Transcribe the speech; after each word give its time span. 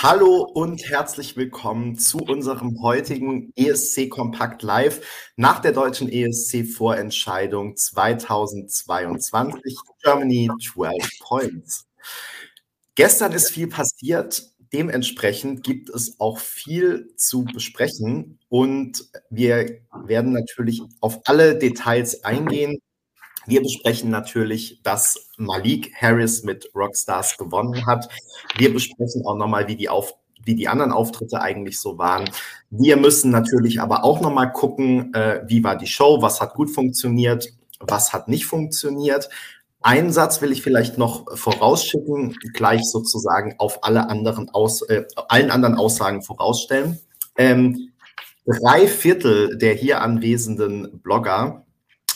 Hallo 0.00 0.42
und 0.42 0.88
herzlich 0.88 1.36
willkommen 1.36 1.98
zu 1.98 2.18
unserem 2.18 2.80
heutigen 2.82 3.52
ESC 3.56 4.08
Kompakt 4.08 4.62
Live 4.62 5.32
nach 5.34 5.58
der 5.58 5.72
deutschen 5.72 6.08
ESC 6.08 6.64
Vorentscheidung 6.64 7.76
2022 7.76 9.76
Germany 10.00 10.50
12 10.62 10.94
Points. 11.18 11.88
Gestern 12.94 13.32
ist 13.32 13.50
viel 13.50 13.66
passiert. 13.66 14.52
Dementsprechend 14.72 15.64
gibt 15.64 15.90
es 15.90 16.20
auch 16.20 16.38
viel 16.38 17.12
zu 17.16 17.42
besprechen 17.42 18.38
und 18.48 19.04
wir 19.30 19.80
werden 20.04 20.32
natürlich 20.32 20.80
auf 21.00 21.22
alle 21.24 21.58
Details 21.58 22.22
eingehen. 22.22 22.78
Wir 23.48 23.62
besprechen 23.62 24.10
natürlich, 24.10 24.80
dass 24.82 25.30
Malik 25.38 25.94
Harris 25.98 26.42
mit 26.42 26.70
Rockstars 26.74 27.38
gewonnen 27.38 27.86
hat. 27.86 28.06
Wir 28.58 28.70
besprechen 28.70 29.24
auch 29.24 29.36
nochmal, 29.36 29.66
wie 29.68 29.76
die, 29.76 29.88
auf, 29.88 30.12
wie 30.44 30.54
die 30.54 30.68
anderen 30.68 30.92
Auftritte 30.92 31.40
eigentlich 31.40 31.80
so 31.80 31.96
waren. 31.96 32.28
Wir 32.68 32.98
müssen 32.98 33.30
natürlich 33.30 33.80
aber 33.80 34.04
auch 34.04 34.20
nochmal 34.20 34.52
gucken, 34.52 35.14
äh, 35.14 35.40
wie 35.46 35.64
war 35.64 35.76
die 35.76 35.86
Show, 35.86 36.20
was 36.20 36.42
hat 36.42 36.52
gut 36.52 36.70
funktioniert, 36.70 37.48
was 37.80 38.12
hat 38.12 38.28
nicht 38.28 38.44
funktioniert. 38.44 39.30
Einen 39.80 40.12
Satz 40.12 40.42
will 40.42 40.52
ich 40.52 40.60
vielleicht 40.60 40.98
noch 40.98 41.34
vorausschicken, 41.34 42.36
gleich 42.52 42.84
sozusagen 42.84 43.54
auf 43.56 43.82
alle 43.82 44.10
anderen 44.10 44.50
Aus, 44.50 44.82
äh, 44.82 45.04
allen 45.28 45.50
anderen 45.50 45.76
Aussagen 45.76 46.20
vorausstellen. 46.20 46.98
Ähm, 47.38 47.92
drei 48.44 48.86
Viertel 48.86 49.56
der 49.56 49.72
hier 49.72 50.02
anwesenden 50.02 51.00
Blogger 51.00 51.64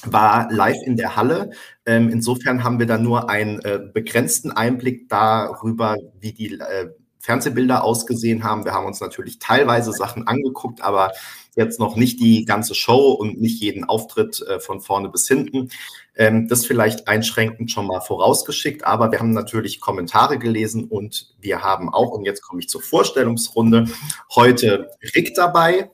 war 0.04 0.50
live 0.50 0.82
in 0.84 0.96
der 0.96 1.16
Halle. 1.16 1.50
Ähm, 1.86 2.08
insofern 2.08 2.64
haben 2.64 2.78
wir 2.78 2.86
da 2.86 2.98
nur 2.98 3.30
einen 3.30 3.60
äh, 3.60 3.80
begrenzten 3.92 4.50
Einblick 4.50 5.08
darüber, 5.08 5.96
wie 6.20 6.32
die 6.32 6.54
äh, 6.54 6.88
Fernsehbilder 7.22 7.84
ausgesehen 7.84 8.42
haben. 8.42 8.64
Wir 8.64 8.72
haben 8.72 8.86
uns 8.86 9.00
natürlich 9.00 9.38
teilweise 9.38 9.92
Sachen 9.92 10.26
angeguckt, 10.26 10.82
aber 10.82 11.12
jetzt 11.54 11.78
noch 11.78 11.94
nicht 11.94 12.18
die 12.20 12.44
ganze 12.44 12.74
Show 12.74 13.12
und 13.12 13.40
nicht 13.40 13.60
jeden 13.60 13.84
Auftritt 13.84 14.42
äh, 14.42 14.58
von 14.58 14.80
vorne 14.80 15.08
bis 15.08 15.28
hinten. 15.28 15.70
Ähm, 16.16 16.48
das 16.48 16.66
vielleicht 16.66 17.06
einschränkend 17.06 17.70
schon 17.70 17.86
mal 17.86 18.00
vorausgeschickt, 18.00 18.84
aber 18.84 19.12
wir 19.12 19.20
haben 19.20 19.32
natürlich 19.32 19.80
Kommentare 19.80 20.38
gelesen 20.38 20.84
und 20.84 21.34
wir 21.40 21.62
haben 21.62 21.88
auch, 21.88 22.10
und 22.10 22.24
jetzt 22.24 22.42
komme 22.42 22.60
ich 22.60 22.68
zur 22.68 22.82
Vorstellungsrunde, 22.82 23.86
heute 24.34 24.88
Rick 25.14 25.34
dabei 25.34 25.90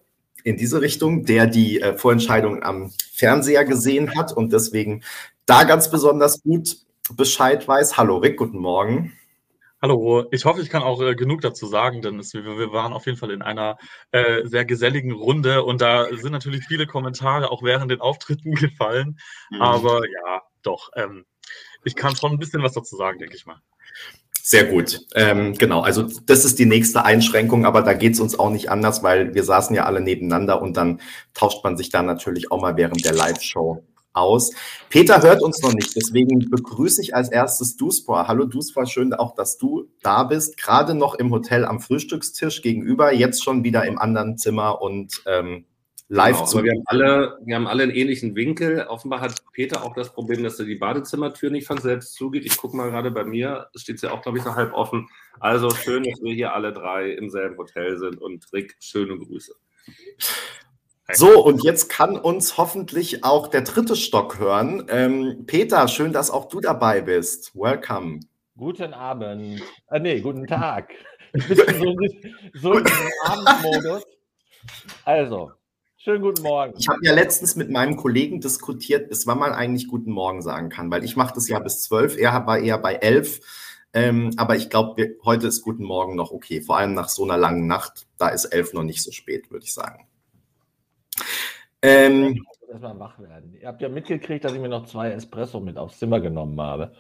in 0.49 0.57
diese 0.57 0.81
Richtung, 0.81 1.27
der 1.27 1.47
die 1.47 1.81
äh, 1.81 1.97
Vorentscheidung 1.97 2.63
am 2.63 2.91
Fernseher 3.13 3.67
gesehen 3.67 4.17
hat 4.17 4.33
und 4.33 4.53
deswegen 4.53 5.03
da 5.45 5.65
ganz 5.65 5.91
besonders 5.91 6.43
gut 6.43 6.79
Bescheid 7.13 7.69
weiß. 7.69 7.99
Hallo 7.99 8.17
Rick, 8.17 8.39
guten 8.39 8.59
Morgen. 8.59 9.13
Hallo, 9.83 10.25
ich 10.31 10.47
hoffe, 10.47 10.63
ich 10.63 10.71
kann 10.71 10.83
auch 10.83 11.03
äh, 11.03 11.15
genug 11.15 11.43
dazu 11.43 11.67
sagen, 11.67 12.01
denn 12.01 12.19
es, 12.19 12.33
wir, 12.33 12.45
wir, 12.45 12.73
waren 12.73 12.95
auf 12.95 13.05
jeden 13.05 13.19
Fall 13.19 13.31
in 13.31 13.43
einer 13.43 13.77
äh, 14.11 14.47
sehr 14.47 14.65
geselligen 14.65 15.13
Runde 15.13 15.65
und 15.65 15.83
da 15.83 16.07
sind 16.17 16.33
natürlich 16.33 16.65
viele 16.67 16.87
Kommentare 16.87 17.51
auch 17.51 17.63
während 17.63 17.91
den 17.91 18.01
Auftritten 18.01 18.55
gefallen. 18.55 19.19
Mhm. 19.51 19.61
Aber 19.61 20.01
ja, 20.09 20.43
doch, 20.63 20.91
ähm, 20.97 21.27
ich 21.85 21.95
kann 21.95 22.17
schon 22.17 22.33
ein 22.33 22.39
bisschen 22.39 22.63
was 22.63 22.73
dazu 22.73 22.97
sagen, 22.97 23.19
denke 23.19 23.37
ich 23.37 23.45
mal. 23.45 23.61
Sehr 24.51 24.65
gut. 24.65 25.01
Ähm, 25.15 25.53
genau, 25.59 25.83
also 25.83 26.05
das 26.25 26.47
ist 26.47 26.59
die 26.59 26.65
nächste 26.65 27.05
Einschränkung, 27.05 27.67
aber 27.67 27.83
da 27.83 27.93
geht 27.93 28.15
es 28.15 28.21
uns 28.21 28.39
auch 28.39 28.49
nicht 28.49 28.71
anders, 28.71 29.03
weil 29.03 29.35
wir 29.35 29.45
saßen 29.45 29.77
ja 29.77 29.85
alle 29.85 30.01
nebeneinander 30.01 30.63
und 30.63 30.79
dann 30.79 31.03
tauscht 31.35 31.63
man 31.65 31.77
sich 31.77 31.91
da 31.91 32.03
natürlich 32.03 32.51
auch 32.51 32.59
mal 32.59 32.75
während 32.79 33.05
der 33.05 33.13
Live-Show 33.13 33.85
aus. 34.15 34.53
Peter 34.89 35.21
hört 35.21 35.43
uns 35.43 35.61
noch 35.61 35.75
nicht, 35.75 35.95
deswegen 35.95 36.49
begrüße 36.49 37.03
ich 37.03 37.15
als 37.15 37.29
erstes 37.29 37.77
Duspor. 37.77 38.27
Hallo 38.27 38.47
Duspor, 38.47 38.87
schön 38.87 39.13
auch, 39.13 39.35
dass 39.35 39.59
du 39.59 39.91
da 40.01 40.23
bist. 40.23 40.57
Gerade 40.57 40.95
noch 40.95 41.15
im 41.17 41.31
Hotel 41.31 41.67
am 41.67 41.81
Frühstückstisch 41.81 42.63
gegenüber, 42.63 43.13
jetzt 43.13 43.45
schon 43.45 43.65
wieder 43.65 43.85
im 43.85 43.99
anderen 43.99 44.39
Zimmer 44.39 44.81
und 44.81 45.25
ähm, 45.27 45.67
live 46.09 46.37
genau, 46.37 46.47
zu. 46.47 46.65
Wir 46.65 46.73
haben, 46.73 46.83
alle, 46.87 47.39
wir 47.45 47.55
haben 47.55 47.67
alle 47.67 47.83
einen 47.85 47.93
ähnlichen 47.93 48.35
Winkel. 48.35 48.87
Offenbar 48.89 49.21
hat 49.21 49.43
Peter 49.53 49.85
auch 49.85 49.95
das 49.95 50.13
Problem, 50.13 50.43
dass 50.43 50.59
er 50.59 50.67
die 50.67 50.75
Badezimmertür 50.75 51.51
nicht 51.51 51.67
von 51.67 51.79
selbst 51.79 52.15
zugeht. 52.15 52.45
Ich 52.45 52.57
gucke 52.57 52.77
mal 52.77 52.91
gerade 52.91 53.11
bei 53.11 53.25
mir, 53.25 53.69
steht 53.77 54.01
ja 54.03 54.13
auch, 54.13 54.23
glaube 54.23 54.39
ich, 54.39 54.45
noch 54.45 54.57
halb 54.57 54.73
offen. 54.73 55.09
Also 55.39 55.71
schön, 55.71 56.05
dass 56.05 56.21
wir 56.23 56.35
hier 56.35 56.55
alle 56.55 56.73
drei 56.73 57.11
im 57.11 57.31
selben 57.31 57.57
Hotel 57.57 57.99
sind 57.99 58.21
und 58.21 58.47
Rick, 58.53 58.77
schöne 58.81 59.17
Grüße. 59.19 59.55
So, 61.15 61.43
und 61.43 61.65
jetzt 61.65 61.89
kann 61.89 62.19
uns 62.19 62.59
hoffentlich 62.59 63.25
auch 63.25 63.49
der 63.49 63.63
dritte 63.63 63.97
Stock 63.97 64.39
hören. 64.39 64.85
Ähm, 64.89 65.45
Peter, 65.47 65.89
schön, 65.89 66.13
dass 66.13 66.31
auch 66.31 66.49
du 66.49 66.61
dabei 66.61 67.01
bist. 67.01 67.55
Welcome. 67.55 68.21
Guten 68.57 68.93
Abend. 68.93 69.63
Äh, 69.89 70.01
nee, 70.01 70.21
guten 70.21 70.47
Tag. 70.47 70.93
Ich 71.33 71.47
bin 71.47 71.57
so, 71.57 71.95
so 72.73 72.79
im 72.79 72.87
Abendmodus. 73.25 74.03
Also, 75.05 75.53
Schönen 76.09 76.23
guten 76.23 76.41
Morgen. 76.41 76.73
Ich 76.79 76.89
habe 76.89 77.01
ja 77.03 77.13
letztens 77.13 77.55
mit 77.55 77.69
meinem 77.69 77.97
Kollegen 77.97 78.41
diskutiert, 78.41 79.11
bis 79.11 79.27
wann 79.27 79.39
man 79.39 79.53
eigentlich 79.53 79.89
guten 79.89 80.11
Morgen 80.11 80.41
sagen 80.41 80.71
kann, 80.71 80.91
weil 80.91 81.05
ich 81.05 81.17
mache 81.17 81.35
das 81.35 81.51
ja 81.51 81.59
bis 81.59 81.83
zwölf, 81.83 82.17
er 82.17 82.47
war 82.47 82.59
eher 82.59 82.79
bei 82.79 82.95
elf. 82.95 83.41
Ähm, 83.93 84.31
aber 84.39 84.57
ich 84.57 84.71
glaube, 84.71 85.17
heute 85.23 85.49
ist 85.49 85.61
guten 85.61 85.85
Morgen 85.85 86.17
noch 86.17 86.31
okay. 86.31 86.63
Vor 86.63 86.79
allem 86.79 86.95
nach 86.95 87.11
so 87.11 87.25
einer 87.25 87.37
langen 87.37 87.67
Nacht, 87.67 88.07
da 88.17 88.31
ist 88.31 88.47
elf 88.47 88.73
noch 88.73 88.85
nicht 88.85 89.03
so 89.03 89.13
spät, 89.13 89.51
würde 89.51 89.67
ich 89.67 89.75
sagen. 89.75 90.07
Ähm, 91.83 92.43
Erstmal 92.71 92.99
wach 92.99 93.19
werden. 93.19 93.53
Ihr 93.61 93.69
habt 93.69 93.83
ja 93.83 93.91
mitgekriegt, 93.91 94.47
dass 94.47 94.55
ich 94.55 94.61
mir 94.61 94.71
noch 94.71 94.87
zwei 94.87 95.11
Espresso 95.11 95.61
mit 95.61 95.77
aufs 95.77 95.99
Zimmer 95.99 96.21
genommen 96.21 96.59
habe. 96.59 96.95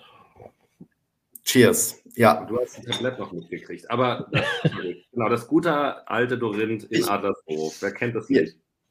Cheers. 1.44 2.02
Ja. 2.14 2.44
Du 2.44 2.60
hast 2.60 2.76
das 2.76 2.84
Tablett 2.84 3.18
noch 3.18 3.32
mitgekriegt. 3.32 3.90
Aber 3.90 4.28
das, 4.32 4.44
genau, 5.12 5.30
das 5.30 5.48
gute 5.48 6.06
alte 6.06 6.36
Dorinth 6.36 6.84
in 6.84 7.04
Adlershof. 7.04 7.80
Wer 7.80 7.92
kennt 7.92 8.14
das 8.14 8.28
nicht? 8.28 8.58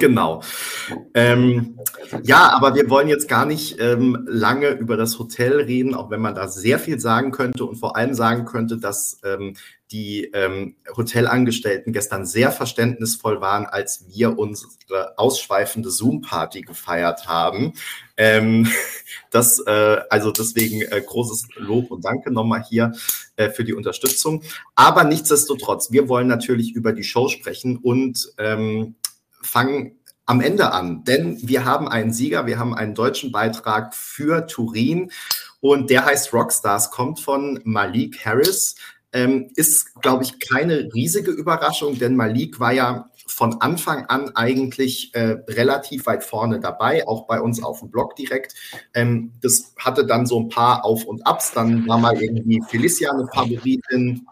Genau. 0.00 0.44
Ähm, 1.12 1.76
ja, 2.22 2.52
aber 2.52 2.76
wir 2.76 2.88
wollen 2.88 3.08
jetzt 3.08 3.26
gar 3.26 3.44
nicht 3.46 3.80
ähm, 3.80 4.24
lange 4.28 4.68
über 4.68 4.96
das 4.96 5.18
Hotel 5.18 5.60
reden, 5.60 5.92
auch 5.92 6.08
wenn 6.08 6.20
man 6.20 6.36
da 6.36 6.46
sehr 6.46 6.78
viel 6.78 7.00
sagen 7.00 7.32
könnte 7.32 7.64
und 7.64 7.76
vor 7.76 7.96
allem 7.96 8.14
sagen 8.14 8.44
könnte, 8.44 8.78
dass 8.78 9.20
ähm, 9.24 9.56
die 9.90 10.30
ähm, 10.34 10.76
Hotelangestellten 10.96 11.92
gestern 11.92 12.26
sehr 12.26 12.52
verständnisvoll 12.52 13.40
waren, 13.40 13.66
als 13.66 14.04
wir 14.06 14.38
unsere 14.38 15.18
ausschweifende 15.18 15.90
Zoom-Party 15.90 16.60
gefeiert 16.60 17.26
haben. 17.26 17.72
Ähm, 18.16 18.70
das, 19.32 19.58
äh, 19.66 19.96
also 20.10 20.30
deswegen 20.30 20.82
äh, 20.82 21.02
großes 21.04 21.48
Lob 21.56 21.90
und 21.90 22.04
Danke 22.04 22.30
nochmal 22.30 22.62
hier 22.62 22.92
äh, 23.34 23.50
für 23.50 23.64
die 23.64 23.74
Unterstützung. 23.74 24.44
Aber 24.76 25.02
nichtsdestotrotz, 25.02 25.90
wir 25.90 26.08
wollen 26.08 26.28
natürlich 26.28 26.72
über 26.72 26.92
die 26.92 27.02
Show 27.02 27.26
sprechen 27.26 27.78
und 27.78 28.32
ähm, 28.38 28.94
fangen 29.42 29.98
am 30.26 30.40
Ende 30.42 30.72
an, 30.72 31.04
denn 31.04 31.38
wir 31.42 31.64
haben 31.64 31.88
einen 31.88 32.12
Sieger, 32.12 32.46
wir 32.46 32.58
haben 32.58 32.74
einen 32.74 32.94
deutschen 32.94 33.32
Beitrag 33.32 33.94
für 33.94 34.46
Turin 34.46 35.10
und 35.60 35.88
der 35.88 36.04
heißt 36.04 36.32
Rockstars, 36.34 36.90
kommt 36.90 37.20
von 37.20 37.60
Malik 37.64 38.24
Harris. 38.24 38.76
Ähm, 39.10 39.50
ist, 39.54 39.94
glaube 40.02 40.24
ich, 40.24 40.38
keine 40.38 40.90
riesige 40.92 41.30
Überraschung, 41.30 41.98
denn 41.98 42.14
Malik 42.14 42.60
war 42.60 42.72
ja 42.72 43.08
von 43.26 43.60
Anfang 43.60 44.06
an 44.06 44.34
eigentlich 44.34 45.14
äh, 45.14 45.36
relativ 45.48 46.06
weit 46.06 46.24
vorne 46.24 46.60
dabei, 46.60 47.06
auch 47.06 47.26
bei 47.26 47.40
uns 47.40 47.62
auf 47.62 47.80
dem 47.80 47.90
Blog 47.90 48.16
direkt. 48.16 48.54
Ähm, 48.94 49.32
das 49.40 49.74
hatte 49.78 50.04
dann 50.04 50.26
so 50.26 50.40
ein 50.40 50.48
paar 50.48 50.84
Auf 50.84 51.04
und 51.04 51.26
Abs. 51.26 51.52
Dann 51.52 51.86
war 51.86 51.98
mal 51.98 52.20
irgendwie 52.20 52.60
Felicia 52.68 53.10
eine 53.10 53.26
Favoritin, 53.32 54.26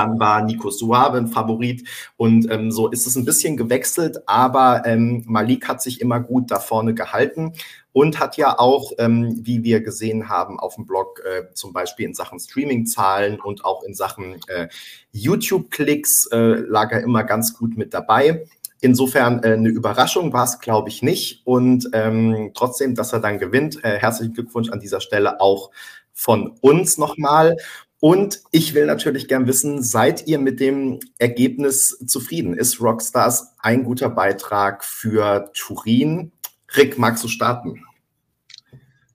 dann 0.00 0.18
war 0.18 0.42
Nico 0.42 0.70
Suave 0.70 1.18
ein 1.18 1.28
Favorit 1.28 1.86
und 2.16 2.50
ähm, 2.50 2.70
so 2.70 2.88
ist 2.88 3.06
es 3.06 3.16
ein 3.16 3.24
bisschen 3.24 3.56
gewechselt, 3.56 4.22
aber 4.26 4.82
ähm, 4.86 5.24
Malik 5.26 5.68
hat 5.68 5.82
sich 5.82 6.00
immer 6.00 6.20
gut 6.20 6.50
da 6.50 6.58
vorne 6.58 6.94
gehalten 6.94 7.52
und 7.92 8.18
hat 8.18 8.36
ja 8.36 8.58
auch, 8.58 8.92
ähm, 8.98 9.40
wie 9.42 9.62
wir 9.62 9.80
gesehen 9.80 10.28
haben 10.28 10.58
auf 10.58 10.76
dem 10.76 10.86
Blog, 10.86 11.20
äh, 11.24 11.52
zum 11.54 11.72
Beispiel 11.72 12.06
in 12.06 12.14
Sachen 12.14 12.40
Streaming-Zahlen 12.40 13.40
und 13.40 13.64
auch 13.64 13.82
in 13.82 13.94
Sachen 13.94 14.40
äh, 14.46 14.68
YouTube-Klicks 15.12 16.28
äh, 16.32 16.36
lag 16.36 16.92
er 16.92 17.02
immer 17.02 17.24
ganz 17.24 17.54
gut 17.54 17.76
mit 17.76 17.92
dabei. 17.92 18.46
Insofern 18.80 19.42
äh, 19.42 19.52
eine 19.52 19.68
Überraschung 19.68 20.32
war 20.32 20.44
es, 20.44 20.60
glaube 20.60 20.88
ich, 20.88 21.02
nicht. 21.02 21.42
Und 21.44 21.90
ähm, 21.92 22.52
trotzdem, 22.54 22.94
dass 22.94 23.12
er 23.12 23.20
dann 23.20 23.38
gewinnt, 23.38 23.84
äh, 23.84 23.98
herzlichen 23.98 24.32
Glückwunsch 24.32 24.70
an 24.70 24.80
dieser 24.80 25.00
Stelle 25.00 25.40
auch 25.40 25.70
von 26.14 26.56
uns 26.60 26.96
nochmal. 26.96 27.56
Und 28.00 28.40
ich 28.50 28.72
will 28.72 28.86
natürlich 28.86 29.28
gern 29.28 29.46
wissen, 29.46 29.82
seid 29.82 30.26
ihr 30.26 30.38
mit 30.38 30.58
dem 30.58 31.00
Ergebnis 31.18 31.98
zufrieden? 32.06 32.54
Ist 32.54 32.80
Rockstars 32.80 33.54
ein 33.58 33.84
guter 33.84 34.08
Beitrag 34.08 34.84
für 34.84 35.50
Turin? 35.54 36.32
Rick, 36.74 36.96
magst 36.98 37.22
du 37.22 37.28
starten? 37.28 37.84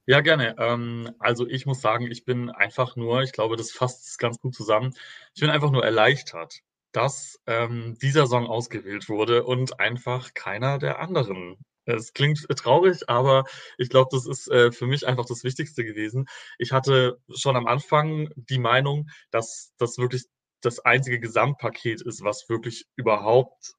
Ja, 0.06 0.22
gerne. 0.22 0.56
Ähm, 0.60 1.10
also 1.18 1.48
ich 1.48 1.66
muss 1.66 1.82
sagen, 1.82 2.12
ich 2.12 2.26
bin 2.26 2.52
einfach 2.52 2.96
nur, 2.96 3.24
ich 3.24 3.32
glaube, 3.32 3.56
das 3.58 3.72
fasst 3.72 4.20
ganz 4.20 4.40
gut 4.40 4.54
zusammen. 4.54 4.94
Ich 5.34 5.42
bin 5.42 5.50
einfach 5.50 5.72
nur 5.72 5.84
erleichtert, 5.84 6.60
dass 6.92 7.40
ähm, 7.48 7.98
dieser 8.02 8.28
Song 8.28 8.46
ausgewählt 8.46 9.10
wurde 9.10 9.44
und 9.46 9.80
einfach 9.80 10.36
keiner 10.36 10.78
der 10.78 11.00
anderen 11.00 11.58
es 11.86 12.14
klingt 12.14 12.46
traurig, 12.58 13.10
aber 13.10 13.46
ich 13.78 13.90
glaube, 13.90 14.10
das 14.12 14.26
ist 14.26 14.50
äh, 14.50 14.72
für 14.72 14.88
mich 14.88 15.08
einfach 15.08 15.26
das 15.26 15.44
Wichtigste 15.44 15.84
gewesen. 15.86 16.26
Ich 16.58 16.72
hatte 16.72 17.20
schon 17.34 17.56
am 17.56 17.68
Anfang 17.68 18.30
die 18.36 18.60
Meinung, 18.60 19.10
dass 19.32 19.74
das 19.78 19.98
wirklich 19.98 20.26
das 20.62 20.80
einzige 20.80 21.20
Gesamtpaket 21.20 22.02
ist, 22.02 22.24
was 22.24 22.50
wirklich 22.50 22.86
überhaupt 22.96 23.76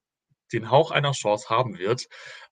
den 0.53 0.71
Hauch 0.71 0.91
einer 0.91 1.11
Chance 1.11 1.49
haben 1.49 1.77
wird. 1.77 2.07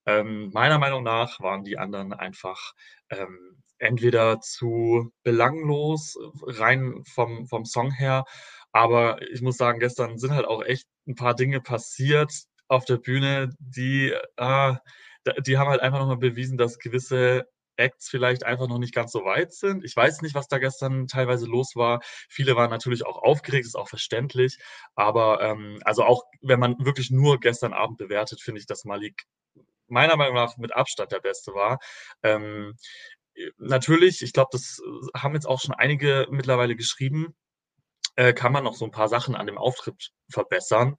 Ähm, 0.06 0.50
meiner 0.54 0.78
Meinung 0.80 1.04
nach 1.04 1.40
waren 1.40 1.64
die 1.64 1.78
anderen 1.78 2.14
einfach 2.14 2.74
ähm, 3.10 3.64
entweder 3.78 4.40
zu 4.42 5.12
belanglos, 5.24 6.18
rein 6.44 7.04
vom, 7.14 7.48
vom 7.48 7.66
Song 7.66 7.92
her. 7.92 8.26
Aber 8.72 9.22
ich 9.32 9.42
muss 9.42 9.58
sagen, 9.58 9.80
gestern 9.80 10.18
sind 10.18 10.32
halt 10.32 10.46
auch 10.46 10.64
echt 10.64 10.88
ein 11.08 11.16
paar 11.16 11.36
Dinge 11.36 11.62
passiert 11.62 12.32
auf 12.68 12.86
der 12.86 12.98
Bühne, 12.98 13.52
die, 13.60 14.14
äh, 14.38 14.76
die 15.46 15.58
haben 15.58 15.70
halt 15.70 15.82
einfach 15.82 16.00
nochmal 16.00 16.18
bewiesen, 16.18 16.58
dass 16.58 16.80
gewisse 16.80 17.48
Acts 17.78 18.10
vielleicht 18.10 18.46
einfach 18.46 18.68
noch 18.68 18.78
nicht 18.78 18.94
ganz 18.94 19.12
so 19.12 19.26
weit 19.26 19.54
sind. 19.54 19.84
Ich 19.84 19.96
weiß 19.96 20.22
nicht, 20.22 20.36
was 20.36 20.48
da 20.48 20.60
gestern 20.60 21.08
teilweise 21.08 21.46
los 21.46 21.76
war. 21.76 22.02
Viele 22.30 22.56
waren 22.56 22.70
natürlich 22.70 23.06
auch 23.06 23.22
aufgeregt, 23.22 23.66
ist 23.66 23.76
auch 23.76 23.90
verständlich. 23.90 24.58
Aber 24.96 25.42
ähm, 25.42 25.80
also 25.84 26.04
auch 26.04 26.24
wenn 26.42 26.60
man 26.60 26.78
wirklich 26.80 27.12
nur 27.12 27.40
gestern 27.40 27.74
Abend 27.74 27.98
bewertet, 27.98 28.42
finde 28.42 28.60
ich, 28.60 28.68
dass 28.68 28.86
Malik 28.86 29.24
meiner 29.88 30.16
Meinung 30.16 30.36
nach 30.36 30.58
mit 30.58 30.76
Abstand 30.76 31.12
der 31.12 31.20
Beste 31.20 31.54
war. 31.54 31.80
Ähm, 32.24 32.76
natürlich, 33.58 34.22
ich 34.22 34.34
glaube, 34.34 34.50
das 34.52 34.82
haben 35.16 35.36
jetzt 35.36 35.48
auch 35.48 35.60
schon 35.62 35.76
einige 35.76 36.28
mittlerweile 36.32 36.76
geschrieben, 36.76 37.36
äh, 38.16 38.34
kann 38.34 38.54
man 38.54 38.64
noch 38.64 38.76
so 38.76 38.86
ein 38.86 38.92
paar 38.92 39.10
Sachen 39.10 39.36
an 39.36 39.46
dem 39.46 39.58
Auftritt 39.58 40.12
verbessern. 40.30 40.96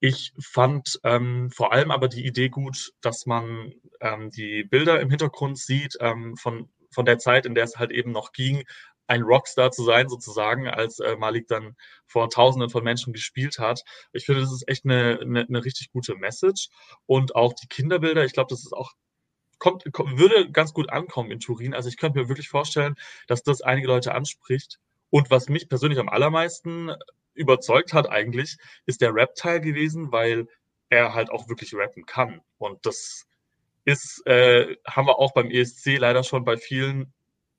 Ich 0.00 0.32
fand 0.38 1.00
ähm, 1.04 1.50
vor 1.50 1.72
allem 1.72 1.90
aber 1.90 2.08
die 2.08 2.26
Idee 2.26 2.48
gut, 2.48 2.92
dass 3.00 3.26
man 3.26 3.72
ähm, 4.00 4.30
die 4.30 4.64
Bilder 4.64 5.00
im 5.00 5.10
Hintergrund 5.10 5.58
sieht 5.58 5.96
ähm, 6.00 6.36
von, 6.36 6.68
von 6.90 7.06
der 7.06 7.18
Zeit, 7.18 7.46
in 7.46 7.54
der 7.54 7.64
es 7.64 7.76
halt 7.76 7.90
eben 7.90 8.12
noch 8.12 8.32
ging, 8.32 8.64
ein 9.06 9.22
Rockstar 9.22 9.70
zu 9.70 9.84
sein, 9.84 10.08
sozusagen, 10.08 10.68
als 10.68 10.98
äh, 10.98 11.16
Malik 11.16 11.48
dann 11.48 11.76
vor 12.06 12.30
Tausenden 12.30 12.70
von 12.70 12.84
Menschen 12.84 13.12
gespielt 13.12 13.58
hat. 13.58 13.82
Ich 14.12 14.26
finde, 14.26 14.42
das 14.42 14.52
ist 14.52 14.68
echt 14.68 14.84
eine, 14.84 15.18
eine, 15.20 15.40
eine 15.46 15.64
richtig 15.64 15.90
gute 15.92 16.14
Message. 16.16 16.68
Und 17.06 17.34
auch 17.34 17.52
die 17.52 17.68
Kinderbilder, 17.68 18.24
ich 18.24 18.32
glaube, 18.32 18.48
das 18.50 18.60
ist 18.60 18.72
auch 18.72 18.92
kommt, 19.58 19.84
kommt, 19.92 20.18
würde 20.18 20.50
ganz 20.50 20.72
gut 20.72 20.90
ankommen 20.90 21.30
in 21.30 21.40
Turin. 21.40 21.74
Also 21.74 21.88
ich 21.88 21.96
könnte 21.96 22.18
mir 22.18 22.28
wirklich 22.28 22.48
vorstellen, 22.48 22.96
dass 23.26 23.42
das 23.42 23.62
einige 23.62 23.88
Leute 23.88 24.14
anspricht. 24.14 24.78
Und 25.10 25.30
was 25.30 25.48
mich 25.48 25.68
persönlich 25.68 25.98
am 25.98 26.08
allermeisten 26.08 26.90
überzeugt 27.34 27.92
hat 27.92 28.08
eigentlich, 28.08 28.56
ist 28.86 29.00
der 29.00 29.14
Rap-Teil 29.14 29.60
gewesen, 29.60 30.12
weil 30.12 30.46
er 30.90 31.14
halt 31.14 31.30
auch 31.30 31.48
wirklich 31.48 31.74
rappen 31.74 32.06
kann. 32.06 32.40
Und 32.58 32.86
das 32.86 33.26
ist, 33.84 34.22
äh, 34.26 34.76
haben 34.86 35.06
wir 35.06 35.18
auch 35.18 35.32
beim 35.34 35.50
ESC 35.50 35.98
leider 35.98 36.22
schon 36.24 36.44
bei 36.44 36.56
vielen 36.56 37.12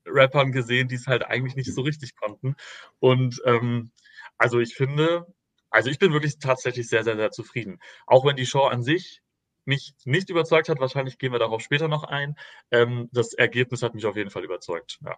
Rappern 0.06 0.52
gesehen, 0.52 0.88
die 0.88 0.96
es 0.96 1.08
halt 1.08 1.26
eigentlich 1.26 1.56
nicht 1.56 1.74
so 1.74 1.82
richtig 1.82 2.16
konnten. 2.16 2.56
Und 3.00 3.42
ähm, 3.46 3.92
also 4.38 4.60
ich 4.60 4.76
finde, 4.76 5.26
also 5.70 5.90
ich 5.90 6.00
bin 6.00 6.14
wirklich 6.14 6.40
tatsächlich 6.40 6.88
sehr, 6.88 7.04
sehr, 7.04 7.18
sehr 7.18 7.32
zufrieden. 7.32 7.80
Auch 8.08 8.26
wenn 8.26 8.36
die 8.36 8.46
Show 8.46 8.64
an 8.64 8.84
sich 8.84 9.22
mich 9.66 9.94
nicht 10.06 10.30
überzeugt 10.30 10.70
hat, 10.70 10.80
wahrscheinlich 10.80 11.18
gehen 11.18 11.32
wir 11.32 11.40
darauf 11.40 11.62
später 11.62 11.88
noch 11.88 12.04
ein. 12.04 12.36
Ähm, 12.72 13.10
das 13.12 13.34
Ergebnis 13.34 13.82
hat 13.82 13.96
mich 13.96 14.06
auf 14.06 14.16
jeden 14.16 14.30
Fall 14.30 14.44
überzeugt. 14.44 15.00
Ja. 15.04 15.18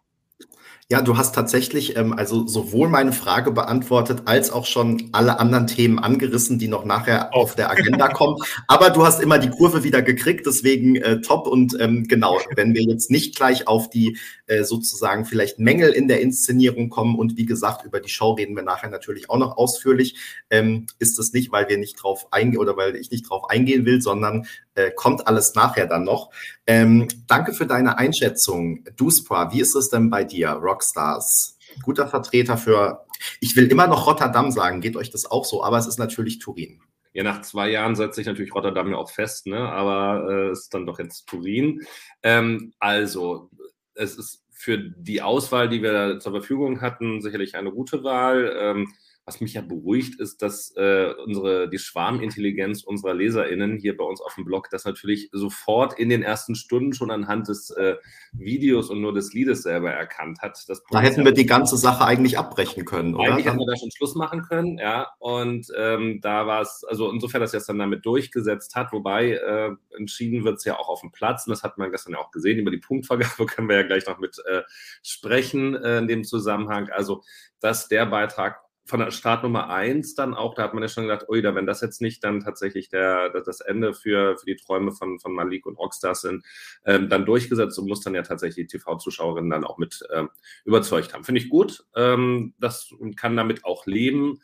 Ja, 0.89 1.01
du 1.01 1.17
hast 1.17 1.35
tatsächlich 1.35 1.97
ähm, 1.97 2.13
also 2.13 2.47
sowohl 2.47 2.87
meine 2.87 3.11
Frage 3.11 3.51
beantwortet 3.51 4.21
als 4.23 4.51
auch 4.51 4.65
schon 4.65 5.09
alle 5.11 5.37
anderen 5.37 5.67
Themen 5.67 5.99
angerissen, 5.99 6.59
die 6.59 6.69
noch 6.69 6.85
nachher 6.85 7.35
auf 7.35 7.55
der 7.55 7.69
Agenda 7.69 8.07
kommen. 8.07 8.37
Aber 8.69 8.89
du 8.89 9.05
hast 9.05 9.21
immer 9.21 9.37
die 9.37 9.49
Kurve 9.49 9.83
wieder 9.83 10.01
gekriegt, 10.01 10.45
deswegen 10.45 10.95
äh, 10.95 11.19
top. 11.19 11.45
Und 11.45 11.75
ähm, 11.81 12.05
genau, 12.07 12.39
wenn 12.55 12.73
wir 12.73 12.83
jetzt 12.83 13.11
nicht 13.11 13.35
gleich 13.35 13.67
auf 13.67 13.89
die 13.89 14.17
äh, 14.45 14.63
sozusagen 14.63 15.25
vielleicht 15.25 15.59
Mängel 15.59 15.89
in 15.89 16.07
der 16.07 16.21
Inszenierung 16.21 16.87
kommen 16.87 17.17
und 17.17 17.35
wie 17.35 17.45
gesagt, 17.45 17.85
über 17.85 17.99
die 17.99 18.07
Show 18.07 18.31
reden 18.31 18.55
wir 18.55 18.63
nachher 18.63 18.89
natürlich 18.89 19.29
auch 19.29 19.39
noch 19.39 19.57
ausführlich, 19.57 20.15
ähm, 20.49 20.87
ist 20.99 21.19
es 21.19 21.33
nicht, 21.33 21.51
weil 21.51 21.67
wir 21.67 21.77
nicht 21.77 22.01
drauf 22.01 22.31
eingehen 22.31 22.61
oder 22.61 22.77
weil 22.77 22.95
ich 22.95 23.11
nicht 23.11 23.29
drauf 23.29 23.49
eingehen 23.49 23.85
will, 23.85 24.01
sondern 24.01 24.47
äh, 24.77 24.91
kommt 24.91 25.27
alles 25.27 25.55
nachher 25.55 25.87
dann 25.87 26.03
noch. 26.03 26.29
Ähm, 26.67 27.07
danke 27.27 27.53
für 27.53 27.65
deine 27.65 27.97
Einschätzung. 27.97 28.85
Duspra, 28.95 29.51
wie 29.51 29.59
ist 29.59 29.75
es 29.75 29.89
denn 29.89 30.09
bei 30.09 30.23
dir, 30.23 30.49
Rockstars? 30.51 31.57
Guter 31.81 32.07
Vertreter 32.07 32.57
für, 32.57 33.05
ich 33.39 33.55
will 33.55 33.67
immer 33.67 33.87
noch 33.87 34.05
Rotterdam 34.05 34.51
sagen, 34.51 34.79
geht 34.79 34.95
euch 34.95 35.09
das 35.09 35.29
auch 35.29 35.45
so, 35.45 35.63
aber 35.63 35.77
es 35.77 35.87
ist 35.87 35.97
natürlich 35.97 36.39
Turin. 36.39 36.79
Ja, 37.13 37.23
nach 37.23 37.41
zwei 37.41 37.71
Jahren 37.71 37.95
setzt 37.95 38.15
sich 38.15 38.27
natürlich 38.27 38.53
Rotterdam 38.53 38.91
ja 38.91 38.97
auch 38.97 39.09
fest, 39.09 39.47
ne? 39.47 39.57
aber 39.57 40.29
äh, 40.29 40.49
es 40.49 40.61
ist 40.61 40.73
dann 40.73 40.85
doch 40.85 40.99
jetzt 40.99 41.25
Turin. 41.27 41.81
Ähm, 42.21 42.73
also, 42.79 43.49
es 43.95 44.15
ist 44.15 44.43
für 44.51 44.77
die 44.77 45.23
Auswahl, 45.23 45.69
die 45.69 45.81
wir 45.81 46.19
zur 46.19 46.33
Verfügung 46.33 46.81
hatten, 46.81 47.21
sicherlich 47.21 47.55
eine 47.55 47.71
gute 47.71 48.03
Wahl. 48.03 48.55
Ähm, 48.59 48.93
was 49.27 49.41
mich 49.41 49.55
ja 49.55 49.61
beruhigt, 49.61 50.21
ist, 50.21 50.41
dass 50.41 50.73
äh, 50.77 51.13
unsere, 51.25 51.69
die 51.69 51.79
Schwarmintelligenz 51.79 52.83
unserer 52.83 53.13
LeserInnen 53.13 53.77
hier 53.77 53.97
bei 53.97 54.05
uns 54.05 54.21
auf 54.21 54.33
dem 54.35 54.45
Blog 54.45 54.69
das 54.71 54.85
natürlich 54.85 55.27
sofort 55.33 55.99
in 55.99 56.07
den 56.07 56.23
ersten 56.23 56.55
Stunden 56.55 56.93
schon 56.93 57.11
anhand 57.11 57.49
des 57.49 57.69
äh, 57.71 57.97
Videos 58.31 58.89
und 58.89 59.01
nur 59.01 59.13
des 59.13 59.33
Liedes 59.33 59.63
selber 59.63 59.91
erkannt 59.91 60.39
hat. 60.41 60.57
Da 60.91 61.01
hätten 61.01 61.25
wir 61.25 61.33
die 61.33 61.45
ganze 61.45 61.75
Sache 61.75 62.05
eigentlich 62.05 62.37
abbrechen 62.37 62.85
können, 62.85 63.15
oder? 63.15 63.33
Eigentlich 63.33 63.47
hätten 63.47 63.59
wir 63.59 63.65
da 63.65 63.77
schon 63.77 63.91
Schluss 63.91 64.15
machen 64.15 64.43
können, 64.43 64.77
ja. 64.77 65.09
Und 65.19 65.67
ähm, 65.75 66.21
da 66.21 66.47
war 66.47 66.61
es, 66.61 66.85
also 66.87 67.11
insofern, 67.11 67.41
dass 67.41 67.53
er 67.53 67.59
es 67.59 67.65
dann 67.65 67.79
damit 67.79 68.05
durchgesetzt 68.05 68.75
hat, 68.75 68.93
wobei 68.93 69.31
äh, 69.31 69.71
entschieden 69.97 70.45
wird 70.45 70.59
es 70.59 70.63
ja 70.63 70.79
auch 70.79 70.87
auf 70.87 71.01
dem 71.01 71.11
Platz, 71.11 71.45
und 71.45 71.51
das 71.51 71.63
hat 71.63 71.77
man 71.77 71.91
gestern 71.91 72.13
ja 72.13 72.19
auch 72.19 72.31
gesehen, 72.31 72.59
über 72.59 72.71
die 72.71 72.77
Punktvergabe 72.77 73.45
können 73.45 73.67
wir 73.67 73.75
ja 73.75 73.83
gleich 73.83 74.07
noch 74.07 74.19
mit 74.19 74.37
äh, 74.49 74.61
sprechen 75.03 75.75
äh, 75.75 75.97
in 75.97 76.07
dem 76.07 76.23
Zusammenhang. 76.23 76.89
Also, 76.89 77.23
dass 77.59 77.89
der 77.89 78.05
Beitrag 78.05 78.66
von 78.87 79.01
der 79.01 79.11
Startnummer 79.11 79.69
1 79.69 80.15
dann 80.15 80.33
auch, 80.33 80.55
da 80.55 80.63
hat 80.63 80.73
man 80.73 80.81
ja 80.81 80.89
schon 80.89 81.07
gedacht, 81.07 81.27
ui, 81.29 81.43
wenn 81.43 81.65
das 81.65 81.81
jetzt 81.81 82.01
nicht 82.01 82.23
dann 82.23 82.39
tatsächlich 82.39 82.89
der, 82.89 83.29
das 83.29 83.59
Ende 83.59 83.93
für, 83.93 84.37
für 84.37 84.45
die 84.45 84.55
Träume 84.55 84.91
von, 84.91 85.19
von 85.19 85.33
Malik 85.33 85.65
und 85.65 85.77
Rockstars 85.77 86.21
sind, 86.21 86.45
ähm, 86.85 87.09
dann 87.09 87.25
durchgesetzt 87.25 87.77
und 87.79 87.87
muss 87.87 88.01
dann 88.01 88.15
ja 88.15 88.23
tatsächlich 88.23 88.67
die 88.67 88.77
TV-Zuschauerinnen 88.77 89.49
dann 89.49 89.65
auch 89.65 89.77
mit 89.77 89.99
ähm, 90.13 90.29
überzeugt 90.65 91.13
haben. 91.13 91.23
Finde 91.23 91.41
ich 91.41 91.49
gut. 91.49 91.85
Ähm, 91.95 92.53
das 92.59 92.89
kann 93.15 93.35
damit 93.35 93.65
auch 93.65 93.85
leben. 93.85 94.39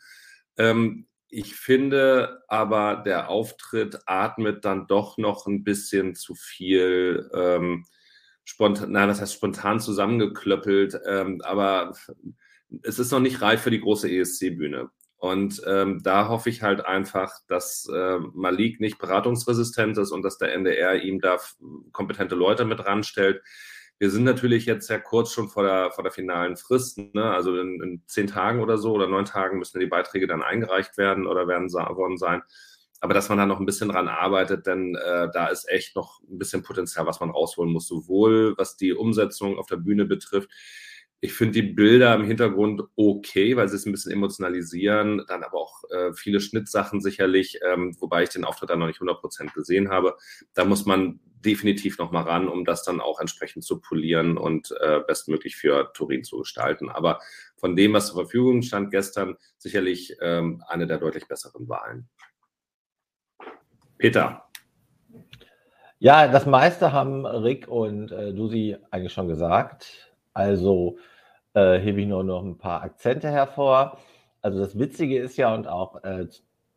Ähm, 0.56 1.06
ich 1.28 1.56
finde 1.56 2.42
aber, 2.46 3.02
der 3.04 3.28
Auftritt 3.28 3.98
atmet 4.06 4.64
dann 4.64 4.86
doch 4.86 5.18
noch 5.18 5.46
ein 5.46 5.64
bisschen 5.64 6.14
zu 6.14 6.34
viel 6.34 7.28
ähm, 7.34 7.86
spontan, 8.44 8.92
nein, 8.92 9.08
was 9.08 9.20
heißt 9.20 9.34
spontan 9.34 9.80
zusammengeklöppelt, 9.80 11.00
ähm, 11.06 11.40
aber 11.42 11.94
es 12.82 12.98
ist 12.98 13.12
noch 13.12 13.20
nicht 13.20 13.40
reif 13.42 13.62
für 13.62 13.70
die 13.70 13.80
große 13.80 14.10
ESC-Bühne. 14.10 14.90
Und 15.24 15.62
ähm, 15.66 16.02
da 16.02 16.28
hoffe 16.28 16.50
ich 16.50 16.62
halt 16.62 16.84
einfach, 16.84 17.32
dass 17.48 17.88
äh, 17.90 18.18
Malik 18.34 18.78
nicht 18.80 18.98
beratungsresistent 18.98 19.96
ist 19.96 20.10
und 20.10 20.22
dass 20.22 20.36
der 20.36 20.52
NDR 20.52 21.02
ihm 21.02 21.18
da 21.18 21.38
kompetente 21.92 22.34
Leute 22.34 22.66
mit 22.66 22.84
ranstellt. 22.84 23.42
Wir 23.98 24.10
sind 24.10 24.24
natürlich 24.24 24.66
jetzt 24.66 24.86
sehr 24.86 25.00
kurz 25.00 25.32
schon 25.32 25.48
vor 25.48 25.62
der, 25.62 25.92
vor 25.92 26.04
der 26.04 26.12
finalen 26.12 26.58
Frist. 26.58 26.98
Ne? 27.14 27.24
Also 27.24 27.58
in, 27.58 27.80
in, 27.82 28.02
zehn 28.06 28.26
Tagen 28.26 28.60
oder 28.60 28.76
so 28.76 28.92
oder 28.92 29.08
neun 29.08 29.24
Tagen 29.24 29.58
müssen 29.58 29.80
die 29.80 29.86
Beiträge 29.86 30.26
dann 30.26 30.42
eingereicht 30.42 30.98
werden 30.98 31.26
oder 31.26 31.48
werden 31.48 31.72
worden 31.72 32.18
sein. 32.18 32.42
Aber 33.00 33.14
dass 33.14 33.28
man 33.30 33.38
da 33.38 33.46
noch 33.46 33.60
ein 33.60 33.66
bisschen 33.66 33.90
dran 33.90 34.08
arbeitet, 34.08 34.66
denn 34.66 34.94
äh, 34.94 35.28
da 35.32 35.46
ist 35.46 35.68
echt 35.70 35.96
noch 35.96 36.20
ein 36.22 36.38
bisschen 36.38 36.62
Potenzial, 36.62 37.06
was 37.06 37.20
man 37.20 37.30
rausholen 37.30 37.72
muss, 37.72 37.86
sowohl 37.86 38.54
was 38.58 38.76
die 38.76 38.92
Umsetzung 38.92 39.58
auf 39.58 39.68
der 39.68 39.76
Bühne 39.76 40.04
betrifft, 40.04 40.50
ich 41.24 41.32
finde 41.32 41.62
die 41.62 41.62
Bilder 41.62 42.14
im 42.14 42.24
Hintergrund 42.24 42.82
okay, 42.96 43.56
weil 43.56 43.66
sie 43.66 43.76
es 43.76 43.86
ein 43.86 43.92
bisschen 43.92 44.12
emotionalisieren. 44.12 45.24
Dann 45.26 45.42
aber 45.42 45.56
auch 45.56 45.82
äh, 45.90 46.12
viele 46.12 46.38
Schnittsachen 46.38 47.00
sicherlich, 47.00 47.60
ähm, 47.66 47.96
wobei 47.98 48.24
ich 48.24 48.28
den 48.28 48.44
Auftritt 48.44 48.68
dann 48.68 48.80
noch 48.80 48.88
nicht 48.88 49.00
100% 49.00 49.54
gesehen 49.54 49.88
habe. 49.88 50.18
Da 50.52 50.66
muss 50.66 50.84
man 50.84 51.20
definitiv 51.42 51.96
noch 51.96 52.12
mal 52.12 52.24
ran, 52.24 52.46
um 52.46 52.66
das 52.66 52.82
dann 52.82 53.00
auch 53.00 53.20
entsprechend 53.20 53.64
zu 53.64 53.80
polieren 53.80 54.36
und 54.36 54.74
äh, 54.82 55.00
bestmöglich 55.06 55.56
für 55.56 55.90
Turin 55.94 56.24
zu 56.24 56.40
gestalten. 56.40 56.90
Aber 56.90 57.20
von 57.56 57.74
dem, 57.74 57.94
was 57.94 58.08
zur 58.08 58.16
Verfügung 58.16 58.60
stand 58.60 58.90
gestern, 58.90 59.38
sicherlich 59.56 60.18
ähm, 60.20 60.62
eine 60.68 60.86
der 60.86 60.98
deutlich 60.98 61.26
besseren 61.26 61.66
Wahlen. 61.70 62.06
Peter. 63.96 64.44
Ja, 66.00 66.28
das 66.28 66.44
meiste 66.44 66.92
haben 66.92 67.24
Rick 67.24 67.66
und 67.66 68.12
äh, 68.12 68.34
Dusi 68.34 68.76
eigentlich 68.90 69.14
schon 69.14 69.28
gesagt. 69.28 70.12
Also 70.34 70.98
äh, 71.54 71.78
hebe 71.78 72.00
ich 72.00 72.06
nur 72.06 72.24
noch 72.24 72.42
ein 72.44 72.58
paar 72.58 72.82
Akzente 72.82 73.30
hervor. 73.30 73.98
Also 74.42 74.58
das 74.58 74.78
Witzige 74.78 75.18
ist 75.18 75.36
ja 75.36 75.54
und 75.54 75.66
auch 75.66 76.02
äh, 76.04 76.26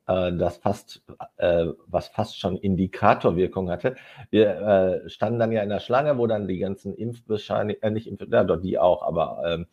äh, 0.07 0.31
das 0.33 0.57
fast, 0.57 1.03
äh, 1.37 1.67
was 1.87 2.07
fast 2.07 2.39
schon 2.39 2.57
Indikatorwirkung 2.57 3.69
hatte. 3.69 3.95
Wir 4.29 5.03
äh, 5.05 5.09
standen 5.09 5.39
dann 5.39 5.51
ja 5.51 5.61
in 5.61 5.69
der 5.69 5.79
Schlange, 5.79 6.17
wo 6.17 6.27
dann 6.27 6.47
die 6.47 6.59
ganzen 6.59 6.93
Impfbescheinigungen, 6.93 7.83
äh, 7.83 7.91
nicht 7.91 8.07
Impf, 8.07 8.23
ja, 8.31 8.43
doch 8.43 8.61
die 8.61 8.79
auch, 8.79 9.01
aber 9.03 9.43
ähm, 9.45 9.67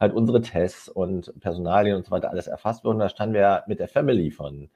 halt 0.00 0.12
unsere 0.12 0.40
Tests 0.40 0.88
und 0.88 1.32
Personalien 1.40 1.96
und 1.96 2.04
so 2.04 2.10
weiter 2.10 2.30
alles 2.30 2.48
erfasst 2.48 2.84
wurden. 2.84 2.98
Da 2.98 3.08
standen 3.08 3.34
wir 3.34 3.64
mit 3.66 3.78
der 3.78 3.88
Family 3.88 4.30
von 4.30 4.68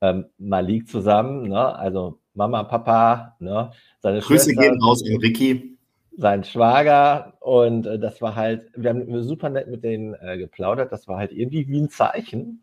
ähm, 0.00 0.26
Malik 0.38 0.88
zusammen, 0.88 1.48
ne? 1.48 1.74
also 1.76 2.18
Mama, 2.34 2.64
Papa, 2.64 3.36
ne? 3.38 3.72
seine 3.98 4.20
Grüße 4.20 4.50
Schwester, 4.50 4.62
gehen 4.62 4.82
raus 4.82 5.02
an 5.02 5.16
Ricky 5.16 5.75
sein 6.16 6.44
Schwager 6.44 7.34
und 7.40 7.86
äh, 7.86 7.98
das 7.98 8.22
war 8.22 8.34
halt, 8.36 8.70
wir 8.74 8.90
haben 8.90 9.22
super 9.22 9.50
nett 9.50 9.68
mit 9.68 9.84
denen 9.84 10.14
äh, 10.14 10.38
geplaudert, 10.38 10.92
das 10.92 11.08
war 11.08 11.18
halt 11.18 11.32
irgendwie 11.32 11.68
wie 11.68 11.80
ein 11.80 11.90
Zeichen. 11.90 12.62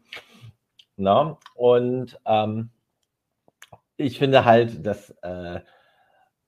Ne? 0.97 1.37
Und 1.55 2.19
ähm, 2.25 2.69
ich 3.97 4.17
finde 4.17 4.45
halt, 4.45 4.85
dass 4.85 5.11
äh, 5.21 5.61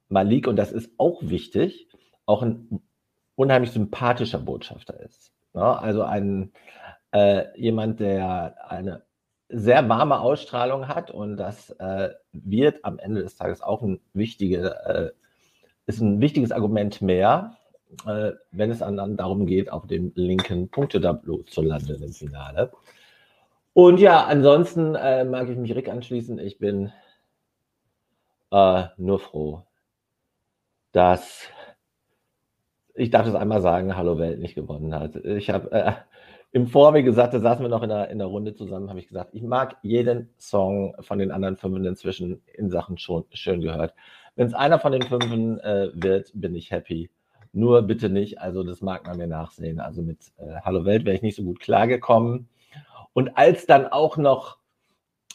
Malik, 0.10 0.48
und 0.48 0.56
das 0.56 0.72
ist 0.72 0.92
auch 0.98 1.22
wichtig, 1.24 1.90
auch 2.26 2.42
ein 2.42 2.82
unheimlich 3.36 3.72
sympathischer 3.72 4.40
Botschafter 4.40 5.00
ist. 5.00 5.32
Ne? 5.54 5.64
Also 5.64 6.04
ein 6.04 6.52
äh, 7.12 7.46
jemand, 7.60 8.00
der 8.00 8.56
eine 8.70 9.04
sehr 9.50 9.88
warme 9.90 10.20
Ausstrahlung 10.20 10.88
hat 10.88 11.12
und 11.12 11.38
das 11.38 11.70
äh, 11.72 12.10
wird 12.34 12.84
am 12.84 13.00
Ende 13.00 13.22
des 13.22 13.36
Tages 13.36 13.62
auch 13.62 13.84
ein 13.84 14.02
wichtige, 14.14 14.76
äh, 14.86 15.12
ist 15.86 16.02
ein 16.02 16.22
wichtiges 16.22 16.52
Argument 16.52 17.02
mehr, 17.02 17.58
äh, 18.06 18.32
wenn 18.52 18.72
es 18.72 18.80
dann 18.80 19.18
darum 19.18 19.46
geht, 19.46 19.72
auf 19.72 19.88
dem 19.88 20.12
linken 20.16 20.70
Punktetableau 20.70 21.44
zu 21.44 21.62
landen 21.62 22.02
im 22.02 22.14
Finale. 22.14 22.72
Und 23.74 24.00
ja, 24.00 24.26
ansonsten 24.26 24.96
äh, 24.96 25.26
mag 25.26 25.50
ich 25.50 25.58
mich 25.58 25.76
Rick 25.76 25.90
anschließen. 25.90 26.40
Ich 26.40 26.58
bin 26.60 26.92
äh, 28.52 28.86
nur 28.98 29.20
froh, 29.20 29.64
dass 30.92 31.50
ich 32.96 33.10
darf 33.10 33.28
es 33.28 33.36
einmal 33.36 33.62
sagen, 33.62 33.98
Hallo 33.98 34.18
Welt 34.18 34.40
nicht 34.40 34.56
gewonnen 34.56 34.96
hat. 34.96 35.18
Ich 35.18 35.50
habe 35.50 35.72
äh, 35.72 35.94
im 36.54 36.68
Vorweg 36.68 37.04
gesagt, 37.04 37.34
da 37.34 37.42
saßen 37.42 37.64
wir 37.64 37.70
noch 37.70 37.84
in 37.84 37.90
der, 37.90 38.10
in 38.10 38.18
der 38.18 38.28
Runde 38.28 38.56
zusammen, 38.56 38.90
habe 38.90 39.00
ich 39.00 39.10
gesagt, 39.10 39.32
ich 39.34 39.44
mag 39.44 39.76
jeden 39.82 40.30
Song 40.38 40.96
von 41.02 41.20
den 41.20 41.32
anderen 41.32 41.58
fünf 41.58 41.78
inzwischen 41.86 42.42
in 42.54 42.70
Sachen 42.70 42.98
schon 42.98 43.26
schön 43.34 43.60
gehört. 43.60 43.94
Wenn 44.36 44.48
es 44.48 44.54
einer 44.54 44.80
von 44.80 44.92
den 44.92 45.04
fünf 45.04 45.26
äh, 45.26 45.90
wird, 45.94 46.32
bin 46.34 46.56
ich 46.56 46.72
happy. 46.72 47.10
Nur 47.54 47.84
bitte 47.84 48.10
nicht, 48.10 48.42
also 48.42 48.64
das 48.64 48.82
mag 48.82 49.08
man 49.08 49.18
mir 49.18 49.28
nachsehen. 49.28 49.80
Also 49.80 50.02
mit 50.02 50.34
äh, 50.38 50.62
Hallo 50.64 50.84
Welt 50.84 51.06
wäre 51.06 51.16
ich 51.16 51.22
nicht 51.22 51.38
so 51.38 51.44
gut 51.44 51.60
klargekommen. 51.60 52.50
Und 53.14 53.38
als 53.38 53.66
dann 53.66 53.88
auch 53.88 54.18
noch 54.18 54.58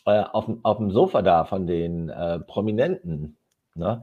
äh, 0.05 0.23
auf, 0.23 0.47
dem 0.77 0.91
Sofa 0.91 1.23
da 1.23 1.45
von 1.45 1.67
den 1.67 2.11
äh, 2.11 2.41
Prominenten, 2.41 3.37
ne, 3.75 4.03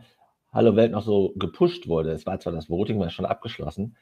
Hallo 0.52 0.76
Welt 0.76 0.92
noch 0.92 1.04
so 1.04 1.34
gepusht 1.36 1.88
wurde, 1.88 2.12
es 2.12 2.26
war 2.26 2.40
zwar 2.40 2.54
das 2.54 2.70
Voting 2.70 3.00
war 3.00 3.12
schon 3.12 3.26
abgeschlossen, 3.26 3.96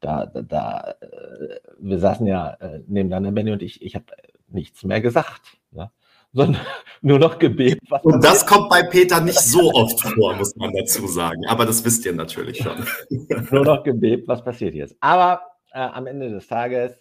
da, 0.00 0.26
da, 0.26 0.42
da 0.42 0.94
äh, 1.00 1.60
wir 1.78 1.98
saßen 1.98 2.26
ja 2.26 2.54
äh, 2.54 2.80
nebeneinander, 2.88 3.30
Benny 3.30 3.52
und 3.52 3.62
ich, 3.62 3.82
ich 3.82 3.94
habe 3.94 4.06
nichts 4.48 4.82
mehr 4.82 5.00
gesagt, 5.00 5.58
ne? 5.70 5.90
Sondern 6.32 6.60
nur 7.02 7.18
noch 7.18 7.38
gebebt. 7.38 7.80
und 8.02 8.24
das 8.24 8.46
kommt 8.46 8.68
bei 8.68 8.82
Peter 8.82 9.20
nicht 9.20 9.40
so 9.40 9.70
oft 9.72 10.00
vor, 10.00 10.34
muss 10.34 10.54
man 10.56 10.72
dazu 10.72 11.06
sagen, 11.06 11.44
aber 11.46 11.66
das 11.66 11.84
wisst 11.84 12.04
ihr 12.06 12.12
natürlich 12.12 12.58
schon. 12.58 12.84
nur 13.50 13.64
noch 13.64 13.82
gebebt, 13.82 14.28
was 14.28 14.42
passiert 14.42 14.74
jetzt. 14.74 14.96
Aber 15.00 15.42
äh, 15.72 15.80
am 15.80 16.06
Ende 16.06 16.30
des 16.30 16.46
Tages 16.46 16.92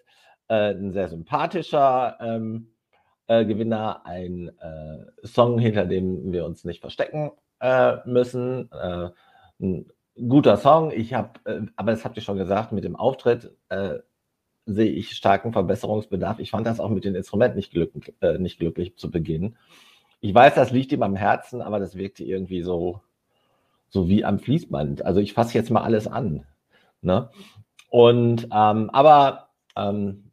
äh, 0.48 0.74
ein 0.74 0.92
sehr 0.92 1.10
sympathischer 1.10 2.18
ähm, 2.20 2.74
äh, 3.28 3.46
Gewinner, 3.46 4.06
ein 4.06 4.50
äh, 4.60 5.26
Song, 5.28 5.60
hinter 5.60 5.86
dem 5.86 6.32
wir 6.32 6.46
uns 6.46 6.66
nicht 6.66 6.82
verstecken 6.82 7.32
äh, 7.60 7.98
müssen. 8.06 8.70
Äh, 8.72 9.10
ein 9.62 9.86
guter 10.28 10.58
Song. 10.58 10.92
Ich 10.92 11.14
habe, 11.14 11.40
aber 11.76 11.92
das 11.92 12.04
habt 12.04 12.18
ihr 12.18 12.24
schon 12.24 12.38
gesagt, 12.38 12.72
mit 12.72 12.84
dem 12.84 12.96
Auftritt 12.96 13.56
sehe 14.74 14.92
ich 14.92 15.12
starken 15.12 15.54
Verbesserungsbedarf. 15.54 16.40
Ich 16.40 16.51
fand 16.51 16.68
das 16.68 16.80
auch 16.80 16.90
mit 16.90 17.06
den 17.06 17.16
Instrumenten 17.16 17.58
nicht, 17.58 17.72
glück, 17.72 17.92
nicht 18.40 18.60
glücklich 18.60 18.96
zu 18.96 19.12
Beginn. 19.12 19.56
Ich 20.20 20.34
weiß, 20.34 20.54
das 20.56 20.72
liegt 20.72 20.92
ihm 20.92 21.04
am 21.04 21.16
Herzen, 21.16 21.62
aber 21.62 21.80
das 21.80 21.96
wirkte 21.96 22.24
irgendwie 22.24 22.62
so, 22.62 23.01
so 23.90 24.08
wie 24.08 24.24
am 24.24 24.40
Fließband. 24.40 25.04
Also 25.06 25.20
ich 25.20 25.34
fasse 25.34 25.58
jetzt 25.58 25.72
mal 25.72 25.82
alles 25.82 26.08
an. 26.08 26.46
Ne? 27.01 27.30
Und 27.90 28.48
ähm, 28.54 28.90
aber 28.92 29.50
ähm, 29.75 30.32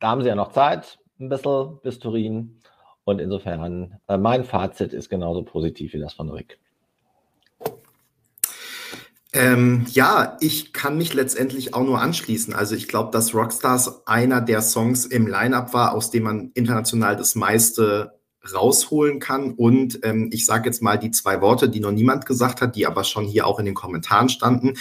da 0.00 0.08
haben 0.08 0.22
sie 0.22 0.28
ja 0.28 0.34
noch 0.34 0.52
Zeit, 0.52 0.98
ein 1.20 1.28
bisschen 1.28 1.78
bis 1.82 1.98
Turin. 1.98 2.60
Und 3.04 3.20
insofern, 3.20 4.00
äh, 4.08 4.16
mein 4.16 4.44
Fazit 4.44 4.92
ist 4.92 5.08
genauso 5.08 5.42
positiv 5.42 5.92
wie 5.92 6.00
das 6.00 6.14
von 6.14 6.30
Rick. 6.30 6.58
Ähm, 9.32 9.86
ja, 9.88 10.36
ich 10.40 10.72
kann 10.72 10.98
mich 10.98 11.14
letztendlich 11.14 11.72
auch 11.72 11.84
nur 11.84 12.00
anschließen. 12.00 12.52
Also 12.52 12.74
ich 12.74 12.88
glaube, 12.88 13.10
dass 13.12 13.34
Rockstars 13.34 14.06
einer 14.06 14.40
der 14.40 14.60
Songs 14.60 15.06
im 15.06 15.28
Line-up 15.28 15.72
war, 15.72 15.92
aus 15.92 16.10
dem 16.10 16.24
man 16.24 16.50
international 16.54 17.16
das 17.16 17.36
meiste 17.36 18.20
rausholen 18.52 19.20
kann. 19.20 19.52
Und 19.52 20.00
ähm, 20.02 20.30
ich 20.32 20.46
sage 20.46 20.68
jetzt 20.68 20.82
mal 20.82 20.98
die 20.98 21.10
zwei 21.10 21.40
Worte, 21.40 21.68
die 21.68 21.80
noch 21.80 21.92
niemand 21.92 22.26
gesagt 22.26 22.60
hat, 22.60 22.74
die 22.74 22.86
aber 22.86 23.04
schon 23.04 23.24
hier 23.24 23.46
auch 23.46 23.58
in 23.58 23.66
den 23.66 23.74
Kommentaren 23.74 24.28
standen. 24.28 24.74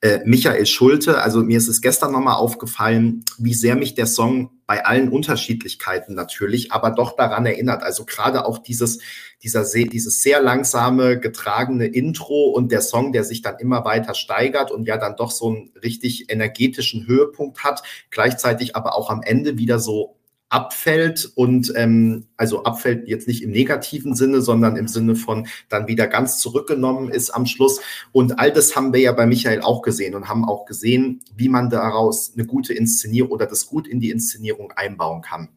Äh, 0.00 0.20
Michael 0.24 0.66
Schulte, 0.66 1.22
also 1.22 1.42
mir 1.42 1.56
ist 1.56 1.68
es 1.68 1.80
gestern 1.80 2.12
nochmal 2.12 2.36
aufgefallen, 2.36 3.24
wie 3.38 3.54
sehr 3.54 3.76
mich 3.76 3.94
der 3.94 4.06
Song 4.06 4.50
bei 4.66 4.84
allen 4.84 5.08
Unterschiedlichkeiten 5.08 6.14
natürlich, 6.14 6.72
aber 6.72 6.90
doch 6.90 7.16
daran 7.16 7.46
erinnert. 7.46 7.82
Also 7.82 8.04
gerade 8.04 8.46
auch 8.46 8.58
dieses, 8.58 9.00
dieser, 9.42 9.64
dieses 9.64 10.22
sehr 10.22 10.40
langsame, 10.40 11.18
getragene 11.20 11.86
Intro 11.86 12.50
und 12.50 12.72
der 12.72 12.80
Song, 12.80 13.12
der 13.12 13.24
sich 13.24 13.42
dann 13.42 13.58
immer 13.58 13.84
weiter 13.84 14.14
steigert 14.14 14.70
und 14.70 14.86
ja 14.86 14.96
dann 14.96 15.16
doch 15.16 15.30
so 15.30 15.48
einen 15.48 15.72
richtig 15.82 16.30
energetischen 16.30 17.06
Höhepunkt 17.06 17.62
hat, 17.62 17.82
gleichzeitig 18.10 18.74
aber 18.74 18.96
auch 18.96 19.10
am 19.10 19.22
Ende 19.22 19.58
wieder 19.58 19.78
so 19.78 20.16
abfällt 20.54 21.32
und 21.34 21.72
ähm, 21.74 22.28
also 22.36 22.62
abfällt 22.62 23.08
jetzt 23.08 23.26
nicht 23.26 23.42
im 23.42 23.50
negativen 23.50 24.14
Sinne, 24.14 24.40
sondern 24.40 24.76
im 24.76 24.86
Sinne 24.86 25.16
von 25.16 25.48
dann 25.68 25.88
wieder 25.88 26.06
ganz 26.06 26.38
zurückgenommen 26.38 27.10
ist 27.10 27.30
am 27.30 27.44
Schluss. 27.44 27.80
Und 28.12 28.38
all 28.38 28.52
das 28.52 28.76
haben 28.76 28.92
wir 28.92 29.00
ja 29.00 29.10
bei 29.10 29.26
Michael 29.26 29.62
auch 29.62 29.82
gesehen 29.82 30.14
und 30.14 30.28
haben 30.28 30.44
auch 30.44 30.64
gesehen, 30.64 31.22
wie 31.34 31.48
man 31.48 31.70
daraus 31.70 32.34
eine 32.34 32.46
gute 32.46 32.72
Inszenierung 32.72 33.32
oder 33.32 33.46
das 33.46 33.66
gut 33.66 33.88
in 33.88 33.98
die 33.98 34.10
Inszenierung 34.10 34.70
einbauen 34.70 35.22
kann. 35.22 35.48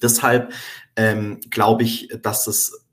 Deshalb 0.00 0.54
ähm, 0.96 1.40
glaube 1.50 1.82
ich, 1.82 2.08
dass 2.22 2.46
es 2.46 2.86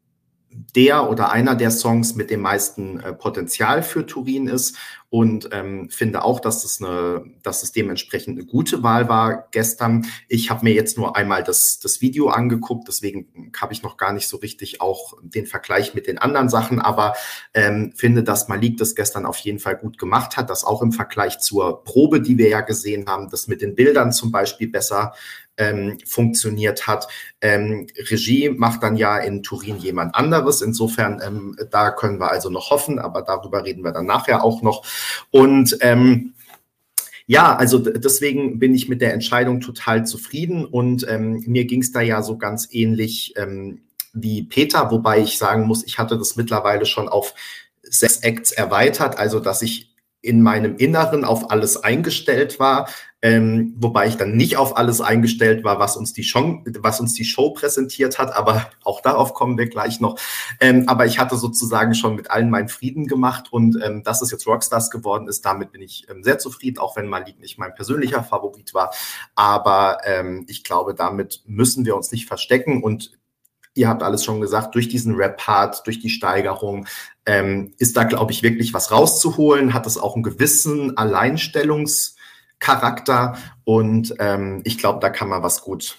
der 0.76 1.10
oder 1.10 1.32
einer 1.32 1.56
der 1.56 1.72
Songs 1.72 2.16
mit 2.16 2.30
dem 2.30 2.42
meisten 2.42 3.00
äh, 3.00 3.14
Potenzial 3.14 3.84
für 3.84 4.06
Turin 4.06 4.48
ist 4.48 4.76
und 5.10 5.50
ähm, 5.54 5.90
finde 5.90 6.24
auch, 6.24 6.40
dass 6.40 6.66
es 6.66 6.82
eine, 6.82 7.24
dass 7.42 7.64
es 7.64 7.72
dementsprechend 7.72 8.38
eine 8.38 8.46
gute 8.46 8.84
Wahl 8.84 9.08
war 9.08 9.48
gestern. 9.52 10.06
Ich 10.28 10.50
habe 10.50 10.66
mir 10.66 10.74
jetzt 10.74 10.98
nur 10.98 11.16
einmal 11.16 11.44
das, 11.44 11.80
das 11.82 12.02
Video 12.02 12.28
angeguckt, 12.28 12.88
deswegen 12.88 13.52
habe 13.60 13.72
ich 13.72 13.84
noch 13.84 13.96
gar 13.96 14.12
nicht 14.12 14.28
so 14.28 14.38
richtig 14.38 14.82
auch 14.82 15.14
den 15.22 15.46
Vergleich 15.46 15.94
mit 15.94 16.08
den 16.08 16.18
anderen 16.18 16.50
Sachen, 16.50 16.80
aber 16.80 17.14
ähm, 17.54 17.94
finde, 17.96 18.24
dass 18.24 18.50
Malik 18.50 18.78
das 18.78 18.96
gestern 18.96 19.26
auf 19.26 19.38
jeden 19.38 19.60
Fall 19.60 19.78
gut 19.78 19.98
gemacht 19.98 20.36
hat, 20.36 20.50
dass 20.50 20.66
auch 20.66 20.82
im 20.82 20.92
Vergleich 20.92 21.40
zur 21.40 21.84
Probe, 21.86 22.20
die 22.20 22.38
wir 22.38 22.50
ja 22.50 22.62
gesehen 22.62 23.06
haben, 23.08 23.30
das 23.30 23.48
mit 23.48 23.62
den 23.62 23.76
Bildern 23.76 24.12
zum 24.12 24.32
Beispiel 24.32 24.68
besser 24.68 25.14
ähm, 25.58 25.98
funktioniert 26.06 26.88
hat. 26.88 27.08
Ähm, 27.42 27.88
Regie 27.98 28.50
macht 28.50 28.84
dann 28.84 28.96
ja 28.96 29.18
in 29.18 29.44
Turin 29.44 29.78
jemand 29.78 30.16
anderes. 30.16 30.62
Insofern, 30.62 31.22
ähm, 31.26 31.58
da 31.72 31.92
können 31.92 32.20
wir 32.20 32.32
also 32.32 32.50
noch 32.50 32.70
hoffen, 32.70 33.00
aber 33.00 33.24
darüber 33.24 33.66
reden 33.66 33.84
wir 33.84 33.92
dann 33.92 34.06
nachher 34.06 34.44
auch 34.44 34.62
noch. 34.62 34.86
Und 35.32 35.78
ähm, 35.82 36.34
ja, 37.26 37.56
also 37.56 37.80
deswegen 37.80 38.58
bin 38.58 38.74
ich 38.74 38.88
mit 38.88 39.02
der 39.02 39.14
Entscheidung 39.14 39.60
total 39.60 40.06
zufrieden 40.06 40.66
und 40.66 41.06
ähm, 41.10 41.44
mir 41.46 41.66
ging 41.66 41.82
es 41.82 41.92
da 41.92 42.00
ja 42.00 42.24
so 42.24 42.38
ganz 42.38 42.70
ähnlich 42.72 43.34
ähm, 43.36 43.82
wie 44.14 44.44
Peter, 44.44 44.90
wobei 44.92 45.20
ich 45.20 45.38
sagen 45.38 45.68
muss, 45.68 45.86
ich 45.86 46.00
hatte 46.00 46.18
das 46.18 46.38
mittlerweile 46.38 46.86
schon 46.86 47.10
auf 47.10 47.34
sechs 47.84 48.20
Acts 48.20 48.52
erweitert, 48.52 49.18
also 49.18 49.40
dass 49.40 49.62
ich 49.62 49.94
in 50.22 50.42
meinem 50.42 50.78
Inneren 50.78 51.24
auf 51.24 51.52
alles 51.52 51.78
eingestellt 51.78 52.60
war, 52.60 52.90
ähm, 53.24 53.74
wobei 53.78 54.08
ich 54.08 54.16
dann 54.16 54.38
nicht 54.38 54.58
auf 54.58 54.78
alles 54.78 55.02
eingestellt 55.02 55.64
war, 55.64 55.80
was 55.80 55.98
uns 55.98 56.14
die 56.14 56.24
Show, 56.24 56.64
was 56.80 57.00
uns 57.00 57.14
die 57.14 57.26
Show 57.26 57.50
präsentiert 57.50 58.20
hat, 58.20 58.36
aber 58.36 58.70
auch 58.84 59.02
darauf 59.02 59.34
kommen 59.34 59.58
wir 59.58 59.68
gleich 59.68 60.00
noch. 60.00 60.20
Ähm, 60.60 60.84
aber 60.88 61.08
ich 61.08 61.18
hatte 61.18 61.36
sozusagen 61.36 61.96
schon 61.96 62.16
mit 62.16 62.30
allen 62.30 62.52
meinen 62.52 62.70
Frieden 62.70 63.08
gemacht 63.08 63.52
und 63.52 63.80
ähm, 63.84 64.04
dass 64.04 64.22
es 64.22 64.30
jetzt 64.30 64.46
Rockstars 64.46 64.92
geworden 64.92 65.28
ist, 65.28 65.46
damit 65.46 65.72
bin 65.72 65.82
ich 65.82 66.08
ähm, 66.10 66.24
sehr 66.24 66.38
zufrieden, 66.38 66.78
auch 66.78 66.96
wenn 66.96 67.08
Malik 67.08 67.40
nicht 67.40 67.58
mein 67.58 67.74
persönlicher 67.74 68.24
Favorit 68.24 68.76
war. 68.76 68.94
Aber 69.34 69.98
ähm, 70.06 70.46
ich 70.48 70.64
glaube, 70.64 70.94
damit 70.94 71.42
müssen 71.48 71.86
wir 71.86 71.96
uns 71.96 72.12
nicht 72.12 72.28
verstecken 72.28 72.84
und 72.84 73.18
ihr 73.74 73.88
habt 73.88 74.04
alles 74.04 74.24
schon 74.24 74.42
gesagt, 74.42 74.76
durch 74.76 74.90
diesen 74.90 75.16
Rap-Part, 75.16 75.86
durch 75.86 76.00
die 76.00 76.10
Steigerung, 76.10 76.88
ähm, 77.26 77.74
ist 77.78 77.96
da, 77.98 78.04
glaube 78.04 78.32
ich, 78.32 78.44
wirklich 78.44 78.74
was 78.74 78.92
rauszuholen, 78.92 79.74
hat 79.74 79.86
es 79.86 79.98
auch 79.98 80.16
einen 80.16 80.24
gewissen 80.24 80.98
Alleinstellungscharakter 82.60 83.38
und 83.64 84.16
ähm, 84.20 84.62
ich 84.64 84.78
glaube, 84.78 85.00
da 85.00 85.10
kann 85.10 85.30
man 85.30 85.44
was 85.44 85.62
gut 85.62 85.98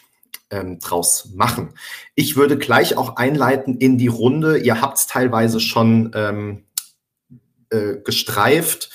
ähm, 0.50 0.78
draus 0.78 1.30
machen. 1.34 1.74
Ich 2.14 2.36
würde 2.36 2.58
gleich 2.58 2.96
auch 2.96 3.16
einleiten 3.16 3.76
in 3.78 3.98
die 3.98 4.08
Runde. 4.08 4.58
Ihr 4.58 4.80
habt 4.80 4.98
es 4.98 5.06
teilweise 5.06 5.60
schon 5.60 6.12
ähm, 6.14 6.64
äh, 7.70 7.96
gestreift. 8.04 8.90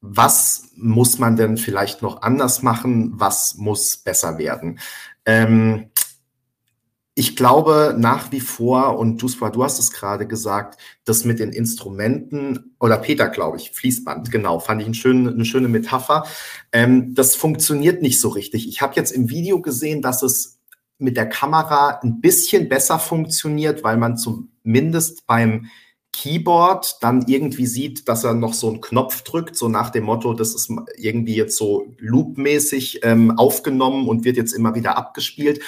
Was 0.00 0.68
muss 0.76 1.18
man 1.18 1.36
denn 1.36 1.56
vielleicht 1.56 2.02
noch 2.02 2.22
anders 2.22 2.62
machen? 2.62 3.12
Was 3.14 3.54
muss 3.56 3.96
besser 3.96 4.36
werden? 4.38 4.78
Ähm, 5.24 5.90
ich 7.16 7.36
glaube 7.36 7.94
nach 7.96 8.32
wie 8.32 8.40
vor, 8.40 8.98
und 8.98 9.22
du, 9.22 9.28
du 9.28 9.64
hast 9.64 9.78
es 9.78 9.92
gerade 9.92 10.26
gesagt, 10.26 10.80
das 11.04 11.24
mit 11.24 11.38
den 11.38 11.52
Instrumenten, 11.52 12.74
oder 12.80 12.98
Peter, 12.98 13.28
glaube 13.28 13.56
ich, 13.56 13.70
Fließband, 13.70 14.30
genau, 14.32 14.58
fand 14.58 14.80
ich 14.80 14.86
eine 14.86 14.94
schöne, 14.94 15.30
eine 15.30 15.44
schöne 15.44 15.68
Metapher. 15.68 16.24
Ähm, 16.72 17.14
das 17.14 17.36
funktioniert 17.36 18.02
nicht 18.02 18.20
so 18.20 18.28
richtig. 18.30 18.68
Ich 18.68 18.82
habe 18.82 18.94
jetzt 18.96 19.12
im 19.12 19.30
Video 19.30 19.60
gesehen, 19.62 20.02
dass 20.02 20.22
es 20.22 20.58
mit 20.98 21.16
der 21.16 21.28
Kamera 21.28 22.00
ein 22.02 22.20
bisschen 22.20 22.68
besser 22.68 22.98
funktioniert, 22.98 23.84
weil 23.84 23.96
man 23.96 24.16
zumindest 24.16 25.26
beim 25.26 25.66
Keyboard 26.14 26.98
dann 27.02 27.24
irgendwie 27.26 27.66
sieht, 27.66 28.08
dass 28.08 28.22
er 28.22 28.34
noch 28.34 28.54
so 28.54 28.68
einen 28.68 28.80
Knopf 28.80 29.22
drückt, 29.22 29.56
so 29.56 29.68
nach 29.68 29.90
dem 29.90 30.04
Motto, 30.04 30.32
das 30.32 30.54
ist 30.54 30.70
irgendwie 30.96 31.34
jetzt 31.34 31.56
so 31.56 31.92
loopmäßig 31.98 33.00
ähm, 33.02 33.36
aufgenommen 33.36 34.08
und 34.08 34.24
wird 34.24 34.36
jetzt 34.36 34.52
immer 34.52 34.76
wieder 34.76 34.96
abgespielt. 34.96 35.60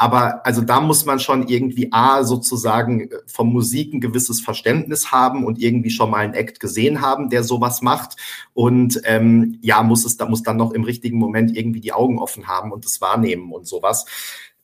Aber 0.00 0.46
also 0.46 0.62
da 0.62 0.80
muss 0.80 1.04
man 1.04 1.18
schon 1.18 1.48
irgendwie 1.48 1.88
A, 1.90 2.22
sozusagen 2.22 3.10
vom 3.26 3.52
Musik 3.52 3.92
ein 3.92 4.00
gewisses 4.00 4.40
Verständnis 4.40 5.10
haben 5.10 5.44
und 5.44 5.58
irgendwie 5.58 5.90
schon 5.90 6.10
mal 6.10 6.18
einen 6.18 6.34
Act 6.34 6.60
gesehen 6.60 7.00
haben, 7.00 7.30
der 7.30 7.42
sowas 7.42 7.82
macht. 7.82 8.16
Und 8.54 9.00
ähm, 9.04 9.58
ja, 9.60 9.82
muss 9.82 10.04
es, 10.04 10.16
da 10.16 10.26
muss 10.26 10.44
dann 10.44 10.56
noch 10.56 10.70
im 10.70 10.84
richtigen 10.84 11.18
Moment 11.18 11.56
irgendwie 11.56 11.80
die 11.80 11.92
Augen 11.92 12.20
offen 12.20 12.46
haben 12.46 12.70
und 12.70 12.84
das 12.84 13.00
wahrnehmen 13.00 13.52
und 13.52 13.66
sowas. 13.66 14.06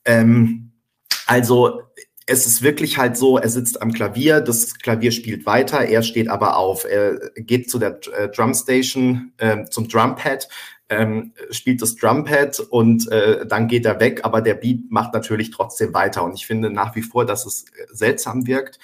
Ähm, 0.05 0.71
also 1.27 1.81
es 2.27 2.47
ist 2.47 2.61
wirklich 2.61 2.97
halt 2.97 3.17
so, 3.17 3.37
er 3.37 3.49
sitzt 3.49 3.81
am 3.81 3.91
Klavier, 3.91 4.41
das 4.41 4.79
Klavier 4.79 5.11
spielt 5.11 5.45
weiter, 5.45 5.81
er 5.81 6.01
steht 6.01 6.27
aber 6.27 6.57
auf, 6.57 6.85
er 6.85 7.19
geht 7.35 7.69
zu 7.69 7.77
der 7.77 7.99
äh, 8.17 8.29
Drumstation, 8.29 9.33
äh, 9.37 9.65
zum 9.65 9.87
Drumpad, 9.87 10.47
ähm, 10.89 11.33
spielt 11.49 11.81
das 11.81 11.95
Drumpad 11.95 12.59
und 12.59 13.11
äh, 13.11 13.45
dann 13.47 13.67
geht 13.67 13.85
er 13.85 13.99
weg, 13.99 14.21
aber 14.23 14.41
der 14.41 14.53
Beat 14.53 14.91
macht 14.91 15.13
natürlich 15.13 15.51
trotzdem 15.51 15.93
weiter. 15.93 16.23
Und 16.23 16.33
ich 16.35 16.45
finde 16.45 16.69
nach 16.69 16.95
wie 16.95 17.01
vor, 17.01 17.25
dass 17.25 17.45
es 17.45 17.65
seltsam 17.91 18.45
wirkt. 18.45 18.79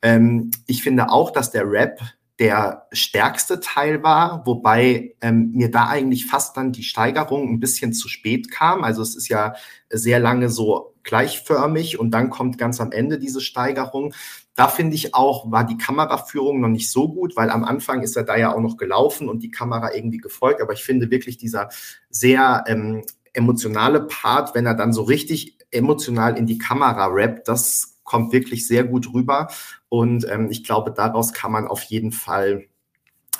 Ähm, 0.00 0.50
ich 0.66 0.82
finde 0.82 1.10
auch, 1.10 1.30
dass 1.30 1.50
der 1.50 1.70
Rap 1.70 2.00
der 2.38 2.88
stärkste 2.92 3.60
Teil 3.60 4.02
war, 4.02 4.44
wobei 4.46 5.14
ähm, 5.20 5.52
mir 5.52 5.70
da 5.70 5.86
eigentlich 5.86 6.26
fast 6.26 6.56
dann 6.56 6.72
die 6.72 6.82
Steigerung 6.82 7.48
ein 7.48 7.60
bisschen 7.60 7.92
zu 7.92 8.08
spät 8.08 8.50
kam. 8.50 8.82
Also 8.82 9.02
es 9.02 9.14
ist 9.14 9.28
ja 9.28 9.54
sehr 9.90 10.18
lange 10.18 10.48
so 10.48 10.94
gleichförmig 11.04 12.00
und 12.00 12.10
dann 12.10 12.30
kommt 12.30 12.58
ganz 12.58 12.80
am 12.80 12.90
Ende 12.90 13.18
diese 13.18 13.40
Steigerung. 13.40 14.14
Da 14.54 14.68
finde 14.68 14.94
ich 14.94 15.14
auch, 15.14 15.50
war 15.50 15.64
die 15.64 15.78
Kameraführung 15.78 16.60
noch 16.60 16.68
nicht 16.68 16.90
so 16.90 17.08
gut, 17.08 17.36
weil 17.36 17.50
am 17.50 17.64
Anfang 17.64 18.02
ist 18.02 18.16
er 18.16 18.24
da 18.24 18.36
ja 18.36 18.54
auch 18.54 18.60
noch 18.60 18.76
gelaufen 18.76 19.28
und 19.28 19.42
die 19.42 19.50
Kamera 19.50 19.94
irgendwie 19.94 20.18
gefolgt. 20.18 20.60
Aber 20.60 20.74
ich 20.74 20.84
finde 20.84 21.10
wirklich 21.10 21.38
dieser 21.38 21.70
sehr 22.10 22.64
ähm, 22.66 23.02
emotionale 23.32 24.02
Part, 24.02 24.54
wenn 24.54 24.66
er 24.66 24.74
dann 24.74 24.92
so 24.92 25.02
richtig 25.02 25.56
emotional 25.70 26.36
in 26.36 26.46
die 26.46 26.58
Kamera 26.58 27.06
rappt, 27.06 27.48
das 27.48 27.98
kommt 28.04 28.32
wirklich 28.32 28.66
sehr 28.66 28.84
gut 28.84 29.14
rüber. 29.14 29.48
Und 29.88 30.28
ähm, 30.30 30.48
ich 30.50 30.64
glaube, 30.64 30.92
daraus 30.92 31.32
kann 31.32 31.52
man 31.52 31.66
auf 31.66 31.82
jeden 31.84 32.12
Fall 32.12 32.66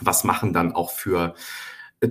was 0.01 0.25
machen 0.25 0.53
dann 0.53 0.73
auch 0.73 0.91
für 0.91 1.35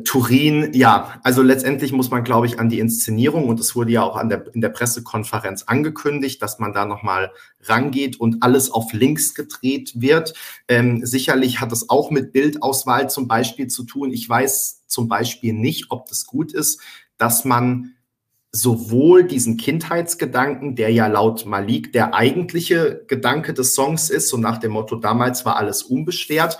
Turin, 0.05 0.71
ja, 0.73 1.19
also 1.21 1.41
letztendlich 1.41 1.91
muss 1.91 2.11
man, 2.11 2.23
glaube 2.23 2.45
ich, 2.45 2.59
an 2.59 2.69
die 2.69 2.79
Inszenierung 2.79 3.49
und 3.49 3.59
es 3.59 3.75
wurde 3.75 3.91
ja 3.91 4.03
auch 4.03 4.15
an 4.15 4.29
der, 4.29 4.45
in 4.53 4.61
der 4.61 4.69
Pressekonferenz 4.69 5.63
angekündigt, 5.63 6.41
dass 6.41 6.59
man 6.59 6.71
da 6.71 6.85
nochmal 6.85 7.31
rangeht 7.63 8.17
und 8.17 8.41
alles 8.41 8.71
auf 8.71 8.93
links 8.93 9.33
gedreht 9.33 9.91
wird. 9.95 10.33
Ähm, 10.69 11.05
sicherlich 11.05 11.59
hat 11.59 11.73
es 11.73 11.89
auch 11.89 12.09
mit 12.09 12.31
Bildauswahl 12.31 13.09
zum 13.09 13.27
Beispiel 13.27 13.67
zu 13.67 13.83
tun. 13.83 14.13
Ich 14.13 14.29
weiß 14.29 14.83
zum 14.87 15.09
Beispiel 15.09 15.51
nicht, 15.51 15.87
ob 15.89 16.07
das 16.07 16.25
gut 16.25 16.53
ist, 16.53 16.79
dass 17.17 17.43
man 17.43 17.95
sowohl 18.53 19.25
diesen 19.25 19.57
Kindheitsgedanken, 19.57 20.75
der 20.75 20.91
ja 20.91 21.07
laut 21.07 21.45
Malik 21.45 21.91
der 21.91 22.13
eigentliche 22.13 23.03
Gedanke 23.07 23.53
des 23.53 23.75
Songs 23.75 24.09
ist, 24.09 24.29
so 24.29 24.37
nach 24.37 24.57
dem 24.57 24.71
Motto, 24.71 24.95
damals 24.95 25.45
war 25.45 25.57
alles 25.57 25.83
unbeschwert, 25.83 26.59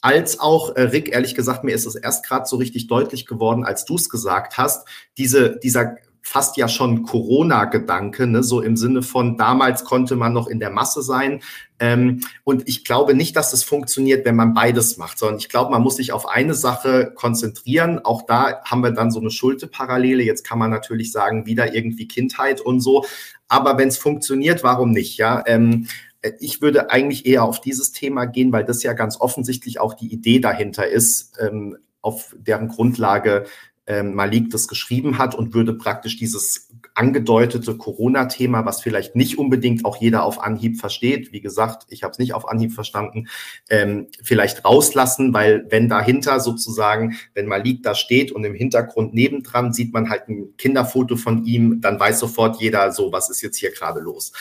als 0.00 0.40
auch, 0.40 0.76
äh, 0.76 0.82
Rick, 0.82 1.12
ehrlich 1.12 1.34
gesagt, 1.34 1.64
mir 1.64 1.74
ist 1.74 1.86
es 1.86 1.94
erst 1.94 2.26
gerade 2.26 2.46
so 2.46 2.56
richtig 2.56 2.86
deutlich 2.86 3.26
geworden, 3.26 3.64
als 3.64 3.84
du 3.84 3.96
es 3.96 4.08
gesagt 4.08 4.56
hast, 4.58 4.86
diese, 5.18 5.58
dieser 5.58 5.96
fast 6.22 6.56
ja 6.56 6.68
schon 6.68 7.02
Corona-Gedanke, 7.02 8.26
ne, 8.26 8.42
so 8.42 8.60
im 8.60 8.76
Sinne 8.76 9.02
von 9.02 9.36
damals 9.36 9.84
konnte 9.84 10.16
man 10.16 10.32
noch 10.32 10.48
in 10.48 10.60
der 10.60 10.70
Masse 10.70 11.02
sein. 11.02 11.40
Ähm, 11.78 12.20
und 12.44 12.68
ich 12.68 12.84
glaube 12.84 13.14
nicht, 13.14 13.36
dass 13.36 13.52
es 13.52 13.64
funktioniert, 13.64 14.24
wenn 14.26 14.36
man 14.36 14.52
beides 14.52 14.98
macht, 14.98 15.18
sondern 15.18 15.38
ich 15.38 15.48
glaube, 15.48 15.70
man 15.70 15.82
muss 15.82 15.96
sich 15.96 16.12
auf 16.12 16.28
eine 16.28 16.54
Sache 16.54 17.12
konzentrieren. 17.14 18.00
Auch 18.04 18.26
da 18.26 18.62
haben 18.64 18.82
wir 18.82 18.90
dann 18.90 19.10
so 19.10 19.18
eine 19.18 19.30
Schulte-Parallele. 19.30 20.22
Jetzt 20.22 20.46
kann 20.46 20.58
man 20.58 20.70
natürlich 20.70 21.10
sagen, 21.10 21.46
wieder 21.46 21.74
irgendwie 21.74 22.06
Kindheit 22.06 22.60
und 22.60 22.80
so. 22.80 23.04
Aber 23.48 23.78
wenn 23.78 23.88
es 23.88 23.98
funktioniert, 23.98 24.62
warum 24.62 24.90
nicht? 24.90 25.16
Ja, 25.16 25.42
ähm, 25.46 25.88
äh, 25.88 26.09
ich 26.38 26.60
würde 26.60 26.90
eigentlich 26.90 27.26
eher 27.26 27.44
auf 27.44 27.60
dieses 27.60 27.92
Thema 27.92 28.26
gehen, 28.26 28.52
weil 28.52 28.64
das 28.64 28.82
ja 28.82 28.92
ganz 28.92 29.20
offensichtlich 29.20 29.80
auch 29.80 29.94
die 29.94 30.12
Idee 30.12 30.40
dahinter 30.40 30.86
ist, 30.86 31.38
ähm, 31.40 31.78
auf 32.02 32.34
deren 32.38 32.68
Grundlage 32.68 33.44
ähm, 33.90 34.14
Malik 34.14 34.50
das 34.50 34.68
geschrieben 34.68 35.18
hat 35.18 35.34
und 35.34 35.52
würde 35.52 35.74
praktisch 35.74 36.16
dieses 36.16 36.68
angedeutete 36.94 37.76
Corona-Thema, 37.76 38.64
was 38.64 38.80
vielleicht 38.80 39.16
nicht 39.16 39.36
unbedingt 39.36 39.84
auch 39.84 39.96
jeder 39.96 40.22
auf 40.22 40.40
Anhieb 40.40 40.78
versteht, 40.78 41.32
wie 41.32 41.40
gesagt, 41.40 41.86
ich 41.88 42.04
habe 42.04 42.12
es 42.12 42.20
nicht 42.20 42.32
auf 42.32 42.48
Anhieb 42.48 42.72
verstanden, 42.72 43.26
ähm, 43.68 44.06
vielleicht 44.22 44.64
rauslassen, 44.64 45.34
weil 45.34 45.66
wenn 45.70 45.88
dahinter 45.88 46.38
sozusagen, 46.38 47.16
wenn 47.34 47.46
Malik 47.46 47.82
da 47.82 47.96
steht 47.96 48.30
und 48.30 48.44
im 48.44 48.54
Hintergrund 48.54 49.12
nebendran 49.12 49.72
sieht 49.72 49.92
man 49.92 50.08
halt 50.08 50.28
ein 50.28 50.56
Kinderfoto 50.56 51.16
von 51.16 51.44
ihm, 51.44 51.80
dann 51.80 51.98
weiß 51.98 52.20
sofort 52.20 52.60
jeder 52.60 52.92
so, 52.92 53.10
was 53.10 53.28
ist 53.28 53.42
jetzt 53.42 53.56
hier 53.56 53.72
gerade 53.72 53.98
los. 53.98 54.32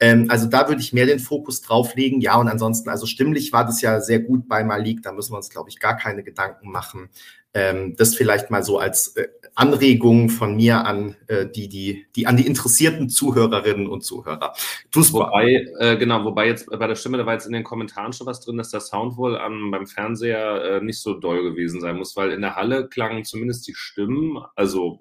Ähm, 0.00 0.30
also 0.30 0.46
da 0.46 0.66
würde 0.68 0.80
ich 0.80 0.94
mehr 0.94 1.06
den 1.06 1.18
Fokus 1.18 1.60
drauf 1.60 1.94
legen. 1.94 2.22
Ja, 2.22 2.36
und 2.36 2.48
ansonsten, 2.48 2.88
also 2.88 3.04
stimmlich 3.04 3.52
war 3.52 3.66
das 3.66 3.82
ja 3.82 4.00
sehr 4.00 4.20
gut 4.20 4.48
bei 4.48 4.64
Malik, 4.64 5.02
da 5.02 5.12
müssen 5.12 5.34
wir 5.34 5.36
uns, 5.36 5.50
glaube 5.50 5.68
ich, 5.68 5.78
gar 5.78 5.96
keine 5.96 6.22
Gedanken 6.22 6.70
machen. 6.70 7.10
Ähm, 7.54 7.94
das 7.96 8.14
vielleicht 8.14 8.50
mal 8.50 8.62
so 8.62 8.78
als 8.78 9.16
äh, 9.16 9.28
Anregung 9.54 10.28
von 10.28 10.56
mir 10.56 10.84
an 10.84 11.16
äh, 11.28 11.46
die, 11.46 11.68
die, 11.68 12.06
die 12.16 12.26
an 12.26 12.36
die 12.36 12.46
interessierten 12.46 13.08
Zuhörerinnen 13.08 13.86
und 13.86 14.02
Zuhörer. 14.02 14.52
Tu's 14.90 15.12
wobei, 15.12 15.64
äh, 15.78 15.96
genau, 15.96 16.24
wobei 16.24 16.48
jetzt 16.48 16.68
bei 16.68 16.86
der 16.86 16.96
Stimme, 16.96 17.18
da 17.18 17.26
war 17.26 17.34
jetzt 17.34 17.46
in 17.46 17.52
den 17.52 17.62
Kommentaren 17.62 18.12
schon 18.12 18.26
was 18.26 18.40
drin, 18.40 18.56
dass 18.56 18.70
der 18.70 18.80
Sound 18.80 19.16
wohl 19.16 19.38
am, 19.38 19.70
beim 19.70 19.86
Fernseher 19.86 20.64
äh, 20.64 20.80
nicht 20.80 21.00
so 21.00 21.14
doll 21.14 21.42
gewesen 21.42 21.80
sein 21.80 21.96
muss, 21.96 22.16
weil 22.16 22.32
in 22.32 22.40
der 22.40 22.56
Halle 22.56 22.88
klangen 22.88 23.24
zumindest 23.24 23.68
die 23.68 23.74
Stimmen, 23.74 24.38
also 24.56 24.98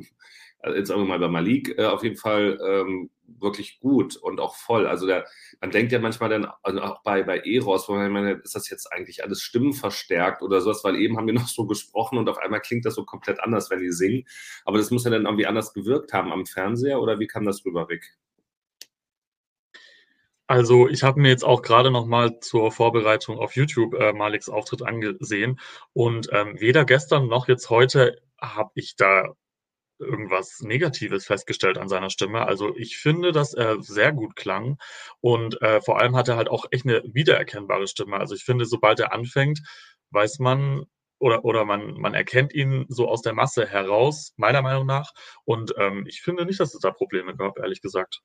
also 0.64 0.78
jetzt 0.78 0.88
sagen 0.88 1.02
wir 1.02 1.08
mal 1.08 1.20
bei 1.20 1.28
Malik, 1.28 1.78
äh, 1.78 1.86
auf 1.86 2.04
jeden 2.04 2.16
Fall 2.16 2.58
ähm, 2.66 3.10
wirklich 3.40 3.80
gut 3.80 4.16
und 4.16 4.40
auch 4.40 4.56
voll. 4.56 4.88
Also 4.88 5.08
der, 5.08 5.26
man 5.62 5.72
denkt 5.72 5.92
ja 5.92 6.00
manchmal 6.00 6.30
dann, 6.30 6.48
also 6.62 6.82
auch 6.82 7.04
bei, 7.04 7.24
bei 7.24 7.40
Eros, 7.40 7.88
wo 7.90 7.94
man 7.94 8.12
meine, 8.12 8.34
ist 8.34 8.56
das 8.56 8.70
jetzt 8.70 8.92
eigentlich 8.92 9.24
alles 9.24 9.42
stimmenverstärkt 9.42 10.42
oder 10.42 10.62
sowas, 10.62 10.84
weil 10.84 10.96
eben 10.96 11.18
haben 11.18 11.28
wir 11.28 11.34
noch 11.34 11.48
so 11.48 11.66
gesprochen 11.66 12.18
und 12.18 12.30
auf 12.30 12.38
einmal 12.38 12.62
klingt 12.62 12.86
das 12.86 12.96
so 12.96 13.06
komplett 13.06 13.40
anders, 13.40 13.70
wenn 13.70 13.80
die 13.80 13.92
singen. 13.92 14.26
Aber 14.66 14.78
das 14.78 14.92
muss 14.92 15.04
ja 15.06 15.12
dann 15.12 15.26
irgendwie 15.26 15.48
anders 15.48 15.74
gewirkt 15.74 16.14
haben 16.14 16.32
am 16.32 16.46
Fernseher 16.46 17.02
oder 17.02 17.20
wie 17.20 17.28
kam 17.28 17.46
das 17.46 17.66
rüber, 17.66 17.90
Rick? 17.90 18.18
Also 20.48 20.90
ich 20.90 21.04
habe 21.04 21.22
mir 21.22 21.30
jetzt 21.30 21.46
auch 21.46 21.62
gerade 21.62 21.90
noch 21.90 22.06
mal 22.06 22.40
zur 22.42 22.72
Vorbereitung 22.72 23.40
auf 23.40 23.56
YouTube 23.56 23.94
äh, 23.96 24.12
Maliks 24.14 24.50
Auftritt 24.50 24.84
angesehen 24.84 25.60
und 25.94 26.28
ähm, 26.32 26.60
weder 26.60 26.84
gestern 26.86 27.28
noch 27.28 27.48
jetzt 27.48 27.70
heute 27.70 28.22
habe 28.40 28.72
ich 28.76 28.96
da 28.98 29.36
irgendwas 30.00 30.60
Negatives 30.62 31.26
festgestellt 31.26 31.78
an 31.78 31.90
seiner 31.90 32.10
Stimme. 32.10 32.46
Also 32.46 32.76
ich 32.76 32.98
finde, 32.98 33.32
dass 33.32 33.54
er 33.54 33.82
sehr 33.82 34.12
gut 34.12 34.36
klang 34.36 34.78
und 35.22 35.62
äh, 35.62 35.82
vor 35.82 36.00
allem 36.00 36.16
hat 36.16 36.28
er 36.28 36.38
halt 36.38 36.50
auch 36.50 36.66
echt 36.72 36.86
eine 36.86 37.02
wiedererkennbare 37.06 37.88
Stimme. 37.88 38.18
Also 38.18 38.36
ich 38.36 38.44
finde, 38.44 38.66
sobald 38.66 39.00
er 39.00 39.14
anfängt, 39.14 39.62
weiß 40.12 40.40
man 40.40 40.86
oder, 41.20 41.46
oder 41.46 41.64
man, 41.64 41.94
man 41.94 42.14
erkennt 42.14 42.54
ihn 42.54 42.86
so 42.90 43.08
aus 43.08 43.22
der 43.22 43.34
Masse 43.34 43.66
heraus, 43.66 44.34
meiner 44.36 44.62
Meinung 44.62 44.86
nach. 44.86 45.14
Und 45.46 45.74
ähm, 45.78 46.06
ich 46.06 46.22
finde 46.22 46.46
nicht, 46.46 46.60
dass 46.60 46.74
es 46.74 46.82
da 46.82 46.92
Probleme 46.92 47.36
gab, 47.36 47.60
ehrlich 47.60 47.82
gesagt. 47.82 48.22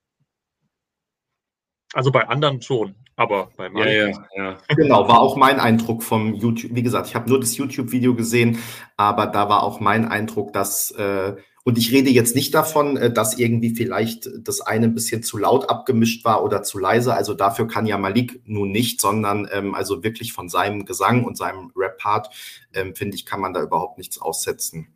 Also 1.95 2.13
bei 2.13 2.29
anderen 2.29 2.61
schon, 2.61 2.97
aber 3.17 3.51
bei 3.57 3.71
Malik. 3.71 3.95
Ja, 3.95 4.09
ja, 4.09 4.51
ja. 4.51 4.59
Genau, 4.77 5.09
war 5.09 5.21
auch 5.21 5.37
mein 5.37 5.59
Eindruck 5.59 6.03
vom 6.03 6.35
YouTube. 6.35 6.75
Wie 6.75 6.83
gesagt, 6.83 7.07
ich 7.07 7.15
habe 7.15 7.31
nur 7.31 7.41
das 7.41 7.57
YouTube-Video 7.57 8.15
gesehen, 8.15 8.59
aber 8.97 9.27
da 9.27 9.49
war 9.49 9.63
auch 9.63 9.81
mein 9.81 10.07
Eindruck, 10.07 10.53
dass 10.53 10.91
äh, 10.91 11.37
und 11.69 11.77
ich 11.77 11.93
rede 11.93 12.09
jetzt 12.09 12.35
nicht 12.35 12.55
davon, 12.55 12.97
äh, 12.97 13.13
dass 13.13 13.39
irgendwie 13.39 13.75
vielleicht 13.75 14.31
das 14.39 14.63
eine 14.63 14.87
ein 14.87 14.95
bisschen 14.95 15.23
zu 15.23 15.37
laut 15.37 15.69
abgemischt 15.69 16.25
war 16.25 16.43
oder 16.43 16.63
zu 16.63 16.79
leise. 16.79 17.13
Also 17.13 17.35
dafür 17.35 17.69
kann 17.69 17.85
ja 17.85 17.99
Malik 17.99 18.41
nun 18.47 18.71
nicht, 18.71 19.03
sondern 19.03 19.47
ähm, 19.53 19.75
also 19.75 20.03
wirklich 20.03 20.33
von 20.33 20.49
seinem 20.49 20.87
Gesang 20.87 21.25
und 21.25 21.37
seinem 21.37 21.71
Rap-Part, 21.77 22.31
ähm, 22.73 22.95
finde 22.95 23.17
ich, 23.17 23.27
kann 23.27 23.43
man 23.43 23.53
da 23.53 23.61
überhaupt 23.61 23.99
nichts 23.99 24.19
aussetzen. 24.19 24.95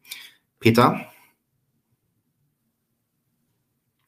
Peter? 0.60 1.04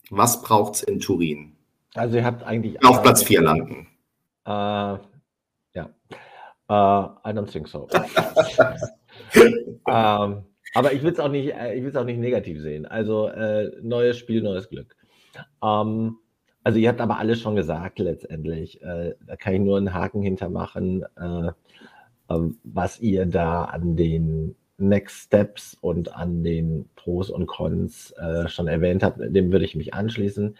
Was 0.09 0.41
braucht 0.41 0.77
es 0.77 0.83
in 0.85 1.01
Turin? 1.01 1.57
Also 1.93 2.17
ihr 2.17 2.25
habt 2.25 2.45
eigentlich... 2.45 2.83
Auf 2.83 3.03
Platz 3.03 3.25
4 3.25 3.43
landen. 3.43 3.89
Äh, 4.47 4.51
ja. 4.51 5.91
Uh, 6.71 7.13
I 7.27 7.35
don't 7.35 7.53
think 7.53 7.69
so. 7.69 7.87
ähm, 9.87 10.45
aber 10.75 10.93
ich 10.93 11.03
will 11.03 11.13
es 11.13 11.21
auch, 11.21 11.31
nicht, 11.31 11.55
äh, 11.55 11.75
ich 11.75 11.97
auch 11.97 12.05
nicht 12.05 12.19
negativ 12.19 12.61
sehen. 12.61 12.87
Also 12.87 13.29
äh, 13.29 13.73
neues 13.83 14.19
Spiel, 14.19 14.43
neues 14.43 14.69
Glück. 14.69 14.97
Ähm, 15.63 16.19
also 16.65 16.79
ihr 16.79 16.89
habt 16.89 17.01
aber 17.01 17.19
alles 17.19 17.41
schon 17.41 17.57
gesagt 17.57 17.99
letztendlich. 17.99 18.83
Äh, 18.83 19.15
da 19.27 19.37
kann 19.37 19.55
ich 19.55 19.61
nur 19.61 19.77
einen 19.77 19.95
Haken 19.95 20.23
hintermachen, 20.23 21.05
äh, 21.17 21.49
äh, 22.29 22.51
was 22.65 23.01
ihr 23.01 23.27
da 23.27 23.65
an 23.65 23.97
den 23.97 24.57
Next 24.77 25.27
Steps 25.27 25.77
und 25.81 26.15
an 26.17 26.43
den 26.43 26.89
Pros 26.97 27.31
und 27.31 27.47
Cons 27.47 28.13
äh, 28.13 28.49
schon 28.49 28.67
erwähnt 28.67 29.03
habt. 29.03 29.19
Dem 29.21 29.53
würde 29.53 29.65
ich 29.65 29.77
mich 29.77 29.95
anschließen. 29.95 30.57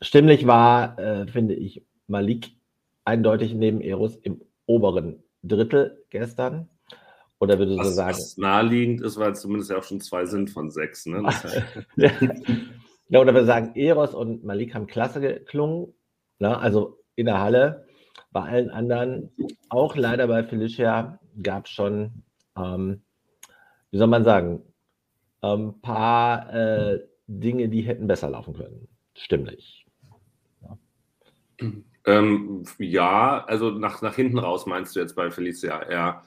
Stimmlich 0.00 0.46
war, 0.46 0.98
äh, 0.98 1.26
finde 1.26 1.54
ich, 1.54 1.82
Malik 2.06 2.52
eindeutig 3.04 3.54
neben 3.54 3.80
Eros 3.80 4.16
im 4.16 4.42
oberen 4.66 5.22
Drittel 5.42 6.04
gestern. 6.10 6.68
Oder 7.42 7.58
würde 7.58 7.76
was, 7.76 7.88
so 7.88 7.94
sagen. 7.94 8.16
Was 8.16 8.38
naheliegend 8.38 9.00
ist, 9.00 9.18
weil 9.18 9.32
es 9.32 9.40
zumindest 9.40 9.68
ja 9.68 9.78
auch 9.78 9.82
schon 9.82 10.00
zwei 10.00 10.26
sind 10.26 10.48
von 10.48 10.70
sechs. 10.70 11.06
Ne? 11.06 11.28
ja, 13.08 13.20
oder 13.20 13.34
wir 13.34 13.44
sagen, 13.44 13.74
Eros 13.74 14.14
und 14.14 14.44
Malik 14.44 14.76
haben 14.76 14.86
klasse 14.86 15.20
geklungen. 15.20 15.92
Ne? 16.38 16.56
Also 16.56 17.00
in 17.16 17.26
der 17.26 17.40
Halle. 17.40 17.84
Bei 18.30 18.42
allen 18.42 18.70
anderen, 18.70 19.32
auch 19.70 19.96
leider 19.96 20.28
bei 20.28 20.44
Felicia, 20.44 21.18
gab 21.42 21.66
es 21.66 21.72
schon, 21.72 22.22
ähm, 22.56 23.02
wie 23.90 23.98
soll 23.98 24.06
man 24.06 24.22
sagen, 24.22 24.62
ein 25.40 25.60
ähm, 25.60 25.80
paar 25.82 26.54
äh, 26.54 27.00
Dinge, 27.26 27.68
die 27.68 27.82
hätten 27.82 28.06
besser 28.06 28.30
laufen 28.30 28.54
können. 28.54 28.86
Stimmlich. 29.16 29.84
Ja. 30.62 30.78
Ähm, 32.06 32.62
ja, 32.78 33.44
also 33.46 33.72
nach, 33.72 34.00
nach 34.00 34.14
hinten 34.14 34.38
raus 34.38 34.64
meinst 34.64 34.94
du 34.94 35.00
jetzt 35.00 35.16
bei 35.16 35.32
Felicia, 35.32 35.90
ja. 35.90 36.22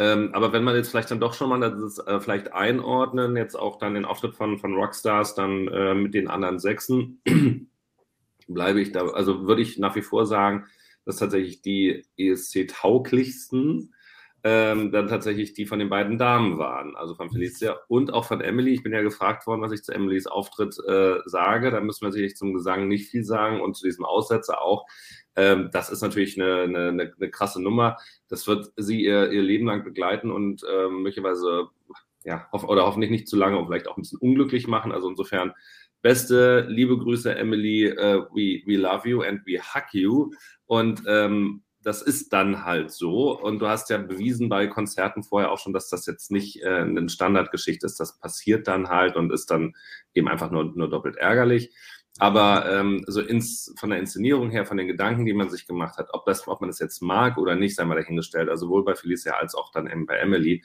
Ähm, 0.00 0.30
aber 0.32 0.52
wenn 0.52 0.62
man 0.62 0.76
jetzt 0.76 0.90
vielleicht 0.90 1.10
dann 1.10 1.18
doch 1.18 1.34
schon 1.34 1.48
mal 1.48 1.58
das 1.58 1.98
äh, 1.98 2.20
vielleicht 2.20 2.52
einordnen, 2.52 3.36
jetzt 3.36 3.56
auch 3.56 3.78
dann 3.78 3.94
den 3.94 4.04
Auftritt 4.04 4.36
von, 4.36 4.58
von 4.58 4.74
Rockstars 4.74 5.34
dann 5.34 5.66
äh, 5.68 5.94
mit 5.94 6.14
den 6.14 6.28
anderen 6.28 6.60
Sechsen, 6.60 7.20
bleibe 8.48 8.80
ich 8.80 8.92
da, 8.92 9.08
also 9.08 9.48
würde 9.48 9.62
ich 9.62 9.76
nach 9.78 9.96
wie 9.96 10.02
vor 10.02 10.24
sagen, 10.24 10.66
dass 11.04 11.16
tatsächlich 11.16 11.62
die 11.62 12.04
ESC-tauglichsten 12.16 13.92
ähm, 14.44 14.92
dann 14.92 15.08
tatsächlich 15.08 15.52
die 15.52 15.66
von 15.66 15.80
den 15.80 15.88
beiden 15.88 16.16
Damen 16.16 16.58
waren, 16.58 16.94
also 16.94 17.16
von 17.16 17.30
Felicia 17.30 17.76
und 17.88 18.12
auch 18.12 18.24
von 18.24 18.40
Emily. 18.40 18.72
Ich 18.72 18.84
bin 18.84 18.92
ja 18.92 19.02
gefragt 19.02 19.46
worden, 19.48 19.62
was 19.62 19.72
ich 19.72 19.82
zu 19.82 19.92
Emilys 19.92 20.28
Auftritt 20.28 20.78
äh, 20.86 21.18
sage. 21.24 21.72
Da 21.72 21.80
müssen 21.80 22.04
wir 22.04 22.12
sicherlich 22.12 22.36
zum 22.36 22.54
Gesang 22.54 22.86
nicht 22.86 23.10
viel 23.10 23.24
sagen 23.24 23.60
und 23.60 23.76
zu 23.76 23.84
diesem 23.84 24.04
Aussetzer 24.04 24.62
auch. 24.62 24.86
Ähm, 25.38 25.70
das 25.72 25.88
ist 25.88 26.02
natürlich 26.02 26.40
eine, 26.40 26.62
eine, 26.62 27.12
eine, 27.16 27.30
krasse 27.30 27.62
Nummer. 27.62 27.96
Das 28.28 28.48
wird 28.48 28.72
sie 28.76 29.04
ihr, 29.04 29.30
ihr 29.30 29.42
Leben 29.42 29.66
lang 29.66 29.84
begleiten 29.84 30.32
und 30.32 30.64
äh, 30.64 30.88
möglicherweise 30.88 31.68
ja, 32.24 32.48
hoff, 32.50 32.64
oder 32.64 32.84
hoffentlich 32.84 33.12
nicht 33.12 33.28
zu 33.28 33.36
lange 33.36 33.56
und 33.56 33.68
vielleicht 33.68 33.86
auch 33.86 33.96
ein 33.96 34.02
bisschen 34.02 34.18
unglücklich 34.18 34.66
machen. 34.66 34.90
Also 34.90 35.08
insofern 35.08 35.52
beste 36.02 36.66
liebe 36.68 36.98
Grüße, 36.98 37.32
Emily. 37.32 37.88
Uh, 37.92 38.26
we, 38.34 38.62
we 38.66 38.76
love 38.76 39.08
you 39.08 39.22
and 39.22 39.40
we 39.46 39.60
hug 39.60 39.84
you. 39.92 40.32
Und 40.66 41.04
ähm, 41.06 41.62
das 41.84 42.02
ist 42.02 42.32
dann 42.32 42.64
halt 42.64 42.90
so. 42.90 43.40
Und 43.40 43.60
du 43.60 43.68
hast 43.68 43.90
ja 43.90 43.98
bewiesen 43.98 44.48
bei 44.48 44.66
Konzerten 44.66 45.22
vorher 45.22 45.52
auch 45.52 45.58
schon, 45.60 45.72
dass 45.72 45.88
das 45.88 46.04
jetzt 46.06 46.32
nicht 46.32 46.62
äh, 46.62 46.68
eine 46.68 47.08
Standardgeschichte 47.08 47.86
ist. 47.86 48.00
Das 48.00 48.18
passiert 48.18 48.66
dann 48.66 48.88
halt 48.88 49.14
und 49.14 49.32
ist 49.32 49.52
dann 49.52 49.74
eben 50.14 50.26
einfach 50.26 50.50
nur, 50.50 50.64
nur 50.64 50.90
doppelt 50.90 51.16
ärgerlich. 51.16 51.72
Aber 52.18 52.70
ähm, 52.70 53.04
so 53.06 53.20
ins, 53.20 53.72
von 53.78 53.90
der 53.90 54.00
Inszenierung 54.00 54.50
her, 54.50 54.66
von 54.66 54.76
den 54.76 54.88
Gedanken, 54.88 55.24
die 55.24 55.32
man 55.32 55.50
sich 55.50 55.66
gemacht 55.66 55.98
hat, 55.98 56.08
ob, 56.12 56.26
das, 56.26 56.46
ob 56.48 56.60
man 56.60 56.68
das 56.68 56.80
jetzt 56.80 57.00
mag 57.00 57.38
oder 57.38 57.54
nicht, 57.54 57.76
sei 57.76 57.84
mal 57.84 57.94
dahingestellt, 57.94 58.48
also 58.48 58.66
sowohl 58.66 58.84
bei 58.84 58.94
Felicia 58.94 59.34
als 59.34 59.54
auch 59.54 59.70
dann 59.70 59.86
eben 59.86 60.06
bei 60.06 60.16
Emily, 60.16 60.64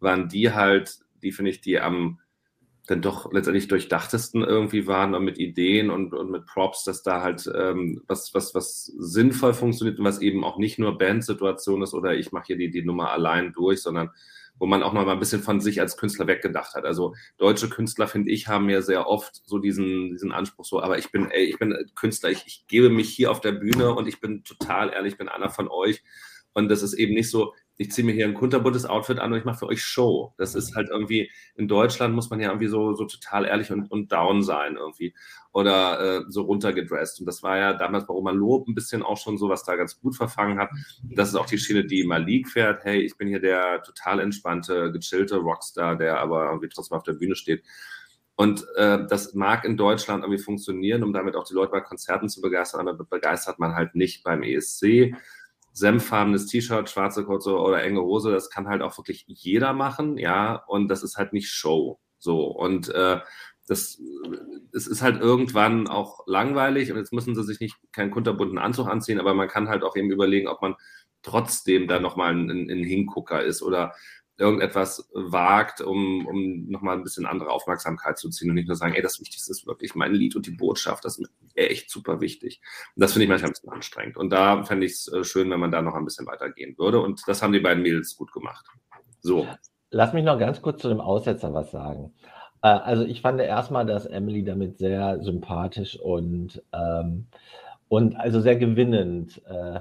waren 0.00 0.28
die 0.28 0.52
halt, 0.52 0.98
die 1.22 1.32
finde 1.32 1.50
ich, 1.50 1.60
die 1.60 1.80
am 1.80 2.18
dann 2.88 3.00
doch 3.00 3.32
letztendlich 3.32 3.68
durchdachtesten 3.68 4.42
irgendwie 4.42 4.86
waren 4.88 5.14
und 5.14 5.24
mit 5.24 5.38
Ideen 5.38 5.88
und, 5.88 6.14
und 6.14 6.30
mit 6.30 6.46
Props, 6.46 6.82
dass 6.82 7.02
da 7.02 7.22
halt 7.22 7.48
ähm, 7.54 8.02
was, 8.08 8.34
was, 8.34 8.54
was 8.54 8.86
sinnvoll 8.98 9.54
funktioniert 9.54 9.98
und 9.98 10.04
was 10.04 10.20
eben 10.20 10.44
auch 10.44 10.58
nicht 10.58 10.78
nur 10.78 10.98
Bandsituation 10.98 11.82
ist 11.82 11.94
oder 11.94 12.14
ich 12.14 12.32
mache 12.32 12.46
hier 12.48 12.56
die, 12.56 12.70
die 12.70 12.82
Nummer 12.82 13.10
allein 13.12 13.52
durch, 13.52 13.82
sondern 13.82 14.10
wo 14.62 14.66
man 14.66 14.84
auch 14.84 14.92
mal 14.92 15.08
ein 15.08 15.18
bisschen 15.18 15.42
von 15.42 15.60
sich 15.60 15.80
als 15.80 15.96
Künstler 15.96 16.28
weggedacht 16.28 16.76
hat. 16.76 16.84
Also 16.84 17.16
deutsche 17.36 17.68
Künstler, 17.68 18.06
finde 18.06 18.30
ich, 18.30 18.46
haben 18.46 18.70
ja 18.70 18.80
sehr 18.80 19.08
oft 19.08 19.42
so 19.44 19.58
diesen, 19.58 20.12
diesen 20.12 20.30
Anspruch, 20.30 20.64
so, 20.64 20.80
aber 20.80 20.98
ich 20.98 21.10
bin, 21.10 21.32
ey, 21.32 21.46
ich 21.46 21.58
bin 21.58 21.74
Künstler, 21.96 22.30
ich, 22.30 22.44
ich 22.46 22.64
gebe 22.68 22.88
mich 22.88 23.08
hier 23.10 23.32
auf 23.32 23.40
der 23.40 23.50
Bühne 23.50 23.92
und 23.92 24.06
ich 24.06 24.20
bin 24.20 24.44
total 24.44 24.90
ehrlich, 24.90 25.14
ich 25.14 25.18
bin 25.18 25.28
einer 25.28 25.50
von 25.50 25.66
euch. 25.66 26.04
Und 26.52 26.68
das 26.68 26.84
ist 26.84 26.92
eben 26.92 27.12
nicht 27.12 27.28
so, 27.28 27.54
ich 27.82 27.92
ziehe 27.92 28.06
mir 28.06 28.12
hier 28.12 28.26
ein 28.26 28.34
kunterbuntes 28.34 28.86
Outfit 28.86 29.18
an 29.18 29.32
und 29.32 29.38
ich 29.38 29.44
mache 29.44 29.58
für 29.58 29.66
euch 29.66 29.82
Show. 29.82 30.32
Das 30.38 30.54
ist 30.54 30.74
halt 30.74 30.88
irgendwie, 30.88 31.30
in 31.54 31.68
Deutschland 31.68 32.14
muss 32.14 32.30
man 32.30 32.40
ja 32.40 32.48
irgendwie 32.48 32.68
so, 32.68 32.94
so 32.94 33.04
total 33.04 33.44
ehrlich 33.44 33.70
und, 33.70 33.90
und 33.90 34.10
down 34.10 34.42
sein 34.42 34.76
irgendwie. 34.76 35.14
Oder 35.52 36.20
äh, 36.20 36.24
so 36.28 36.42
runtergedresst. 36.42 37.20
Und 37.20 37.26
das 37.26 37.42
war 37.42 37.58
ja 37.58 37.72
damals 37.74 38.06
bei 38.06 38.14
Roman 38.14 38.36
Lob 38.36 38.66
ein 38.68 38.74
bisschen 38.74 39.02
auch 39.02 39.18
schon 39.18 39.36
so, 39.36 39.48
was 39.48 39.64
da 39.64 39.76
ganz 39.76 40.00
gut 40.00 40.16
verfangen 40.16 40.58
hat. 40.58 40.70
Das 41.02 41.28
ist 41.28 41.34
auch 41.34 41.46
die 41.46 41.58
Schiene, 41.58 41.84
die 41.84 42.04
Malik 42.04 42.48
fährt. 42.48 42.84
Hey, 42.84 43.00
ich 43.02 43.18
bin 43.18 43.28
hier 43.28 43.40
der 43.40 43.82
total 43.82 44.20
entspannte, 44.20 44.92
gechillte 44.92 45.36
Rockstar, 45.36 45.96
der 45.96 46.20
aber 46.20 46.46
irgendwie 46.46 46.68
trotzdem 46.68 46.96
auf 46.96 47.02
der 47.02 47.14
Bühne 47.14 47.34
steht. 47.34 47.62
Und 48.34 48.66
äh, 48.76 49.06
das 49.08 49.34
mag 49.34 49.64
in 49.64 49.76
Deutschland 49.76 50.24
irgendwie 50.24 50.42
funktionieren, 50.42 51.02
um 51.02 51.12
damit 51.12 51.36
auch 51.36 51.44
die 51.44 51.54
Leute 51.54 51.72
bei 51.72 51.80
Konzerten 51.80 52.28
zu 52.28 52.40
begeistern, 52.40 52.88
aber 52.88 53.04
begeistert 53.04 53.58
man 53.58 53.74
halt 53.74 53.94
nicht 53.94 54.24
beim 54.24 54.42
ESC 54.42 55.14
senffarbenes 55.72 56.46
T-Shirt, 56.46 56.90
schwarze 56.90 57.24
kurze 57.24 57.56
oder 57.56 57.82
enge 57.82 58.02
Hose, 58.02 58.30
das 58.30 58.50
kann 58.50 58.68
halt 58.68 58.82
auch 58.82 58.96
wirklich 58.98 59.24
jeder 59.26 59.72
machen, 59.72 60.18
ja, 60.18 60.56
und 60.66 60.88
das 60.88 61.02
ist 61.02 61.16
halt 61.16 61.32
nicht 61.32 61.48
Show. 61.50 61.98
So, 62.18 62.46
und 62.46 62.88
äh, 62.90 63.20
das, 63.66 64.00
es 64.72 64.86
ist 64.86 65.02
halt 65.02 65.20
irgendwann 65.20 65.88
auch 65.88 66.26
langweilig 66.26 66.90
und 66.90 66.98
jetzt 66.98 67.12
müssen 67.12 67.34
sie 67.34 67.44
sich 67.44 67.60
nicht 67.60 67.76
keinen 67.92 68.10
kunterbunten 68.10 68.58
Anzug 68.58 68.88
anziehen, 68.88 69.20
aber 69.20 69.34
man 69.34 69.48
kann 69.48 69.68
halt 69.68 69.82
auch 69.82 69.96
eben 69.96 70.10
überlegen, 70.10 70.48
ob 70.48 70.62
man 70.62 70.74
trotzdem 71.22 71.86
da 71.88 72.00
nochmal 72.00 72.34
ein, 72.34 72.50
ein 72.50 72.84
Hingucker 72.84 73.42
ist 73.42 73.62
oder 73.62 73.94
irgendetwas 74.38 75.08
wagt, 75.12 75.80
um, 75.80 76.26
um 76.26 76.68
nochmal 76.68 76.96
ein 76.96 77.02
bisschen 77.02 77.26
andere 77.26 77.50
Aufmerksamkeit 77.50 78.18
zu 78.18 78.30
ziehen 78.30 78.48
und 78.48 78.54
nicht 78.54 78.66
nur 78.66 78.76
sagen, 78.76 78.94
ey, 78.94 79.02
das 79.02 79.20
Wichtigste 79.20 79.50
ist 79.50 79.66
wirklich 79.66 79.94
mein 79.94 80.14
Lied 80.14 80.36
und 80.36 80.46
die 80.46 80.52
Botschaft, 80.52 81.04
das 81.04 81.18
ist 81.18 81.30
echt 81.54 81.90
super 81.90 82.20
wichtig. 82.20 82.60
Und 82.96 83.02
das 83.02 83.12
finde 83.12 83.24
ich 83.24 83.28
manchmal 83.28 83.50
ein 83.50 83.52
bisschen 83.52 83.72
anstrengend. 83.72 84.16
Und 84.16 84.30
da 84.30 84.64
fände 84.64 84.86
ich 84.86 84.92
es 84.92 85.12
äh, 85.12 85.24
schön, 85.24 85.50
wenn 85.50 85.60
man 85.60 85.70
da 85.70 85.82
noch 85.82 85.94
ein 85.94 86.04
bisschen 86.04 86.26
weitergehen 86.26 86.76
würde. 86.78 87.00
Und 87.00 87.22
das 87.26 87.42
haben 87.42 87.52
die 87.52 87.60
beiden 87.60 87.82
Mädels 87.82 88.16
gut 88.16 88.32
gemacht. 88.32 88.66
So. 89.20 89.46
Lass 89.90 90.12
mich 90.12 90.24
noch 90.24 90.38
ganz 90.38 90.62
kurz 90.62 90.80
zu 90.80 90.88
dem 90.88 91.00
Aussetzer 91.00 91.52
was 91.52 91.70
sagen. 91.70 92.12
Äh, 92.62 92.68
also 92.68 93.04
ich 93.04 93.20
fand 93.20 93.40
erstmal, 93.40 93.84
dass 93.84 94.06
Emily 94.06 94.44
damit 94.44 94.78
sehr 94.78 95.22
sympathisch 95.22 95.98
und, 96.00 96.62
ähm, 96.72 97.26
und 97.88 98.16
also 98.16 98.40
sehr 98.40 98.56
gewinnend 98.56 99.42
äh, 99.46 99.80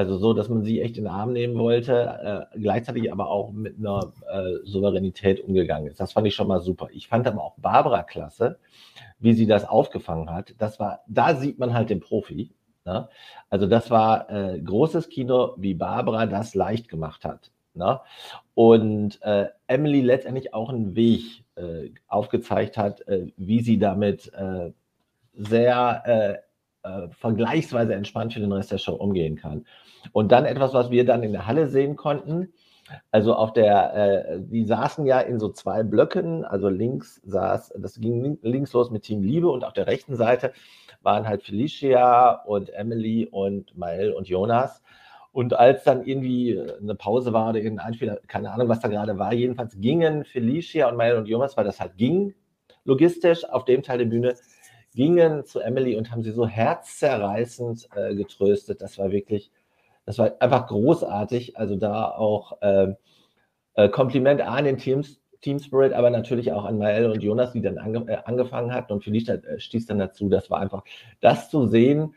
also 0.00 0.16
so, 0.16 0.32
dass 0.32 0.48
man 0.48 0.62
sie 0.62 0.80
echt 0.80 0.96
in 0.96 1.04
den 1.04 1.12
Arm 1.12 1.34
nehmen 1.34 1.58
wollte, 1.58 2.48
äh, 2.54 2.58
gleichzeitig 2.58 3.12
aber 3.12 3.28
auch 3.28 3.52
mit 3.52 3.78
einer 3.78 4.12
äh, 4.32 4.54
Souveränität 4.64 5.40
umgegangen 5.40 5.88
ist. 5.88 6.00
Das 6.00 6.12
fand 6.12 6.26
ich 6.26 6.34
schon 6.34 6.48
mal 6.48 6.60
super. 6.60 6.88
Ich 6.90 7.06
fand 7.06 7.26
aber 7.26 7.44
auch 7.44 7.54
Barbara 7.58 8.02
klasse, 8.02 8.58
wie 9.18 9.34
sie 9.34 9.46
das 9.46 9.68
aufgefangen 9.68 10.30
hat. 10.30 10.54
Das 10.56 10.80
war, 10.80 11.00
da 11.06 11.34
sieht 11.34 11.58
man 11.58 11.74
halt 11.74 11.90
den 11.90 12.00
Profi. 12.00 12.50
Ne? 12.86 13.08
Also 13.50 13.66
das 13.66 13.90
war 13.90 14.30
äh, 14.30 14.58
großes 14.58 15.10
Kino, 15.10 15.52
wie 15.58 15.74
Barbara 15.74 16.24
das 16.24 16.54
leicht 16.54 16.88
gemacht 16.88 17.26
hat. 17.26 17.50
Ne? 17.74 18.00
Und 18.54 19.20
äh, 19.20 19.48
Emily 19.66 20.00
letztendlich 20.00 20.54
auch 20.54 20.70
einen 20.70 20.96
Weg 20.96 21.44
äh, 21.56 21.90
aufgezeigt 22.08 22.78
hat, 22.78 23.06
äh, 23.06 23.26
wie 23.36 23.60
sie 23.60 23.78
damit 23.78 24.32
sehr 25.34 26.42
äh, 26.82 27.08
vergleichsweise 27.10 27.94
entspannt 27.94 28.32
für 28.32 28.40
den 28.40 28.52
Rest 28.52 28.72
der 28.72 28.78
Show 28.78 28.94
umgehen 28.94 29.36
kann. 29.36 29.66
Und 30.12 30.32
dann 30.32 30.44
etwas, 30.44 30.72
was 30.74 30.90
wir 30.90 31.04
dann 31.04 31.22
in 31.22 31.32
der 31.32 31.46
Halle 31.46 31.68
sehen 31.68 31.96
konnten. 31.96 32.52
Also 33.10 33.34
auf 33.34 33.52
der, 33.52 33.94
äh, 33.94 34.40
die 34.40 34.64
saßen 34.64 35.06
ja 35.06 35.20
in 35.20 35.38
so 35.38 35.50
zwei 35.50 35.82
Blöcken, 35.82 36.44
also 36.44 36.68
links 36.68 37.20
saß, 37.24 37.74
das 37.78 38.00
ging 38.00 38.38
links 38.42 38.72
los 38.72 38.90
mit 38.90 39.02
Team 39.02 39.22
Liebe 39.22 39.48
und 39.48 39.64
auf 39.64 39.74
der 39.74 39.86
rechten 39.86 40.16
Seite 40.16 40.52
waren 41.02 41.26
halt 41.26 41.42
Felicia 41.42 42.42
und 42.44 42.70
Emily 42.70 43.28
und 43.30 43.76
Mael 43.76 44.12
und 44.12 44.28
Jonas. 44.28 44.82
Und 45.32 45.54
als 45.54 45.84
dann 45.84 46.04
irgendwie 46.04 46.60
eine 46.80 46.96
Pause 46.96 47.32
war 47.32 47.50
oder 47.50 47.60
irgendein 47.60 47.86
Einspieler, 47.86 48.18
keine 48.26 48.50
Ahnung, 48.50 48.68
was 48.68 48.80
da 48.80 48.88
gerade 48.88 49.18
war, 49.18 49.32
jedenfalls 49.32 49.78
gingen 49.78 50.24
Felicia 50.24 50.88
und 50.88 50.96
Mael 50.96 51.16
und 51.16 51.28
Jonas, 51.28 51.56
weil 51.56 51.64
das 51.64 51.80
halt 51.80 51.96
ging, 51.96 52.34
logistisch 52.84 53.44
auf 53.48 53.64
dem 53.64 53.82
Teil 53.82 53.98
der 53.98 54.06
Bühne, 54.06 54.34
gingen 54.94 55.44
zu 55.44 55.60
Emily 55.60 55.96
und 55.96 56.10
haben 56.10 56.22
sie 56.22 56.32
so 56.32 56.46
herzzerreißend 56.46 57.88
äh, 57.94 58.14
getröstet. 58.14 58.82
Das 58.82 58.98
war 58.98 59.10
wirklich, 59.10 59.50
das 60.04 60.18
war 60.18 60.32
einfach 60.40 60.66
großartig. 60.66 61.56
Also 61.56 61.76
da 61.76 62.10
auch 62.10 62.60
äh, 62.62 62.94
äh, 63.74 63.88
Kompliment 63.88 64.40
an 64.40 64.64
den 64.64 64.78
Teams, 64.78 65.20
Team 65.40 65.58
Spirit, 65.58 65.92
aber 65.92 66.10
natürlich 66.10 66.52
auch 66.52 66.64
an 66.64 66.78
Mael 66.78 67.10
und 67.10 67.22
Jonas, 67.22 67.52
die 67.52 67.62
dann 67.62 67.78
ange 67.78 68.04
äh, 68.08 68.18
angefangen 68.24 68.72
hatten 68.72 68.92
und 68.92 69.04
Felicia 69.04 69.34
äh, 69.34 69.58
stieß 69.58 69.86
dann 69.86 69.98
dazu. 69.98 70.28
Das 70.28 70.50
war 70.50 70.60
einfach, 70.60 70.82
das 71.20 71.50
zu 71.50 71.66
sehen, 71.66 72.14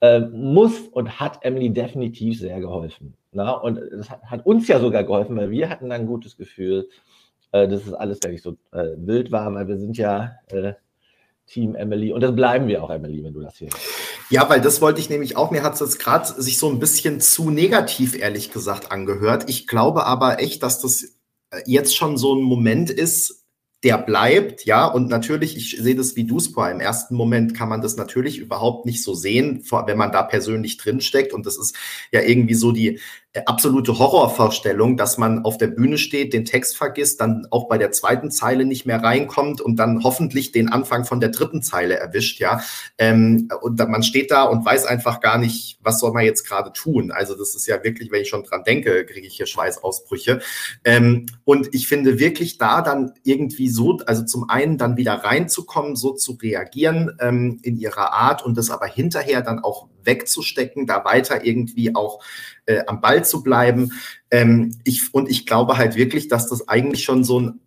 äh, 0.00 0.20
muss 0.20 0.80
und 0.88 1.20
hat 1.20 1.44
Emily 1.44 1.70
definitiv 1.70 2.40
sehr 2.40 2.60
geholfen. 2.60 3.14
Na? 3.32 3.52
Und 3.52 3.80
das 3.92 4.10
hat, 4.10 4.22
hat, 4.24 4.46
uns 4.46 4.66
ja 4.68 4.80
sogar 4.80 5.04
geholfen, 5.04 5.36
weil 5.36 5.50
wir 5.50 5.68
hatten 5.68 5.90
dann 5.90 6.02
ein 6.02 6.06
gutes 6.06 6.36
Gefühl, 6.36 6.88
dass 7.52 7.86
es 7.86 7.94
alles 7.94 8.20
gar 8.20 8.30
nicht 8.30 8.42
so 8.42 8.56
wild 8.72 9.32
war, 9.32 9.54
weil 9.54 9.66
wir 9.66 9.78
sind 9.78 9.96
ja 9.96 10.32
Team 11.46 11.74
Emily. 11.74 12.12
Und 12.12 12.20
das 12.20 12.34
bleiben 12.34 12.66
wir 12.68 12.82
auch, 12.82 12.90
Emily, 12.90 13.22
wenn 13.22 13.32
du 13.32 13.40
das 13.40 13.56
hier. 13.56 13.68
Ja, 14.30 14.48
weil 14.48 14.60
das 14.60 14.80
wollte 14.80 15.00
ich 15.00 15.08
nämlich 15.08 15.36
auch. 15.36 15.50
Mir 15.50 15.62
hat 15.62 15.74
es 15.74 15.80
jetzt 15.80 15.98
gerade 15.98 16.26
sich 16.40 16.58
so 16.58 16.68
ein 16.68 16.78
bisschen 16.78 17.20
zu 17.20 17.50
negativ, 17.50 18.18
ehrlich 18.18 18.50
gesagt, 18.50 18.90
angehört. 18.90 19.48
Ich 19.48 19.66
glaube 19.66 20.06
aber 20.06 20.40
echt, 20.40 20.62
dass 20.62 20.80
das 20.80 21.04
äh, 21.50 21.60
jetzt 21.66 21.96
schon 21.96 22.18
so 22.18 22.34
ein 22.34 22.42
Moment 22.42 22.90
ist, 22.90 23.46
der 23.84 23.98
bleibt, 23.98 24.64
ja, 24.64 24.86
und 24.86 25.08
natürlich, 25.08 25.56
ich 25.56 25.76
sehe 25.80 25.94
das 25.94 26.16
wie 26.16 26.24
du 26.24 26.38
es. 26.38 26.48
Im 26.48 26.80
ersten 26.80 27.14
Moment 27.14 27.54
kann 27.54 27.68
man 27.68 27.82
das 27.82 27.96
natürlich 27.96 28.38
überhaupt 28.38 28.86
nicht 28.86 29.02
so 29.02 29.14
sehen, 29.14 29.62
wenn 29.86 29.98
man 29.98 30.10
da 30.10 30.22
persönlich 30.22 30.78
drinsteckt. 30.78 31.32
Und 31.32 31.46
das 31.46 31.56
ist 31.56 31.76
ja 32.10 32.22
irgendwie 32.22 32.54
so 32.54 32.72
die 32.72 32.98
absolute 33.44 33.98
Horrorvorstellung, 33.98 34.96
dass 34.96 35.18
man 35.18 35.44
auf 35.44 35.58
der 35.58 35.68
Bühne 35.68 35.98
steht, 35.98 36.32
den 36.32 36.44
Text 36.44 36.76
vergisst, 36.76 37.20
dann 37.20 37.46
auch 37.50 37.68
bei 37.68 37.78
der 37.78 37.92
zweiten 37.92 38.30
Zeile 38.30 38.64
nicht 38.64 38.86
mehr 38.86 39.02
reinkommt 39.02 39.60
und 39.60 39.76
dann 39.76 40.02
hoffentlich 40.02 40.52
den 40.52 40.68
Anfang 40.68 41.04
von 41.04 41.20
der 41.20 41.30
dritten 41.30 41.62
Zeile 41.62 41.96
erwischt, 41.96 42.40
ja. 42.40 42.60
Ähm, 42.98 43.48
und 43.60 43.78
man 43.88 44.02
steht 44.02 44.30
da 44.30 44.44
und 44.44 44.64
weiß 44.64 44.86
einfach 44.86 45.20
gar 45.20 45.38
nicht, 45.38 45.78
was 45.82 46.00
soll 46.00 46.12
man 46.12 46.24
jetzt 46.24 46.44
gerade 46.44 46.72
tun. 46.72 47.12
Also 47.12 47.36
das 47.36 47.54
ist 47.54 47.66
ja 47.66 47.82
wirklich, 47.82 48.10
wenn 48.10 48.22
ich 48.22 48.28
schon 48.28 48.44
dran 48.44 48.64
denke, 48.64 49.04
kriege 49.04 49.26
ich 49.26 49.36
hier 49.36 49.46
Schweißausbrüche. 49.46 50.40
Ähm, 50.84 51.26
und 51.44 51.68
ich 51.72 51.88
finde 51.88 52.18
wirklich 52.18 52.58
da 52.58 52.82
dann 52.82 53.12
irgendwie 53.24 53.68
so, 53.68 53.98
also 54.06 54.24
zum 54.24 54.48
einen 54.48 54.78
dann 54.78 54.96
wieder 54.96 55.14
reinzukommen, 55.14 55.96
so 55.96 56.12
zu 56.12 56.32
reagieren 56.40 57.16
ähm, 57.20 57.58
in 57.62 57.76
ihrer 57.76 58.12
Art 58.12 58.44
und 58.44 58.56
das 58.56 58.70
aber 58.70 58.86
hinterher 58.86 59.42
dann 59.42 59.58
auch 59.58 59.88
wegzustecken, 60.06 60.86
da 60.86 61.04
weiter 61.04 61.44
irgendwie 61.44 61.94
auch 61.94 62.22
äh, 62.66 62.80
am 62.86 63.00
Ball 63.00 63.24
zu 63.24 63.42
bleiben. 63.42 63.92
Ähm, 64.30 64.78
ich, 64.84 65.12
und 65.12 65.28
ich 65.28 65.46
glaube 65.46 65.76
halt 65.76 65.96
wirklich, 65.96 66.28
dass 66.28 66.48
das 66.48 66.68
eigentlich 66.68 67.04
schon 67.04 67.24
so 67.24 67.40
ein 67.40 67.60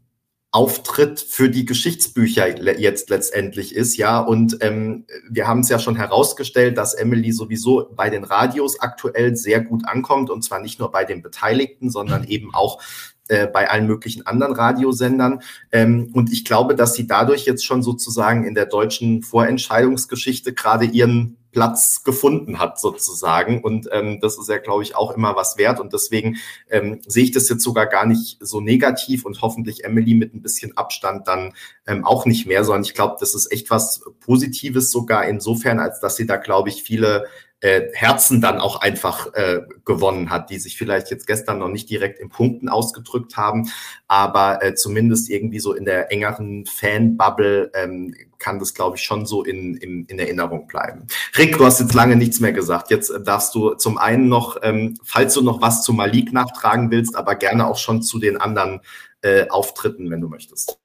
Auftritt 0.51 1.19
für 1.19 1.47
die 1.47 1.65
Geschichtsbücher 1.65 2.59
jetzt 2.79 3.11
letztendlich 3.11 3.75
ist, 3.75 3.97
ja. 3.97 4.19
Und 4.19 4.57
ähm, 4.61 5.05
wir 5.29 5.47
haben 5.47 5.59
es 5.59 5.69
ja 5.69 5.77
schon 5.77 5.95
herausgestellt, 5.95 6.75
dass 6.75 6.95
Emily 6.95 7.31
sowieso 7.31 7.91
bei 7.95 8.09
den 8.09 8.23
Radios 8.23 8.79
aktuell 8.79 9.35
sehr 9.35 9.61
gut 9.61 9.87
ankommt 9.87 10.31
und 10.31 10.43
zwar 10.43 10.59
nicht 10.59 10.79
nur 10.79 10.91
bei 10.91 11.05
den 11.05 11.21
Beteiligten, 11.21 11.91
sondern 11.91 12.23
eben 12.23 12.51
auch 12.55 12.81
äh, 13.27 13.45
bei 13.45 13.69
allen 13.69 13.85
möglichen 13.85 14.25
anderen 14.25 14.53
Radiosendern. 14.53 15.43
Ähm, 15.71 16.09
und 16.13 16.31
ich 16.31 16.45
glaube, 16.45 16.73
dass 16.73 16.95
sie 16.95 17.05
dadurch 17.05 17.45
jetzt 17.45 17.63
schon 17.63 17.83
sozusagen 17.83 18.43
in 18.43 18.55
der 18.55 18.65
deutschen 18.65 19.21
Vorentscheidungsgeschichte 19.21 20.53
gerade 20.53 20.85
ihren 20.85 21.37
Platz 21.51 22.03
gefunden 22.03 22.59
hat, 22.59 22.79
sozusagen. 22.79 23.63
Und 23.63 23.89
ähm, 23.91 24.19
das 24.21 24.37
ist 24.37 24.49
ja, 24.49 24.57
glaube 24.57 24.83
ich, 24.83 24.95
auch 24.95 25.11
immer 25.11 25.35
was 25.35 25.57
wert. 25.57 25.79
Und 25.79 25.93
deswegen 25.93 26.37
ähm, 26.69 27.01
sehe 27.07 27.23
ich 27.23 27.31
das 27.31 27.49
jetzt 27.49 27.63
sogar 27.63 27.87
gar 27.87 28.05
nicht 28.05 28.37
so 28.39 28.61
negativ 28.61 29.25
und 29.25 29.41
hoffentlich 29.41 29.83
Emily 29.83 30.13
mit 30.13 30.33
ein 30.33 30.41
bisschen 30.41 30.77
Abstand 30.77 31.27
dann 31.27 31.53
ähm, 31.87 32.05
auch 32.05 32.25
nicht 32.25 32.45
mehr, 32.45 32.63
sondern 32.63 32.83
ich 32.83 32.93
glaube, 32.93 33.17
das 33.19 33.33
ist 33.33 33.51
echt 33.51 33.69
was 33.69 34.01
Positives 34.19 34.91
sogar 34.91 35.25
insofern, 35.25 35.79
als 35.79 35.99
dass 35.99 36.15
sie 36.15 36.25
da, 36.25 36.37
glaube 36.37 36.69
ich, 36.69 36.83
viele 36.83 37.25
äh, 37.61 37.89
Herzen 37.93 38.41
dann 38.41 38.59
auch 38.59 38.81
einfach 38.81 39.33
äh, 39.33 39.61
gewonnen 39.85 40.29
hat, 40.29 40.49
die 40.49 40.59
sich 40.59 40.77
vielleicht 40.77 41.11
jetzt 41.11 41.27
gestern 41.27 41.59
noch 41.59 41.67
nicht 41.67 41.89
direkt 41.89 42.19
in 42.19 42.29
Punkten 42.29 42.69
ausgedrückt 42.69 43.37
haben, 43.37 43.69
aber 44.07 44.63
äh, 44.63 44.75
zumindest 44.75 45.29
irgendwie 45.29 45.59
so 45.59 45.73
in 45.73 45.85
der 45.85 46.11
engeren 46.11 46.65
Fan-Bubble 46.65 47.71
ähm, 47.73 48.15
kann 48.37 48.59
das, 48.59 48.73
glaube 48.73 48.95
ich, 48.95 49.03
schon 49.03 49.25
so 49.25 49.43
in, 49.43 49.75
in, 49.75 50.05
in 50.05 50.19
Erinnerung 50.19 50.67
bleiben. 50.67 51.07
Rick, 51.37 51.57
du 51.57 51.65
hast 51.65 51.81
jetzt 51.81 51.93
lange 51.93 52.15
nichts 52.15 52.39
mehr 52.39 52.53
gesagt. 52.53 52.89
Jetzt 52.89 53.09
äh, 53.09 53.21
darfst 53.21 53.53
du 53.53 53.73
zum 53.75 53.97
einen 53.97 54.29
noch, 54.29 54.57
ähm, 54.63 54.97
falls 55.03 55.33
du 55.33 55.41
noch 55.41 55.61
was 55.61 55.83
zu 55.83 55.93
Malik 55.93 56.31
nachtragen 56.31 56.91
willst, 56.91 57.15
aber 57.15 57.35
gerne 57.35 57.67
auch 57.67 57.77
schon 57.77 58.01
zu 58.01 58.19
den 58.19 58.37
anderen 58.37 58.81
äh, 59.21 59.49
Auftritten, 59.49 60.09
wenn 60.09 60.21
du 60.21 60.29
möchtest. 60.29 60.79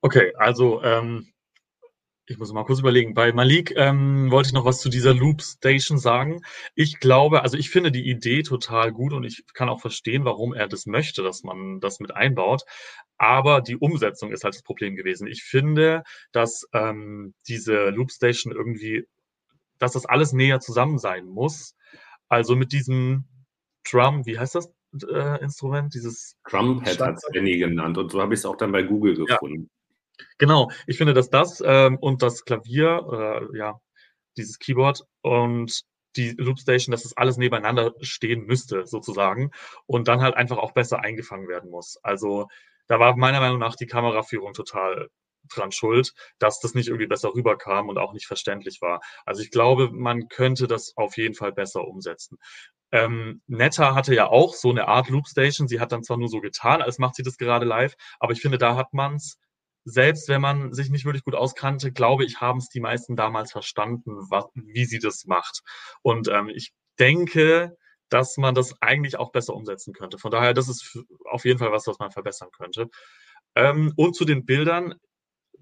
Okay, 0.00 0.32
also 0.36 0.82
ähm, 0.82 1.28
ich 2.28 2.38
muss 2.38 2.52
mal 2.52 2.64
kurz 2.64 2.80
überlegen. 2.80 3.14
Bei 3.14 3.32
Malik 3.32 3.72
ähm, 3.76 4.30
wollte 4.30 4.48
ich 4.48 4.52
noch 4.52 4.66
was 4.66 4.80
zu 4.80 4.90
dieser 4.90 5.14
Loop 5.14 5.40
Station 5.42 5.98
sagen. 5.98 6.42
Ich 6.74 7.00
glaube, 7.00 7.42
also 7.42 7.56
ich 7.56 7.70
finde 7.70 7.90
die 7.90 8.08
Idee 8.08 8.42
total 8.42 8.92
gut 8.92 9.14
und 9.14 9.24
ich 9.24 9.44
kann 9.54 9.70
auch 9.70 9.80
verstehen, 9.80 10.26
warum 10.26 10.52
er 10.52 10.68
das 10.68 10.84
möchte, 10.84 11.22
dass 11.22 11.42
man 11.42 11.80
das 11.80 12.00
mit 12.00 12.14
einbaut. 12.14 12.64
Aber 13.16 13.62
die 13.62 13.76
Umsetzung 13.76 14.30
ist 14.30 14.44
halt 14.44 14.54
das 14.54 14.62
Problem 14.62 14.94
gewesen. 14.94 15.26
Ich 15.26 15.42
finde, 15.42 16.02
dass 16.32 16.66
ähm, 16.74 17.34
diese 17.48 17.88
Loop 17.88 18.12
Station 18.12 18.52
irgendwie, 18.52 19.06
dass 19.78 19.92
das 19.92 20.04
alles 20.04 20.32
näher 20.34 20.60
zusammen 20.60 20.98
sein 20.98 21.26
muss. 21.26 21.76
Also 22.28 22.56
mit 22.56 22.72
diesem 22.72 23.24
Drum, 23.90 24.26
wie 24.26 24.38
heißt 24.38 24.54
das 24.54 24.70
äh, 25.10 25.42
Instrument? 25.42 25.94
Dieses 25.94 26.36
Drumpad 26.48 27.00
hat 27.00 27.16
es 27.16 27.26
Benny 27.32 27.56
genannt 27.56 27.96
und 27.96 28.12
so 28.12 28.20
habe 28.20 28.34
ich 28.34 28.40
es 28.40 28.46
auch 28.46 28.56
dann 28.56 28.72
bei 28.72 28.82
Google 28.82 29.16
gefunden. 29.16 29.62
Ja. 29.62 29.77
Genau, 30.38 30.70
ich 30.86 30.98
finde, 30.98 31.14
dass 31.14 31.30
das 31.30 31.62
ähm, 31.64 31.98
und 31.98 32.22
das 32.22 32.44
Klavier, 32.44 33.48
äh, 33.52 33.58
ja, 33.58 33.80
dieses 34.36 34.58
Keyboard 34.58 35.02
und 35.22 35.82
die 36.16 36.30
Loopstation, 36.38 36.92
dass 36.92 37.02
das 37.04 37.16
alles 37.16 37.36
nebeneinander 37.36 37.92
stehen 38.00 38.46
müsste, 38.46 38.86
sozusagen, 38.86 39.50
und 39.86 40.08
dann 40.08 40.20
halt 40.22 40.34
einfach 40.36 40.58
auch 40.58 40.72
besser 40.72 41.00
eingefangen 41.00 41.48
werden 41.48 41.70
muss. 41.70 41.98
Also 42.02 42.48
da 42.88 42.98
war 42.98 43.16
meiner 43.16 43.40
Meinung 43.40 43.58
nach 43.58 43.76
die 43.76 43.86
Kameraführung 43.86 44.54
total 44.54 45.08
dran 45.54 45.72
schuld, 45.72 46.12
dass 46.38 46.60
das 46.60 46.74
nicht 46.74 46.88
irgendwie 46.88 47.06
besser 47.06 47.34
rüberkam 47.34 47.88
und 47.88 47.98
auch 47.98 48.12
nicht 48.12 48.26
verständlich 48.26 48.80
war. 48.82 49.00
Also 49.24 49.42
ich 49.42 49.50
glaube, 49.50 49.90
man 49.92 50.28
könnte 50.28 50.66
das 50.66 50.92
auf 50.96 51.16
jeden 51.16 51.34
Fall 51.34 51.52
besser 51.52 51.86
umsetzen. 51.86 52.38
Ähm, 52.92 53.42
Netta 53.46 53.94
hatte 53.94 54.14
ja 54.14 54.28
auch 54.28 54.54
so 54.54 54.70
eine 54.70 54.88
Art 54.88 55.08
Loopstation. 55.10 55.68
Sie 55.68 55.80
hat 55.80 55.92
dann 55.92 56.02
zwar 56.02 56.16
nur 56.18 56.28
so 56.28 56.40
getan, 56.40 56.82
als 56.82 56.98
macht 56.98 57.14
sie 57.16 57.22
das 57.22 57.36
gerade 57.38 57.66
live, 57.66 57.94
aber 58.18 58.32
ich 58.32 58.40
finde, 58.40 58.58
da 58.58 58.76
hat 58.76 58.92
man 58.94 59.16
es 59.16 59.38
selbst 59.88 60.28
wenn 60.28 60.40
man 60.40 60.72
sich 60.72 60.90
nicht 60.90 61.04
wirklich 61.04 61.24
gut 61.24 61.34
auskannte, 61.34 61.92
glaube 61.92 62.24
ich, 62.24 62.40
haben 62.40 62.58
es 62.58 62.68
die 62.68 62.80
meisten 62.80 63.16
damals 63.16 63.52
verstanden, 63.52 64.16
was, 64.30 64.44
wie 64.54 64.84
sie 64.84 64.98
das 64.98 65.24
macht. 65.26 65.62
Und 66.02 66.28
ähm, 66.28 66.50
ich 66.54 66.72
denke, 66.98 67.76
dass 68.10 68.36
man 68.36 68.54
das 68.54 68.74
eigentlich 68.80 69.18
auch 69.18 69.32
besser 69.32 69.54
umsetzen 69.54 69.94
könnte. 69.94 70.18
Von 70.18 70.30
daher, 70.30 70.54
das 70.54 70.68
ist 70.68 70.98
auf 71.24 71.44
jeden 71.44 71.58
Fall 71.58 71.72
was, 71.72 71.86
was 71.86 71.98
man 71.98 72.10
verbessern 72.10 72.50
könnte. 72.56 72.88
Ähm, 73.54 73.92
und 73.96 74.14
zu 74.14 74.24
den 74.24 74.44
Bildern. 74.44 74.94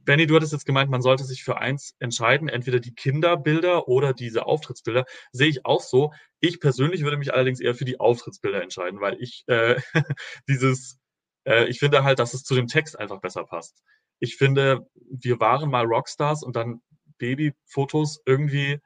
Benny, 0.04 0.26
du 0.26 0.36
hattest 0.36 0.52
jetzt 0.52 0.66
gemeint, 0.66 0.90
man 0.90 1.02
sollte 1.02 1.24
sich 1.24 1.42
für 1.42 1.58
eins 1.58 1.94
entscheiden, 1.98 2.48
entweder 2.48 2.78
die 2.78 2.94
Kinderbilder 2.94 3.88
oder 3.88 4.12
diese 4.12 4.46
Auftrittsbilder. 4.46 5.04
Sehe 5.32 5.48
ich 5.48 5.64
auch 5.64 5.80
so. 5.80 6.12
Ich 6.40 6.60
persönlich 6.60 7.02
würde 7.02 7.16
mich 7.16 7.34
allerdings 7.34 7.60
eher 7.60 7.74
für 7.74 7.84
die 7.84 7.98
Auftrittsbilder 7.98 8.62
entscheiden, 8.62 9.00
weil 9.00 9.16
ich 9.20 9.44
äh, 9.48 9.80
dieses, 10.48 10.98
äh, 11.44 11.66
ich 11.66 11.80
finde 11.80 12.04
halt, 12.04 12.20
dass 12.20 12.34
es 12.34 12.44
zu 12.44 12.54
dem 12.54 12.68
Text 12.68 12.98
einfach 12.98 13.20
besser 13.20 13.44
passt 13.44 13.82
ich 14.18 14.36
finde, 14.36 14.88
wir 14.94 15.40
waren 15.40 15.70
mal 15.70 15.84
Rockstars 15.84 16.42
und 16.42 16.56
dann 16.56 16.80
Babyfotos 17.18 18.20
irgendwie, 18.26 18.78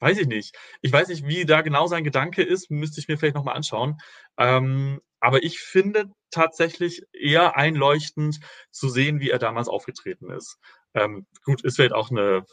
weiß 0.00 0.18
ich 0.18 0.26
nicht. 0.26 0.56
Ich 0.82 0.92
weiß 0.92 1.08
nicht, 1.08 1.26
wie 1.26 1.44
da 1.44 1.62
genau 1.62 1.86
sein 1.86 2.04
Gedanke 2.04 2.42
ist, 2.42 2.70
müsste 2.70 3.00
ich 3.00 3.08
mir 3.08 3.18
vielleicht 3.18 3.36
nochmal 3.36 3.56
anschauen. 3.56 3.98
Ähm, 4.36 5.00
aber 5.20 5.42
ich 5.42 5.60
finde 5.60 6.10
tatsächlich 6.30 7.02
eher 7.12 7.56
einleuchtend 7.56 8.38
zu 8.70 8.88
sehen, 8.88 9.20
wie 9.20 9.30
er 9.30 9.38
damals 9.38 9.68
aufgetreten 9.68 10.30
ist. 10.30 10.58
Ähm, 10.94 11.26
gut, 11.44 11.64
ist 11.64 11.76
vielleicht 11.76 11.94
auch 11.94 12.10
eine 12.10 12.44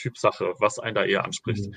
Typsache, 0.00 0.54
was 0.58 0.78
einen 0.78 0.94
da 0.94 1.04
eher 1.04 1.24
anspricht. 1.24 1.66
Mhm. 1.66 1.74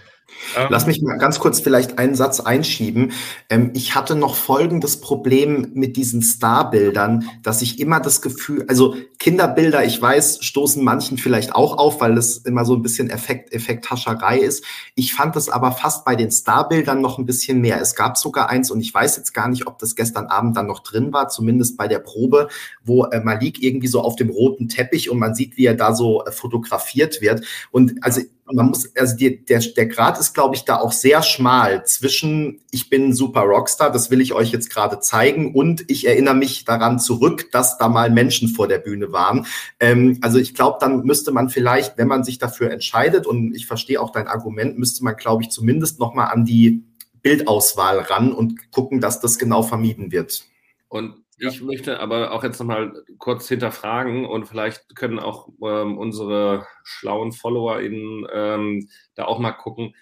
Ähm, 0.57 0.67
Lass 0.69 0.87
mich 0.87 1.01
mal 1.01 1.17
ganz 1.17 1.39
kurz 1.39 1.59
vielleicht 1.59 1.97
einen 1.99 2.15
Satz 2.15 2.39
einschieben. 2.39 3.11
Ähm, 3.49 3.71
ich 3.73 3.95
hatte 3.95 4.15
noch 4.15 4.35
folgendes 4.35 4.99
Problem 5.01 5.71
mit 5.73 5.97
diesen 5.97 6.21
Starbildern, 6.21 7.29
dass 7.41 7.61
ich 7.61 7.79
immer 7.79 7.99
das 7.99 8.21
Gefühl, 8.21 8.65
also 8.67 8.95
Kinderbilder, 9.19 9.83
ich 9.83 10.01
weiß, 10.01 10.43
stoßen 10.43 10.83
manchen 10.83 11.17
vielleicht 11.17 11.55
auch 11.55 11.77
auf, 11.77 12.01
weil 12.01 12.17
es 12.17 12.37
immer 12.37 12.65
so 12.65 12.75
ein 12.75 12.81
bisschen 12.81 13.09
Effekt, 13.09 13.53
Effekthascherei 13.53 14.39
ist. 14.39 14.63
Ich 14.95 15.13
fand 15.13 15.35
es 15.35 15.49
aber 15.49 15.71
fast 15.71 16.05
bei 16.05 16.15
den 16.15 16.31
Starbildern 16.31 17.01
noch 17.01 17.17
ein 17.17 17.25
bisschen 17.25 17.61
mehr. 17.61 17.79
Es 17.79 17.95
gab 17.95 18.17
sogar 18.17 18.49
eins 18.49 18.71
und 18.71 18.81
ich 18.81 18.93
weiß 18.93 19.17
jetzt 19.17 19.33
gar 19.33 19.47
nicht, 19.47 19.67
ob 19.67 19.79
das 19.79 19.95
gestern 19.95 20.27
Abend 20.27 20.57
dann 20.57 20.67
noch 20.67 20.79
drin 20.79 21.13
war, 21.13 21.29
zumindest 21.29 21.77
bei 21.77 21.87
der 21.87 21.99
Probe, 21.99 22.49
wo 22.83 23.05
äh, 23.05 23.19
Malik 23.21 23.61
irgendwie 23.63 23.87
so 23.87 24.01
auf 24.01 24.15
dem 24.15 24.29
roten 24.29 24.67
Teppich 24.67 25.09
und 25.09 25.19
man 25.19 25.35
sieht, 25.35 25.57
wie 25.57 25.65
er 25.65 25.75
da 25.75 25.93
so 25.93 26.25
äh, 26.25 26.31
fotografiert 26.31 27.21
wird. 27.21 27.45
Und 27.71 28.03
also 28.03 28.12
man 28.51 28.67
muss, 28.67 28.95
also 28.95 29.15
die, 29.15 29.43
der, 29.45 29.59
der 29.59 29.85
Grad 29.87 30.19
ist, 30.19 30.33
glaube 30.33 30.55
ich, 30.55 30.65
da 30.65 30.77
auch 30.77 30.91
sehr 30.91 31.23
schmal 31.23 31.85
zwischen 31.85 32.61
ich 32.71 32.89
bin 32.89 33.13
super 33.13 33.41
Rockstar, 33.41 33.91
das 33.91 34.11
will 34.11 34.21
ich 34.21 34.33
euch 34.33 34.51
jetzt 34.51 34.69
gerade 34.69 34.99
zeigen, 34.99 35.53
und 35.55 35.89
ich 35.89 36.07
erinnere 36.07 36.35
mich 36.35 36.65
daran 36.65 36.99
zurück, 36.99 37.51
dass 37.51 37.77
da 37.77 37.87
mal 37.87 38.09
Menschen 38.09 38.49
vor 38.49 38.67
der 38.67 38.79
Bühne 38.79 39.11
waren. 39.11 39.45
Ähm, 39.79 40.19
also 40.21 40.39
ich 40.39 40.53
glaube, 40.53 40.77
dann 40.79 41.03
müsste 41.03 41.31
man 41.31 41.49
vielleicht, 41.49 41.97
wenn 41.97 42.07
man 42.07 42.23
sich 42.23 42.37
dafür 42.37 42.71
entscheidet, 42.71 43.25
und 43.25 43.55
ich 43.55 43.65
verstehe 43.65 44.01
auch 44.01 44.11
dein 44.11 44.27
Argument, 44.27 44.77
müsste 44.77 45.03
man, 45.03 45.15
glaube 45.15 45.43
ich, 45.43 45.49
zumindest 45.49 45.99
nochmal 45.99 46.31
an 46.31 46.45
die 46.45 46.83
Bildauswahl 47.21 47.99
ran 47.99 48.33
und 48.33 48.71
gucken, 48.71 48.99
dass 48.99 49.21
das 49.21 49.39
genau 49.39 49.63
vermieden 49.63 50.11
wird. 50.11 50.43
Und 50.89 51.22
ich 51.37 51.61
möchte 51.61 51.99
aber 51.99 52.31
auch 52.31 52.43
jetzt 52.43 52.59
nochmal 52.59 52.93
kurz 53.17 53.47
hinterfragen 53.47 54.25
und 54.25 54.45
vielleicht 54.45 54.95
können 54.95 55.19
auch 55.19 55.49
ähm, 55.63 55.97
unsere 55.97 56.65
schlauen 56.83 57.31
FollowerInnen 57.31 58.27
ähm, 58.31 58.89
da 59.15 59.25
auch 59.25 59.39
mal 59.39 59.53
gucken. 59.53 59.95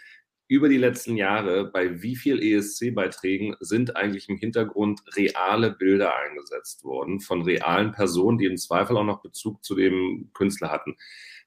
Über 0.48 0.68
die 0.68 0.78
letzten 0.78 1.16
Jahre, 1.16 1.72
bei 1.72 2.02
wie 2.02 2.18
viel 2.18 2.44
ESC-Beiträgen 2.44 3.56
sind 3.62 3.96
eigentlich 3.96 4.28
im 4.28 4.36
Hintergrund 4.36 5.02
reale 5.16 5.72
Bilder 5.72 6.14
eingesetzt 6.18 6.84
worden 6.84 7.22
von 7.22 7.42
realen 7.42 7.94
Personen, 7.94 8.38
die 8.38 8.48
im 8.48 8.58
Zweifel 8.58 8.98
auch 8.98 9.06
noch 9.06 9.22
Bezug 9.22 9.64
zu 9.64 9.76
dem 9.76 10.30
Künstler 10.34 10.70
hatten? 10.70 10.98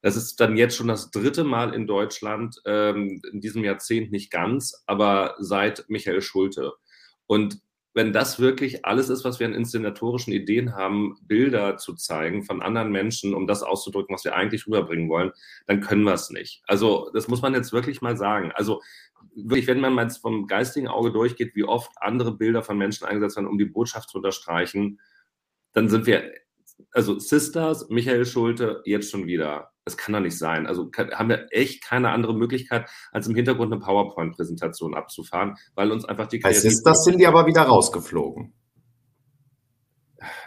Das 0.01 0.17
ist 0.17 0.41
dann 0.41 0.57
jetzt 0.57 0.77
schon 0.77 0.89
das 0.89 1.11
dritte 1.11 1.45
Mal 1.45 1.75
in 1.75 1.87
Deutschland, 1.87 2.61
ähm, 2.65 3.21
in 3.31 3.41
diesem 3.43 3.63
Jahrzehnt 3.65 4.11
nicht 4.11 4.31
ganz, 4.31 4.83
aber 4.87 5.35
seit 5.39 5.85
Michael 5.89 6.23
Schulte. 6.23 6.73
Und 7.27 7.61
wenn 7.95 8.13
das 8.13 8.41
wirklich 8.41 8.85
alles 8.85 9.09
ist, 9.09 9.25
was 9.25 9.39
wir 9.39 9.47
an 9.47 9.55
inszenatorischen 9.55 10.33
Ideen 10.33 10.75
haben, 10.75 11.17
Bilder 11.23 11.77
zu 11.77 11.95
zeigen 11.95 12.43
von 12.43 12.61
anderen 12.61 12.91
Menschen, 12.91 13.35
um 13.35 13.47
das 13.47 13.63
auszudrücken, 13.63 14.15
was 14.15 14.25
wir 14.25 14.35
eigentlich 14.35 14.67
rüberbringen 14.67 15.09
wollen, 15.09 15.31
dann 15.67 15.81
können 15.81 16.03
wir 16.03 16.13
es 16.13 16.29
nicht. 16.31 16.63
Also 16.67 17.11
das 17.15 17.29
muss 17.29 17.41
man 17.41 17.55
jetzt 17.55 17.73
wirklich 17.73 18.03
mal 18.03 18.17
sagen. 18.17 18.51
Also 18.55 18.83
wirklich, 19.37 19.69
wenn 19.69 19.81
man 19.81 19.95
mal 19.95 20.11
vom 20.11 20.49
geistigen 20.49 20.89
Auge 20.89 21.13
durchgeht, 21.13 21.55
wie 21.55 21.65
oft 21.65 21.93
andere 21.97 22.37
Bilder 22.37 22.65
von 22.65 22.77
Menschen 22.77 23.07
eingesetzt 23.07 23.37
werden, 23.37 23.47
um 23.47 23.59
die 23.59 23.65
Botschaft 23.65 24.11
zu 24.11 24.19
unterstreichen, 24.19 24.99
dann 25.73 25.89
sind 25.89 26.07
wir, 26.07 26.33
also 26.95 27.19
Sisters, 27.19 27.89
Michael 27.89 28.25
Schulte, 28.25 28.81
jetzt 28.85 29.11
schon 29.11 29.27
wieder. 29.27 29.71
Das 29.85 29.97
kann 29.97 30.15
doch 30.15 30.21
nicht 30.21 30.39
sein. 30.39 30.67
Also 30.67 30.89
kann, 30.89 31.11
haben 31.11 31.29
wir 31.29 31.49
echt 31.51 31.85
keine 31.85 32.11
andere 32.11 32.35
Möglichkeit, 32.35 32.89
als 33.13 33.27
im 33.27 33.35
Hintergrund 33.35 33.73
eine 33.73 33.83
PowerPoint-Präsentation 33.83 34.95
abzufahren, 34.95 35.57
weil 35.75 35.91
uns 35.91 36.05
einfach 36.05 36.29
die 36.29 36.39
Kreativität... 36.39 36.71
Sisters 36.71 37.05
sind 37.05 37.19
die 37.19 37.27
aber 37.27 37.47
wieder 37.47 37.63
rausgeflogen. 37.63 38.55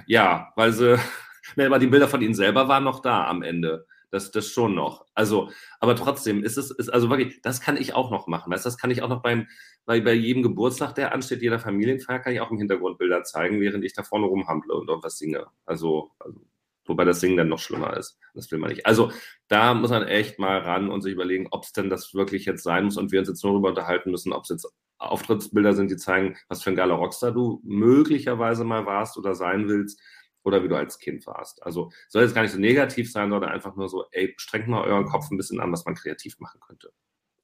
Ja, 0.07 0.51
weil 0.55 0.73
sie... 0.73 0.97
Ne, 1.55 1.65
aber 1.65 1.79
die 1.79 1.87
Bilder 1.87 2.09
von 2.09 2.21
ihnen 2.21 2.35
selber 2.35 2.67
waren 2.67 2.83
noch 2.83 3.01
da 3.01 3.25
am 3.25 3.41
Ende. 3.41 3.87
Das, 4.09 4.31
das 4.31 4.47
schon 4.47 4.73
noch. 4.73 5.05
Also, 5.13 5.51
aber 5.79 5.95
trotzdem 5.95 6.43
ist 6.43 6.57
es, 6.57 6.71
ist 6.71 6.89
also 6.89 7.09
wirklich, 7.09 7.41
das 7.41 7.59
kann 7.59 7.75
ich 7.75 7.93
auch 7.93 8.09
noch 8.09 8.27
machen. 8.27 8.51
Weißt, 8.51 8.65
das 8.65 8.77
kann 8.77 8.91
ich 8.91 9.01
auch 9.01 9.09
noch 9.09 9.21
beim, 9.21 9.47
bei, 9.85 9.99
bei 9.99 10.13
jedem 10.13 10.43
Geburtstag, 10.43 10.95
der 10.95 11.13
ansteht, 11.13 11.41
jeder 11.41 11.59
Familienfeier, 11.59 12.19
kann 12.19 12.33
ich 12.33 12.39
auch 12.39 12.51
im 12.51 12.57
Hintergrund 12.57 12.97
Bilder 12.97 13.23
zeigen, 13.23 13.59
während 13.59 13.83
ich 13.83 13.93
da 13.93 14.03
vorne 14.03 14.27
rumhandle 14.27 14.73
und 14.75 14.87
irgendwas 14.87 15.17
singe. 15.17 15.47
Also, 15.65 16.11
also 16.19 16.39
Wobei 16.87 17.05
das 17.05 17.19
Singen 17.19 17.37
dann 17.37 17.49
noch 17.49 17.59
schlimmer 17.59 17.95
ist. 17.97 18.17
Das 18.33 18.49
will 18.51 18.59
man 18.59 18.69
nicht. 18.69 18.85
Also 18.85 19.11
da 19.47 19.73
muss 19.73 19.91
man 19.91 20.07
echt 20.07 20.39
mal 20.39 20.59
ran 20.59 20.89
und 20.89 21.01
sich 21.01 21.13
überlegen, 21.13 21.47
ob 21.51 21.65
es 21.65 21.73
denn 21.73 21.89
das 21.89 22.13
wirklich 22.13 22.45
jetzt 22.45 22.63
sein 22.63 22.85
muss 22.85 22.97
und 22.97 23.11
wir 23.11 23.19
uns 23.19 23.27
jetzt 23.27 23.43
nur 23.43 23.53
darüber 23.53 23.69
unterhalten 23.69 24.11
müssen, 24.11 24.33
ob 24.33 24.43
es 24.43 24.49
jetzt 24.49 24.73
Auftrittsbilder 24.99 25.73
sind, 25.73 25.91
die 25.91 25.97
zeigen, 25.97 26.37
was 26.47 26.63
für 26.63 26.71
ein 26.71 26.75
geiler 26.75 26.95
Rockstar 26.95 27.31
du 27.31 27.61
möglicherweise 27.63 28.63
mal 28.63 28.85
warst 28.85 29.17
oder 29.17 29.35
sein 29.35 29.67
willst 29.67 30.01
oder 30.43 30.63
wie 30.63 30.67
du 30.67 30.75
als 30.75 30.99
Kind 30.99 31.25
warst. 31.27 31.63
Also 31.63 31.91
soll 32.07 32.23
jetzt 32.23 32.35
gar 32.35 32.41
nicht 32.41 32.51
so 32.51 32.59
negativ 32.59 33.11
sein, 33.11 33.29
sondern 33.29 33.51
einfach 33.51 33.75
nur 33.75 33.89
so, 33.89 34.05
ey, 34.11 34.33
strengt 34.37 34.67
mal 34.67 34.83
euren 34.83 35.05
Kopf 35.05 35.29
ein 35.31 35.37
bisschen 35.37 35.59
an, 35.59 35.71
was 35.71 35.85
man 35.85 35.95
kreativ 35.95 36.39
machen 36.39 36.59
könnte. 36.59 36.91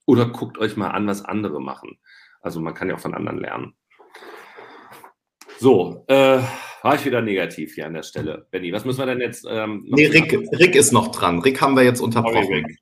Oder 0.06 0.28
guckt 0.28 0.58
euch 0.58 0.78
mal 0.78 0.92
an, 0.92 1.08
was 1.08 1.24
andere 1.24 1.62
machen. 1.62 2.00
Also 2.42 2.60
man 2.60 2.74
kann 2.74 2.90
ja 2.90 2.96
auch 2.96 3.00
von 3.00 3.14
anderen 3.14 3.40
lernen. 3.40 3.76
So, 5.60 6.04
äh, 6.08 6.42
war 6.82 6.96
ich 6.96 7.06
wieder 7.06 7.22
negativ 7.22 7.76
hier 7.76 7.86
an 7.86 7.94
der 7.94 8.04
Stelle. 8.04 8.48
Benny, 8.52 8.74
was 8.74 8.84
müssen 8.84 9.00
wir 9.00 9.06
denn 9.06 9.22
jetzt? 9.22 9.46
Ähm, 9.50 9.86
nee, 9.88 10.08
Rick, 10.08 10.34
Rick 10.60 10.76
ist 10.76 10.92
noch 10.92 11.10
dran. 11.10 11.40
Rick 11.40 11.62
haben 11.62 11.76
wir 11.76 11.84
jetzt 11.84 12.02
unterbrochen. 12.02 12.66
Okay, 12.66 12.78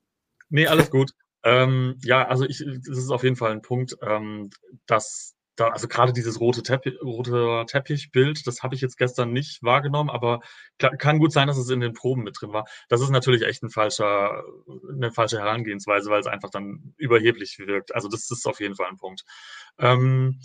nee, 0.48 0.66
alles 0.66 0.90
gut. 0.90 1.12
Ähm, 1.44 1.98
ja, 2.02 2.26
also 2.26 2.44
ich, 2.44 2.58
das 2.58 2.98
ist 2.98 3.10
auf 3.10 3.22
jeden 3.22 3.36
Fall 3.36 3.52
ein 3.52 3.62
Punkt, 3.62 3.96
ähm, 4.02 4.50
dass 4.86 5.36
da, 5.56 5.68
also 5.68 5.86
gerade 5.88 6.12
dieses 6.12 6.40
rote, 6.40 6.62
Teppich, 6.62 7.00
rote 7.02 7.64
Teppichbild, 7.66 8.46
das 8.46 8.62
habe 8.62 8.74
ich 8.74 8.80
jetzt 8.80 8.96
gestern 8.96 9.32
nicht 9.32 9.62
wahrgenommen, 9.62 10.10
aber 10.10 10.40
kann 10.78 11.18
gut 11.18 11.32
sein, 11.32 11.46
dass 11.46 11.58
es 11.58 11.68
in 11.68 11.80
den 11.80 11.92
Proben 11.92 12.22
mit 12.22 12.40
drin 12.40 12.52
war. 12.52 12.64
Das 12.88 13.00
ist 13.00 13.10
natürlich 13.10 13.42
echt 13.42 13.62
ein 13.62 13.70
falscher, 13.70 14.42
eine 14.90 15.12
falsche 15.12 15.38
Herangehensweise, 15.38 16.10
weil 16.10 16.20
es 16.20 16.26
einfach 16.26 16.50
dann 16.50 16.94
überheblich 16.96 17.58
wirkt. 17.58 17.94
Also 17.94 18.08
das 18.08 18.30
ist 18.30 18.46
auf 18.46 18.60
jeden 18.60 18.76
Fall 18.76 18.88
ein 18.88 18.96
Punkt. 18.98 19.24
Ähm, 19.78 20.40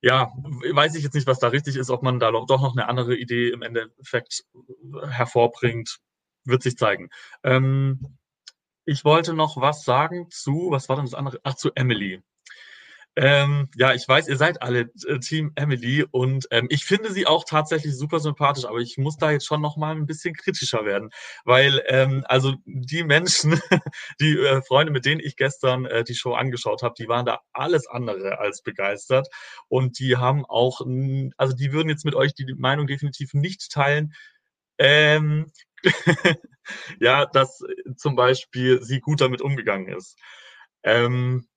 ja, 0.00 0.32
weiß 0.72 0.94
ich 0.94 1.02
jetzt 1.02 1.14
nicht, 1.14 1.26
was 1.26 1.40
da 1.40 1.48
richtig 1.48 1.76
ist, 1.76 1.90
ob 1.90 2.02
man 2.02 2.20
da 2.20 2.30
doch 2.30 2.62
noch 2.62 2.76
eine 2.76 2.88
andere 2.88 3.16
Idee 3.16 3.50
im 3.50 3.62
Endeffekt 3.62 4.44
hervorbringt, 5.08 5.98
wird 6.44 6.62
sich 6.62 6.76
zeigen. 6.76 7.10
Ähm, 7.42 8.18
ich 8.84 9.04
wollte 9.04 9.34
noch 9.34 9.60
was 9.60 9.84
sagen 9.84 10.28
zu, 10.30 10.68
was 10.70 10.88
war 10.88 10.96
denn 10.96 11.04
das 11.04 11.14
andere? 11.14 11.40
Ach, 11.42 11.54
zu 11.54 11.70
Emily. 11.74 12.22
Ähm, 13.20 13.68
ja, 13.74 13.94
ich 13.94 14.06
weiß, 14.06 14.28
ihr 14.28 14.36
seid 14.36 14.62
alle 14.62 14.92
äh, 15.08 15.18
Team 15.18 15.50
Emily 15.56 16.04
und 16.08 16.46
ähm, 16.52 16.68
ich 16.70 16.84
finde 16.84 17.12
sie 17.12 17.26
auch 17.26 17.42
tatsächlich 17.44 17.96
super 17.96 18.20
sympathisch, 18.20 18.64
aber 18.64 18.78
ich 18.78 18.96
muss 18.96 19.16
da 19.16 19.32
jetzt 19.32 19.44
schon 19.44 19.60
noch 19.60 19.76
mal 19.76 19.90
ein 19.96 20.06
bisschen 20.06 20.34
kritischer 20.34 20.84
werden, 20.84 21.10
weil 21.44 21.82
ähm, 21.88 22.24
also 22.28 22.54
die 22.64 23.02
Menschen, 23.02 23.60
die 24.20 24.38
äh, 24.38 24.62
Freunde, 24.62 24.92
mit 24.92 25.04
denen 25.04 25.20
ich 25.20 25.34
gestern 25.34 25.84
äh, 25.86 26.04
die 26.04 26.14
Show 26.14 26.34
angeschaut 26.34 26.84
habe, 26.84 26.94
die 26.96 27.08
waren 27.08 27.26
da 27.26 27.40
alles 27.52 27.88
andere 27.88 28.38
als 28.38 28.62
begeistert 28.62 29.26
und 29.66 29.98
die 29.98 30.16
haben 30.16 30.44
auch, 30.46 30.80
also 31.36 31.56
die 31.56 31.72
würden 31.72 31.88
jetzt 31.88 32.04
mit 32.04 32.14
euch 32.14 32.34
die 32.34 32.54
Meinung 32.56 32.86
definitiv 32.86 33.34
nicht 33.34 33.72
teilen. 33.72 34.14
Ähm, 34.78 35.50
ja, 37.00 37.26
dass 37.26 37.64
zum 37.96 38.14
Beispiel 38.14 38.80
sie 38.80 39.00
gut 39.00 39.20
damit 39.20 39.42
umgegangen 39.42 39.88
ist. 39.88 40.16
Ähm, 40.84 41.47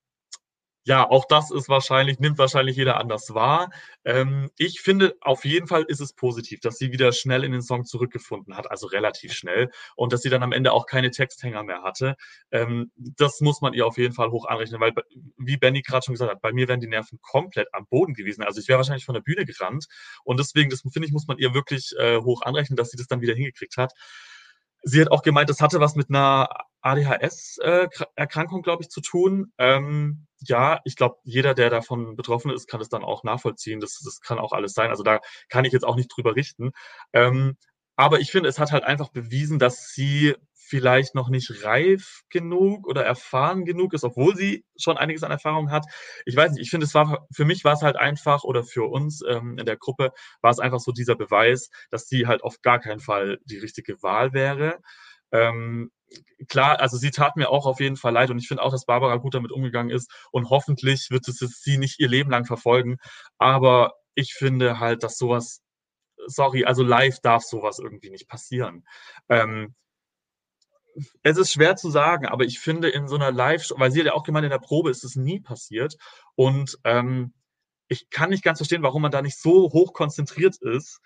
ja, 0.84 1.08
auch 1.08 1.26
das 1.26 1.52
ist 1.52 1.70
wahrscheinlich, 1.70 2.20
nimmt 2.20 2.40
wahrscheinlich 2.40 2.76
jeder 2.76 3.00
anders 3.00 3.34
wahr. 3.36 3.70
Ähm, 4.04 4.50
ich 4.58 4.82
finde, 4.82 5.16
auf 5.22 5.46
jeden 5.46 5.68
Fall 5.68 5.84
ist 5.84 6.00
es 6.00 6.14
positiv, 6.14 6.60
dass 6.60 6.78
sie 6.78 6.92
wieder 6.92 7.12
schnell 7.12 7.44
in 7.44 7.52
den 7.52 7.62
Song 7.62 7.86
zurückgefunden 7.86 8.58
hat, 8.58 8.70
also 8.72 8.88
relativ 8.88 9.34
schnell, 9.34 9.70
und 9.96 10.12
dass 10.12 10.22
sie 10.22 10.30
dann 10.30 10.42
am 10.42 10.52
Ende 10.52 10.72
auch 10.74 10.88
keine 10.88 11.12
Texthänger 11.12 11.64
mehr 11.64 11.84
hatte. 11.84 12.16
Ähm, 12.52 12.92
das 12.96 13.42
muss 13.42 13.62
man 13.62 13.74
ihr 13.74 13.86
auf 13.86 13.98
jeden 13.98 14.14
Fall 14.14 14.32
hoch 14.32 14.46
anrechnen, 14.46 14.82
weil, 14.82 14.94
wie 15.38 15.58
Benny 15.58 15.84
gerade 15.84 16.04
schon 16.04 16.14
gesagt 16.14 16.32
hat, 16.32 16.42
bei 16.42 16.52
mir 16.52 16.68
wären 16.68 16.80
die 16.80 16.88
Nerven 16.88 17.20
komplett 17.22 17.68
am 17.74 17.86
Boden 17.88 18.14
gewesen. 18.16 18.44
Also 18.44 18.60
ich 18.60 18.68
wäre 18.68 18.78
wahrscheinlich 18.78 19.06
von 19.06 19.14
der 19.16 19.22
Bühne 19.22 19.46
gerannt. 19.46 19.86
Und 20.24 20.40
deswegen, 20.40 20.72
das 20.72 20.82
finde 20.82 21.08
ich, 21.08 21.14
muss 21.14 21.28
man 21.28 21.38
ihr 21.38 21.54
wirklich 21.54 21.94
äh, 22.00 22.18
hoch 22.18 22.42
anrechnen, 22.42 22.76
dass 22.76 22.90
sie 22.90 22.98
das 22.98 23.08
dann 23.08 23.22
wieder 23.22 23.36
hingekriegt 23.36 23.78
hat. 23.78 23.94
Sie 24.84 25.02
hat 25.02 25.12
auch 25.12 25.22
gemeint, 25.22 25.50
das 25.50 25.62
hatte 25.62 25.80
was 25.80 25.96
mit 25.96 26.10
einer 26.10 26.50
ADHS-Erkrankung, 26.82 28.64
glaube 28.64 28.84
ich, 28.84 28.90
zu 28.90 29.02
tun. 29.02 29.54
Ähm, 29.58 30.28
ja, 30.40 30.80
ich 30.86 30.96
glaube, 30.96 31.18
jeder, 31.24 31.54
der 31.54 31.70
davon 31.70 32.16
betroffen 32.16 32.52
ist, 32.52 32.68
kann 32.68 32.82
es 32.82 32.90
dann 32.90 33.04
auch 33.04 33.24
nachvollziehen. 33.24 33.80
Das, 33.80 34.02
das 34.04 34.22
kann 34.22 34.40
auch 34.40 34.54
alles 34.54 34.74
sein. 34.74 34.90
Also 34.90 35.04
da 35.04 35.20
kann 35.50 35.66
ich 35.66 35.74
jetzt 35.74 35.86
auch 35.86 35.96
nicht 35.96 36.08
drüber 36.08 36.36
richten. 36.36 36.72
Ähm, 37.14 37.58
aber 37.96 38.20
ich 38.20 38.32
finde, 38.32 38.50
es 38.50 38.58
hat 38.58 38.72
halt 38.72 38.84
einfach 38.84 39.10
bewiesen, 39.10 39.60
dass 39.60 39.90
sie 39.94 40.36
vielleicht 40.72 41.16
noch 41.16 41.28
nicht 41.28 41.66
reif 41.66 42.22
genug 42.30 42.88
oder 42.88 43.04
erfahren 43.04 43.66
genug 43.66 43.94
ist, 43.94 44.06
obwohl 44.06 44.38
sie 44.38 44.64
schon 44.78 44.98
einiges 44.98 45.22
an 45.24 45.32
Erfahrung 45.32 45.70
hat. 45.70 45.86
Ich 46.26 46.36
weiß 46.36 46.54
nicht, 46.54 46.62
ich 46.62 46.70
finde, 46.70 46.86
es 46.86 46.94
war 46.94 47.28
für 47.34 47.44
mich 47.44 47.66
war 47.66 47.74
es 47.74 47.82
halt 47.82 47.98
einfach 47.98 48.46
oder 48.46 48.64
für 48.64 48.90
uns 48.90 49.22
ähm, 49.28 49.58
in 49.60 49.66
der 49.66 49.76
Gruppe 49.76 50.14
war 50.42 50.52
es 50.52 50.60
einfach 50.60 50.80
so 50.80 50.94
dieser 50.94 51.16
Beweis, 51.16 51.70
dass 51.90 52.08
sie 52.08 52.26
halt 52.26 52.42
auf 52.44 52.62
gar 52.62 52.80
keinen 52.80 53.02
Fall 53.02 53.40
die 53.44 53.58
richtige 53.58 54.02
Wahl 54.02 54.32
wäre. 54.32 54.80
Ähm, 55.34 55.92
klar, 56.48 56.80
also 56.80 56.96
sie 56.96 57.12
tat 57.12 57.36
mir 57.36 57.50
auch 57.50 57.66
auf 57.66 57.82
jeden 57.82 57.98
Fall 57.98 58.14
leid 58.14 58.30
und 58.30 58.38
ich 58.40 58.48
finde 58.48 58.64
auch, 58.64 58.72
dass 58.72 58.86
Barbara 58.86 59.18
gut 59.18 59.34
damit 59.36 59.52
umgegangen 59.52 59.92
ist 59.92 60.10
und 60.32 60.50
hoffentlich 60.50 61.10
wird 61.12 61.28
es 61.28 61.38
sie 61.38 61.78
nicht 61.78 62.00
ihr 62.00 62.08
Leben 62.08 62.32
lang 62.32 62.46
verfolgen. 62.46 62.98
Aber 63.40 63.94
ich 64.16 64.34
finde 64.34 64.80
halt, 64.80 65.04
dass 65.04 65.18
sowas, 65.18 65.62
sorry, 66.28 66.64
also 66.64 66.84
live 66.84 67.20
darf 67.20 67.44
sowas 67.44 67.80
irgendwie 67.80 68.10
nicht 68.10 68.30
passieren. 68.30 68.86
Ähm, 69.28 69.76
es 71.24 71.38
ist 71.38 71.54
schwer 71.54 71.76
zu 71.76 71.90
sagen, 71.90 72.26
aber 72.26 72.44
ich 72.46 72.60
finde 72.60 72.90
in 72.90 73.08
so 73.08 73.16
einer 73.16 73.32
Live-Show, 73.32 73.76
weil 73.78 73.92
sie 73.92 74.00
hat 74.00 74.08
ja 74.08 74.14
auch 74.14 74.24
gemeint, 74.24 74.46
in 74.46 74.52
der 74.52 74.60
Probe 74.60 74.90
ist 74.90 75.04
es 75.04 75.16
nie 75.16 75.40
passiert 75.40 75.96
und 76.36 76.78
ähm, 76.84 77.34
ich 77.88 78.10
kann 78.10 78.30
nicht 78.30 78.44
ganz 78.44 78.60
verstehen, 78.60 78.84
warum 78.84 79.02
man 79.02 79.12
da 79.12 79.22
nicht 79.22 79.38
so 79.38 79.72
hoch 79.74 79.94
konzentriert 79.94 80.58
ist 80.62 81.00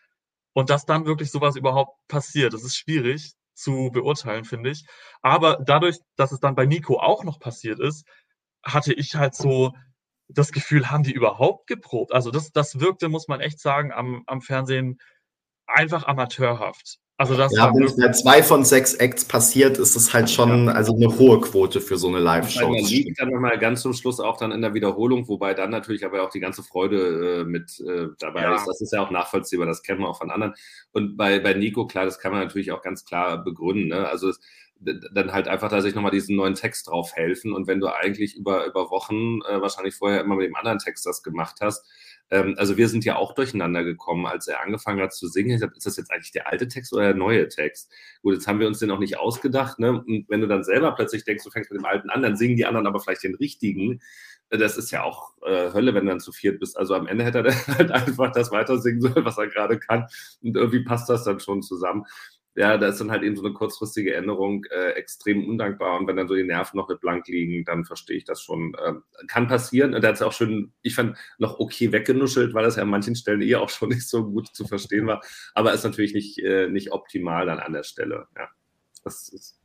und 0.54 0.70
dass 0.70 0.86
dann 0.86 1.06
wirklich 1.06 1.32
sowas 1.32 1.56
überhaupt 1.56 1.98
passiert. 2.08 2.54
Das 2.54 2.64
ist 2.64 2.78
schwierig 2.78 3.34
zu 3.56 3.90
beurteilen, 3.92 4.46
finde 4.46 4.70
ich. 4.72 4.86
Aber 5.22 5.58
dadurch, 5.66 5.98
dass 6.16 6.32
es 6.32 6.40
dann 6.40 6.56
bei 6.56 6.66
Nico 6.66 7.00
auch 7.00 7.24
noch 7.24 7.40
passiert 7.40 7.80
ist, 7.80 8.06
hatte 8.64 8.94
ich 8.94 9.16
halt 9.16 9.36
so 9.36 9.74
das 10.28 10.52
Gefühl, 10.52 10.90
haben 10.92 11.04
die 11.04 11.14
überhaupt 11.14 11.68
geprobt? 11.68 12.14
Also 12.14 12.32
das, 12.32 12.52
das 12.52 12.80
wirkte, 12.80 13.10
muss 13.10 13.28
man 13.28 13.42
echt 13.42 13.60
sagen, 13.60 13.92
am, 13.92 14.24
am 14.28 14.42
Fernsehen 14.42 15.00
einfach 15.68 16.06
amateurhaft. 16.06 17.00
Also 17.18 17.38
das 17.38 17.56
ja, 17.56 17.74
wenn 17.74 17.84
es 17.84 17.96
bei 17.96 18.12
zwei 18.12 18.44
von 18.44 18.66
sechs 18.66 18.94
Acts 18.94 19.24
passiert, 19.24 19.78
ist 19.78 19.96
es 19.96 20.14
halt 20.14 20.30
schon 20.30 20.66
ja. 20.68 20.74
also 20.74 20.94
eine 20.94 21.18
hohe 21.18 21.40
Quote 21.40 21.80
für 21.80 21.98
so 21.98 22.10
eine 22.10 22.20
Live-Show. 22.20 22.68
Man 22.68 22.84
liegt 22.84 23.22
dann 23.22 23.30
nochmal 23.30 23.58
ganz 23.58 23.84
zum 23.84 23.94
Schluss 23.94 24.20
auch 24.20 24.36
dann 24.36 24.52
in 24.52 24.62
der 24.62 24.74
Wiederholung, 24.74 25.26
wobei 25.30 25.54
dann 25.54 25.70
natürlich 25.70 26.06
aber 26.06 26.24
auch 26.24 26.30
die 26.30 26.42
ganze 26.42 26.62
Freude 26.62 27.42
äh, 27.42 27.46
mit 27.46 27.80
äh, 27.80 28.08
dabei 28.20 28.42
ja. 28.42 28.56
ist. 28.56 28.68
Das 28.68 28.82
ist 28.82 28.92
ja 28.92 29.02
auch 29.02 29.12
nachvollziehbar, 29.12 29.66
das 29.66 29.82
kennen 29.82 30.02
wir 30.02 30.10
auch 30.10 30.18
von 30.18 30.30
anderen. 30.30 30.56
Und 30.92 31.16
bei, 31.16 31.40
bei 31.40 31.54
Nico, 31.54 31.88
klar, 31.88 32.04
das 32.04 32.20
kann 32.20 32.34
man 32.34 32.42
natürlich 32.42 32.74
auch 32.74 32.82
ganz 32.82 33.06
klar 33.06 33.42
begründen. 33.42 33.88
Ne? 33.88 34.10
Also 34.10 34.28
es, 34.28 34.40
dann 34.80 35.32
halt 35.32 35.48
einfach 35.48 35.70
da 35.70 35.82
sich 35.82 35.96
nochmal 35.96 36.12
diesen 36.12 36.36
neuen 36.36 36.54
Text 36.54 36.90
drauf 36.90 37.16
helfen. 37.16 37.54
Und 37.54 37.68
wenn 37.68 37.80
du 37.80 37.88
eigentlich 37.88 38.36
über, 38.36 38.66
über 38.66 38.92
Wochen 38.92 39.42
äh, 39.48 39.62
wahrscheinlich 39.62 39.96
vorher 39.96 40.22
immer 40.22 40.36
mit 40.36 40.48
dem 40.48 40.56
anderen 40.56 40.80
Text 40.80 41.06
das 41.06 41.24
gemacht 41.24 41.58
hast, 41.62 41.86
ähm, 42.32 42.56
also 42.58 42.78
wir 42.78 42.88
sind 42.90 43.06
ja 43.06 43.18
auch 43.18 43.34
durcheinander 43.34 43.84
gekommen, 43.84 44.26
als 44.26 44.48
er 44.48 44.62
angefangen 44.62 45.02
hat 45.02 45.14
zu 45.14 45.28
singen. 45.28 45.52
Ich 45.52 45.62
hab, 45.62 45.76
ist 45.76 45.86
das 45.86 45.98
jetzt 45.98 46.12
eigentlich 46.12 46.32
der 46.32 46.48
alte 46.48 46.68
Text 46.68 46.94
oder 46.94 47.04
der 47.04 47.14
neue 47.16 47.48
Text? 47.48 47.92
Gut, 48.22 48.34
jetzt 48.36 48.48
haben 48.48 48.60
wir 48.60 48.68
uns 48.68 48.80
den 48.80 48.90
noch 48.90 49.00
nicht 49.00 49.18
ausgedacht. 49.18 49.80
Ne? 49.80 49.92
Und 49.92 50.26
wenn 50.30 50.42
du 50.42 50.48
dann 50.48 50.64
selber 50.64 50.94
plötzlich 50.94 51.24
denkst, 51.24 51.44
du 51.44 51.52
fängst 51.52 51.72
mit 51.72 51.80
dem 51.80 51.86
alten 51.86 52.10
an, 52.10 52.24
dann 52.24 52.36
singen 52.36 52.56
die 52.56 52.66
anderen 52.66 52.88
aber 52.88 53.00
vielleicht 53.00 53.24
den 53.24 53.36
richtigen. 53.36 54.02
Das 54.50 54.78
ist 54.78 54.92
ja 54.92 55.04
auch 55.04 55.34
äh, 55.44 55.74
Hölle, 55.74 55.94
wenn 55.94 56.06
du 56.06 56.12
dann 56.12 56.20
zu 56.20 56.32
viert 56.32 56.60
bist. 56.60 56.78
Also 56.78 56.94
am 56.96 57.08
Ende 57.08 57.24
hätte 57.24 57.40
er 57.40 57.68
halt 57.78 57.92
einfach 57.92 58.32
das 58.32 58.52
weiter 58.52 58.80
singen 58.80 59.02
sollen, 59.02 59.26
was 59.26 59.38
er 59.38 59.48
gerade 59.48 59.80
kann. 59.80 60.08
Und 60.42 60.56
irgendwie 60.56 60.84
passt 60.84 61.10
das 61.10 61.24
dann 61.24 61.40
schon 61.40 61.62
zusammen. 61.62 62.06
Ja, 62.56 62.78
da 62.78 62.88
ist 62.88 63.02
dann 63.02 63.12
halt 63.12 63.24
eben 63.24 63.36
so 63.36 63.44
eine 63.44 63.54
kurzfristige 63.54 64.14
Änderung 64.16 64.64
äh, 64.72 64.92
extrem 64.92 65.48
undankbar. 65.48 66.00
Und 66.00 66.08
wenn 66.08 66.16
dann 66.16 66.30
so 66.30 66.36
die 66.36 66.44
Nerven 66.44 66.78
noch 66.78 66.88
mit 66.88 67.02
blank 67.02 67.28
liegen, 67.28 67.66
dann 67.66 67.84
verstehe 67.84 68.16
ich 68.16 68.24
das 68.24 68.42
schon. 68.42 68.76
Ähm, 68.86 69.04
kann 69.28 69.48
passieren. 69.48 69.94
Und 69.94 70.02
da 70.04 70.08
hat 70.08 70.16
es 70.16 70.22
auch 70.22 70.32
schön, 70.32 70.72
ich 70.82 70.96
fand, 70.96 71.18
noch 71.38 71.60
okay 71.60 71.92
weggenuschelt, 71.92 72.54
weil 72.54 72.64
das 72.64 72.78
ja 72.78 72.84
an 72.84 72.90
manchen 72.90 73.16
Stellen 73.16 73.42
eh 73.42 73.56
auch 73.56 73.70
schon 73.70 73.90
nicht 73.90 74.08
so 74.08 74.24
gut 74.24 74.48
zu 74.48 74.66
verstehen 74.66 75.06
war. 75.06 75.22
Aber 75.54 75.74
ist 75.74 75.84
natürlich 75.84 76.14
nicht, 76.14 76.40
äh, 76.40 76.70
nicht 76.70 76.94
optimal 76.94 77.46
dann 77.46 77.60
an 77.60 77.74
der 77.74 77.84
Stelle. 77.84 78.28
Ja, 78.38 78.48
das 79.04 79.28
ist 79.28 79.60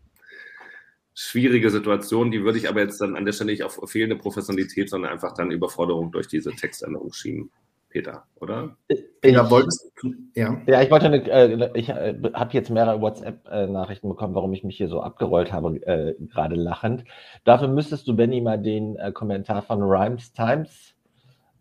schwierige 1.14 1.70
Situation. 1.70 2.32
Die 2.32 2.42
würde 2.42 2.58
ich 2.58 2.68
aber 2.68 2.80
jetzt 2.80 3.00
dann 3.00 3.14
an 3.14 3.24
der 3.24 3.32
Stelle 3.32 3.52
nicht 3.52 3.62
auf 3.62 3.78
fehlende 3.88 4.16
Professionalität, 4.16 4.90
sondern 4.90 5.12
einfach 5.12 5.34
dann 5.34 5.52
Überforderung 5.52 6.10
durch 6.10 6.26
diese 6.26 6.50
Textänderung 6.52 7.12
schieben. 7.12 7.52
Peter, 7.90 8.24
oder? 8.36 8.76
Ich, 8.88 9.04
ja, 9.24 9.50
wolltest 9.50 9.92
du, 10.00 10.14
ja. 10.34 10.62
ja, 10.66 10.80
ich 10.80 10.90
wollte 10.90 11.06
eine, 11.06 11.28
äh, 11.28 11.70
ich 11.74 11.88
äh, 11.88 12.14
habe 12.32 12.52
jetzt 12.52 12.70
mehrere 12.70 13.00
WhatsApp-Nachrichten 13.00 14.08
bekommen, 14.08 14.34
warum 14.34 14.52
ich 14.52 14.64
mich 14.64 14.76
hier 14.76 14.88
so 14.88 15.02
abgerollt 15.02 15.52
habe, 15.52 15.76
äh, 15.86 16.14
gerade 16.26 16.54
lachend. 16.54 17.04
Dafür 17.44 17.68
müsstest 17.68 18.06
du, 18.06 18.14
Benny, 18.14 18.40
mal 18.40 18.58
den 18.58 18.96
äh, 18.96 19.12
Kommentar 19.12 19.62
von 19.62 19.82
Rhymes 19.82 20.32
Times 20.32 20.94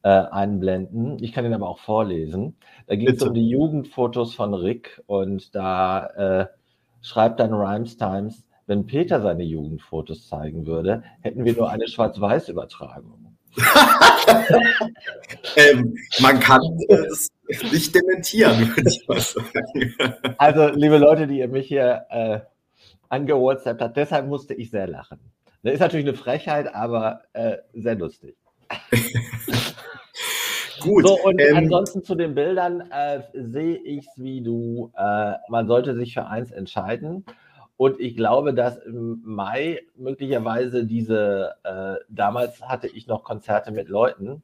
äh, 0.04 0.10
einblenden. 0.10 1.18
Ich 1.22 1.34
kann 1.34 1.46
ihn 1.46 1.54
aber 1.54 1.68
auch 1.68 1.80
vorlesen. 1.80 2.56
Da 2.88 2.96
geht 2.96 3.18
es 3.18 3.24
um 3.24 3.34
die 3.34 3.50
Jugendfotos 3.50 4.34
von 4.36 4.54
Rick 4.54 5.02
und 5.08 5.56
da 5.56 6.06
äh, 6.06 6.48
schreibt 7.02 7.40
dann 7.40 7.54
Rhymes 7.54 7.98
Times, 7.98 8.46
wenn 8.68 8.86
Peter 8.86 9.20
seine 9.20 9.44
Jugendfotos 9.44 10.28
zeigen 10.28 10.68
würde, 10.68 11.04
hätten 11.22 11.44
wir 11.44 11.54
nur 11.54 11.72
eine 11.72 11.88
Schwarz-Weiß-Übertragung. 11.88 13.29
ähm, 15.56 15.96
man 16.20 16.40
kann 16.40 16.62
es 16.88 17.30
nicht 17.72 17.94
dementieren, 17.96 18.76
würde 18.76 18.90
ich 18.90 19.08
mal 19.08 19.20
sagen. 19.20 19.96
Also, 20.38 20.70
liebe 20.70 20.98
Leute, 20.98 21.28
die 21.28 21.40
ihr 21.40 21.48
mich 21.48 21.68
hier 21.68 22.06
äh, 22.10 22.40
angewhatsappt 23.10 23.82
habt, 23.82 23.98
deshalb 23.98 24.28
musste 24.28 24.54
ich 24.54 24.72
sehr 24.72 24.88
lachen. 24.88 25.20
Das 25.64 25.74
ist 25.74 25.80
natürlich 25.80 26.08
eine 26.08 26.16
Frechheit, 26.18 26.74
aber 26.74 27.22
äh, 27.34 27.58
sehr 27.74 27.96
lustig. 27.96 28.36
Gut. 30.82 31.06
So, 31.06 31.20
und 31.24 31.42
ähm, 31.42 31.58
ansonsten 31.58 32.04
zu 32.04 32.16
den 32.16 32.36
Bildern 32.36 32.90
äh, 32.92 33.22
sehe 33.34 33.78
ich 33.78 34.08
es 34.08 34.14
wie 34.16 34.42
du. 34.42 34.92
Äh, 34.96 35.34
man 35.50 35.68
sollte 35.68 35.96
sich 35.96 36.14
für 36.14 36.28
eins 36.28 36.52
entscheiden. 36.52 37.26
Und 37.80 38.02
ich 38.02 38.18
glaube, 38.18 38.54
dass 38.54 38.78
im 38.78 39.22
Mai 39.24 39.84
möglicherweise 39.96 40.86
diese, 40.86 41.56
äh, 41.64 41.96
damals 42.10 42.62
hatte 42.62 42.88
ich 42.88 43.08
noch 43.08 43.24
Konzerte 43.24 43.72
mit 43.72 43.88
Leuten, 43.88 44.44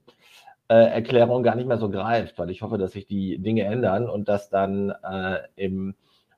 äh, 0.69 0.75
Erklärung 0.75 1.43
gar 1.43 1.55
nicht 1.55 1.67
mehr 1.67 1.77
so 1.77 1.89
greift, 1.89 2.39
weil 2.39 2.49
ich 2.49 2.61
hoffe, 2.61 2.77
dass 2.77 2.93
sich 2.93 3.07
die 3.07 3.37
Dinge 3.37 3.63
ändern 3.63 4.09
und 4.09 4.29
dass 4.29 4.49
dann 4.49 4.91
äh, 5.03 5.39
im 5.57 5.95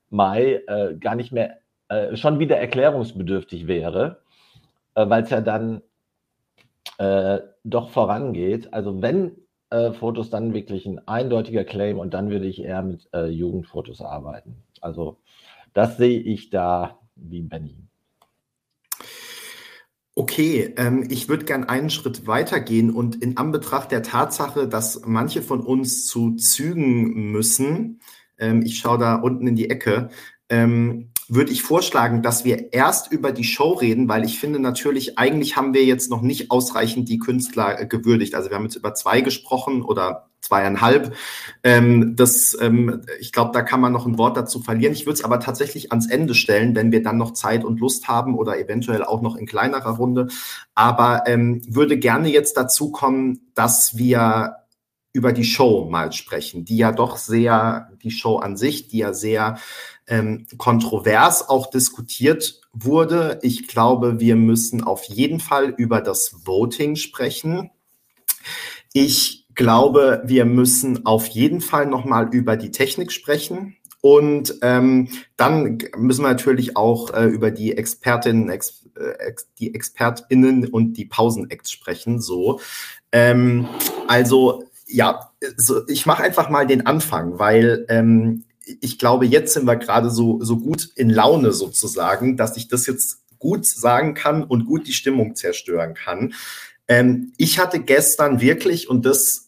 Mai 0.10 0.64
äh, 0.66 0.95
gar 0.95 1.14
nicht 1.14 1.32
mehr 1.32 1.60
äh, 1.89 2.16
schon 2.16 2.39
wieder 2.39 2.58
erklärungsbedürftig 2.58 3.68
wäre, 3.68 4.22
äh, 4.95 5.08
weil 5.08 5.22
es 5.22 5.30
ja 5.30 5.41
dann 5.41 5.84
doch 7.64 7.89
vorangeht. 7.91 8.74
Also 8.74 9.04
wenn 9.04 9.36
Fotos, 10.00 10.32
dann 10.32 10.56
wirklich 10.56 10.88
ein 10.88 11.08
eindeutiger 11.08 11.64
Claim 11.64 12.00
und 12.00 12.16
dann 12.16 12.32
würde 12.32 12.48
ich 12.48 12.60
eher 12.64 12.82
mit 12.82 13.08
Jugendfotos 13.14 14.02
arbeiten. 14.02 14.64
Also 14.82 15.20
das 15.74 15.97
sehe 15.97 16.20
ich 16.20 16.49
da 16.49 16.99
wie 17.15 17.41
Benny. 17.41 17.88
Okay, 20.15 20.74
ähm, 20.78 21.05
ich 21.09 21.30
würde 21.30 21.45
gern 21.45 21.65
einen 21.65 21.91
Schritt 21.91 22.26
weitergehen 22.26 22.89
und 22.89 23.22
in 23.22 23.38
Anbetracht 23.38 23.91
der 23.91 24.01
Tatsache, 24.01 24.68
dass 24.68 25.01
manche 25.05 25.43
von 25.43 25.61
uns 25.61 26.07
zu 26.07 26.36
Zügen 26.36 27.32
müssen, 27.32 27.99
ähm, 28.39 28.63
ich 28.63 28.80
schaue 28.80 28.97
da 28.97 29.15
unten 29.15 29.45
in 29.45 29.55
die 29.55 29.70
Ecke, 29.70 30.09
ähm, 30.49 31.11
würde 31.28 31.51
ich 31.51 31.61
vorschlagen, 31.61 32.24
dass 32.24 32.45
wir 32.45 32.74
erst 32.74 33.11
über 33.11 33.32
die 33.32 33.43
Show 33.43 33.74
reden, 33.74 34.07
weil 34.07 34.26
ich 34.26 34.39
finde 34.39 34.59
natürlich, 34.59 35.20
eigentlich 35.20 35.55
haben 35.55 35.74
wir 35.74 35.86
jetzt 35.86 36.09
noch 36.09 36.22
nicht 36.22 36.51
ausreichend 36.51 37.09
die 37.09 37.20
Künstler 37.20 37.82
äh, 37.82 37.86
gewürdigt. 37.86 38.34
Also 38.34 38.49
wir 38.49 38.55
haben 38.55 38.63
jetzt 38.63 38.76
über 38.76 38.95
zwei 38.95 39.22
gesprochen 39.22 39.84
oder 39.84 40.30
zweieinhalb. 40.48 41.14
Ähm, 41.64 42.16
das, 42.16 42.58
ähm, 42.60 43.02
ich 43.20 43.32
glaube, 43.32 43.52
da 43.54 43.62
kann 43.62 43.82
man 43.82 43.91
noch 43.91 44.06
ein 44.06 44.18
Wort 44.18 44.38
dazu 44.38 44.62
verlieren. 44.62 44.93
Ich 44.93 45.06
würde 45.06 45.16
es 45.16 45.24
aber 45.24 45.39
tatsächlich 45.39 45.91
ans 45.91 46.10
Ende 46.10 46.34
stellen, 46.34 46.76
wenn 46.76 46.91
wir 46.91 47.04
dann 47.04 47.18
noch 47.18 47.34
Zeit 47.34 47.66
und 47.66 47.80
Lust 47.80 48.08
haben 48.08 48.36
oder 48.36 48.58
eventuell 48.58 49.04
auch 49.04 49.22
noch 49.22 49.36
in 49.36 49.45
kleinerer 49.45 49.98
Runde. 49.98 50.28
Aber 50.74 51.24
ähm, 51.28 51.62
würde 51.68 51.98
gerne 51.98 52.30
jetzt 52.30 52.56
dazu 52.56 52.91
kommen, 52.91 53.52
dass 53.56 53.98
wir 53.98 54.56
über 55.14 55.34
die 55.34 55.43
Show 55.43 55.88
mal 55.89 56.12
sprechen, 56.14 56.64
die 56.64 56.78
ja 56.78 56.91
doch 56.91 57.18
sehr, 57.18 57.89
die 58.04 58.12
Show 58.12 58.38
an 58.38 58.56
sich, 58.56 58.88
die 58.88 59.00
ja 59.00 59.14
sehr 59.14 59.58
ähm, 60.08 60.45
kontrovers 60.58 61.50
auch 61.50 61.70
diskutiert 61.72 62.62
wurde. 62.72 63.39
Ich 63.41 63.68
glaube, 63.68 64.20
wir 64.20 64.36
müssen 64.36 64.84
auf 64.84 65.06
jeden 65.06 65.39
Fall 65.39 65.74
über 65.76 66.02
das 66.02 66.45
Voting 66.45 66.95
sprechen. 66.95 67.72
Ich 68.93 69.47
glaube, 69.58 70.22
wir 70.26 70.45
müssen 70.45 71.05
auf 71.05 71.28
jeden 71.28 71.60
Fall 71.60 71.88
nochmal 71.88 72.30
über 72.34 72.55
die 72.55 72.72
Technik 72.72 73.12
sprechen. 73.12 73.76
Und 73.99 74.55
ähm, 74.62 75.10
dann 75.36 75.80
müssen 75.97 76.24
wir 76.24 76.30
natürlich 76.30 76.78
auch 76.78 77.14
äh, 77.14 77.26
über 77.26 77.51
die 77.51 77.76
Expertinnen, 77.76 78.49
ex, 78.49 78.86
äh, 78.95 79.34
die 79.60 79.76
ExpertInnen 79.76 80.68
und 80.68 80.93
die 80.93 81.05
Pausenacts 81.05 81.72
sprechen. 81.72 82.22
So, 82.22 82.62
ähm, 83.12 83.68
also 84.08 84.64
ja, 84.86 85.32
so, 85.58 85.86
ich 85.88 86.05
mache 86.05 86.24
einfach 86.24 86.49
mal 86.49 86.66
den 86.66 86.86
Anfang, 86.86 87.39
weil 87.39 87.86
ähm, 87.89 88.45
ich 88.82 88.99
glaube, 88.99 89.26
jetzt 89.26 89.53
sind 89.53 89.66
wir 89.66 89.76
gerade 89.76 90.10
so, 90.10 90.41
so 90.41 90.58
gut 90.58 90.89
in 90.95 91.10
Laune 91.10 91.51
sozusagen, 91.51 92.38
dass 92.38 92.55
ich 92.55 92.68
das 92.68 92.86
jetzt 92.86 93.24
gut 93.39 93.66
sagen 93.66 94.14
kann 94.14 94.43
und 94.43 94.66
gut 94.66 94.88
die 94.88 94.93
Stimmung 94.93 95.36
zerstören 95.36 95.95
kann. 95.95 96.34
Ähm, 96.88 97.34
ich 97.38 97.60
hatte 97.60 97.80
gestern 97.80 98.39
wirklich, 98.39 98.89
und 98.89 99.05
das 99.05 99.47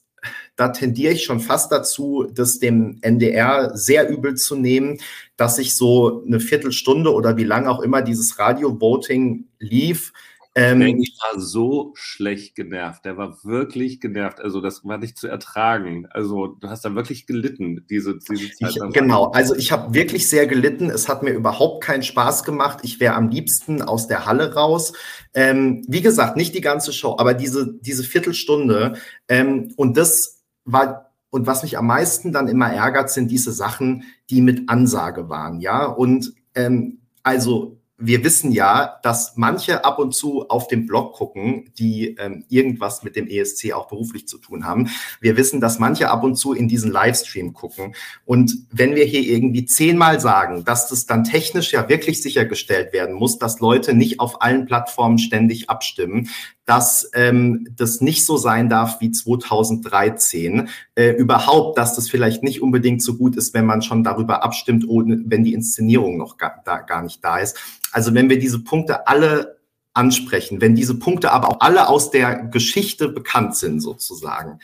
da 0.60 0.70
tendiere 0.70 1.14
ich 1.14 1.24
schon 1.24 1.40
fast 1.40 1.72
dazu, 1.72 2.28
das 2.32 2.60
dem 2.60 2.98
NDR 3.02 3.78
sehr 3.78 4.10
übel 4.10 4.36
zu 4.36 4.56
nehmen, 4.56 5.00
dass 5.38 5.58
ich 5.58 5.76
so 5.76 6.24
eine 6.26 6.40
Viertelstunde 6.40 7.14
oder 7.14 7.38
wie 7.38 7.46
lange 7.46 7.70
auch 7.70 7.80
immer 7.80 8.02
dieses 8.02 8.40
Radio-Voting 8.40 9.46
lief, 9.60 10.12
ähm, 10.56 10.82
ich 10.82 11.16
war 11.22 11.40
so 11.40 11.92
schlecht 11.96 12.56
genervt. 12.56 13.06
Der 13.06 13.18
war 13.18 13.38
wirklich 13.44 14.02
genervt. 14.02 14.42
Also 14.42 14.62
das 14.62 14.84
war 14.84 14.98
nicht 14.98 15.18
zu 15.18 15.28
ertragen. 15.28 16.08
Also 16.10 16.48
du 16.48 16.70
hast 16.70 16.84
da 16.84 16.94
wirklich 16.96 17.28
gelitten, 17.28 17.86
diese, 17.90 18.18
diese 18.18 18.52
Zeit. 18.56 18.76
Ich, 18.76 18.94
genau, 18.94 19.26
also 19.32 19.56
ich 19.56 19.72
habe 19.72 19.94
wirklich 19.94 20.28
sehr 20.28 20.48
gelitten. 20.48 20.90
Es 20.90 21.08
hat 21.08 21.22
mir 21.24 21.32
überhaupt 21.32 21.84
keinen 21.84 22.04
Spaß 22.04 22.44
gemacht. 22.44 22.80
Ich 22.82 23.00
wäre 23.00 23.14
am 23.14 23.30
liebsten 23.30 23.82
aus 23.82 24.08
der 24.08 24.26
Halle 24.26 24.54
raus. 24.56 24.94
Ähm, 25.34 25.86
wie 25.88 26.02
gesagt, 26.02 26.36
nicht 26.36 26.56
die 26.56 26.62
ganze 26.62 26.94
Show, 26.94 27.16
aber 27.18 27.36
diese, 27.36 27.78
diese 27.82 28.04
Viertelstunde. 28.04 28.94
Ähm, 29.28 29.72
und 29.78 29.98
das 29.98 30.39
war 30.72 31.12
und 31.32 31.46
was 31.46 31.62
mich 31.64 31.78
am 31.78 31.88
meisten 31.88 32.32
dann 32.32 32.48
immer 32.48 32.72
ärgert, 32.72 33.12
sind 33.12 33.30
diese 33.30 33.52
Sachen, 33.52 34.04
die 34.30 34.42
mit 34.42 34.70
Ansage 34.70 35.30
waren, 35.30 35.60
ja. 35.60 35.86
Und 35.86 36.34
ähm, 36.56 37.00
also 37.24 37.80
wir 38.02 38.24
wissen 38.24 38.54
ja, 38.54 38.98
dass 39.04 39.34
manche 39.36 39.84
ab 39.84 40.00
und 40.00 40.14
zu 40.14 40.48
auf 40.48 40.68
dem 40.68 40.88
Blog 40.88 41.14
gucken, 41.14 41.70
die 41.78 42.16
ähm, 42.18 42.46
irgendwas 42.48 43.04
mit 43.04 43.18
dem 43.18 43.28
ESC 43.28 43.74
auch 43.74 43.90
beruflich 43.90 44.26
zu 44.26 44.38
tun 44.38 44.66
haben. 44.66 44.90
Wir 45.20 45.36
wissen, 45.36 45.60
dass 45.60 45.80
manche 45.80 46.10
ab 46.10 46.24
und 46.24 46.36
zu 46.38 46.54
in 46.54 46.70
diesen 46.70 46.92
Livestream 46.92 47.54
gucken. 47.54 47.94
Und 48.24 48.66
wenn 48.72 48.96
wir 48.96 49.04
hier 49.04 49.22
irgendwie 49.22 49.66
zehnmal 49.66 50.22
sagen, 50.22 50.64
dass 50.64 50.88
das 50.88 51.08
dann 51.08 51.26
technisch 51.26 51.74
ja 51.74 51.90
wirklich 51.90 52.22
sichergestellt 52.22 52.94
werden 52.94 53.16
muss, 53.16 53.38
dass 53.38 53.60
Leute 53.60 53.94
nicht 53.94 54.22
auf 54.22 54.42
allen 54.42 54.66
Plattformen 54.66 55.18
ständig 55.18 55.70
abstimmen, 55.70 56.30
dass 56.70 57.10
ähm, 57.16 57.68
das 57.76 58.00
nicht 58.00 58.28
so 58.28 58.38
sein 58.38 58.70
darf 58.70 59.02
wie 59.02 59.10
2013. 59.10 60.70
Äh, 60.94 61.14
überhaupt, 61.14 61.80
dass 61.80 61.96
das 61.96 62.08
vielleicht 62.08 62.44
nicht 62.44 62.62
unbedingt 62.62 63.02
so 63.02 63.16
gut 63.16 63.36
ist, 63.36 63.56
wenn 63.56 63.66
man 63.66 63.82
schon 63.82 64.04
darüber 64.04 64.44
abstimmt, 64.44 64.88
ohne, 64.88 65.20
wenn 65.26 65.44
die 65.44 65.56
Inszenierung 65.56 66.20
noch 66.20 66.38
gar, 66.38 66.62
da, 66.66 66.78
gar 66.82 67.02
nicht 67.02 67.24
da 67.24 67.40
ist. 67.40 67.58
Also 67.92 68.14
wenn 68.14 68.30
wir 68.30 68.38
diese 68.38 68.60
Punkte 68.60 69.08
alle 69.08 69.58
ansprechen, 69.96 70.62
wenn 70.62 70.76
diese 70.76 71.00
Punkte 71.00 71.32
aber 71.32 71.48
auch 71.48 71.62
alle 71.62 71.90
aus 71.90 72.12
der 72.12 72.36
Geschichte 72.36 73.10
bekannt 73.10 73.56
sind 73.56 73.80
sozusagen, 73.80 74.60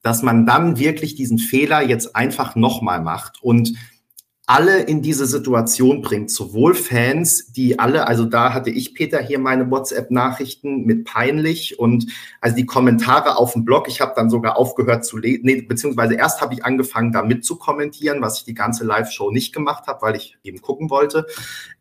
dass 0.00 0.22
man 0.22 0.46
dann 0.46 0.78
wirklich 0.78 1.14
diesen 1.14 1.38
Fehler 1.38 1.82
jetzt 1.82 2.16
einfach 2.16 2.56
nochmal 2.56 3.02
macht 3.02 3.42
und 3.42 3.74
alle 4.50 4.80
in 4.80 5.00
diese 5.00 5.26
Situation 5.26 6.02
bringt, 6.02 6.28
sowohl 6.28 6.74
Fans, 6.74 7.52
die 7.52 7.78
alle, 7.78 8.08
also 8.08 8.24
da 8.24 8.52
hatte 8.52 8.68
ich 8.68 8.94
Peter 8.94 9.22
hier 9.22 9.38
meine 9.38 9.70
WhatsApp-Nachrichten 9.70 10.84
mit 10.86 11.04
peinlich 11.04 11.78
und 11.78 12.06
also 12.40 12.56
die 12.56 12.66
Kommentare 12.66 13.36
auf 13.36 13.52
dem 13.52 13.64
Blog, 13.64 13.86
ich 13.86 14.00
habe 14.00 14.12
dann 14.16 14.28
sogar 14.28 14.56
aufgehört 14.56 15.04
zu 15.04 15.18
lesen, 15.18 15.42
nee, 15.44 15.62
beziehungsweise 15.62 16.14
erst 16.14 16.40
habe 16.40 16.54
ich 16.54 16.64
angefangen, 16.64 17.12
da 17.12 17.22
mit 17.22 17.44
zu 17.44 17.58
kommentieren, 17.58 18.22
was 18.22 18.38
ich 18.38 18.44
die 18.44 18.54
ganze 18.54 18.84
Live-Show 18.84 19.30
nicht 19.30 19.54
gemacht 19.54 19.86
habe, 19.86 20.02
weil 20.02 20.16
ich 20.16 20.36
eben 20.42 20.60
gucken 20.60 20.90
wollte. 20.90 21.26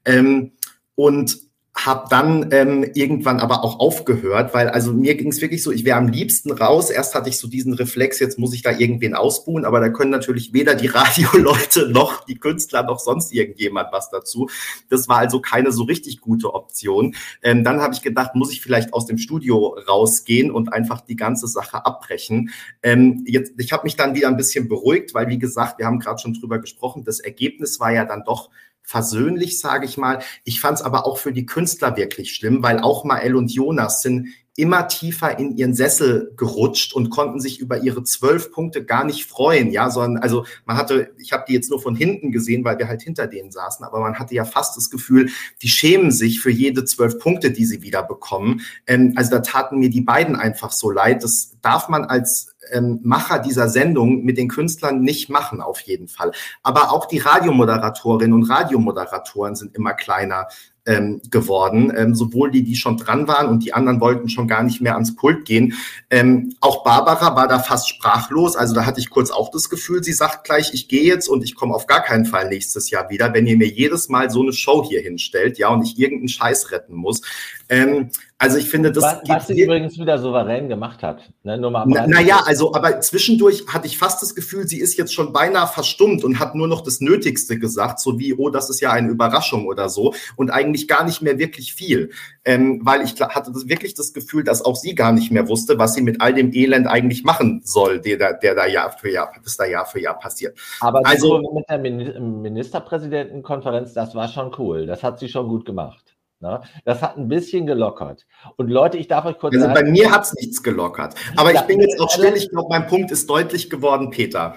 Ähm, 0.05 0.51
und 0.93 1.48
habe 1.85 2.07
dann 2.09 2.49
ähm, 2.51 2.89
irgendwann 2.93 3.39
aber 3.39 3.63
auch 3.63 3.79
aufgehört, 3.79 4.53
weil 4.53 4.69
also 4.69 4.93
mir 4.93 5.15
ging 5.15 5.29
es 5.29 5.41
wirklich 5.41 5.63
so, 5.63 5.71
ich 5.71 5.85
wäre 5.85 5.97
am 5.97 6.07
liebsten 6.07 6.51
raus. 6.51 6.89
Erst 6.89 7.15
hatte 7.15 7.29
ich 7.29 7.37
so 7.37 7.47
diesen 7.47 7.73
Reflex, 7.73 8.19
jetzt 8.19 8.39
muss 8.39 8.53
ich 8.53 8.61
da 8.61 8.71
irgendwen 8.71 9.13
ausbuhen, 9.13 9.65
aber 9.65 9.79
da 9.79 9.89
können 9.89 10.11
natürlich 10.11 10.53
weder 10.53 10.75
die 10.75 10.87
Radioleute 10.93 11.89
noch 11.89 12.25
die 12.25 12.39
Künstler 12.39 12.83
noch 12.83 12.99
sonst 12.99 13.33
irgendjemand 13.33 13.91
was 13.91 14.09
dazu. 14.09 14.49
Das 14.89 15.07
war 15.07 15.17
also 15.17 15.39
keine 15.41 15.71
so 15.71 15.83
richtig 15.83 16.21
gute 16.21 16.53
Option. 16.53 17.15
Ähm, 17.41 17.63
dann 17.63 17.81
habe 17.81 17.93
ich 17.93 18.01
gedacht, 18.01 18.35
muss 18.35 18.51
ich 18.51 18.61
vielleicht 18.61 18.93
aus 18.93 19.05
dem 19.05 19.17
Studio 19.17 19.77
rausgehen 19.87 20.51
und 20.51 20.73
einfach 20.73 21.01
die 21.01 21.15
ganze 21.15 21.47
Sache 21.47 21.85
abbrechen. 21.85 22.51
Ähm, 22.83 23.23
jetzt, 23.27 23.53
ich 23.57 23.71
habe 23.71 23.83
mich 23.83 23.95
dann 23.95 24.15
wieder 24.15 24.27
ein 24.27 24.37
bisschen 24.37 24.67
beruhigt, 24.67 25.13
weil 25.13 25.27
wie 25.29 25.39
gesagt, 25.39 25.79
wir 25.79 25.85
haben 25.85 25.99
gerade 25.99 26.19
schon 26.19 26.33
drüber 26.33 26.59
gesprochen, 26.59 27.03
das 27.03 27.19
Ergebnis 27.19 27.79
war 27.79 27.91
ja 27.91 28.05
dann 28.05 28.23
doch 28.25 28.49
versöhnlich, 28.89 29.59
sage 29.59 29.85
ich 29.85 29.97
mal. 29.97 30.19
Ich 30.43 30.59
fand 30.59 30.79
es 30.79 30.83
aber 30.83 31.05
auch 31.05 31.19
für 31.19 31.31
die 31.31 31.45
Künstler 31.45 31.95
wirklich 31.95 32.33
schlimm, 32.33 32.63
weil 32.63 32.79
auch 32.79 33.03
Mael 33.03 33.35
und 33.35 33.51
Jonas 33.51 34.01
sind 34.01 34.29
immer 34.55 34.87
tiefer 34.87 35.37
in 35.37 35.55
ihren 35.55 35.75
Sessel 35.75 36.33
gerutscht 36.35 36.93
und 36.93 37.11
konnten 37.11 37.39
sich 37.39 37.59
über 37.59 37.81
ihre 37.81 38.03
zwölf 38.03 38.51
Punkte 38.51 38.83
gar 38.83 39.05
nicht 39.05 39.25
freuen, 39.25 39.71
ja, 39.71 39.89
sondern 39.91 40.21
also 40.21 40.43
man 40.65 40.75
hatte, 40.75 41.11
ich 41.17 41.31
habe 41.31 41.45
die 41.47 41.53
jetzt 41.53 41.69
nur 41.69 41.81
von 41.81 41.95
hinten 41.95 42.31
gesehen, 42.31 42.65
weil 42.65 42.77
wir 42.77 42.87
halt 42.87 43.01
hinter 43.03 43.27
denen 43.27 43.51
saßen, 43.51 43.85
aber 43.85 43.99
man 43.99 44.19
hatte 44.19 44.33
ja 44.33 44.43
fast 44.43 44.75
das 44.75 44.89
Gefühl, 44.89 45.29
die 45.61 45.69
schämen 45.69 46.11
sich 46.11 46.41
für 46.41 46.51
jede 46.51 46.83
zwölf 46.83 47.19
Punkte, 47.19 47.51
die 47.51 47.65
sie 47.65 47.83
wieder 47.83 48.03
bekommen. 48.03 48.61
Ähm, 48.85 49.13
also 49.15 49.31
da 49.31 49.39
taten 49.39 49.79
mir 49.79 49.89
die 49.89 50.01
beiden 50.01 50.35
einfach 50.35 50.73
so 50.73 50.89
leid. 50.89 51.23
Das 51.23 51.51
darf 51.61 51.87
man 51.87 52.03
als 52.03 52.55
ähm, 52.71 52.99
Macher 53.03 53.39
dieser 53.39 53.69
Sendung 53.69 54.23
mit 54.23 54.37
den 54.37 54.47
Künstlern 54.47 55.01
nicht 55.01 55.29
machen, 55.29 55.61
auf 55.61 55.81
jeden 55.81 56.07
Fall. 56.07 56.31
Aber 56.63 56.91
auch 56.91 57.05
die 57.05 57.19
Radiomoderatorinnen 57.19 58.33
und 58.33 58.49
Radiomoderatoren 58.49 59.55
sind 59.55 59.75
immer 59.75 59.93
kleiner 59.93 60.47
ähm, 60.89 61.21
geworden. 61.29 61.93
Ähm, 61.95 62.15
sowohl 62.15 62.49
die, 62.49 62.63
die 62.63 62.75
schon 62.75 62.97
dran 62.97 63.27
waren 63.27 63.47
und 63.47 63.63
die 63.63 63.73
anderen 63.73 64.01
wollten 64.01 64.27
schon 64.27 64.47
gar 64.47 64.63
nicht 64.63 64.81
mehr 64.81 64.95
ans 64.95 65.15
Pult 65.15 65.45
gehen. 65.45 65.75
Ähm, 66.09 66.55
auch 66.59 66.83
Barbara 66.83 67.35
war 67.35 67.47
da 67.47 67.59
fast 67.59 67.87
sprachlos. 67.87 68.55
Also 68.55 68.73
da 68.73 68.85
hatte 68.85 68.99
ich 68.99 69.11
kurz 69.11 69.29
auch 69.29 69.51
das 69.51 69.69
Gefühl, 69.69 70.03
sie 70.03 70.13
sagt 70.13 70.43
gleich, 70.45 70.73
ich 70.73 70.87
gehe 70.87 71.03
jetzt 71.03 71.29
und 71.29 71.43
ich 71.43 71.53
komme 71.53 71.75
auf 71.75 71.85
gar 71.85 72.01
keinen 72.01 72.25
Fall 72.25 72.49
nächstes 72.49 72.89
Jahr 72.89 73.09
wieder, 73.11 73.33
wenn 73.33 73.45
ihr 73.45 73.57
mir 73.57 73.67
jedes 73.67 74.09
Mal 74.09 74.31
so 74.31 74.41
eine 74.41 74.51
Show 74.51 74.83
hier 74.83 75.01
hinstellt, 75.01 75.59
ja, 75.59 75.69
und 75.69 75.83
ich 75.83 75.99
irgendeinen 75.99 76.29
Scheiß 76.29 76.71
retten 76.71 76.95
muss. 76.95 77.21
Ähm, 77.69 78.09
also 78.41 78.57
ich 78.57 78.69
finde, 78.69 78.93
das. 78.93 79.03
Was, 79.03 79.19
was 79.27 79.47
sie 79.47 79.61
übrigens 79.61 79.99
wieder 79.99 80.17
souverän 80.17 80.69
gemacht 80.69 81.03
hat. 81.03 81.29
Ne? 81.43 81.57
Nur 81.57 81.71
mal 81.71 81.83
na, 81.85 82.07
naja, 82.07 82.41
also, 82.45 82.73
aber 82.73 83.01
zwischendurch 83.01 83.65
hatte 83.67 83.85
ich 83.85 83.97
fast 83.97 84.21
das 84.21 84.33
Gefühl, 84.33 84.65
sie 84.65 84.79
ist 84.79 84.97
jetzt 84.97 85.13
schon 85.13 85.33
beinahe 85.33 85.67
verstummt 85.67 86.23
und 86.23 86.39
hat 86.39 86.55
nur 86.55 86.69
noch 86.69 86.81
das 86.81 87.01
Nötigste 87.01 87.59
gesagt, 87.59 87.99
so 87.99 88.17
wie, 88.17 88.33
oh, 88.33 88.49
das 88.49 88.69
ist 88.69 88.79
ja 88.79 88.91
eine 88.91 89.09
Überraschung 89.09 89.67
oder 89.67 89.89
so. 89.89 90.13
Und 90.37 90.51
eigentlich 90.51 90.78
gar 90.87 91.05
nicht 91.05 91.21
mehr 91.21 91.37
wirklich 91.37 91.73
viel. 91.73 92.11
Ähm, 92.45 92.81
weil 92.83 93.01
ich 93.01 93.19
hatte 93.19 93.51
wirklich 93.53 93.93
das 93.93 94.13
Gefühl, 94.13 94.43
dass 94.43 94.63
auch 94.63 94.75
sie 94.75 94.95
gar 94.95 95.11
nicht 95.11 95.31
mehr 95.31 95.47
wusste, 95.47 95.77
was 95.77 95.93
sie 95.93 96.01
mit 96.01 96.21
all 96.21 96.33
dem 96.33 96.53
Elend 96.53 96.87
eigentlich 96.87 97.23
machen 97.23 97.61
soll, 97.63 97.99
der, 97.99 98.17
da, 98.17 98.33
der 98.33 98.55
da 98.55 98.65
Jahr 98.65 98.91
für 98.91 99.11
Jahr, 99.11 99.31
das 99.43 99.57
da 99.57 99.65
Jahr 99.65 99.85
für 99.85 99.99
Jahr 99.99 100.17
passiert. 100.17 100.57
Aber 100.79 101.05
also 101.05 101.39
mit 101.53 101.69
der 101.69 101.77
Ministerpräsidentenkonferenz, 101.77 103.93
das 103.93 104.15
war 104.15 104.27
schon 104.27 104.51
cool. 104.57 104.85
Das 104.85 105.03
hat 105.03 105.19
sie 105.19 105.29
schon 105.29 105.47
gut 105.47 105.65
gemacht. 105.65 106.15
Ne? 106.41 106.61
Das 106.85 107.01
hat 107.01 107.17
ein 107.17 107.27
bisschen 107.27 107.65
gelockert. 107.65 108.25
Und 108.55 108.69
Leute, 108.69 108.97
ich 108.97 109.07
darf 109.07 109.25
euch 109.25 109.37
kurz 109.37 109.55
also 109.55 109.65
sagen. 109.65 109.73
bei 109.73 109.91
mir 109.91 110.09
hat 110.09 110.23
es 110.23 110.33
nichts 110.35 110.63
gelockert. 110.63 111.13
Aber 111.35 111.53
ich 111.53 111.61
bin 111.61 111.81
jetzt 111.81 111.99
auch 111.99 112.09
still. 112.09 112.33
Ich 112.35 112.49
glaube, 112.49 112.67
mein 112.69 112.87
Punkt 112.87 113.11
ist 113.11 113.29
deutlich 113.29 113.69
geworden, 113.69 114.09
Peter. 114.09 114.55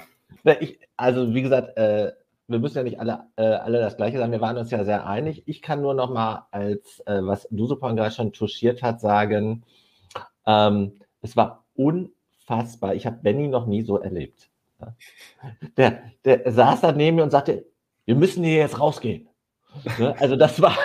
Ich, 0.60 0.78
also, 0.96 1.34
wie 1.34 1.42
gesagt, 1.42 1.76
äh, 1.76 2.12
wir 2.48 2.58
müssen 2.58 2.78
ja 2.78 2.82
nicht 2.82 3.00
alle, 3.00 3.26
äh, 3.36 3.42
alle 3.42 3.80
das 3.80 3.96
Gleiche 3.96 4.18
sagen. 4.18 4.32
Wir 4.32 4.40
waren 4.40 4.56
uns 4.56 4.70
ja 4.70 4.84
sehr 4.84 5.06
einig. 5.06 5.44
Ich 5.46 5.62
kann 5.62 5.80
nur 5.80 5.94
noch 5.94 6.10
mal, 6.12 6.46
als 6.50 7.00
äh, 7.06 7.20
was 7.22 7.48
Dusupan 7.50 7.96
gerade 7.96 8.14
schon 8.14 8.32
touchiert 8.32 8.82
hat, 8.82 9.00
sagen, 9.00 9.64
ähm, 10.46 11.00
es 11.20 11.36
war 11.36 11.64
unfassbar. 11.74 12.94
Ich 12.94 13.06
habe 13.06 13.18
Benny 13.22 13.48
noch 13.48 13.66
nie 13.66 13.82
so 13.82 13.98
erlebt. 13.98 14.50
Der, 15.76 16.02
der 16.24 16.50
saß 16.50 16.80
da 16.80 16.92
neben 16.92 17.16
mir 17.16 17.22
und 17.22 17.30
sagte, 17.30 17.64
wir 18.04 18.16
müssen 18.16 18.42
hier 18.42 18.56
jetzt 18.56 18.80
rausgehen. 18.80 19.28
Ne? 19.98 20.14
Also 20.18 20.36
das 20.36 20.60
war, 20.60 20.76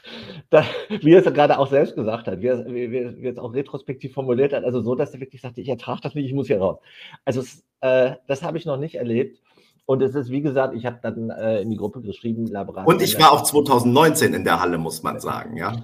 da, 0.50 0.64
wie 0.88 1.14
er 1.14 1.26
es 1.26 1.32
gerade 1.32 1.58
auch 1.58 1.68
selbst 1.68 1.94
gesagt 1.94 2.26
hat, 2.26 2.40
wie 2.40 2.48
er, 2.48 2.66
wie 2.66 3.24
er 3.24 3.32
es 3.32 3.38
auch 3.38 3.54
retrospektiv 3.54 4.12
formuliert 4.12 4.52
hat, 4.52 4.64
also 4.64 4.82
so, 4.82 4.94
dass 4.94 5.14
er 5.14 5.20
wirklich 5.20 5.40
sagte, 5.40 5.60
ich 5.60 5.68
ertrage 5.68 6.02
das 6.02 6.14
nicht, 6.14 6.26
ich 6.26 6.34
muss 6.34 6.48
hier 6.48 6.58
raus. 6.58 6.78
Also 7.24 7.42
äh, 7.80 8.16
das 8.26 8.42
habe 8.42 8.58
ich 8.58 8.66
noch 8.66 8.76
nicht 8.76 8.96
erlebt. 8.96 9.40
Und 9.86 10.02
es 10.02 10.14
ist, 10.14 10.30
wie 10.30 10.42
gesagt, 10.42 10.74
ich 10.74 10.84
habe 10.84 10.98
dann 11.00 11.30
äh, 11.30 11.60
in 11.62 11.70
die 11.70 11.76
Gruppe 11.76 12.02
geschrieben, 12.02 12.46
Labras. 12.46 12.86
Und 12.86 13.00
ich 13.02 13.18
war 13.18 13.32
auch 13.32 13.42
2019 13.42 14.34
in 14.34 14.44
der 14.44 14.60
Halle, 14.60 14.78
muss 14.78 15.02
man 15.02 15.20
sagen, 15.20 15.56
ja. 15.56 15.76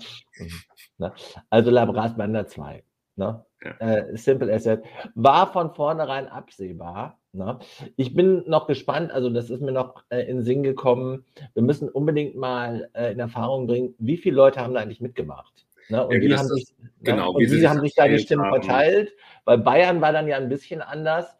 Ne? 0.98 1.10
Also 1.48 1.70
Labras 1.70 2.16
Banda 2.16 2.46
2. 2.46 2.84
Ne? 3.16 3.44
Ja. 3.64 3.70
Äh, 3.78 4.16
Simple 4.16 4.52
Asset. 4.52 4.84
War 5.14 5.50
von 5.50 5.74
vornherein 5.74 6.28
absehbar, 6.28 7.18
Ne? 7.34 7.58
Ich 7.96 8.14
bin 8.14 8.44
noch 8.46 8.66
gespannt, 8.66 9.10
also 9.10 9.30
das 9.30 9.48
ist 9.48 9.62
mir 9.62 9.72
noch 9.72 10.04
äh, 10.10 10.20
in 10.20 10.38
den 10.38 10.44
Sinn 10.44 10.62
gekommen. 10.62 11.24
Wir 11.54 11.62
müssen 11.62 11.88
unbedingt 11.88 12.36
mal 12.36 12.90
äh, 12.92 13.12
in 13.12 13.20
Erfahrung 13.20 13.66
bringen, 13.66 13.94
wie 13.98 14.18
viele 14.18 14.36
Leute 14.36 14.60
haben 14.60 14.74
da 14.74 14.80
eigentlich 14.80 15.00
mitgemacht. 15.00 15.64
Ne? 15.88 16.06
Und, 16.06 16.14
ja, 16.14 16.20
wie 16.20 16.36
haben 16.36 16.48
sich, 16.48 16.74
ne? 16.78 16.90
genau, 17.00 17.32
und 17.32 17.40
wie, 17.40 17.50
wie 17.50 17.66
haben 17.66 17.80
sich 17.80 17.94
da 17.94 18.06
die 18.06 18.18
Stimmen 18.18 18.50
verteilt? 18.50 19.14
Weil 19.46 19.58
Bayern 19.58 20.02
war 20.02 20.12
dann 20.12 20.28
ja 20.28 20.36
ein 20.36 20.50
bisschen 20.50 20.82
anders. 20.82 21.34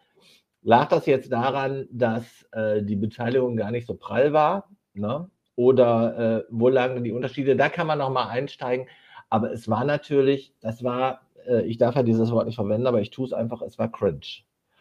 Lag 0.63 0.89
das 0.89 1.07
jetzt 1.07 1.33
daran, 1.33 1.89
dass 1.91 2.25
äh, 2.53 2.83
die 2.83 2.97
Beteiligung 2.97 3.57
gar 3.57 3.71
nicht 3.71 3.87
so 3.87 3.95
prall 3.95 4.33
war? 4.33 4.69
Ne? 4.95 5.29
Oder 5.57 6.39
äh, 6.41 6.45
wo 6.51 6.69
lagen 6.69 7.03
die 7.03 7.13
Unterschiede? 7.13 7.57
Da 7.57 7.69
kann 7.69 7.87
man 7.87 7.99
noch 7.99 8.11
mal 8.11 8.29
einsteigen. 8.29 8.87
Aber 9.29 9.51
es 9.53 9.69
war 9.69 9.85
natürlich, 9.85 10.55
das 10.61 10.85
war, 10.85 11.23
äh, 11.49 11.63
ich 11.63 11.79
darf 11.79 11.97
ja 11.97 12.03
dieses 12.03 12.31
Wort 12.31 12.47
nicht 12.47 12.57
verwenden, 12.57 12.87
aber 12.87 13.01
ich 13.01 13.11
tue 13.11 13.27
es 13.27 13.33
einfach, 13.33 13.63
es 13.63 13.79
war 13.79 13.91
cringe. 13.91 14.21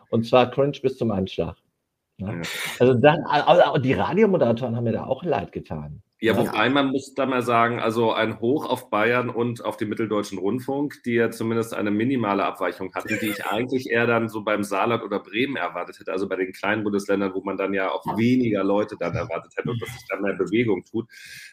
Und 0.09 0.25
zwar 0.25 0.51
cringe 0.51 0.77
bis 0.82 0.97
zum 0.97 1.11
Anschlag. 1.11 1.57
Ja. 2.17 2.41
Also 2.79 2.93
dann, 2.93 3.23
also 3.23 3.82
die 3.82 3.93
Radiomoderatoren 3.93 4.75
haben 4.75 4.84
mir 4.84 4.91
da 4.91 5.05
auch 5.05 5.23
leid 5.23 5.51
getan. 5.51 6.03
Ja, 6.24 6.38
wobei 6.38 6.69
man 6.69 6.91
muss 6.91 7.15
da 7.15 7.26
mal 7.26 7.41
sagen, 7.41 7.80
also 7.80 8.13
ein 8.13 8.39
Hoch 8.39 8.69
auf 8.69 8.91
Bayern 8.91 9.32
und 9.32 9.65
auf 9.65 9.76
den 9.76 9.89
Mitteldeutschen 9.89 10.38
Rundfunk, 10.38 11.01
die 11.03 11.13
ja 11.15 11.32
zumindest 11.32 11.74
eine 11.74 11.89
minimale 11.89 12.45
Abweichung 12.45 12.93
hatten, 12.93 13.17
die 13.19 13.30
ich 13.30 13.47
eigentlich 13.47 13.89
eher 13.89 14.05
dann 14.05 14.30
so 14.30 14.43
beim 14.43 14.63
Saarland 14.63 15.01
oder 15.01 15.19
Bremen 15.19 15.55
erwartet 15.55 15.99
hätte, 15.99 16.11
also 16.11 16.30
bei 16.30 16.36
den 16.36 16.53
kleinen 16.53 16.84
Bundesländern, 16.84 17.34
wo 17.34 17.41
man 17.41 17.57
dann 17.57 17.74
ja 17.74 17.89
auch 17.89 18.05
weniger 18.17 18.63
Leute 18.63 18.97
dann 18.99 19.15
erwartet 19.15 19.53
hätte 19.57 19.72
und 19.72 19.82
dass 19.82 19.89
sich 19.89 20.05
dann 20.09 20.22
mehr 20.22 20.36
Bewegung 20.36 20.86
tut. 20.86 21.07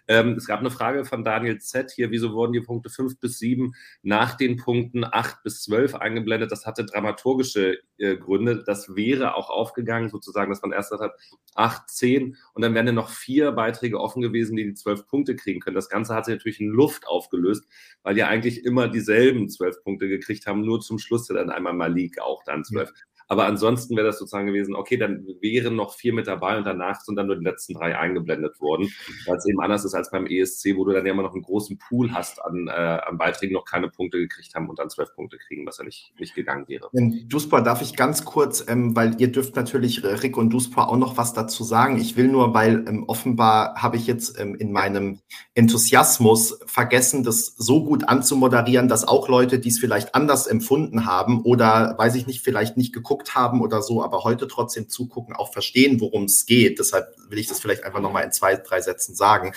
Ähm, 0.06 0.32
es 0.32 0.46
gab 0.46 0.60
eine 0.60 0.70
Frage 0.70 1.06
von 1.06 1.24
Daniel 1.24 1.58
Z. 1.58 1.90
hier, 1.92 2.10
wieso 2.10 2.34
wurden 2.34 2.52
die 2.52 2.60
Punkte 2.60 2.90
5 2.90 3.18
bis 3.20 3.38
7 3.38 3.72
nach 4.02 4.34
den 4.34 4.58
Punkten 4.58 5.02
8 5.02 5.44
bis 5.44 5.62
12 5.62 5.94
eingeblendet? 5.94 6.52
Das 6.52 6.66
hatte 6.66 6.84
dramaturgische 6.84 7.78
äh, 7.96 8.16
Gründe. 8.16 8.64
Das 8.66 8.94
wäre 8.94 9.34
auch 9.34 9.48
aufgegangen, 9.48 10.10
sozusagen, 10.10 10.50
dass 10.50 10.60
man 10.60 10.72
erst 10.72 10.92
hat, 10.92 11.12
8, 11.54 11.88
10 11.88 12.36
und 12.52 12.62
dann 12.62 12.74
wären 12.74 12.86
ja 12.86 12.92
noch 12.92 13.08
vier 13.08 13.52
Beiträge 13.52 13.98
offen 13.98 14.20
gewesen, 14.20 14.57
die 14.58 14.64
die 14.66 14.74
zwölf 14.74 15.06
Punkte 15.06 15.36
kriegen 15.36 15.60
können. 15.60 15.76
Das 15.76 15.88
Ganze 15.88 16.14
hat 16.14 16.26
sich 16.26 16.34
natürlich 16.34 16.60
in 16.60 16.68
Luft 16.68 17.06
aufgelöst, 17.06 17.66
weil 18.02 18.16
ja 18.16 18.28
eigentlich 18.28 18.64
immer 18.64 18.88
dieselben 18.88 19.48
zwölf 19.48 19.82
Punkte 19.82 20.08
gekriegt 20.08 20.46
haben, 20.46 20.62
nur 20.62 20.80
zum 20.80 20.98
Schluss 20.98 21.26
dann 21.26 21.50
einmal 21.50 21.74
Malik 21.74 22.20
auch 22.20 22.42
dann 22.44 22.64
zwölf. 22.64 22.90
Ja. 22.90 23.07
Aber 23.28 23.46
ansonsten 23.46 23.94
wäre 23.94 24.06
das 24.06 24.18
sozusagen 24.18 24.46
gewesen, 24.46 24.74
okay, 24.74 24.96
dann 24.96 25.26
wären 25.40 25.76
noch 25.76 25.94
vier 25.94 26.14
mit 26.14 26.26
dabei 26.26 26.56
und 26.56 26.64
danach 26.64 27.00
sind 27.00 27.16
dann 27.16 27.26
nur 27.26 27.36
die 27.36 27.44
letzten 27.44 27.74
drei 27.74 27.96
eingeblendet 27.96 28.58
worden, 28.60 28.90
weil 29.26 29.36
es 29.36 29.46
eben 29.46 29.60
anders 29.60 29.84
ist 29.84 29.94
als 29.94 30.10
beim 30.10 30.26
ESC, 30.26 30.76
wo 30.76 30.84
du 30.84 30.92
dann 30.92 31.04
ja 31.04 31.12
immer 31.12 31.22
noch 31.22 31.34
einen 31.34 31.42
großen 31.42 31.78
Pool 31.78 32.12
hast 32.12 32.42
an, 32.42 32.68
äh, 32.68 32.70
an 32.70 33.18
Beiträgen, 33.18 33.52
noch 33.52 33.66
keine 33.66 33.88
Punkte 33.88 34.18
gekriegt 34.18 34.54
haben 34.54 34.68
und 34.68 34.78
dann 34.78 34.88
zwölf 34.88 35.14
Punkte 35.14 35.36
kriegen, 35.36 35.66
was 35.66 35.78
ja 35.78 35.84
nicht, 35.84 36.14
nicht 36.18 36.34
gegangen 36.34 36.66
wäre. 36.68 36.88
In 36.92 37.28
Duspa 37.28 37.60
darf 37.60 37.82
ich 37.82 37.96
ganz 37.96 38.24
kurz, 38.24 38.64
ähm, 38.66 38.96
weil 38.96 39.20
ihr 39.20 39.30
dürft 39.30 39.56
natürlich, 39.56 40.02
Rick 40.04 40.38
und 40.38 40.50
Duspa, 40.50 40.84
auch 40.84 40.96
noch 40.96 41.18
was 41.18 41.34
dazu 41.34 41.64
sagen. 41.64 42.00
Ich 42.00 42.16
will 42.16 42.28
nur, 42.28 42.54
weil 42.54 42.86
ähm, 42.88 43.04
offenbar 43.08 43.74
habe 43.74 43.96
ich 43.96 44.06
jetzt 44.06 44.40
ähm, 44.40 44.54
in 44.54 44.72
meinem 44.72 45.20
Enthusiasmus 45.54 46.60
vergessen, 46.66 47.24
das 47.24 47.54
so 47.58 47.84
gut 47.84 48.08
anzumoderieren, 48.08 48.88
dass 48.88 49.06
auch 49.06 49.28
Leute, 49.28 49.58
die 49.58 49.68
es 49.68 49.78
vielleicht 49.78 50.14
anders 50.14 50.46
empfunden 50.46 51.04
haben 51.04 51.42
oder, 51.42 51.94
weiß 51.98 52.14
ich 52.14 52.26
nicht, 52.26 52.40
vielleicht 52.40 52.76
nicht 52.78 52.94
geguckt 52.94 53.17
geguckt 53.18 53.34
haben 53.34 53.60
oder 53.60 53.82
so, 53.82 54.02
aber 54.02 54.24
heute 54.24 54.48
trotzdem 54.48 54.88
zugucken, 54.88 55.34
auch 55.34 55.52
verstehen, 55.52 56.00
worum 56.00 56.24
es 56.24 56.46
geht. 56.46 56.78
Deshalb 56.78 57.14
will 57.28 57.38
ich 57.38 57.48
das 57.48 57.60
vielleicht 57.60 57.84
einfach 57.84 58.00
nochmal 58.00 58.24
in 58.24 58.32
zwei, 58.32 58.56
drei 58.56 58.80
Sätzen 58.80 59.14
sagen. 59.14 59.52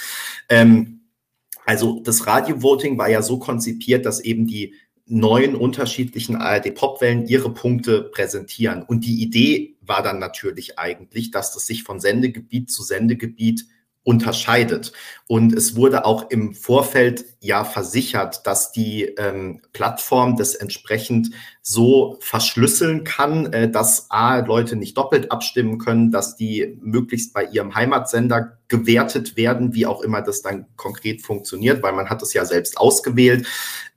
Ähm, 0.49 1.01
also 1.65 2.01
das 2.03 2.25
Radio-Voting 2.25 2.97
war 2.97 3.09
ja 3.09 3.21
so 3.21 3.37
konzipiert, 3.37 4.05
dass 4.05 4.19
eben 4.19 4.47
die 4.47 4.73
neuen 5.05 5.55
unterschiedlichen 5.55 6.35
ARD-Popwellen 6.35 7.27
ihre 7.27 7.53
Punkte 7.53 8.03
präsentieren. 8.03 8.83
Und 8.83 9.05
die 9.05 9.21
Idee 9.21 9.75
war 9.81 10.01
dann 10.01 10.19
natürlich 10.19 10.79
eigentlich, 10.79 11.31
dass 11.31 11.53
das 11.53 11.67
sich 11.67 11.83
von 11.83 11.99
Sendegebiet 11.99 12.71
zu 12.71 12.81
Sendegebiet 12.83 13.65
unterscheidet. 14.03 14.93
Und 15.27 15.53
es 15.53 15.75
wurde 15.75 16.05
auch 16.05 16.31
im 16.31 16.55
Vorfeld 16.55 17.25
ja 17.39 17.63
versichert, 17.63 18.47
dass 18.47 18.71
die 18.71 19.03
ähm, 19.03 19.61
Plattform 19.73 20.37
das 20.37 20.55
entsprechend 20.55 21.31
so 21.63 22.17
verschlüsseln 22.21 23.03
kann, 23.03 23.51
äh, 23.53 23.69
dass 23.69 24.09
A, 24.09 24.39
Leute 24.39 24.75
nicht 24.75 24.97
doppelt 24.97 25.31
abstimmen 25.31 25.77
können, 25.77 26.11
dass 26.11 26.35
die 26.35 26.77
möglichst 26.81 27.33
bei 27.33 27.45
ihrem 27.45 27.75
Heimatsender 27.75 28.57
gewertet 28.71 29.35
werden, 29.35 29.75
wie 29.75 29.85
auch 29.85 30.01
immer 30.01 30.21
das 30.21 30.41
dann 30.41 30.65
konkret 30.77 31.21
funktioniert, 31.21 31.83
weil 31.83 31.91
man 31.91 32.09
hat 32.09 32.23
es 32.23 32.33
ja 32.33 32.45
selbst 32.45 32.77
ausgewählt. 32.77 33.45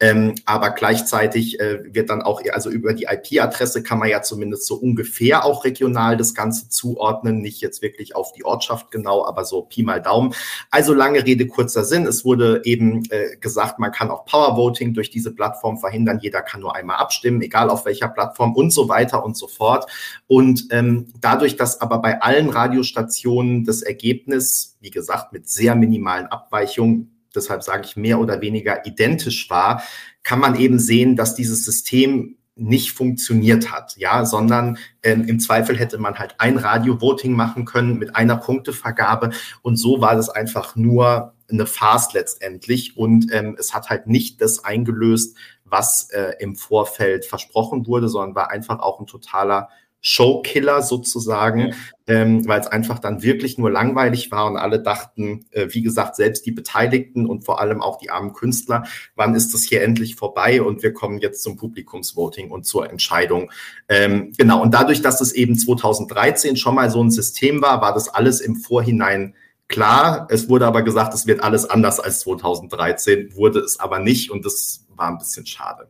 Ähm, 0.01 0.35
aber 0.45 0.71
gleichzeitig 0.71 1.61
äh, 1.61 1.95
wird 1.95 2.11
dann 2.11 2.21
auch, 2.21 2.43
also 2.53 2.69
über 2.71 2.93
die 2.93 3.07
IP-Adresse 3.09 3.85
kann 3.85 4.01
man 4.01 4.09
ja 4.09 4.21
zumindest 4.21 4.67
so 4.67 4.75
ungefähr 4.75 5.45
auch 5.45 5.65
regional 5.65 6.17
das 6.17 6.35
Ganze 6.35 6.69
zuordnen, 6.69 7.41
nicht 7.41 7.61
jetzt 7.61 7.81
wirklich 7.81 8.17
auf 8.17 8.33
die 8.33 8.45
Ortschaft 8.45 8.91
genau, 8.91 9.25
aber 9.25 9.45
so 9.45 9.63
Pi 9.63 9.85
mal 9.85 10.03
Daumen. 10.03 10.35
Also 10.73 10.93
lange 10.93 11.25
Rede, 11.25 11.47
kurzer 11.47 11.85
Sinn. 11.85 12.07
Es 12.07 12.25
wurde 12.25 12.63
eben 12.65 13.05
äh, 13.11 13.37
gesagt, 13.37 13.79
man 13.79 13.93
kann 13.93 14.11
auch 14.11 14.25
Powervoting 14.25 14.93
durch 14.93 15.11
diese 15.11 15.33
Plattform 15.33 15.79
verhindern. 15.79 16.19
Jeder 16.21 16.43
kann 16.43 16.61
nur 16.61 16.75
einmal 16.75 16.97
abstimmen, 16.97 17.41
egal 17.55 17.71
auf 17.71 17.87
welcher 17.87 18.09
Plattform 18.09 18.55
und 18.55 18.73
so 18.73 18.89
weiter 18.89 19.25
und 19.25 19.37
so 19.37 19.47
fort. 19.47 19.91
Und 20.27 20.67
ähm, 20.71 21.07
dadurch, 21.21 21.57
dass 21.57 21.81
aber 21.81 21.99
bei 21.99 22.21
allen 22.21 22.51
Radiostationen 22.51 23.65
das 23.65 23.83
Ergebnis 23.83 24.75
wie 24.85 24.91
gesagt, 24.91 25.33
mit 25.33 25.49
sehr 25.49 25.75
minimalen 25.75 26.27
Abweichungen, 26.27 27.27
deshalb 27.35 27.65
sage 27.65 27.85
ich 27.87 27.97
mehr 27.97 28.21
oder 28.21 28.43
weniger 28.43 28.87
identisch 28.87 29.49
war, 29.51 29.83
kann 30.23 30.39
man 30.39 30.57
eben 30.57 30.79
sehen, 30.79 31.17
dass 31.17 31.35
dieses 31.35 31.65
System 31.65 32.37
nicht 32.55 32.93
funktioniert 32.93 33.73
hat, 33.73 33.97
ja, 33.97 34.25
sondern 34.25 34.79
ähm, 35.03 35.27
im 35.27 35.41
Zweifel 35.41 35.77
hätte 35.77 35.99
man 35.99 36.19
halt 36.19 36.37
ein 36.39 36.57
Radio-Voting 36.57 37.33
machen 37.33 37.65
können 37.65 37.99
mit 37.99 38.15
einer 38.15 38.37
Punktevergabe 38.37 39.31
und 39.63 39.77
so 39.77 40.01
war 40.01 40.15
das 40.15 40.29
einfach 40.29 40.77
nur 40.77 41.35
eine 41.51 41.67
Farce 41.67 42.13
letztendlich 42.13 42.97
und 42.97 43.33
ähm, 43.33 43.57
es 43.59 43.75
hat 43.75 43.89
halt 43.89 44.07
nicht 44.07 44.41
das 44.41 44.65
eingelöst, 44.65 45.37
was 45.75 46.09
äh, 46.11 46.35
im 46.39 46.55
Vorfeld 46.55 47.25
versprochen 47.25 47.89
wurde, 47.89 48.09
sondern 48.09 48.37
war 48.37 48.51
einfach 48.53 48.79
auch 48.79 49.01
ein 49.01 49.09
totaler 49.09 49.69
Showkiller 50.07 50.83
sozusagen, 50.83 51.75
ähm, 52.07 52.47
weil 52.47 52.61
es 52.61 52.69
einfach 52.69 53.01
dann 53.01 53.23
wirklich 53.23 53.59
nur 53.59 53.71
langweilig 53.71 54.31
war 54.31 54.47
und 54.47 54.57
alle 54.57 54.81
dachten, 54.81 55.47
äh, 55.51 55.67
wie 55.71 55.83
gesagt, 55.83 56.15
selbst 56.15 56.47
die 56.47 56.53
Beteiligten 56.53 57.27
und 57.27 57.45
vor 57.45 57.59
allem 57.59 57.83
auch 57.83 57.99
die 57.99 58.11
armen 58.11 58.35
Künstler, 58.35 58.85
wann 59.17 59.35
ist 59.35 59.53
das 59.53 59.63
hier 59.63 59.83
endlich 59.83 60.15
vorbei 60.15 60.63
und 60.63 60.85
wir 60.85 60.93
kommen 60.93 61.19
jetzt 61.19 61.43
zum 61.43 61.57
Publikumsvoting 61.57 62.51
und 62.51 62.67
zur 62.67 62.89
Entscheidung. 62.89 63.51
Ähm, 63.89 64.33
genau, 64.39 64.63
und 64.63 64.75
dadurch, 64.75 65.03
dass 65.03 65.21
es 65.21 65.33
eben 65.33 65.59
2013 65.59 66.57
schon 66.57 66.77
mal 66.77 66.91
so 66.91 67.03
ein 67.03 67.11
System 67.11 67.63
war, 67.63 67.81
war 67.81 67.95
das 67.95 68.09
alles 68.11 68.41
im 68.41 68.57
Vorhinein 68.57 69.35
klar. 69.69 70.29
Es 70.31 70.49
wurde 70.49 70.67
aber 70.67 70.83
gesagt, 70.83 71.15
es 71.15 71.27
wird 71.27 71.43
alles 71.43 71.69
anders 71.69 71.99
als 71.99 72.21
2013, 72.21 73.35
wurde 73.35 73.61
es 73.61 73.81
aber 73.81 73.99
nicht 73.99 74.31
und 74.31 74.45
das 74.45 74.84
war 74.97 75.09
ein 75.09 75.19
bisschen 75.19 75.47
schade. 75.47 75.89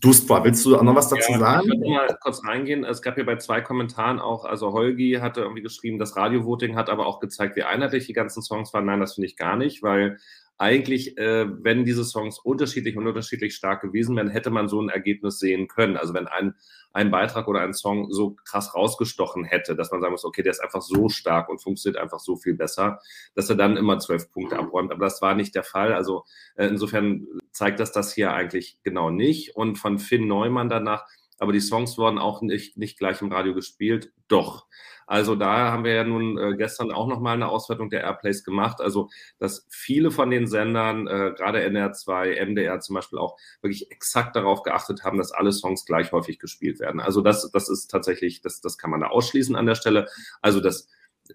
Dustbar, 0.00 0.44
willst 0.44 0.64
du 0.66 0.76
auch 0.76 0.82
noch 0.82 0.94
was 0.94 1.08
dazu 1.08 1.32
ja, 1.32 1.38
sagen? 1.38 1.82
Ich 1.82 1.90
mal 1.90 2.18
kurz 2.20 2.44
reingehen. 2.44 2.84
Es 2.84 3.00
gab 3.00 3.14
hier 3.14 3.24
bei 3.24 3.36
zwei 3.36 3.62
Kommentaren 3.62 4.18
auch, 4.18 4.44
also 4.44 4.72
Holgi 4.72 5.18
hatte 5.20 5.40
irgendwie 5.40 5.62
geschrieben, 5.62 5.98
das 5.98 6.14
Radio-Voting 6.14 6.76
hat 6.76 6.90
aber 6.90 7.06
auch 7.06 7.20
gezeigt, 7.20 7.56
wie 7.56 7.62
einheitlich 7.62 8.06
die 8.06 8.12
ganzen 8.12 8.42
Songs 8.42 8.74
waren. 8.74 8.84
Nein, 8.84 9.00
das 9.00 9.14
finde 9.14 9.28
ich 9.28 9.36
gar 9.36 9.56
nicht, 9.56 9.82
weil 9.82 10.18
eigentlich, 10.56 11.18
äh, 11.18 11.46
wenn 11.64 11.84
diese 11.84 12.04
Songs 12.04 12.38
unterschiedlich 12.38 12.96
und 12.96 13.06
unterschiedlich 13.06 13.54
stark 13.54 13.82
gewesen 13.82 14.16
wären, 14.16 14.28
hätte 14.28 14.50
man 14.50 14.68
so 14.68 14.80
ein 14.80 14.88
Ergebnis 14.88 15.38
sehen 15.38 15.66
können. 15.66 15.96
Also 15.96 16.14
wenn 16.14 16.28
ein, 16.28 16.54
ein 16.92 17.10
Beitrag 17.10 17.48
oder 17.48 17.60
ein 17.60 17.74
Song 17.74 18.12
so 18.12 18.36
krass 18.44 18.74
rausgestochen 18.74 19.44
hätte, 19.44 19.74
dass 19.74 19.90
man 19.90 20.00
sagen 20.00 20.12
muss, 20.12 20.24
okay, 20.24 20.42
der 20.42 20.52
ist 20.52 20.60
einfach 20.60 20.82
so 20.82 21.08
stark 21.08 21.48
und 21.48 21.62
funktioniert 21.62 22.00
einfach 22.00 22.20
so 22.20 22.36
viel 22.36 22.54
besser, 22.54 23.00
dass 23.34 23.50
er 23.50 23.56
dann 23.56 23.76
immer 23.76 23.98
zwölf 23.98 24.30
Punkte 24.30 24.58
abräumt. 24.58 24.92
Aber 24.92 25.04
das 25.04 25.20
war 25.20 25.34
nicht 25.34 25.54
der 25.54 25.64
Fall. 25.64 25.92
Also 25.92 26.24
äh, 26.54 26.66
insofern 26.66 27.26
zeigt 27.50 27.80
das 27.80 27.90
das 27.90 28.14
hier 28.14 28.32
eigentlich 28.32 28.78
genau 28.84 29.10
nicht. 29.10 29.56
Und 29.56 29.76
von 29.76 29.98
Finn 29.98 30.28
Neumann 30.28 30.68
danach, 30.68 31.04
aber 31.38 31.52
die 31.52 31.60
Songs 31.60 31.98
wurden 31.98 32.18
auch 32.18 32.42
nicht, 32.42 32.76
nicht 32.76 32.98
gleich 32.98 33.20
im 33.22 33.32
Radio 33.32 33.54
gespielt. 33.54 34.12
Doch. 34.28 34.66
Also 35.06 35.34
da 35.34 35.72
haben 35.72 35.84
wir 35.84 35.94
ja 35.94 36.04
nun 36.04 36.38
äh, 36.38 36.56
gestern 36.56 36.90
auch 36.92 37.06
nochmal 37.06 37.34
eine 37.34 37.48
Auswertung 37.48 37.90
der 37.90 38.02
Airplays 38.02 38.44
gemacht. 38.44 38.80
Also 38.80 39.08
dass 39.38 39.66
viele 39.70 40.10
von 40.10 40.30
den 40.30 40.46
Sendern, 40.46 41.06
äh, 41.06 41.32
gerade 41.36 41.60
NR2, 41.66 42.44
MDR 42.46 42.80
zum 42.80 42.94
Beispiel 42.94 43.18
auch, 43.18 43.36
wirklich 43.62 43.90
exakt 43.90 44.36
darauf 44.36 44.62
geachtet 44.62 45.04
haben, 45.04 45.18
dass 45.18 45.32
alle 45.32 45.52
Songs 45.52 45.84
gleich 45.84 46.12
häufig 46.12 46.38
gespielt 46.38 46.80
werden. 46.80 47.00
Also 47.00 47.20
das, 47.20 47.50
das 47.52 47.68
ist 47.68 47.88
tatsächlich, 47.88 48.40
das, 48.40 48.60
das 48.60 48.78
kann 48.78 48.90
man 48.90 49.00
da 49.00 49.08
ausschließen 49.08 49.56
an 49.56 49.66
der 49.66 49.74
Stelle. 49.74 50.08
Also 50.42 50.60
das, 50.60 50.88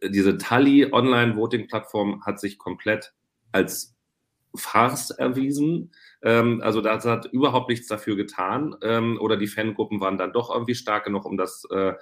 diese 0.03 0.37
Tally 0.37 0.91
Online-Voting-Plattform 0.91 2.25
hat 2.25 2.39
sich 2.39 2.57
komplett 2.57 3.13
als 3.51 3.95
Farce 4.55 5.11
erwiesen. 5.11 5.91
Ähm, 6.21 6.61
also 6.61 6.81
das 6.81 7.05
hat 7.05 7.25
überhaupt 7.27 7.69
nichts 7.69 7.87
dafür 7.87 8.15
getan. 8.15 8.75
Ähm, 8.81 9.17
oder 9.19 9.37
die 9.37 9.47
Fangruppen 9.47 9.99
waren 9.99 10.17
dann 10.17 10.33
doch 10.33 10.53
irgendwie 10.53 10.75
stark 10.75 11.05
genug, 11.05 11.25
um 11.25 11.37
das 11.37 11.65
äh, 11.71 11.93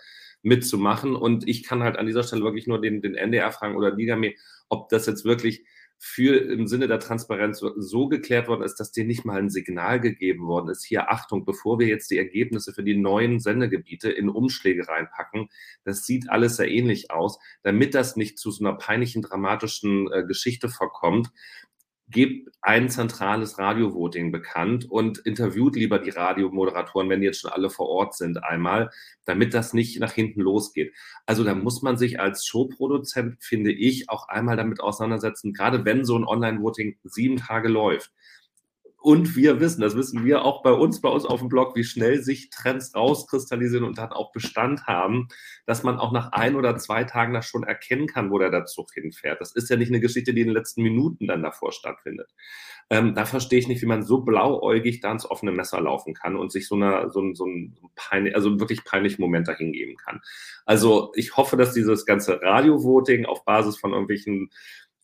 mitzumachen. 0.41 1.15
Und 1.15 1.47
ich 1.47 1.63
kann 1.63 1.83
halt 1.83 1.97
an 1.97 2.05
dieser 2.05 2.23
Stelle 2.23 2.43
wirklich 2.43 2.67
nur 2.67 2.81
den, 2.81 3.01
den 3.01 3.15
NDR 3.15 3.51
fragen 3.51 3.75
oder 3.75 3.93
Ligame, 3.93 4.33
ob 4.69 4.89
das 4.89 5.05
jetzt 5.05 5.25
wirklich 5.25 5.65
für 5.99 6.37
im 6.37 6.67
Sinne 6.67 6.87
der 6.87 6.99
Transparenz 6.99 7.59
so 7.59 8.07
geklärt 8.07 8.47
worden 8.47 8.61
ist, 8.61 8.75
dass 8.75 8.91
dir 8.91 9.03
nicht 9.03 9.25
mal 9.25 9.39
ein 9.39 9.49
Signal 9.49 9.99
gegeben 9.99 10.45
worden 10.45 10.69
ist. 10.69 10.85
Hier 10.85 11.09
Achtung, 11.09 11.43
bevor 11.43 11.79
wir 11.79 11.87
jetzt 11.87 12.11
die 12.11 12.19
Ergebnisse 12.19 12.71
für 12.71 12.83
die 12.83 12.95
neuen 12.95 13.39
Sendegebiete 13.39 14.11
in 14.11 14.29
Umschläge 14.29 14.87
reinpacken, 14.87 15.49
das 15.83 16.05
sieht 16.05 16.29
alles 16.29 16.57
sehr 16.57 16.69
ähnlich 16.69 17.09
aus, 17.09 17.39
damit 17.63 17.95
das 17.95 18.15
nicht 18.15 18.37
zu 18.37 18.51
so 18.51 18.63
einer 18.63 18.77
peinlichen, 18.77 19.23
dramatischen 19.23 20.11
äh, 20.11 20.23
Geschichte 20.23 20.69
verkommt, 20.69 21.29
gebt 22.09 22.49
ein 22.61 22.89
zentrales 22.89 23.59
Radiovoting 23.59 24.31
bekannt 24.31 24.89
und 24.89 25.19
interviewt 25.19 25.75
lieber 25.75 25.99
die 25.99 26.09
Radiomoderatoren, 26.09 27.09
wenn 27.09 27.19
die 27.19 27.27
jetzt 27.27 27.41
schon 27.41 27.51
alle 27.51 27.69
vor 27.69 27.89
Ort 27.89 28.15
sind, 28.15 28.43
einmal, 28.43 28.91
damit 29.25 29.53
das 29.53 29.73
nicht 29.73 29.99
nach 29.99 30.13
hinten 30.13 30.41
losgeht. 30.41 30.93
Also 31.25 31.43
da 31.43 31.53
muss 31.53 31.81
man 31.81 31.97
sich 31.97 32.19
als 32.19 32.45
Showproduzent, 32.45 33.43
finde 33.43 33.71
ich, 33.71 34.09
auch 34.09 34.29
einmal 34.29 34.55
damit 34.55 34.79
auseinandersetzen, 34.79 35.53
gerade 35.53 35.83
wenn 35.85 36.05
so 36.05 36.17
ein 36.17 36.23
Online-Voting 36.25 36.97
sieben 37.03 37.37
Tage 37.37 37.67
läuft 37.67 38.11
und 38.99 39.35
wir 39.35 39.59
wissen, 39.59 39.81
das 39.81 39.95
wissen 39.95 40.25
wir 40.25 40.43
auch 40.43 40.63
bei 40.63 40.71
uns, 40.71 41.01
bei 41.01 41.09
uns 41.09 41.25
auf 41.25 41.39
dem 41.39 41.49
Blog, 41.49 41.75
wie 41.75 41.83
schnell 41.83 42.21
sich 42.23 42.49
Trends 42.49 42.95
rauskristallisieren 42.95 43.85
und 43.85 43.97
dann 43.97 44.11
auch 44.11 44.31
Bestand 44.31 44.87
haben, 44.87 45.27
dass 45.65 45.83
man 45.83 45.99
auch 45.99 46.11
nach 46.11 46.31
ein 46.31 46.55
oder 46.55 46.77
zwei 46.77 47.03
Tagen 47.03 47.33
das 47.33 47.45
schon 47.45 47.63
erkennen 47.63 48.07
kann, 48.07 48.31
wo 48.31 48.39
der, 48.39 48.65
Zug 48.65 48.91
hinfährt. 48.93 49.39
Das 49.39 49.55
ist 49.55 49.69
ja 49.69 49.77
nicht 49.77 49.89
eine 49.89 49.99
Geschichte, 49.99 50.33
die 50.33 50.41
in 50.41 50.47
den 50.47 50.55
letzten 50.55 50.81
Minuten 50.81 51.27
dann 51.27 51.43
davor 51.43 51.71
stattfindet. 51.71 52.33
Ähm, 52.89 53.13
da 53.13 53.25
verstehe 53.25 53.59
ich 53.59 53.67
nicht, 53.67 53.81
wie 53.81 53.87
man 53.87 54.03
so 54.03 54.21
blauäugig 54.21 54.99
da 54.99 55.11
ins 55.11 55.29
offene 55.29 55.51
Messer 55.51 55.79
laufen 55.79 56.13
kann 56.13 56.35
und 56.35 56.51
sich 56.51 56.67
so, 56.67 56.75
eine, 56.75 57.09
so, 57.11 57.21
ein, 57.21 57.35
so 57.35 57.45
ein 57.45 57.77
peinlich, 57.95 58.35
also 58.35 58.59
wirklich 58.59 58.83
peinlichen 58.83 59.21
Moment 59.21 59.47
dahingeben 59.47 59.95
kann. 59.95 60.21
Also 60.65 61.11
ich 61.15 61.37
hoffe, 61.37 61.55
dass 61.55 61.73
dieses 61.73 62.05
ganze 62.05 62.41
Radio-Voting 62.41 63.25
auf 63.25 63.45
Basis 63.45 63.77
von 63.77 63.91
irgendwelchen 63.91 64.49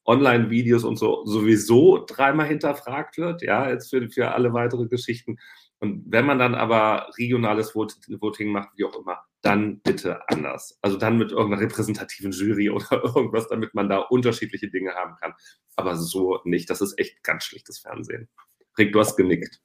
Online-Videos 0.05 0.83
und 0.83 0.97
so 0.97 1.25
sowieso 1.25 2.05
dreimal 2.05 2.47
hinterfragt 2.47 3.17
wird, 3.17 3.41
ja, 3.41 3.69
jetzt 3.69 3.89
für, 3.89 4.09
für 4.09 4.31
alle 4.31 4.53
weitere 4.53 4.87
Geschichten. 4.87 5.37
Und 5.79 6.03
wenn 6.07 6.25
man 6.25 6.39
dann 6.39 6.55
aber 6.55 7.09
regionales 7.17 7.75
Voting 7.75 8.51
macht, 8.51 8.69
wie 8.77 8.85
auch 8.85 8.95
immer, 8.95 9.19
dann 9.41 9.81
bitte 9.81 10.27
anders. 10.29 10.79
Also 10.81 10.97
dann 10.97 11.17
mit 11.17 11.31
irgendeiner 11.31 11.61
repräsentativen 11.61 12.31
Jury 12.31 12.69
oder 12.71 13.03
irgendwas, 13.03 13.49
damit 13.49 13.73
man 13.73 13.89
da 13.89 13.97
unterschiedliche 13.99 14.69
Dinge 14.69 14.93
haben 14.93 15.15
kann. 15.19 15.33
Aber 15.75 15.97
so 15.97 16.39
nicht. 16.45 16.69
Das 16.69 16.81
ist 16.81 16.97
echt 16.97 17.21
ganz 17.23 17.43
schlechtes 17.43 17.79
Fernsehen. 17.79 18.29
Rick, 18.77 18.93
du 18.93 18.99
hast 18.99 19.17
genickt. 19.17 19.61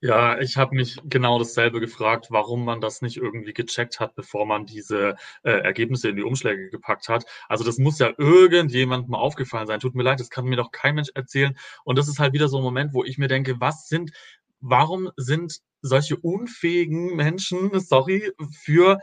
Ja, 0.00 0.38
ich 0.38 0.56
habe 0.56 0.76
mich 0.76 0.96
genau 1.04 1.40
dasselbe 1.40 1.80
gefragt, 1.80 2.28
warum 2.30 2.64
man 2.64 2.80
das 2.80 3.02
nicht 3.02 3.16
irgendwie 3.16 3.52
gecheckt 3.52 3.98
hat, 3.98 4.14
bevor 4.14 4.46
man 4.46 4.64
diese 4.64 5.16
äh, 5.42 5.50
Ergebnisse 5.50 6.08
in 6.10 6.14
die 6.16 6.22
Umschläge 6.22 6.70
gepackt 6.70 7.08
hat. 7.08 7.24
Also 7.48 7.64
das 7.64 7.78
muss 7.78 7.98
ja 7.98 8.12
irgendjemandem 8.16 9.14
aufgefallen 9.16 9.66
sein. 9.66 9.80
Tut 9.80 9.96
mir 9.96 10.04
leid, 10.04 10.20
das 10.20 10.30
kann 10.30 10.44
mir 10.44 10.54
doch 10.54 10.70
kein 10.70 10.94
Mensch 10.94 11.10
erzählen. 11.14 11.58
Und 11.84 11.98
das 11.98 12.06
ist 12.06 12.20
halt 12.20 12.32
wieder 12.32 12.46
so 12.48 12.58
ein 12.58 12.62
Moment, 12.62 12.94
wo 12.94 13.02
ich 13.02 13.18
mir 13.18 13.26
denke, 13.26 13.60
was 13.60 13.88
sind, 13.88 14.12
warum 14.60 15.10
sind 15.16 15.58
solche 15.82 16.16
unfähigen 16.16 17.16
Menschen, 17.16 17.80
sorry, 17.80 18.30
für 18.62 19.00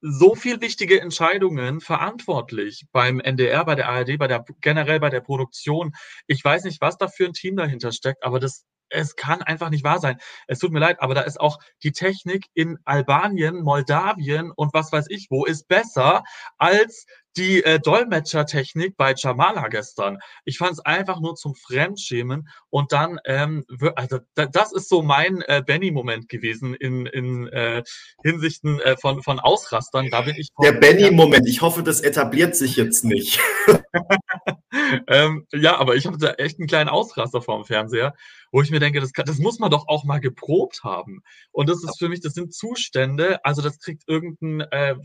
so 0.00 0.36
viel 0.36 0.60
wichtige 0.60 1.00
Entscheidungen 1.00 1.80
verantwortlich 1.80 2.86
beim 2.92 3.18
NDR, 3.18 3.64
bei 3.64 3.74
der 3.74 3.88
ARD, 3.88 4.18
bei 4.18 4.28
der 4.28 4.44
generell 4.60 5.00
bei 5.00 5.10
der 5.10 5.20
Produktion. 5.20 5.94
Ich 6.28 6.44
weiß 6.44 6.62
nicht, 6.64 6.80
was 6.80 6.96
da 6.96 7.08
für 7.08 7.24
ein 7.26 7.32
Team 7.32 7.56
dahinter 7.56 7.90
steckt, 7.90 8.22
aber 8.22 8.38
das 8.38 8.64
es 8.90 9.16
kann 9.16 9.42
einfach 9.42 9.70
nicht 9.70 9.84
wahr 9.84 10.00
sein. 10.00 10.18
Es 10.46 10.58
tut 10.58 10.72
mir 10.72 10.80
leid, 10.80 11.00
aber 11.00 11.14
da 11.14 11.22
ist 11.22 11.40
auch 11.40 11.58
die 11.82 11.92
Technik 11.92 12.46
in 12.54 12.78
Albanien, 12.84 13.62
Moldawien 13.62 14.50
und 14.50 14.74
was 14.74 14.92
weiß 14.92 15.06
ich 15.08 15.28
wo 15.30 15.44
ist 15.44 15.68
besser 15.68 16.22
als 16.56 17.06
die 17.36 17.62
äh, 17.62 17.78
Dolmetschertechnik 17.78 18.96
bei 18.96 19.14
Jamala 19.16 19.68
gestern. 19.68 20.18
Ich 20.44 20.58
fand 20.58 20.72
es 20.72 20.80
einfach 20.80 21.20
nur 21.20 21.36
zum 21.36 21.54
Fremdschämen 21.54 22.48
und 22.68 22.92
dann, 22.92 23.20
ähm, 23.24 23.64
also 23.94 24.18
da, 24.34 24.46
das 24.46 24.72
ist 24.72 24.88
so 24.88 25.02
mein 25.02 25.42
äh, 25.42 25.62
Benny-Moment 25.64 26.28
gewesen 26.28 26.74
in, 26.74 27.06
in 27.06 27.46
äh, 27.48 27.82
Hinsichten 28.22 28.80
äh, 28.80 28.96
von, 28.96 29.22
von 29.22 29.38
Ausrastern. 29.38 30.08
Da 30.10 30.22
bin 30.22 30.34
ich 30.36 30.48
Der 30.60 30.72
Benny-Moment, 30.72 31.46
ich 31.46 31.62
hoffe, 31.62 31.82
das 31.82 32.00
etabliert 32.00 32.56
sich 32.56 32.76
jetzt 32.76 33.04
nicht. 33.04 33.38
ähm, 35.08 35.46
ja, 35.52 35.78
aber 35.78 35.96
ich 35.96 36.06
habe 36.06 36.18
da 36.18 36.32
echt 36.32 36.58
einen 36.58 36.68
kleinen 36.68 36.88
Ausraster 36.88 37.42
vorm 37.42 37.64
Fernseher, 37.64 38.14
wo 38.52 38.62
ich 38.62 38.70
mir 38.70 38.80
denke, 38.80 39.00
das, 39.00 39.12
kann, 39.12 39.26
das 39.26 39.38
muss 39.38 39.58
man 39.58 39.70
doch 39.70 39.88
auch 39.88 40.04
mal 40.04 40.20
geprobt 40.20 40.82
haben. 40.84 41.22
Und 41.52 41.68
das 41.68 41.82
ist 41.82 41.98
für 41.98 42.08
mich, 42.08 42.20
das 42.20 42.34
sind 42.34 42.54
Zustände, 42.54 43.44
also 43.44 43.62
das 43.62 43.78
kriegt 43.78 44.04
irgendein 44.06 44.60
äh, 44.70 44.96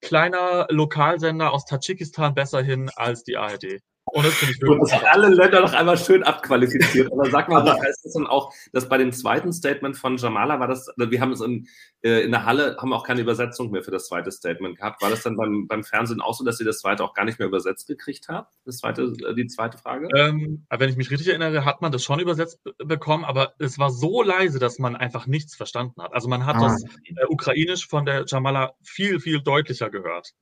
kleiner 0.00 0.66
Lokalsender 0.70 1.52
aus 1.52 1.64
Tadschikistan 1.64 2.34
besser 2.34 2.62
hin 2.62 2.90
als 2.94 3.24
die 3.24 3.36
ARD. 3.36 3.80
Und 4.06 4.26
das 4.26 4.34
finde 4.34 4.54
ich 4.54 4.60
wirklich. 4.60 4.92
Und 4.92 5.04
alle 5.06 5.28
Länder 5.28 5.60
noch 5.60 5.72
einmal 5.72 5.96
schön 5.96 6.22
abqualifiziert. 6.22 7.10
Aber 7.10 7.30
sag 7.30 7.48
mal, 7.48 7.64
was 7.64 7.80
heißt 7.80 8.04
das 8.04 8.12
dann 8.12 8.26
auch, 8.26 8.52
dass 8.72 8.88
bei 8.88 8.98
dem 8.98 9.12
zweiten 9.12 9.52
Statement 9.52 9.96
von 9.96 10.18
Jamala 10.18 10.60
war 10.60 10.68
das, 10.68 10.88
wir 10.96 11.20
haben 11.20 11.32
es 11.32 11.40
in, 11.40 11.66
äh, 12.02 12.20
in 12.20 12.30
der 12.30 12.44
Halle, 12.44 12.76
haben 12.78 12.92
auch 12.92 13.06
keine 13.06 13.22
Übersetzung 13.22 13.70
mehr 13.70 13.82
für 13.82 13.90
das 13.90 14.06
zweite 14.06 14.30
Statement 14.30 14.76
gehabt. 14.76 15.00
War 15.02 15.10
das 15.10 15.22
dann 15.22 15.36
beim, 15.36 15.66
beim 15.66 15.84
Fernsehen 15.84 16.20
auch 16.20 16.34
so, 16.34 16.44
dass 16.44 16.60
ihr 16.60 16.66
das 16.66 16.80
zweite 16.80 17.02
auch 17.02 17.14
gar 17.14 17.24
nicht 17.24 17.38
mehr 17.38 17.48
übersetzt 17.48 17.86
gekriegt 17.86 18.28
habt? 18.28 18.52
Das 18.66 18.78
zweite, 18.78 19.02
äh, 19.02 19.34
die 19.34 19.46
zweite 19.46 19.78
Frage? 19.78 20.08
Ähm, 20.14 20.66
wenn 20.70 20.90
ich 20.90 20.96
mich 20.96 21.10
richtig 21.10 21.28
erinnere, 21.28 21.64
hat 21.64 21.80
man 21.80 21.90
das 21.90 22.04
schon 22.04 22.20
übersetzt 22.20 22.60
bekommen, 22.78 23.24
aber 23.24 23.54
es 23.58 23.78
war 23.78 23.90
so 23.90 24.22
leise, 24.22 24.58
dass 24.58 24.78
man 24.78 24.96
einfach 24.96 25.26
nichts 25.26 25.56
verstanden 25.56 26.02
hat. 26.02 26.12
Also 26.12 26.28
man 26.28 26.44
hat 26.44 26.56
ah. 26.56 26.68
das 26.68 26.84
äh, 26.84 27.24
Ukrainisch 27.28 27.88
von 27.88 28.04
der 28.04 28.24
Jamala 28.26 28.74
viel, 28.82 29.18
viel 29.18 29.40
deutlicher 29.42 29.88
gehört. 29.88 30.34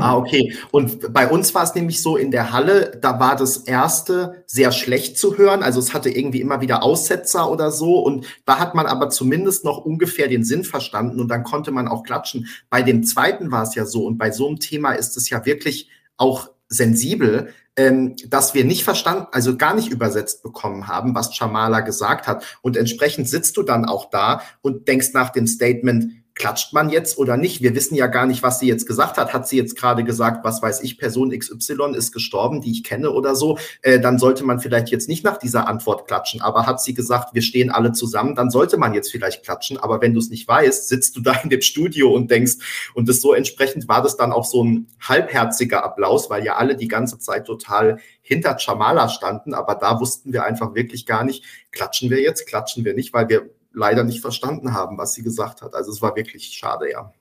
Ah, 0.00 0.16
okay. 0.16 0.54
Und 0.70 1.12
bei 1.12 1.28
uns 1.28 1.54
war 1.54 1.64
es 1.64 1.74
nämlich 1.74 2.02
so 2.02 2.16
in 2.16 2.30
der 2.30 2.52
Halle, 2.52 2.98
da 3.00 3.18
war 3.18 3.36
das 3.36 3.58
erste 3.58 4.44
sehr 4.46 4.72
schlecht 4.72 5.18
zu 5.18 5.38
hören. 5.38 5.62
Also 5.62 5.80
es 5.80 5.94
hatte 5.94 6.10
irgendwie 6.10 6.40
immer 6.40 6.60
wieder 6.60 6.82
Aussetzer 6.82 7.50
oder 7.50 7.70
so. 7.70 7.98
Und 7.98 8.26
da 8.44 8.58
hat 8.58 8.74
man 8.74 8.86
aber 8.86 9.10
zumindest 9.10 9.64
noch 9.64 9.78
ungefähr 9.78 10.28
den 10.28 10.44
Sinn 10.44 10.64
verstanden 10.64 11.20
und 11.20 11.28
dann 11.28 11.44
konnte 11.44 11.70
man 11.70 11.88
auch 11.88 12.02
klatschen. 12.02 12.48
Bei 12.70 12.82
dem 12.82 13.04
zweiten 13.04 13.50
war 13.50 13.62
es 13.62 13.74
ja 13.74 13.86
so. 13.86 14.06
Und 14.06 14.18
bei 14.18 14.30
so 14.30 14.46
einem 14.46 14.60
Thema 14.60 14.92
ist 14.92 15.16
es 15.16 15.30
ja 15.30 15.44
wirklich 15.46 15.88
auch 16.16 16.50
sensibel, 16.68 17.52
ähm, 17.76 18.16
dass 18.28 18.54
wir 18.54 18.64
nicht 18.64 18.84
verstanden, 18.84 19.26
also 19.32 19.56
gar 19.56 19.74
nicht 19.74 19.90
übersetzt 19.90 20.42
bekommen 20.42 20.88
haben, 20.88 21.14
was 21.14 21.34
Chamala 21.34 21.80
gesagt 21.80 22.26
hat. 22.26 22.44
Und 22.60 22.76
entsprechend 22.76 23.28
sitzt 23.28 23.56
du 23.56 23.62
dann 23.62 23.84
auch 23.84 24.10
da 24.10 24.42
und 24.60 24.88
denkst 24.88 25.12
nach 25.14 25.30
dem 25.30 25.46
Statement, 25.46 26.12
klatscht 26.34 26.72
man 26.72 26.88
jetzt 26.88 27.18
oder 27.18 27.36
nicht? 27.36 27.62
Wir 27.62 27.74
wissen 27.74 27.94
ja 27.94 28.06
gar 28.06 28.26
nicht, 28.26 28.42
was 28.42 28.58
sie 28.58 28.66
jetzt 28.66 28.86
gesagt 28.86 29.18
hat. 29.18 29.32
Hat 29.32 29.46
sie 29.46 29.56
jetzt 29.56 29.76
gerade 29.76 30.04
gesagt, 30.04 30.44
was 30.44 30.62
weiß 30.62 30.82
ich, 30.82 30.98
Person 30.98 31.30
XY 31.36 31.94
ist 31.94 32.12
gestorben, 32.12 32.60
die 32.60 32.70
ich 32.70 32.84
kenne 32.84 33.10
oder 33.10 33.34
so? 33.36 33.58
Äh, 33.82 34.00
dann 34.00 34.18
sollte 34.18 34.44
man 34.44 34.58
vielleicht 34.60 34.88
jetzt 34.88 35.08
nicht 35.08 35.24
nach 35.24 35.36
dieser 35.36 35.68
Antwort 35.68 36.06
klatschen. 36.06 36.40
Aber 36.40 36.66
hat 36.66 36.80
sie 36.80 36.94
gesagt, 36.94 37.34
wir 37.34 37.42
stehen 37.42 37.70
alle 37.70 37.92
zusammen, 37.92 38.34
dann 38.34 38.50
sollte 38.50 38.78
man 38.78 38.94
jetzt 38.94 39.10
vielleicht 39.10 39.44
klatschen. 39.44 39.76
Aber 39.76 40.00
wenn 40.00 40.14
du 40.14 40.20
es 40.20 40.30
nicht 40.30 40.48
weißt, 40.48 40.88
sitzt 40.88 41.16
du 41.16 41.20
da 41.20 41.32
in 41.42 41.50
dem 41.50 41.60
Studio 41.60 42.12
und 42.12 42.30
denkst, 42.30 42.54
und 42.94 43.08
das 43.08 43.20
so 43.20 43.34
entsprechend 43.34 43.88
war 43.88 44.02
das 44.02 44.16
dann 44.16 44.32
auch 44.32 44.44
so 44.44 44.64
ein 44.64 44.88
halbherziger 45.00 45.84
Applaus, 45.84 46.30
weil 46.30 46.44
ja 46.44 46.56
alle 46.56 46.76
die 46.76 46.88
ganze 46.88 47.18
Zeit 47.18 47.46
total 47.46 47.98
hinter 48.22 48.56
Chamala 48.58 49.08
standen. 49.08 49.54
Aber 49.54 49.74
da 49.74 50.00
wussten 50.00 50.32
wir 50.32 50.44
einfach 50.44 50.74
wirklich 50.74 51.04
gar 51.06 51.24
nicht, 51.24 51.44
klatschen 51.72 52.10
wir 52.10 52.20
jetzt, 52.20 52.46
klatschen 52.46 52.84
wir 52.84 52.94
nicht, 52.94 53.12
weil 53.12 53.28
wir 53.28 53.50
leider 53.74 54.04
nicht 54.04 54.20
verstanden 54.20 54.74
haben, 54.74 54.98
was 54.98 55.14
sie 55.14 55.22
gesagt 55.22 55.62
hat. 55.62 55.74
Also 55.74 55.90
es 55.90 56.02
war 56.02 56.16
wirklich 56.16 56.44
schade, 56.44 56.90
ja. 56.90 57.12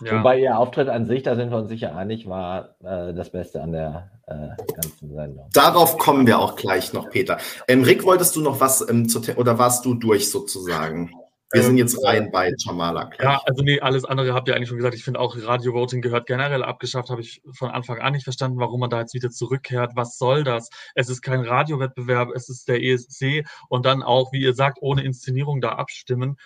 ja. 0.00 0.18
Wobei 0.18 0.40
ihr 0.40 0.58
Auftritt 0.58 0.88
an 0.88 1.06
sich, 1.06 1.22
da 1.22 1.36
sind 1.36 1.50
wir 1.50 1.58
uns 1.58 1.68
sicher 1.68 1.94
einig, 1.96 2.28
war 2.28 2.76
äh, 2.82 3.14
das 3.14 3.30
Beste 3.30 3.62
an 3.62 3.72
der 3.72 4.10
äh, 4.26 4.48
ganzen 4.74 5.14
Sendung. 5.14 5.48
Darauf 5.52 5.98
kommen 5.98 6.26
wir 6.26 6.38
auch 6.38 6.56
gleich 6.56 6.92
noch, 6.92 7.10
Peter. 7.10 7.38
Ähm, 7.66 7.82
Rick, 7.82 8.04
wolltest 8.04 8.36
du 8.36 8.40
noch 8.40 8.60
was 8.60 8.88
ähm, 8.88 9.08
zu, 9.08 9.20
oder 9.36 9.58
warst 9.58 9.84
du 9.84 9.94
durch 9.94 10.30
sozusagen? 10.30 11.12
Wir 11.50 11.62
sind 11.62 11.78
jetzt 11.78 12.04
rein 12.04 12.30
bei 12.30 12.52
Jamala. 12.58 13.04
Gleich. 13.04 13.24
Ja, 13.24 13.40
also 13.46 13.62
nee, 13.62 13.80
alles 13.80 14.04
andere 14.04 14.34
habt 14.34 14.48
ihr 14.48 14.54
eigentlich 14.54 14.68
schon 14.68 14.76
gesagt. 14.76 14.94
Ich 14.94 15.04
finde 15.04 15.18
auch, 15.18 15.34
Radio-Voting 15.34 16.02
gehört 16.02 16.26
generell 16.26 16.62
abgeschafft. 16.62 17.08
Habe 17.08 17.22
ich 17.22 17.40
von 17.52 17.70
Anfang 17.70 17.98
an 18.00 18.12
nicht 18.12 18.24
verstanden, 18.24 18.58
warum 18.58 18.80
man 18.80 18.90
da 18.90 19.00
jetzt 19.00 19.14
wieder 19.14 19.30
zurückkehrt. 19.30 19.92
Was 19.94 20.18
soll 20.18 20.44
das? 20.44 20.68
Es 20.94 21.08
ist 21.08 21.22
kein 21.22 21.40
Radiowettbewerb, 21.40 22.30
es 22.34 22.50
ist 22.50 22.68
der 22.68 22.82
ESC 22.82 23.46
und 23.70 23.86
dann 23.86 24.02
auch, 24.02 24.32
wie 24.32 24.42
ihr 24.42 24.54
sagt, 24.54 24.78
ohne 24.82 25.02
Inszenierung 25.04 25.62
da 25.62 25.70
abstimmen. 25.70 26.36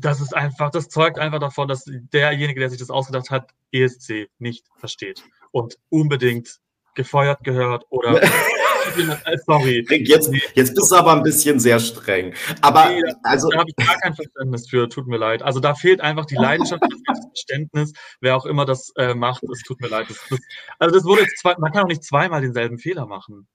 Das 0.00 0.20
ist 0.20 0.34
einfach, 0.34 0.70
das 0.70 0.88
zeugt 0.88 1.18
einfach 1.18 1.40
davon, 1.40 1.66
dass 1.66 1.84
derjenige, 1.86 2.60
der 2.60 2.70
sich 2.70 2.78
das 2.78 2.90
ausgedacht 2.90 3.30
hat, 3.30 3.50
ESC 3.72 4.28
nicht 4.38 4.64
versteht 4.76 5.24
und 5.50 5.76
unbedingt 5.88 6.60
gefeuert 6.94 7.42
gehört 7.42 7.84
oder 7.90 8.20
Sorry. 9.46 9.86
Jetzt, 9.88 10.30
jetzt 10.54 10.74
bist 10.74 10.90
du 10.90 10.96
aber 10.96 11.12
ein 11.12 11.22
bisschen 11.22 11.58
sehr 11.60 11.78
streng. 11.80 12.34
Aber 12.60 12.90
nee, 12.90 13.02
also, 13.22 13.48
da 13.48 13.58
habe 13.60 13.70
ich 13.70 13.86
gar 13.86 13.98
kein 13.98 14.14
Verständnis 14.14 14.68
für, 14.68 14.88
tut 14.88 15.06
mir 15.06 15.18
leid. 15.18 15.42
Also 15.42 15.60
da 15.60 15.74
fehlt 15.74 16.00
einfach 16.00 16.26
die 16.26 16.36
Leidenschaft, 16.36 16.82
das 16.82 17.20
Verständnis, 17.34 17.92
wer 18.20 18.36
auch 18.36 18.46
immer 18.46 18.64
das 18.64 18.92
äh, 18.96 19.14
macht, 19.14 19.42
es 19.44 19.62
tut 19.62 19.80
mir 19.80 19.88
leid. 19.88 20.06
Das, 20.08 20.18
das, 20.30 20.38
also 20.78 20.94
das 20.94 21.04
wurde 21.04 21.22
jetzt 21.22 21.38
zwei, 21.38 21.54
man 21.58 21.72
kann 21.72 21.84
auch 21.84 21.88
nicht 21.88 22.04
zweimal 22.04 22.40
denselben 22.40 22.78
Fehler 22.78 23.06
machen. 23.06 23.46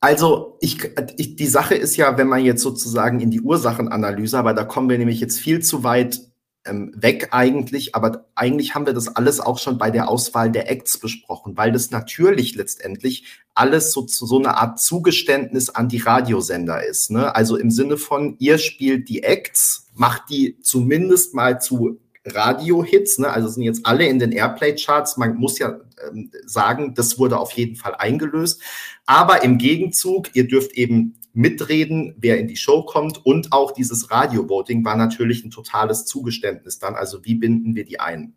Also 0.00 0.58
ich, 0.60 0.78
ich, 1.16 1.36
die 1.36 1.46
Sache 1.46 1.74
ist 1.74 1.96
ja, 1.96 2.18
wenn 2.18 2.28
man 2.28 2.44
jetzt 2.44 2.62
sozusagen 2.62 3.20
in 3.20 3.30
die 3.30 3.40
Ursachenanalyse, 3.40 4.38
aber 4.38 4.52
da 4.52 4.64
kommen 4.64 4.90
wir 4.90 4.98
nämlich 4.98 5.18
jetzt 5.18 5.38
viel 5.38 5.60
zu 5.60 5.82
weit 5.82 6.20
ähm, 6.64 6.92
weg 6.96 7.28
eigentlich, 7.32 7.94
aber 7.94 8.26
eigentlich 8.34 8.74
haben 8.74 8.86
wir 8.86 8.94
das 8.94 9.14
alles 9.14 9.40
auch 9.40 9.58
schon 9.58 9.78
bei 9.78 9.90
der 9.90 10.08
Auswahl 10.08 10.50
der 10.50 10.70
Acts 10.70 10.98
besprochen, 10.98 11.56
weil 11.56 11.72
das 11.72 11.90
natürlich 11.90 12.54
letztendlich 12.54 13.24
alles 13.54 13.92
so, 13.92 14.06
so 14.06 14.38
eine 14.38 14.56
Art 14.56 14.80
Zugeständnis 14.80 15.70
an 15.70 15.88
die 15.88 15.98
Radiosender 15.98 16.84
ist. 16.84 17.10
Ne? 17.10 17.34
Also 17.34 17.56
im 17.56 17.70
Sinne 17.70 17.96
von, 17.96 18.36
ihr 18.38 18.58
spielt 18.58 19.08
die 19.08 19.22
Acts, 19.22 19.88
macht 19.94 20.30
die 20.30 20.58
zumindest 20.60 21.34
mal 21.34 21.60
zu 21.60 22.00
Radio-Hits, 22.26 23.18
ne? 23.18 23.28
also 23.30 23.48
sind 23.48 23.62
jetzt 23.64 23.84
alle 23.84 24.06
in 24.06 24.18
den 24.18 24.32
Airplay-Charts. 24.32 25.18
Man 25.18 25.36
muss 25.36 25.58
ja 25.58 25.78
ähm, 26.08 26.30
sagen, 26.46 26.94
das 26.94 27.18
wurde 27.18 27.38
auf 27.38 27.52
jeden 27.52 27.76
Fall 27.76 27.94
eingelöst. 27.94 28.60
Aber 29.06 29.44
im 29.44 29.58
Gegenzug, 29.58 30.34
ihr 30.34 30.48
dürft 30.48 30.72
eben 30.72 31.16
mitreden, 31.34 32.14
wer 32.18 32.38
in 32.38 32.48
die 32.48 32.56
Show 32.56 32.82
kommt 32.82 33.24
und 33.26 33.52
auch 33.52 33.72
dieses 33.72 34.10
Radio-Voting 34.10 34.84
war 34.84 34.96
natürlich 34.96 35.44
ein 35.44 35.50
totales 35.50 36.06
Zugeständnis 36.06 36.78
dann. 36.78 36.94
Also 36.94 37.24
wie 37.24 37.34
binden 37.34 37.74
wir 37.74 37.84
die 37.84 38.00
ein? 38.00 38.34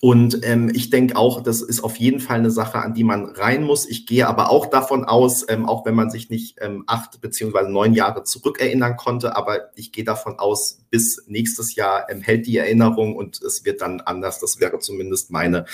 Und 0.00 0.44
ähm, 0.44 0.70
ich 0.74 0.90
denke 0.90 1.16
auch, 1.16 1.42
das 1.42 1.62
ist 1.62 1.84
auf 1.84 1.96
jeden 1.96 2.20
Fall 2.20 2.38
eine 2.38 2.50
Sache, 2.50 2.78
an 2.78 2.94
die 2.94 3.04
man 3.04 3.26
rein 3.26 3.62
muss. 3.62 3.88
Ich 3.88 4.06
gehe 4.06 4.26
aber 4.26 4.50
auch 4.50 4.66
davon 4.66 5.04
aus, 5.04 5.44
ähm, 5.48 5.66
auch 5.66 5.86
wenn 5.86 5.94
man 5.94 6.10
sich 6.10 6.30
nicht 6.30 6.58
ähm, 6.60 6.84
acht 6.86 7.20
beziehungsweise 7.20 7.70
neun 7.70 7.94
Jahre 7.94 8.24
zurückerinnern 8.24 8.96
konnte, 8.96 9.36
aber 9.36 9.70
ich 9.76 9.92
gehe 9.92 10.04
davon 10.04 10.38
aus, 10.38 10.80
bis 10.90 11.22
nächstes 11.26 11.74
Jahr 11.74 12.10
ähm, 12.10 12.20
hält 12.20 12.46
die 12.46 12.56
Erinnerung 12.56 13.14
und 13.14 13.40
es 13.42 13.64
wird 13.64 13.80
dann 13.80 14.00
anders. 14.00 14.40
Das 14.40 14.58
wäre 14.58 14.78
zumindest 14.80 15.30
meine, 15.30 15.66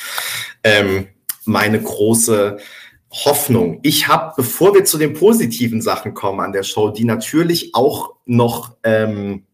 ähm, 0.62 1.07
meine 1.45 1.81
große 1.81 2.59
Hoffnung. 3.11 3.80
Ich 3.82 4.09
habe, 4.09 4.34
bevor 4.36 4.74
wir 4.74 4.84
zu 4.84 4.98
den 4.98 5.14
positiven 5.14 5.80
Sachen 5.80 6.14
kommen 6.14 6.40
an 6.40 6.52
der 6.52 6.62
Show, 6.62 6.90
die 6.90 7.04
natürlich 7.04 7.74
auch 7.74 8.14
noch 8.26 8.76
ähm, 8.82 9.44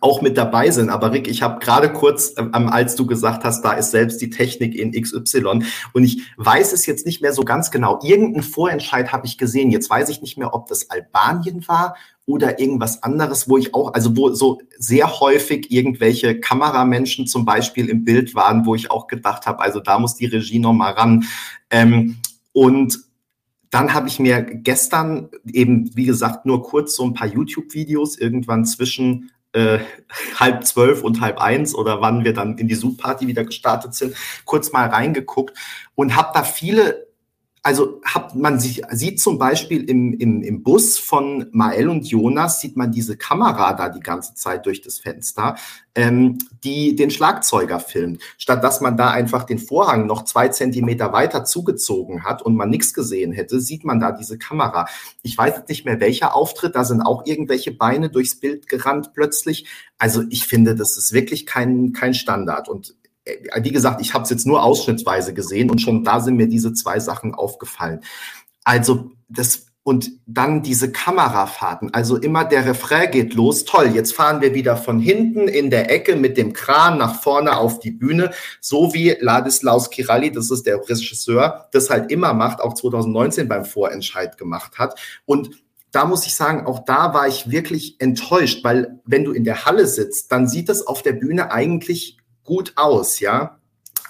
auch 0.00 0.22
mit 0.22 0.36
dabei 0.38 0.70
sind. 0.70 0.88
Aber 0.88 1.12
Rick, 1.12 1.28
ich 1.28 1.42
habe 1.42 1.58
gerade 1.58 1.92
kurz, 1.92 2.34
ähm, 2.38 2.68
als 2.68 2.96
du 2.96 3.06
gesagt 3.06 3.44
hast, 3.44 3.62
da 3.62 3.72
ist 3.72 3.90
selbst 3.90 4.20
die 4.20 4.30
Technik 4.30 4.74
in 4.74 4.92
XY 4.92 5.62
und 5.92 6.04
ich 6.04 6.22
weiß 6.36 6.72
es 6.72 6.86
jetzt 6.86 7.06
nicht 7.06 7.20
mehr 7.20 7.32
so 7.32 7.42
ganz 7.42 7.70
genau. 7.70 8.00
Irgendeinen 8.02 8.42
Vorentscheid 8.42 9.12
habe 9.12 9.26
ich 9.26 9.36
gesehen. 9.36 9.70
Jetzt 9.70 9.90
weiß 9.90 10.08
ich 10.08 10.22
nicht 10.22 10.38
mehr, 10.38 10.54
ob 10.54 10.68
das 10.68 10.90
Albanien 10.90 11.66
war 11.68 11.96
oder 12.24 12.60
irgendwas 12.60 13.02
anderes, 13.02 13.48
wo 13.48 13.58
ich 13.58 13.74
auch, 13.74 13.92
also 13.92 14.16
wo 14.16 14.32
so 14.32 14.60
sehr 14.78 15.20
häufig 15.20 15.70
irgendwelche 15.70 16.38
Kameramenschen 16.38 17.26
zum 17.26 17.44
Beispiel 17.44 17.88
im 17.88 18.04
Bild 18.04 18.34
waren, 18.34 18.66
wo 18.66 18.74
ich 18.74 18.90
auch 18.90 19.06
gedacht 19.06 19.46
habe, 19.46 19.60
also 19.60 19.80
da 19.80 19.98
muss 19.98 20.14
die 20.14 20.26
Regie 20.26 20.60
noch 20.60 20.72
mal 20.72 20.92
ran. 20.92 21.24
Ähm, 21.70 22.18
und 22.60 22.98
dann 23.70 23.94
habe 23.94 24.06
ich 24.06 24.18
mir 24.18 24.42
gestern 24.42 25.30
eben, 25.50 25.96
wie 25.96 26.04
gesagt, 26.04 26.44
nur 26.44 26.62
kurz 26.62 26.94
so 26.94 27.04
ein 27.04 27.14
paar 27.14 27.26
YouTube-Videos 27.26 28.18
irgendwann 28.18 28.66
zwischen 28.66 29.30
äh, 29.54 29.78
halb 30.38 30.66
zwölf 30.66 31.02
und 31.02 31.22
halb 31.22 31.40
eins 31.40 31.74
oder 31.74 32.02
wann 32.02 32.22
wir 32.22 32.34
dann 32.34 32.58
in 32.58 32.68
die 32.68 32.74
Zoom-Party 32.74 33.26
wieder 33.26 33.44
gestartet 33.44 33.94
sind, 33.94 34.14
kurz 34.44 34.72
mal 34.72 34.90
reingeguckt 34.90 35.56
und 35.94 36.16
habe 36.16 36.32
da 36.34 36.42
viele 36.42 37.06
also 37.62 38.00
hat 38.04 38.34
man 38.34 38.58
sich, 38.58 38.82
sieht 38.90 39.20
zum 39.20 39.38
Beispiel 39.38 39.88
im, 39.88 40.14
im, 40.14 40.42
im 40.42 40.62
Bus 40.62 40.98
von 40.98 41.46
Mael 41.52 41.90
und 41.90 42.06
Jonas, 42.06 42.60
sieht 42.60 42.76
man 42.76 42.90
diese 42.90 43.18
Kamera 43.18 43.74
da 43.74 43.90
die 43.90 44.00
ganze 44.00 44.34
Zeit 44.34 44.64
durch 44.64 44.80
das 44.80 44.98
Fenster, 44.98 45.56
ähm, 45.94 46.38
die 46.64 46.96
den 46.96 47.10
Schlagzeuger 47.10 47.78
filmt. 47.78 48.22
Statt 48.38 48.64
dass 48.64 48.80
man 48.80 48.96
da 48.96 49.10
einfach 49.10 49.44
den 49.44 49.58
Vorhang 49.58 50.06
noch 50.06 50.24
zwei 50.24 50.48
Zentimeter 50.48 51.12
weiter 51.12 51.44
zugezogen 51.44 52.24
hat 52.24 52.40
und 52.40 52.56
man 52.56 52.70
nichts 52.70 52.94
gesehen 52.94 53.32
hätte, 53.32 53.60
sieht 53.60 53.84
man 53.84 54.00
da 54.00 54.12
diese 54.12 54.38
Kamera. 54.38 54.86
Ich 55.22 55.36
weiß 55.36 55.56
jetzt 55.56 55.68
nicht 55.68 55.84
mehr, 55.84 56.00
welcher 56.00 56.34
Auftritt, 56.34 56.74
da 56.74 56.84
sind 56.84 57.02
auch 57.02 57.26
irgendwelche 57.26 57.72
Beine 57.72 58.08
durchs 58.08 58.40
Bild 58.40 58.68
gerannt 58.68 59.12
plötzlich. 59.12 59.66
Also 59.98 60.22
ich 60.30 60.46
finde, 60.46 60.74
das 60.74 60.96
ist 60.96 61.12
wirklich 61.12 61.44
kein, 61.44 61.92
kein 61.92 62.14
Standard. 62.14 62.70
Und 62.70 62.94
wie 63.62 63.72
gesagt, 63.72 64.00
ich 64.00 64.14
habe 64.14 64.24
es 64.24 64.30
jetzt 64.30 64.46
nur 64.46 64.62
ausschnittsweise 64.62 65.34
gesehen 65.34 65.70
und 65.70 65.80
schon 65.80 66.04
da 66.04 66.20
sind 66.20 66.36
mir 66.36 66.48
diese 66.48 66.72
zwei 66.72 67.00
Sachen 67.00 67.34
aufgefallen. 67.34 68.00
Also 68.64 69.10
das 69.28 69.66
und 69.82 70.10
dann 70.26 70.62
diese 70.62 70.92
Kamerafahrten, 70.92 71.94
also 71.94 72.16
immer 72.16 72.44
der 72.44 72.66
Refrain 72.66 73.10
geht 73.10 73.32
los, 73.34 73.64
toll, 73.64 73.90
jetzt 73.94 74.14
fahren 74.14 74.42
wir 74.42 74.54
wieder 74.54 74.76
von 74.76 75.00
hinten 75.00 75.48
in 75.48 75.70
der 75.70 75.90
Ecke 75.90 76.16
mit 76.16 76.36
dem 76.36 76.52
Kran 76.52 76.98
nach 76.98 77.20
vorne 77.22 77.56
auf 77.56 77.80
die 77.80 77.90
Bühne, 77.90 78.30
so 78.60 78.92
wie 78.92 79.16
Ladislaus 79.18 79.88
Kiralli, 79.90 80.32
das 80.32 80.50
ist 80.50 80.66
der 80.66 80.76
Regisseur, 80.76 81.68
das 81.72 81.88
halt 81.88 82.12
immer 82.12 82.34
macht, 82.34 82.60
auch 82.60 82.74
2019 82.74 83.48
beim 83.48 83.64
Vorentscheid 83.64 84.36
gemacht 84.36 84.78
hat. 84.78 85.00
Und 85.24 85.50
da 85.92 86.04
muss 86.04 86.26
ich 86.26 86.34
sagen, 86.34 86.66
auch 86.66 86.84
da 86.84 87.14
war 87.14 87.26
ich 87.26 87.50
wirklich 87.50 87.96
enttäuscht, 88.00 88.62
weil 88.62 89.00
wenn 89.06 89.24
du 89.24 89.32
in 89.32 89.44
der 89.44 89.64
Halle 89.64 89.86
sitzt, 89.86 90.30
dann 90.30 90.46
sieht 90.46 90.68
es 90.68 90.86
auf 90.86 91.02
der 91.02 91.14
Bühne 91.14 91.50
eigentlich 91.50 92.19
gut 92.50 92.72
aus, 92.74 93.20
ja. 93.20 93.60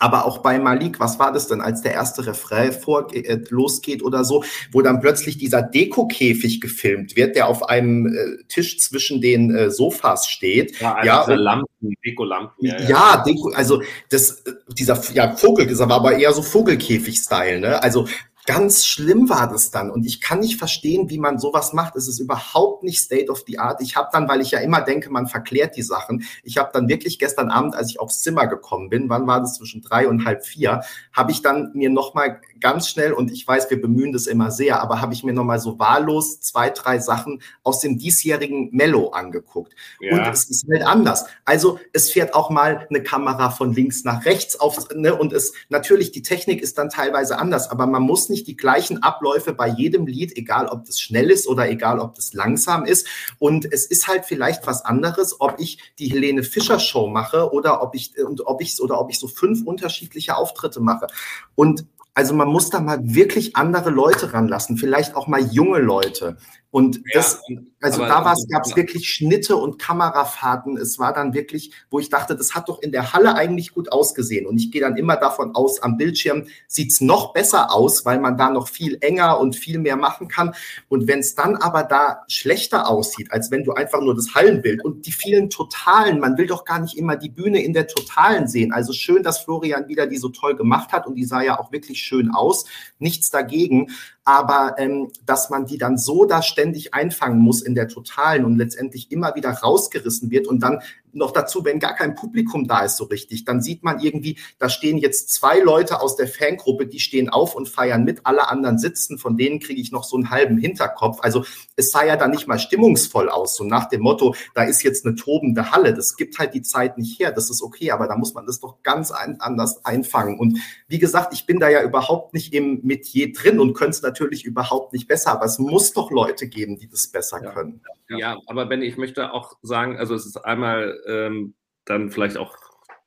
Aber 0.02 0.24
auch 0.24 0.38
bei 0.38 0.58
Malik, 0.58 0.98
was 0.98 1.18
war 1.18 1.30
das 1.30 1.46
denn, 1.46 1.60
als 1.60 1.82
der 1.82 1.92
erste 1.92 2.26
Refrain 2.26 2.72
vor, 2.72 3.14
äh, 3.14 3.38
losgeht 3.50 4.02
oder 4.02 4.24
so, 4.24 4.42
wo 4.72 4.80
dann 4.80 5.02
plötzlich 5.02 5.36
dieser 5.36 5.60
Dekokäfig 5.60 6.62
gefilmt 6.62 7.16
wird, 7.16 7.36
der 7.36 7.48
auf 7.48 7.68
einem 7.68 8.06
äh, 8.06 8.42
Tisch 8.48 8.78
zwischen 8.78 9.20
den 9.20 9.54
äh, 9.54 9.70
Sofas 9.70 10.26
steht. 10.26 10.80
Ja, 10.80 10.94
also 10.94 11.06
ja 11.06 11.24
diese 11.26 11.34
Lampen, 11.34 11.94
Dekolampen. 12.02 12.66
Ja, 12.66 12.80
ja. 12.80 12.88
ja 12.88 13.24
Deko, 13.26 13.50
also 13.50 13.82
das, 14.08 14.40
äh, 14.46 14.52
dieser 14.68 14.98
ja, 15.12 15.36
Vogel, 15.36 15.66
das 15.66 15.80
war 15.80 15.90
aber 15.90 16.16
eher 16.16 16.32
so 16.32 16.40
Vogelkäfig-Style, 16.40 17.60
ne? 17.60 17.82
Also 17.82 18.08
Ganz 18.46 18.86
schlimm 18.86 19.28
war 19.28 19.48
das 19.48 19.70
dann 19.70 19.90
und 19.90 20.06
ich 20.06 20.20
kann 20.20 20.40
nicht 20.40 20.58
verstehen, 20.58 21.10
wie 21.10 21.18
man 21.18 21.38
sowas 21.38 21.72
macht. 21.72 21.96
Es 21.96 22.08
ist 22.08 22.18
überhaupt 22.18 22.82
nicht 22.82 23.00
State 23.00 23.30
of 23.30 23.44
the 23.46 23.58
Art. 23.58 23.80
Ich 23.82 23.96
habe 23.96 24.08
dann, 24.12 24.28
weil 24.28 24.40
ich 24.40 24.52
ja 24.52 24.60
immer 24.60 24.80
denke, 24.80 25.10
man 25.10 25.26
verklärt 25.26 25.76
die 25.76 25.82
Sachen, 25.82 26.24
ich 26.42 26.56
habe 26.56 26.70
dann 26.72 26.88
wirklich 26.88 27.18
gestern 27.18 27.50
Abend, 27.50 27.76
als 27.76 27.90
ich 27.90 28.00
aufs 28.00 28.22
Zimmer 28.22 28.46
gekommen 28.46 28.88
bin, 28.88 29.08
wann 29.08 29.26
war 29.26 29.40
das 29.40 29.54
zwischen 29.54 29.82
drei 29.82 30.08
und 30.08 30.24
halb 30.24 30.44
vier, 30.44 30.80
habe 31.12 31.32
ich 31.32 31.42
dann 31.42 31.70
mir 31.74 31.90
nochmal 31.90 32.40
ganz 32.60 32.88
schnell, 32.88 33.12
und 33.12 33.30
ich 33.30 33.46
weiß, 33.46 33.70
wir 33.70 33.80
bemühen 33.80 34.12
das 34.12 34.26
immer 34.26 34.50
sehr, 34.50 34.80
aber 34.82 35.00
habe 35.00 35.12
ich 35.12 35.22
mir 35.24 35.32
nochmal 35.32 35.60
so 35.60 35.78
wahllos 35.78 36.40
zwei, 36.40 36.70
drei 36.70 36.98
Sachen 36.98 37.42
aus 37.62 37.80
dem 37.80 37.98
diesjährigen 37.98 38.70
Mello 38.72 39.10
angeguckt. 39.10 39.74
Ja. 40.00 40.14
Und 40.14 40.32
es 40.32 40.48
ist 40.48 40.66
halt 40.70 40.82
anders. 40.82 41.26
Also 41.44 41.78
es 41.92 42.10
fährt 42.10 42.34
auch 42.34 42.50
mal 42.50 42.86
eine 42.88 43.02
Kamera 43.02 43.50
von 43.50 43.72
links 43.72 44.04
nach 44.04 44.24
rechts 44.24 44.58
auf, 44.58 44.78
ne, 44.94 45.14
und 45.14 45.32
es 45.32 45.52
natürlich, 45.68 46.10
die 46.10 46.22
Technik 46.22 46.62
ist 46.62 46.78
dann 46.78 46.88
teilweise 46.88 47.38
anders, 47.38 47.70
aber 47.70 47.86
man 47.86 48.02
muss 48.02 48.28
nicht 48.30 48.46
die 48.46 48.56
gleichen 48.56 49.02
Abläufe 49.02 49.52
bei 49.52 49.68
jedem 49.68 50.06
Lied, 50.06 50.36
egal 50.36 50.68
ob 50.68 50.86
das 50.86 51.00
schnell 51.00 51.30
ist 51.30 51.46
oder 51.46 51.68
egal 51.68 51.98
ob 51.98 52.14
das 52.14 52.32
langsam 52.32 52.84
ist. 52.84 53.06
Und 53.38 53.70
es 53.70 53.84
ist 53.84 54.08
halt 54.08 54.24
vielleicht 54.24 54.66
was 54.66 54.84
anderes, 54.84 55.40
ob 55.40 55.56
ich 55.58 55.78
die 55.98 56.08
Helene 56.08 56.42
Fischer 56.42 56.78
Show 56.78 57.08
mache 57.08 57.52
oder 57.52 57.82
ob 57.82 57.94
ich 57.94 58.14
und 58.18 58.46
ob 58.46 58.62
ich 58.62 58.80
oder 58.80 59.00
ob 59.00 59.10
ich 59.10 59.18
so 59.18 59.28
fünf 59.28 59.66
unterschiedliche 59.66 60.36
Auftritte 60.36 60.80
mache. 60.80 61.08
Und 61.54 61.84
also 62.14 62.34
man 62.34 62.48
muss 62.48 62.70
da 62.70 62.80
mal 62.80 62.98
wirklich 63.02 63.56
andere 63.56 63.90
Leute 63.90 64.32
ranlassen, 64.32 64.76
vielleicht 64.76 65.14
auch 65.14 65.26
mal 65.26 65.40
junge 65.40 65.78
Leute. 65.78 66.38
Und 66.72 67.02
das, 67.14 67.42
ja, 67.48 67.58
also 67.80 68.02
da 68.02 68.22
gab 68.22 68.64
es 68.64 68.76
wirklich 68.76 69.08
Schnitte 69.08 69.56
und 69.56 69.78
Kamerafahrten. 69.80 70.76
Es 70.76 71.00
war 71.00 71.12
dann 71.12 71.34
wirklich, 71.34 71.72
wo 71.90 71.98
ich 71.98 72.10
dachte, 72.10 72.36
das 72.36 72.54
hat 72.54 72.68
doch 72.68 72.80
in 72.80 72.92
der 72.92 73.12
Halle 73.12 73.34
eigentlich 73.34 73.74
gut 73.74 73.90
ausgesehen. 73.90 74.46
Und 74.46 74.56
ich 74.58 74.70
gehe 74.70 74.80
dann 74.80 74.96
immer 74.96 75.16
davon 75.16 75.54
aus, 75.56 75.82
am 75.82 75.96
Bildschirm 75.96 76.46
sieht's 76.68 77.00
noch 77.00 77.32
besser 77.32 77.72
aus, 77.72 78.04
weil 78.04 78.20
man 78.20 78.36
da 78.36 78.50
noch 78.50 78.68
viel 78.68 78.98
enger 79.00 79.40
und 79.40 79.56
viel 79.56 79.80
mehr 79.80 79.96
machen 79.96 80.28
kann. 80.28 80.54
Und 80.88 81.08
wenn 81.08 81.18
es 81.18 81.34
dann 81.34 81.56
aber 81.56 81.82
da 81.82 82.22
schlechter 82.28 82.88
aussieht, 82.88 83.32
als 83.32 83.50
wenn 83.50 83.64
du 83.64 83.72
einfach 83.72 84.00
nur 84.00 84.14
das 84.14 84.34
Hallenbild 84.36 84.84
und 84.84 85.06
die 85.06 85.12
vielen 85.12 85.50
Totalen, 85.50 86.20
man 86.20 86.38
will 86.38 86.46
doch 86.46 86.64
gar 86.64 86.78
nicht 86.78 86.96
immer 86.96 87.16
die 87.16 87.30
Bühne 87.30 87.64
in 87.64 87.72
der 87.72 87.88
Totalen 87.88 88.46
sehen. 88.46 88.72
Also 88.72 88.92
schön, 88.92 89.24
dass 89.24 89.40
Florian 89.40 89.88
wieder 89.88 90.06
die 90.06 90.18
so 90.18 90.28
toll 90.28 90.54
gemacht 90.54 90.92
hat 90.92 91.08
und 91.08 91.16
die 91.16 91.24
sah 91.24 91.42
ja 91.42 91.58
auch 91.58 91.72
wirklich 91.72 92.00
schön 92.00 92.30
aus. 92.30 92.66
Nichts 93.00 93.30
dagegen 93.30 93.88
aber 94.24 94.74
ähm, 94.78 95.10
dass 95.24 95.50
man 95.50 95.66
die 95.66 95.78
dann 95.78 95.96
so 95.96 96.24
da 96.24 96.42
ständig 96.42 96.94
einfangen 96.94 97.40
muss 97.40 97.62
in 97.62 97.74
der 97.74 97.88
Totalen 97.88 98.44
und 98.44 98.56
letztendlich 98.56 99.10
immer 99.10 99.34
wieder 99.34 99.50
rausgerissen 99.50 100.30
wird 100.30 100.46
und 100.46 100.60
dann 100.62 100.80
noch 101.14 101.32
dazu, 101.32 101.64
wenn 101.64 101.78
gar 101.78 101.94
kein 101.94 102.14
Publikum 102.14 102.66
da 102.66 102.84
ist 102.84 102.96
so 102.96 103.04
richtig, 103.04 103.44
dann 103.44 103.60
sieht 103.60 103.82
man 103.82 104.00
irgendwie, 104.00 104.38
da 104.58 104.68
stehen 104.68 104.98
jetzt 104.98 105.32
zwei 105.32 105.60
Leute 105.60 106.00
aus 106.00 106.16
der 106.16 106.28
Fangruppe, 106.28 106.86
die 106.86 107.00
stehen 107.00 107.28
auf 107.28 107.54
und 107.54 107.68
feiern 107.68 108.04
mit, 108.04 108.20
alle 108.24 108.48
anderen 108.48 108.78
sitzen, 108.78 109.18
von 109.18 109.36
denen 109.36 109.60
kriege 109.60 109.80
ich 109.80 109.92
noch 109.92 110.04
so 110.04 110.16
einen 110.16 110.30
halben 110.30 110.58
Hinterkopf. 110.58 111.18
Also 111.22 111.44
es 111.76 111.90
sah 111.90 112.04
ja 112.04 112.16
dann 112.16 112.30
nicht 112.30 112.46
mal 112.46 112.58
stimmungsvoll 112.58 113.28
aus, 113.28 113.56
so 113.56 113.64
nach 113.64 113.88
dem 113.88 114.02
Motto, 114.02 114.34
da 114.54 114.62
ist 114.62 114.82
jetzt 114.82 115.06
eine 115.06 115.14
tobende 115.14 115.70
Halle, 115.70 115.94
das 115.94 116.16
gibt 116.16 116.38
halt 116.38 116.54
die 116.54 116.62
Zeit 116.62 116.98
nicht 116.98 117.18
her, 117.18 117.32
das 117.32 117.50
ist 117.50 117.62
okay, 117.62 117.90
aber 117.90 118.06
da 118.06 118.16
muss 118.16 118.34
man 118.34 118.46
das 118.46 118.60
doch 118.60 118.82
ganz 118.82 119.10
ein, 119.10 119.40
anders 119.40 119.84
einfangen. 119.84 120.38
Und 120.38 120.58
wie 120.88 120.98
gesagt, 120.98 121.32
ich 121.32 121.46
bin 121.46 121.60
da 121.60 121.68
ja 121.68 121.82
überhaupt 121.82 122.34
nicht 122.34 122.54
im 122.54 122.80
Metier 122.82 123.32
drin 123.32 123.60
und 123.60 123.74
könnte 123.74 123.90
es 123.90 124.02
natürlich 124.02 124.44
überhaupt 124.44 124.92
nicht 124.92 125.08
besser, 125.08 125.32
aber 125.32 125.46
es 125.46 125.58
muss 125.58 125.92
doch 125.92 126.10
Leute 126.10 126.48
geben, 126.48 126.78
die 126.78 126.88
das 126.88 127.08
besser 127.08 127.42
ja. 127.42 127.50
können. 127.52 127.80
Ja. 128.08 128.18
ja, 128.18 128.38
aber 128.46 128.66
Benny, 128.66 128.86
ich 128.86 128.96
möchte 128.96 129.32
auch 129.32 129.56
sagen, 129.62 129.96
also 129.96 130.14
es 130.14 130.26
ist 130.26 130.36
einmal 130.36 130.99
ähm, 131.06 131.54
dann 131.84 132.10
vielleicht 132.10 132.36
auch 132.36 132.56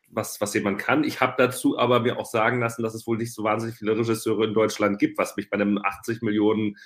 was, 0.09 0.39
was 0.41 0.53
jemand 0.53 0.79
kann. 0.79 1.03
Ich 1.03 1.21
habe 1.21 1.33
dazu 1.37 1.77
aber 1.77 1.99
mir 1.99 2.17
auch 2.17 2.25
sagen 2.25 2.59
lassen, 2.59 2.83
dass 2.83 2.93
es 2.93 3.07
wohl 3.07 3.17
nicht 3.17 3.33
so 3.33 3.43
wahnsinnig 3.43 3.77
viele 3.77 3.97
Regisseure 3.97 4.45
in 4.45 4.53
Deutschland 4.53 4.99
gibt, 4.99 5.17
was 5.17 5.35
mich 5.35 5.49
bei 5.49 5.55
einem 5.55 5.79
80 5.83 6.21
Millionen 6.21 6.77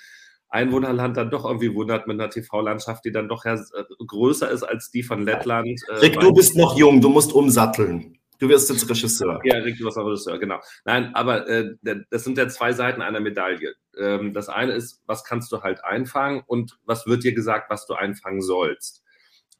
Einwohnerland 0.50 1.16
dann 1.16 1.30
doch 1.30 1.44
irgendwie 1.44 1.74
wundert 1.74 2.06
mit 2.06 2.18
einer 2.18 2.30
TV-Landschaft, 2.30 3.04
die 3.04 3.12
dann 3.12 3.28
doch 3.28 3.44
ja 3.44 3.54
äh, 3.54 3.84
größer 4.06 4.50
ist 4.50 4.62
als 4.62 4.90
die 4.90 5.02
von 5.02 5.22
Lettland. 5.24 5.80
Äh, 5.88 5.94
Rick, 5.96 6.20
du 6.20 6.32
bist 6.32 6.56
noch 6.56 6.76
jung, 6.78 7.00
du 7.00 7.10
musst 7.10 7.32
umsatteln. 7.32 8.18
Du 8.38 8.48
wirst 8.48 8.70
jetzt 8.70 8.88
Regisseur. 8.88 9.40
Ja, 9.44 9.58
Rick, 9.58 9.78
du 9.78 9.84
wirst 9.84 9.98
auch 9.98 10.06
Regisseur, 10.06 10.38
genau. 10.38 10.60
Nein, 10.84 11.14
aber 11.14 11.48
äh, 11.48 11.74
das 12.10 12.24
sind 12.24 12.38
ja 12.38 12.48
zwei 12.48 12.72
Seiten 12.72 13.02
einer 13.02 13.20
Medaille. 13.20 13.74
Ähm, 13.98 14.32
das 14.32 14.48
eine 14.48 14.72
ist, 14.72 15.02
was 15.06 15.24
kannst 15.24 15.50
du 15.52 15.62
halt 15.62 15.84
einfangen 15.84 16.42
und 16.46 16.78
was 16.84 17.06
wird 17.06 17.24
dir 17.24 17.34
gesagt, 17.34 17.68
was 17.68 17.86
du 17.86 17.94
einfangen 17.94 18.40
sollst. 18.40 19.02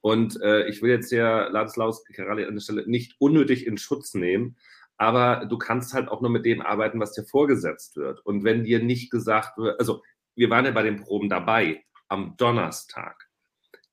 Und 0.01 0.41
äh, 0.41 0.69
ich 0.69 0.83
will 0.83 0.91
jetzt 0.91 1.11
hier 1.11 1.49
Ladislaus 1.51 2.05
Kerali 2.05 2.45
an 2.45 2.55
der 2.55 2.61
Stelle 2.61 2.89
nicht 2.89 3.17
unnötig 3.19 3.67
in 3.67 3.79
Schutz 3.79 4.15
nehmen, 4.15 4.57
aber 4.97 5.47
du 5.47 5.59
kannst 5.59 5.95
halt 5.95 6.09
auch 6.09 6.21
nur 6.21 6.31
mit 6.31 6.45
dem 6.45 6.61
arbeiten, 6.61 7.01
was 7.01 7.13
dir 7.13 7.25
vorgesetzt 7.25 7.97
wird. 7.97 8.25
Und 8.25 8.45
wenn 8.45 8.65
dir 8.65 8.83
nicht 8.83 9.11
gesagt 9.11 9.59
wird, 9.59 9.79
also 9.79 10.03
wir 10.35 10.51
waren 10.51 10.65
ja 10.65 10.71
bei 10.73 10.83
den 10.83 10.97
Proben 10.97 11.29
dabei 11.29 11.85
am 12.09 12.37
Donnerstag, 12.37 13.29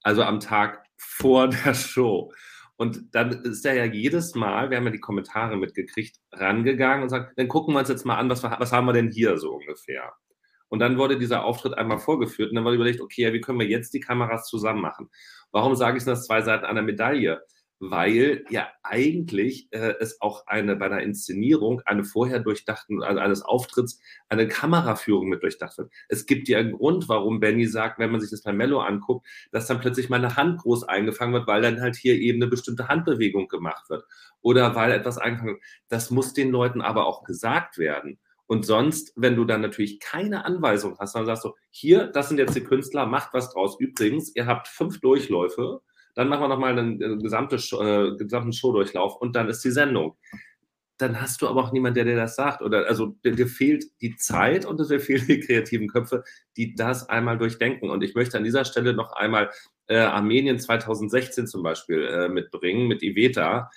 also 0.01 0.23
am 0.23 0.39
Tag 0.39 0.83
vor 0.97 1.47
der 1.65 1.73
Show. 1.73 2.31
Und 2.77 3.15
dann 3.15 3.31
ist 3.43 3.65
er 3.65 3.73
ja 3.73 3.85
jedes 3.85 4.35
Mal, 4.35 4.69
wir 4.69 4.77
haben 4.77 4.85
ja 4.85 4.91
die 4.91 4.99
Kommentare 4.99 5.55
mitgekriegt, 5.55 6.17
rangegangen 6.33 7.03
und 7.03 7.09
sagt, 7.09 7.37
dann 7.37 7.47
gucken 7.47 7.73
wir 7.73 7.79
uns 7.79 7.89
jetzt 7.89 8.05
mal 8.05 8.17
an, 8.17 8.29
was, 8.29 8.43
was 8.43 8.71
haben 8.71 8.85
wir 8.85 8.93
denn 8.93 9.11
hier 9.11 9.37
so 9.37 9.53
ungefähr? 9.53 10.13
Und 10.67 10.79
dann 10.79 10.97
wurde 10.97 11.17
dieser 11.17 11.45
Auftritt 11.45 11.77
einmal 11.77 11.99
vorgeführt 11.99 12.49
und 12.49 12.55
dann 12.55 12.65
wurde 12.65 12.75
überlegt, 12.75 12.99
okay, 12.99 13.21
ja, 13.21 13.33
wie 13.33 13.39
können 13.39 13.59
wir 13.59 13.67
jetzt 13.67 13.93
die 13.93 13.99
Kameras 13.99 14.47
zusammen 14.47 14.81
machen? 14.81 15.09
Warum 15.55 15.73
sage 15.77 15.97
ich 15.97 16.03
das 16.03 16.25
zwei 16.25 16.41
Seiten 16.41 16.65
einer 16.65 16.81
Medaille? 16.81 17.41
Weil 17.79 18.43
ja 18.49 18.67
eigentlich 18.83 19.69
äh, 19.71 19.93
es 20.01 20.19
auch 20.19 20.47
eine 20.47 20.75
bei 20.75 20.87
einer 20.87 21.01
Inszenierung 21.01 21.81
eine 21.85 22.03
vorher 22.03 22.39
durchdachten, 22.39 23.01
also 23.01 23.21
eines 23.21 23.41
Auftritts, 23.41 24.01
eine 24.27 24.49
Kameraführung 24.49 25.29
mit 25.29 25.43
durchdacht 25.43 25.77
wird. 25.77 25.93
Es 26.09 26.25
gibt 26.25 26.49
ja 26.49 26.57
einen 26.57 26.73
Grund, 26.73 27.07
warum 27.07 27.39
Benny 27.39 27.67
sagt, 27.67 27.99
wenn 27.99 28.11
man 28.11 28.19
sich 28.19 28.31
das 28.31 28.41
bei 28.41 28.51
Mello 28.51 28.81
anguckt, 28.81 29.25
dass 29.53 29.65
dann 29.65 29.79
plötzlich 29.79 30.09
mal 30.09 30.17
eine 30.17 30.35
Hand 30.35 30.59
groß 30.59 30.83
eingefangen 30.89 31.33
wird, 31.33 31.47
weil 31.47 31.61
dann 31.61 31.79
halt 31.79 31.95
hier 31.95 32.15
eben 32.15 32.41
eine 32.41 32.51
bestimmte 32.51 32.89
Handbewegung 32.89 33.47
gemacht 33.47 33.89
wird. 33.89 34.03
Oder 34.41 34.75
weil 34.75 34.91
etwas 34.91 35.17
eingefangen 35.17 35.53
wird. 35.53 35.63
Das 35.87 36.11
muss 36.11 36.33
den 36.33 36.51
Leuten 36.51 36.81
aber 36.81 37.05
auch 37.07 37.23
gesagt 37.23 37.77
werden. 37.77 38.19
Und 38.47 38.65
sonst, 38.65 39.13
wenn 39.15 39.35
du 39.35 39.45
dann 39.45 39.61
natürlich 39.61 39.99
keine 39.99 40.45
Anweisung 40.45 40.97
hast, 40.99 41.15
dann 41.15 41.25
sagst 41.25 41.45
du, 41.45 41.53
hier, 41.71 42.07
das 42.07 42.29
sind 42.29 42.37
jetzt 42.37 42.55
die 42.55 42.63
Künstler, 42.63 43.05
macht 43.05 43.33
was 43.33 43.51
draus. 43.51 43.79
Übrigens, 43.79 44.35
ihr 44.35 44.45
habt 44.45 44.67
fünf 44.67 44.99
Durchläufe, 44.99 45.81
dann 46.13 46.29
machen 46.29 46.43
wir 46.43 46.47
nochmal 46.47 46.77
einen, 46.77 47.03
einen 47.03 47.19
gesamte, 47.21 47.55
äh, 47.55 48.15
gesamten 48.17 48.53
Showdurchlauf 48.53 49.15
und 49.17 49.35
dann 49.35 49.49
ist 49.49 49.63
die 49.63 49.71
Sendung. 49.71 50.17
Dann 50.97 51.19
hast 51.19 51.41
du 51.41 51.47
aber 51.49 51.61
auch 51.61 51.73
niemanden, 51.73 51.95
der 51.95 52.05
dir 52.05 52.15
das 52.15 52.37
sagt. 52.37 52.61
Oder 52.61 52.87
also 52.87 53.07
dir, 53.25 53.35
dir 53.35 53.47
fehlt 53.47 53.83
die 53.99 54.15
Zeit 54.15 54.65
und 54.65 54.79
dir 54.79 54.99
fehlen 55.01 55.27
die 55.27 55.41
kreativen 55.41 55.89
Köpfe, 55.89 56.23
die 56.55 56.73
das 56.73 57.09
einmal 57.09 57.37
durchdenken. 57.37 57.89
Und 57.89 58.01
ich 58.01 58.15
möchte 58.15 58.37
an 58.37 58.45
dieser 58.45 58.63
Stelle 58.63 58.93
noch 58.93 59.11
einmal 59.11 59.49
äh, 59.87 59.97
Armenien 59.97 60.57
2016 60.57 61.47
zum 61.47 61.63
Beispiel 61.63 62.05
äh, 62.05 62.29
mitbringen, 62.29 62.87
mit 62.87 63.03
Iveta, 63.03 63.69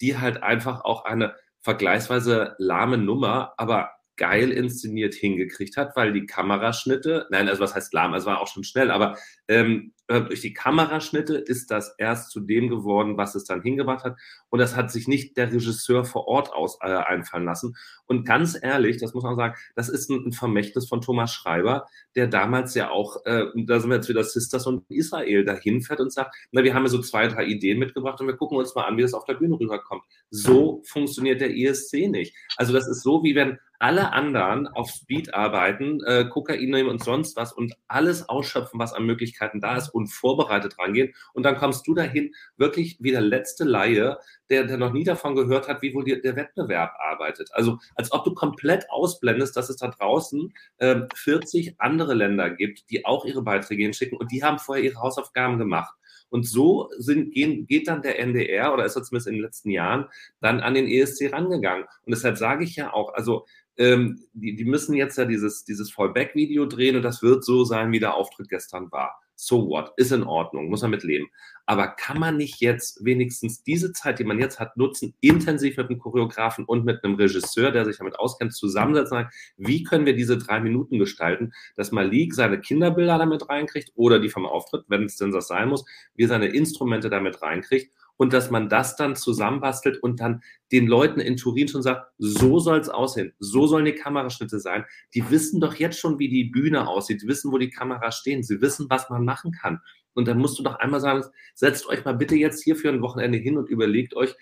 die 0.00 0.16
halt 0.16 0.42
einfach 0.42 0.84
auch 0.84 1.04
eine 1.04 1.34
vergleichsweise 1.60 2.54
lahme 2.58 2.96
Nummer, 2.96 3.52
aber 3.58 3.90
geil 4.22 4.52
inszeniert 4.52 5.14
hingekriegt 5.14 5.76
hat, 5.76 5.96
weil 5.96 6.12
die 6.12 6.26
Kameraschnitte, 6.26 7.26
nein, 7.30 7.48
also 7.48 7.60
was 7.60 7.74
heißt 7.74 7.92
lahm, 7.92 8.14
es 8.14 8.24
war 8.24 8.40
auch 8.40 8.46
schon 8.46 8.62
schnell, 8.62 8.92
aber 8.92 9.18
ähm, 9.48 9.94
äh, 10.08 10.20
durch 10.22 10.40
die 10.40 10.52
Kameraschnitte 10.52 11.36
ist 11.36 11.70
das 11.70 11.94
erst 11.98 12.30
zu 12.30 12.40
dem 12.40 12.68
geworden, 12.68 13.16
was 13.16 13.34
es 13.34 13.44
dann 13.44 13.62
hingebracht 13.62 14.04
hat. 14.04 14.18
Und 14.50 14.58
das 14.58 14.76
hat 14.76 14.90
sich 14.90 15.08
nicht 15.08 15.36
der 15.36 15.52
Regisseur 15.52 16.04
vor 16.04 16.26
Ort 16.26 16.52
aus 16.52 16.78
äh, 16.82 16.88
einfallen 16.88 17.44
lassen. 17.44 17.76
Und 18.06 18.24
ganz 18.24 18.58
ehrlich, 18.60 18.98
das 18.98 19.14
muss 19.14 19.22
man 19.22 19.36
sagen, 19.36 19.54
das 19.74 19.88
ist 19.88 20.10
ein, 20.10 20.26
ein 20.26 20.32
Vermächtnis 20.32 20.88
von 20.88 21.00
Thomas 21.00 21.32
Schreiber, 21.32 21.86
der 22.16 22.26
damals 22.26 22.74
ja 22.74 22.90
auch, 22.90 23.24
äh, 23.24 23.46
da 23.64 23.80
sind 23.80 23.90
wir 23.90 23.96
jetzt 23.96 24.08
wieder 24.08 24.24
Sisters 24.24 24.66
und 24.66 24.84
Israel, 24.90 25.44
dahin 25.44 25.82
fährt 25.82 26.00
und 26.00 26.12
sagt, 26.12 26.34
na, 26.50 26.64
wir 26.64 26.74
haben 26.74 26.82
ja 26.84 26.90
so 26.90 27.00
zwei, 27.00 27.28
drei 27.28 27.44
Ideen 27.46 27.78
mitgebracht 27.78 28.20
und 28.20 28.26
wir 28.26 28.36
gucken 28.36 28.58
uns 28.58 28.74
mal 28.74 28.84
an, 28.84 28.96
wie 28.96 29.02
das 29.02 29.14
auf 29.14 29.24
der 29.24 29.34
Bühne 29.34 29.58
rüberkommt. 29.58 30.02
So 30.30 30.82
funktioniert 30.84 31.40
der 31.40 31.56
ESC 31.56 32.08
nicht. 32.08 32.34
Also 32.56 32.72
das 32.72 32.88
ist 32.88 33.02
so, 33.02 33.22
wie 33.22 33.34
wenn 33.34 33.58
alle 33.82 34.12
anderen 34.12 34.68
auf 34.68 34.90
Speed 34.90 35.34
arbeiten, 35.34 36.00
äh, 36.04 36.24
Kokain 36.28 36.70
nehmen 36.70 36.88
und 36.88 37.02
sonst 37.02 37.34
was 37.36 37.52
und 37.52 37.74
alles 37.88 38.28
ausschöpfen, 38.28 38.78
was 38.78 38.92
an 38.92 39.04
Möglichkeiten 39.04 39.60
da 39.60 39.76
ist 39.76 39.91
und 39.92 40.08
vorbereitet 40.08 40.78
rangehen. 40.78 41.14
Und 41.32 41.44
dann 41.44 41.56
kommst 41.56 41.86
du 41.86 41.94
dahin, 41.94 42.34
wirklich 42.56 42.96
wie 43.00 43.10
der 43.10 43.20
letzte 43.20 43.64
Laie, 43.64 44.18
der, 44.50 44.64
der 44.64 44.76
noch 44.76 44.92
nie 44.92 45.04
davon 45.04 45.34
gehört 45.34 45.68
hat, 45.68 45.82
wie 45.82 45.94
wohl 45.94 46.04
die, 46.04 46.20
der 46.20 46.36
Wettbewerb 46.36 46.92
arbeitet. 46.98 47.50
Also 47.52 47.78
als 47.94 48.12
ob 48.12 48.24
du 48.24 48.34
komplett 48.34 48.90
ausblendest, 48.90 49.56
dass 49.56 49.70
es 49.70 49.76
da 49.76 49.88
draußen 49.88 50.52
äh, 50.78 51.00
40 51.14 51.76
andere 51.78 52.14
Länder 52.14 52.50
gibt, 52.50 52.90
die 52.90 53.04
auch 53.04 53.24
ihre 53.24 53.42
Beiträge 53.42 53.82
hinschicken 53.82 54.18
und 54.18 54.30
die 54.32 54.42
haben 54.42 54.58
vorher 54.58 54.84
ihre 54.84 55.00
Hausaufgaben 55.00 55.58
gemacht. 55.58 55.94
Und 56.32 56.48
so 56.48 56.88
sind, 56.96 57.34
gehen, 57.34 57.66
geht 57.66 57.88
dann 57.88 58.00
der 58.00 58.18
NDR 58.18 58.72
oder 58.72 58.86
ist 58.86 58.96
er 58.96 59.02
zumindest 59.02 59.26
in 59.26 59.34
den 59.34 59.42
letzten 59.42 59.70
Jahren 59.70 60.06
dann 60.40 60.60
an 60.60 60.72
den 60.72 60.88
ESC 60.88 61.30
rangegangen. 61.30 61.84
Und 61.84 62.10
deshalb 62.10 62.38
sage 62.38 62.64
ich 62.64 62.74
ja 62.74 62.94
auch, 62.94 63.12
also 63.12 63.44
ähm, 63.76 64.24
die, 64.32 64.56
die 64.56 64.64
müssen 64.64 64.94
jetzt 64.94 65.18
ja 65.18 65.26
dieses, 65.26 65.64
dieses 65.64 65.92
Fallback-Video 65.92 66.64
drehen 66.66 66.96
und 66.96 67.02
das 67.02 67.22
wird 67.22 67.44
so 67.44 67.64
sein, 67.64 67.92
wie 67.92 68.00
der 68.00 68.14
Auftritt 68.14 68.48
gestern 68.48 68.90
war. 68.90 69.21
So 69.34 69.68
what? 69.68 69.92
Ist 69.96 70.12
in 70.12 70.22
Ordnung, 70.22 70.68
muss 70.68 70.82
man 70.82 70.90
mit 70.90 71.02
leben. 71.02 71.28
Aber 71.66 71.88
kann 71.88 72.18
man 72.18 72.36
nicht 72.36 72.60
jetzt 72.60 73.04
wenigstens 73.04 73.62
diese 73.62 73.92
Zeit, 73.92 74.18
die 74.18 74.24
man 74.24 74.38
jetzt 74.38 74.58
hat, 74.60 74.76
nutzen, 74.76 75.14
intensiv 75.20 75.76
mit 75.76 75.88
einem 75.88 75.98
Choreografen 75.98 76.64
und 76.64 76.84
mit 76.84 77.02
einem 77.02 77.14
Regisseur, 77.14 77.70
der 77.70 77.84
sich 77.84 77.98
damit 77.98 78.18
auskennt, 78.18 78.54
zusammensetzen? 78.54 79.16
Sagen, 79.16 79.30
wie 79.56 79.82
können 79.82 80.06
wir 80.06 80.14
diese 80.14 80.38
drei 80.38 80.60
Minuten 80.60 80.98
gestalten, 80.98 81.52
dass 81.76 81.92
Malik 81.92 82.34
seine 82.34 82.60
Kinderbilder 82.60 83.18
damit 83.18 83.48
reinkriegt 83.48 83.92
oder 83.94 84.18
die 84.18 84.28
vom 84.28 84.46
Auftritt, 84.46 84.84
wenn 84.88 85.04
es 85.04 85.16
denn 85.16 85.32
das 85.32 85.48
sein 85.48 85.68
muss, 85.68 85.84
wie 86.14 86.26
seine 86.26 86.46
Instrumente 86.46 87.10
damit 87.10 87.42
reinkriegt 87.42 87.92
und 88.22 88.32
dass 88.32 88.52
man 88.52 88.68
das 88.68 88.94
dann 88.94 89.16
zusammenbastelt 89.16 90.00
und 90.00 90.20
dann 90.20 90.44
den 90.70 90.86
Leuten 90.86 91.18
in 91.18 91.36
Turin 91.36 91.66
schon 91.66 91.82
sagt, 91.82 92.06
so 92.18 92.60
soll 92.60 92.78
es 92.78 92.88
aussehen, 92.88 93.32
so 93.40 93.66
sollen 93.66 93.84
die 93.84 93.96
Kameraschnitte 93.96 94.60
sein. 94.60 94.84
Die 95.12 95.28
wissen 95.28 95.60
doch 95.60 95.74
jetzt 95.74 95.98
schon, 95.98 96.20
wie 96.20 96.28
die 96.28 96.44
Bühne 96.44 96.86
aussieht, 96.86 97.22
die 97.22 97.26
wissen, 97.26 97.50
wo 97.50 97.58
die 97.58 97.70
Kameras 97.70 98.18
stehen, 98.18 98.44
sie 98.44 98.60
wissen, 98.60 98.88
was 98.88 99.10
man 99.10 99.24
machen 99.24 99.50
kann. 99.50 99.80
Und 100.14 100.28
dann 100.28 100.38
musst 100.38 100.56
du 100.56 100.62
doch 100.62 100.76
einmal 100.76 101.00
sagen, 101.00 101.24
setzt 101.56 101.88
euch 101.88 102.04
mal 102.04 102.14
bitte 102.14 102.36
jetzt 102.36 102.62
hier 102.62 102.76
für 102.76 102.90
ein 102.90 103.02
Wochenende 103.02 103.38
hin 103.38 103.58
und 103.58 103.68
überlegt 103.68 104.14
euch, 104.14 104.36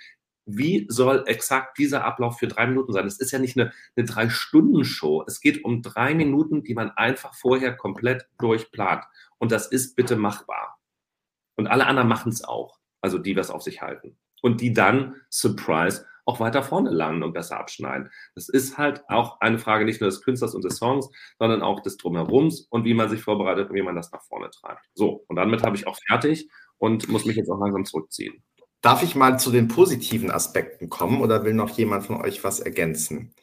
wie 0.45 0.85
soll 0.91 1.25
exakt 1.25 1.79
dieser 1.79 2.05
Ablauf 2.05 2.39
für 2.39 2.49
drei 2.49 2.67
Minuten 2.67 2.93
sein? 2.93 3.07
Es 3.07 3.19
ist 3.19 3.31
ja 3.31 3.39
nicht 3.39 3.59
eine, 3.59 3.73
eine 3.97 4.05
Drei-Stunden-Show. 4.05 5.25
Es 5.27 5.41
geht 5.41 5.65
um 5.65 5.81
drei 5.81 6.15
Minuten, 6.15 6.65
die 6.65 6.75
man 6.75 6.91
einfach 6.91 7.35
vorher 7.35 7.75
komplett 7.75 8.29
durchplant. 8.39 9.05
Und 9.39 9.53
das 9.53 9.69
ist 9.69 9.97
bitte 9.97 10.17
machbar. 10.17 10.79
Und 11.57 11.67
alle 11.67 11.87
anderen 11.87 12.09
machen 12.09 12.31
es 12.31 12.45
auch 12.45 12.80
also 13.01 13.19
die 13.19 13.37
was 13.37 13.51
auf 13.51 13.63
sich 13.63 13.83
halten. 13.83 14.17
Und 14.43 14.61
die 14.61 14.73
dann, 14.73 15.17
Surprise, 15.29 16.07
auch 16.25 16.41
weiter 16.41 16.63
vorne 16.63 16.91
landen 16.91 17.23
und 17.23 17.33
besser 17.33 17.59
abschneiden. 17.59 18.11
Das 18.35 18.49
ist 18.49 18.79
halt 18.79 19.03
auch 19.09 19.41
eine 19.41 19.59
Frage 19.59 19.85
nicht 19.85 20.01
nur 20.01 20.09
des 20.09 20.23
Künstlers 20.23 20.55
und 20.55 20.65
des 20.65 20.77
Songs, 20.77 21.11
sondern 21.39 21.63
auch 21.63 21.81
des 21.81 21.97
Drumherums 21.97 22.67
und 22.71 22.85
wie 22.85 22.95
man 22.95 23.09
sich 23.09 23.23
vorbereitet 23.23 23.71
und 23.71 23.77
wie 23.77 23.83
man 23.83 23.97
das 23.97 24.13
nach 24.13 24.23
vorne 24.23 24.51
treibt. 24.51 24.85
So, 24.95 25.25
und 25.29 25.37
damit 25.37 25.63
habe 25.65 25.77
ich 25.77 25.87
auch 25.87 25.99
fertig 26.07 26.49
und 26.79 27.09
muss 27.09 27.25
mich 27.25 27.37
jetzt 27.37 27.51
auch 27.51 27.59
langsam 27.59 27.85
zurückziehen. 27.85 28.43
Darf 28.81 29.03
ich 29.03 29.15
mal 29.15 29.39
zu 29.39 29.51
den 29.51 29.69
positiven 29.69 30.31
Aspekten 30.31 30.89
kommen 30.89 31.21
oder 31.21 31.45
will 31.45 31.53
noch 31.53 31.77
jemand 31.77 32.07
von 32.07 32.17
euch 32.17 32.45
was 32.45 32.61
ergänzen? 32.61 33.35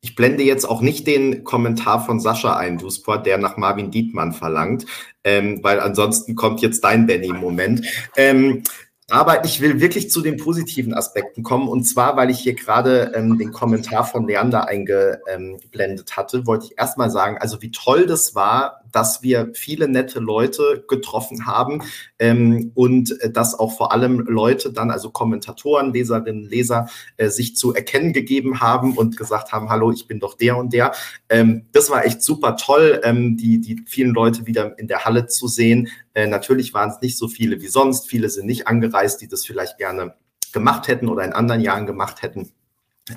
Ich 0.00 0.14
blende 0.14 0.42
jetzt 0.42 0.66
auch 0.66 0.82
nicht 0.82 1.06
den 1.06 1.44
Kommentar 1.44 2.04
von 2.04 2.20
Sascha 2.20 2.56
ein, 2.56 2.76
Duspor, 2.76 3.18
der 3.18 3.38
nach 3.38 3.56
Marvin 3.56 3.90
Dietmann 3.90 4.34
verlangt, 4.34 4.84
ähm, 5.24 5.60
weil 5.62 5.80
ansonsten 5.80 6.34
kommt 6.34 6.60
jetzt 6.60 6.84
dein 6.84 7.06
Benny-Moment. 7.06 7.86
Ähm, 8.14 8.64
aber 9.10 9.44
ich 9.44 9.60
will 9.60 9.80
wirklich 9.80 10.10
zu 10.10 10.22
den 10.22 10.38
positiven 10.38 10.94
Aspekten 10.94 11.42
kommen. 11.42 11.68
Und 11.68 11.84
zwar, 11.84 12.16
weil 12.16 12.30
ich 12.30 12.38
hier 12.38 12.54
gerade 12.54 13.12
ähm, 13.14 13.38
den 13.38 13.52
Kommentar 13.52 14.04
von 14.04 14.26
Leander 14.26 14.66
eingeblendet 14.66 16.16
hatte, 16.16 16.46
wollte 16.46 16.66
ich 16.66 16.78
erstmal 16.78 17.10
sagen, 17.10 17.36
also 17.38 17.60
wie 17.60 17.70
toll 17.70 18.06
das 18.06 18.34
war, 18.34 18.83
dass 18.94 19.22
wir 19.22 19.50
viele 19.54 19.88
nette 19.88 20.20
Leute 20.20 20.84
getroffen 20.88 21.46
haben 21.46 21.82
ähm, 22.18 22.70
und 22.74 23.20
äh, 23.20 23.30
dass 23.30 23.58
auch 23.58 23.76
vor 23.76 23.92
allem 23.92 24.20
Leute 24.20 24.72
dann, 24.72 24.90
also 24.90 25.10
Kommentatoren, 25.10 25.92
Leserinnen, 25.92 26.44
Leser, 26.44 26.88
äh, 27.16 27.28
sich 27.28 27.56
zu 27.56 27.74
erkennen 27.74 28.12
gegeben 28.12 28.60
haben 28.60 28.96
und 28.96 29.16
gesagt 29.16 29.52
haben, 29.52 29.68
hallo, 29.68 29.90
ich 29.90 30.06
bin 30.06 30.20
doch 30.20 30.34
der 30.34 30.56
und 30.56 30.72
der. 30.72 30.92
Ähm, 31.28 31.66
das 31.72 31.90
war 31.90 32.04
echt 32.04 32.22
super 32.22 32.56
toll, 32.56 33.00
ähm, 33.02 33.36
die, 33.36 33.60
die 33.60 33.82
vielen 33.86 34.14
Leute 34.14 34.46
wieder 34.46 34.78
in 34.78 34.86
der 34.86 35.04
Halle 35.04 35.26
zu 35.26 35.48
sehen. 35.48 35.88
Äh, 36.14 36.28
natürlich 36.28 36.72
waren 36.72 36.90
es 36.90 37.00
nicht 37.00 37.18
so 37.18 37.26
viele 37.26 37.60
wie 37.60 37.68
sonst. 37.68 38.08
Viele 38.08 38.28
sind 38.28 38.46
nicht 38.46 38.68
angereist, 38.68 39.20
die 39.20 39.28
das 39.28 39.44
vielleicht 39.44 39.78
gerne 39.78 40.14
gemacht 40.52 40.86
hätten 40.86 41.08
oder 41.08 41.24
in 41.24 41.32
anderen 41.32 41.60
Jahren 41.60 41.86
gemacht 41.86 42.22
hätten. 42.22 42.52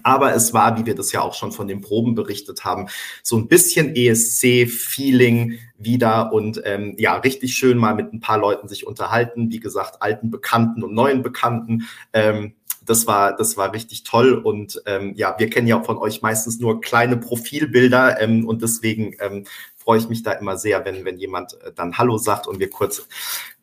Aber 0.03 0.35
es 0.35 0.53
war, 0.53 0.77
wie 0.77 0.85
wir 0.85 0.95
das 0.95 1.13
ja 1.13 1.21
auch 1.21 1.33
schon 1.33 1.53
von 1.53 1.67
den 1.67 1.79
Proben 1.79 2.13
berichtet 2.13 2.65
haben, 2.65 2.87
so 3.23 3.37
ein 3.37 3.47
bisschen 3.47 3.95
ESC-Feeling 3.95 5.59
wieder 5.77 6.33
und 6.33 6.61
ähm, 6.65 6.95
ja, 6.97 7.15
richtig 7.15 7.55
schön 7.55 7.77
mal 7.77 7.95
mit 7.95 8.13
ein 8.13 8.19
paar 8.19 8.37
Leuten 8.37 8.67
sich 8.67 8.87
unterhalten. 8.87 9.51
Wie 9.51 9.59
gesagt, 9.59 10.01
alten 10.01 10.31
Bekannten 10.31 10.83
und 10.83 10.93
neuen 10.93 11.21
Bekannten. 11.21 11.87
Ähm, 12.13 12.53
das 12.85 13.05
war, 13.05 13.35
das 13.35 13.57
war 13.57 13.73
richtig 13.73 14.03
toll. 14.03 14.33
Und 14.33 14.81
ähm, 14.85 15.13
ja, 15.15 15.35
wir 15.37 15.49
kennen 15.49 15.67
ja 15.67 15.81
von 15.83 15.97
euch 15.97 16.21
meistens 16.21 16.59
nur 16.59 16.81
kleine 16.81 17.17
Profilbilder 17.17 18.21
ähm, 18.21 18.47
und 18.47 18.61
deswegen 18.61 19.15
ähm, 19.19 19.45
freue 19.75 19.99
ich 19.99 20.09
mich 20.09 20.23
da 20.23 20.31
immer 20.33 20.57
sehr, 20.57 20.83
wenn, 20.85 21.05
wenn 21.05 21.17
jemand 21.17 21.53
äh, 21.61 21.71
dann 21.75 21.97
Hallo 21.97 22.17
sagt 22.17 22.47
und 22.47 22.59
wir 22.59 22.69
kurz, 22.69 23.07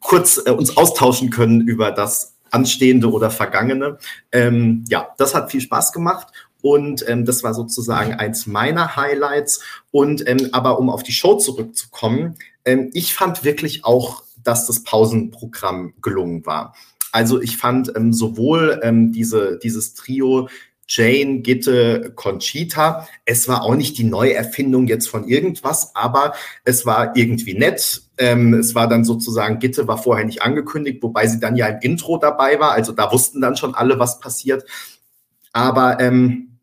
kurz 0.00 0.40
äh, 0.44 0.50
uns 0.50 0.76
austauschen 0.76 1.30
können 1.30 1.66
über 1.66 1.90
das, 1.90 2.34
anstehende 2.54 3.10
oder 3.10 3.30
vergangene. 3.30 3.98
Ähm, 4.30 4.84
ja, 4.88 5.08
das 5.18 5.34
hat 5.34 5.50
viel 5.50 5.60
Spaß 5.60 5.92
gemacht. 5.92 6.28
Und 6.64 7.06
ähm, 7.10 7.26
das 7.26 7.42
war 7.42 7.52
sozusagen 7.52 8.14
eins 8.14 8.46
meiner 8.46 8.96
Highlights. 8.96 9.60
Und 9.90 10.26
ähm, 10.26 10.48
aber 10.52 10.78
um 10.78 10.88
auf 10.88 11.02
die 11.02 11.12
Show 11.12 11.34
zurückzukommen, 11.34 12.36
ähm, 12.64 12.88
ich 12.94 13.12
fand 13.12 13.44
wirklich 13.44 13.84
auch, 13.84 14.22
dass 14.42 14.66
das 14.66 14.82
Pausenprogramm 14.82 15.92
gelungen 16.00 16.46
war. 16.46 16.74
Also 17.12 17.38
ich 17.38 17.58
fand 17.58 17.92
ähm, 17.94 18.14
sowohl 18.14 18.80
ähm, 18.82 19.12
diese, 19.12 19.58
dieses 19.62 19.92
Trio 19.92 20.48
Jane, 20.88 21.40
Gitte, 21.40 22.12
Conchita. 22.14 23.08
Es 23.26 23.46
war 23.46 23.62
auch 23.62 23.74
nicht 23.74 23.98
die 23.98 24.04
Neuerfindung 24.04 24.86
jetzt 24.86 25.10
von 25.10 25.28
irgendwas, 25.28 25.94
aber 25.94 26.32
es 26.64 26.86
war 26.86 27.14
irgendwie 27.14 27.58
nett. 27.58 28.04
Ähm, 28.16 28.54
es 28.54 28.74
war 28.74 28.88
dann 28.88 29.04
sozusagen, 29.04 29.58
Gitte 29.58 29.86
war 29.86 29.98
vorher 29.98 30.24
nicht 30.24 30.40
angekündigt, 30.40 31.02
wobei 31.02 31.26
sie 31.26 31.40
dann 31.40 31.56
ja 31.56 31.66
im 31.66 31.80
Intro 31.82 32.16
dabei 32.16 32.58
war. 32.58 32.72
Also 32.72 32.92
da 32.92 33.12
wussten 33.12 33.42
dann 33.42 33.54
schon 33.54 33.74
alle, 33.74 33.98
was 33.98 34.18
passiert. 34.18 34.64
Aber 35.52 36.00
ähm, 36.00 36.53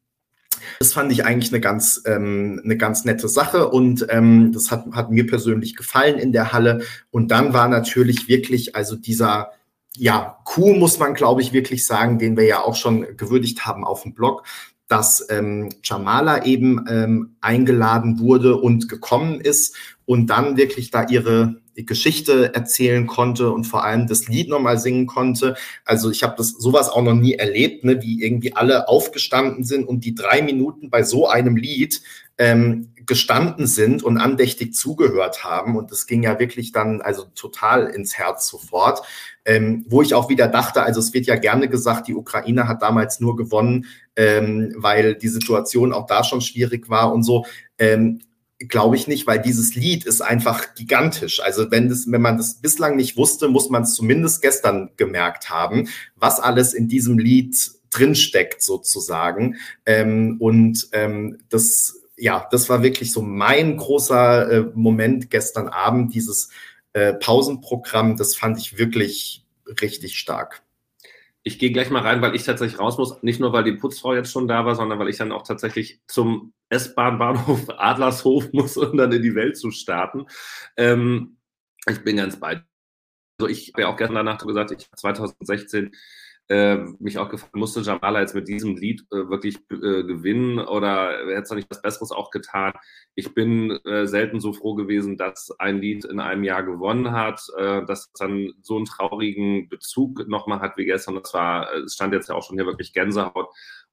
das 0.81 0.93
fand 0.93 1.11
ich 1.11 1.25
eigentlich 1.25 1.53
eine 1.53 1.61
ganz, 1.61 2.01
ähm, 2.07 2.59
eine 2.63 2.75
ganz 2.75 3.05
nette 3.05 3.29
Sache 3.29 3.69
und 3.69 4.07
ähm, 4.09 4.51
das 4.51 4.71
hat, 4.71 4.85
hat 4.93 5.11
mir 5.11 5.27
persönlich 5.27 5.75
gefallen 5.75 6.17
in 6.17 6.31
der 6.31 6.53
Halle. 6.53 6.81
Und 7.11 7.29
dann 7.29 7.53
war 7.53 7.67
natürlich 7.67 8.27
wirklich, 8.27 8.75
also 8.75 8.95
dieser 8.95 9.51
ja, 9.95 10.39
Coup 10.43 10.75
muss 10.75 10.97
man, 10.97 11.13
glaube 11.13 11.43
ich, 11.43 11.53
wirklich 11.53 11.85
sagen, 11.85 12.17
den 12.17 12.35
wir 12.35 12.45
ja 12.45 12.61
auch 12.61 12.73
schon 12.75 13.05
gewürdigt 13.15 13.63
haben 13.63 13.83
auf 13.83 14.01
dem 14.01 14.15
Blog, 14.15 14.43
dass 14.87 15.23
ähm, 15.29 15.69
Jamala 15.83 16.45
eben 16.45 16.83
ähm, 16.89 17.35
eingeladen 17.41 18.17
wurde 18.17 18.57
und 18.57 18.89
gekommen 18.89 19.39
ist 19.39 19.75
und 20.05 20.31
dann 20.31 20.57
wirklich 20.57 20.89
da 20.89 21.05
ihre 21.07 21.57
Geschichte 21.85 22.53
erzählen 22.53 23.07
konnte 23.07 23.51
und 23.51 23.65
vor 23.65 23.83
allem 23.83 24.07
das 24.07 24.27
Lied 24.27 24.49
nochmal 24.49 24.77
singen 24.77 25.07
konnte. 25.07 25.55
Also 25.85 26.09
ich 26.09 26.23
habe 26.23 26.35
das 26.37 26.49
sowas 26.51 26.89
auch 26.89 27.01
noch 27.01 27.13
nie 27.13 27.33
erlebt, 27.33 27.83
ne, 27.83 28.01
wie 28.01 28.23
irgendwie 28.23 28.55
alle 28.55 28.87
aufgestanden 28.87 29.63
sind 29.63 29.87
und 29.87 30.05
die 30.05 30.15
drei 30.15 30.41
Minuten 30.41 30.89
bei 30.89 31.03
so 31.03 31.27
einem 31.27 31.55
Lied 31.55 32.01
ähm, 32.37 32.91
gestanden 33.05 33.67
sind 33.67 34.03
und 34.03 34.17
andächtig 34.17 34.73
zugehört 34.73 35.43
haben. 35.43 35.75
Und 35.75 35.91
das 35.91 36.07
ging 36.07 36.23
ja 36.23 36.39
wirklich 36.39 36.71
dann 36.71 37.01
also 37.01 37.25
total 37.35 37.87
ins 37.87 38.17
Herz 38.17 38.47
sofort. 38.47 39.01
Ähm, 39.43 39.85
wo 39.89 40.01
ich 40.01 40.13
auch 40.13 40.29
wieder 40.29 40.47
dachte, 40.47 40.83
also 40.83 40.99
es 40.99 41.13
wird 41.13 41.25
ja 41.25 41.35
gerne 41.35 41.67
gesagt, 41.67 42.07
die 42.07 42.15
Ukraine 42.15 42.67
hat 42.67 42.83
damals 42.83 43.19
nur 43.19 43.35
gewonnen, 43.35 43.85
ähm, 44.15 44.73
weil 44.77 45.15
die 45.15 45.29
Situation 45.29 45.93
auch 45.93 46.05
da 46.05 46.23
schon 46.23 46.41
schwierig 46.41 46.89
war 46.89 47.11
und 47.11 47.23
so. 47.23 47.45
Ähm, 47.79 48.21
Glaube 48.67 48.95
ich 48.95 49.07
nicht, 49.07 49.27
weil 49.27 49.41
dieses 49.41 49.75
Lied 49.75 50.05
ist 50.05 50.21
einfach 50.21 50.75
gigantisch. 50.75 51.41
Also 51.41 51.71
wenn 51.71 51.89
das, 51.89 52.05
wenn 52.07 52.21
man 52.21 52.37
das 52.37 52.55
bislang 52.55 52.95
nicht 52.95 53.17
wusste, 53.17 53.47
muss 53.47 53.69
man 53.69 53.83
es 53.83 53.95
zumindest 53.95 54.41
gestern 54.41 54.91
gemerkt 54.97 55.49
haben, 55.49 55.89
was 56.15 56.39
alles 56.39 56.73
in 56.73 56.87
diesem 56.87 57.17
Lied 57.17 57.55
drinsteckt 57.89 58.61
sozusagen. 58.61 59.57
Ähm, 59.85 60.37
und 60.39 60.87
ähm, 60.91 61.39
das 61.49 62.01
ja, 62.21 62.47
das 62.51 62.69
war 62.69 62.83
wirklich 62.83 63.11
so 63.11 63.23
mein 63.23 63.77
großer 63.77 64.51
äh, 64.51 64.71
Moment 64.75 65.31
gestern 65.31 65.67
Abend, 65.67 66.13
dieses 66.13 66.49
äh, 66.93 67.13
Pausenprogramm, 67.13 68.15
das 68.15 68.35
fand 68.35 68.59
ich 68.59 68.77
wirklich 68.77 69.43
richtig 69.81 70.19
stark. 70.19 70.61
Ich 71.41 71.57
gehe 71.57 71.71
gleich 71.71 71.89
mal 71.89 72.03
rein, 72.03 72.21
weil 72.21 72.35
ich 72.35 72.43
tatsächlich 72.43 72.79
raus 72.79 72.99
muss. 72.99 73.23
Nicht 73.23 73.39
nur, 73.39 73.53
weil 73.53 73.63
die 73.63 73.71
Putzfrau 73.71 74.13
jetzt 74.13 74.31
schon 74.31 74.47
da 74.47 74.65
war, 74.65 74.75
sondern 74.75 74.99
weil 74.99 75.09
ich 75.09 75.17
dann 75.17 75.31
auch 75.31 75.41
tatsächlich 75.41 75.99
zum 76.05 76.53
S-Bahn-Bahnhof 76.71 77.69
Adlershof 77.77 78.51
muss, 78.53 78.77
um 78.77 78.97
dann 78.97 79.11
in 79.11 79.21
die 79.21 79.35
Welt 79.35 79.57
zu 79.57 79.71
starten. 79.71 80.25
Ähm, 80.77 81.37
ich 81.87 82.03
bin 82.03 82.17
ganz 82.17 82.39
bei. 82.39 82.63
Also 83.39 83.51
ich 83.51 83.71
habe 83.73 83.83
ja 83.83 83.87
auch 83.89 83.97
gestern 83.97 84.15
danach 84.15 84.37
gesagt, 84.39 84.71
ich 84.71 84.89
2016 84.95 85.91
äh, 86.51 86.77
mich 86.99 87.17
auch 87.17 87.29
gefragt, 87.29 87.55
musste 87.55 87.79
Jamala 87.79 88.19
jetzt 88.19 88.35
mit 88.35 88.47
diesem 88.49 88.75
Lied 88.75 89.05
äh, 89.11 89.29
wirklich 89.29 89.55
äh, 89.71 90.03
gewinnen 90.03 90.59
oder 90.59 91.11
hätte 91.27 91.41
es 91.43 91.49
da 91.49 91.55
nicht 91.55 91.69
was 91.69 91.81
Besseres 91.81 92.11
auch 92.11 92.29
getan? 92.29 92.73
Ich 93.15 93.33
bin 93.33 93.71
äh, 93.85 94.05
selten 94.05 94.41
so 94.41 94.51
froh 94.51 94.75
gewesen, 94.75 95.15
dass 95.15 95.51
ein 95.59 95.79
Lied 95.79 96.03
in 96.03 96.19
einem 96.19 96.43
Jahr 96.43 96.63
gewonnen 96.63 97.11
hat, 97.11 97.41
äh, 97.57 97.85
dass 97.85 98.07
es 98.07 98.13
dann 98.19 98.51
so 98.61 98.75
einen 98.75 98.85
traurigen 98.85 99.69
Bezug 99.69 100.27
nochmal 100.27 100.59
hat 100.59 100.75
wie 100.75 100.85
gestern. 100.85 101.15
Das 101.15 101.33
war, 101.33 101.73
es 101.73 101.93
stand 101.93 102.13
jetzt 102.13 102.27
ja 102.27 102.35
auch 102.35 102.43
schon 102.43 102.57
hier 102.57 102.65
wirklich 102.65 102.91
Gänsehaut. 102.91 103.47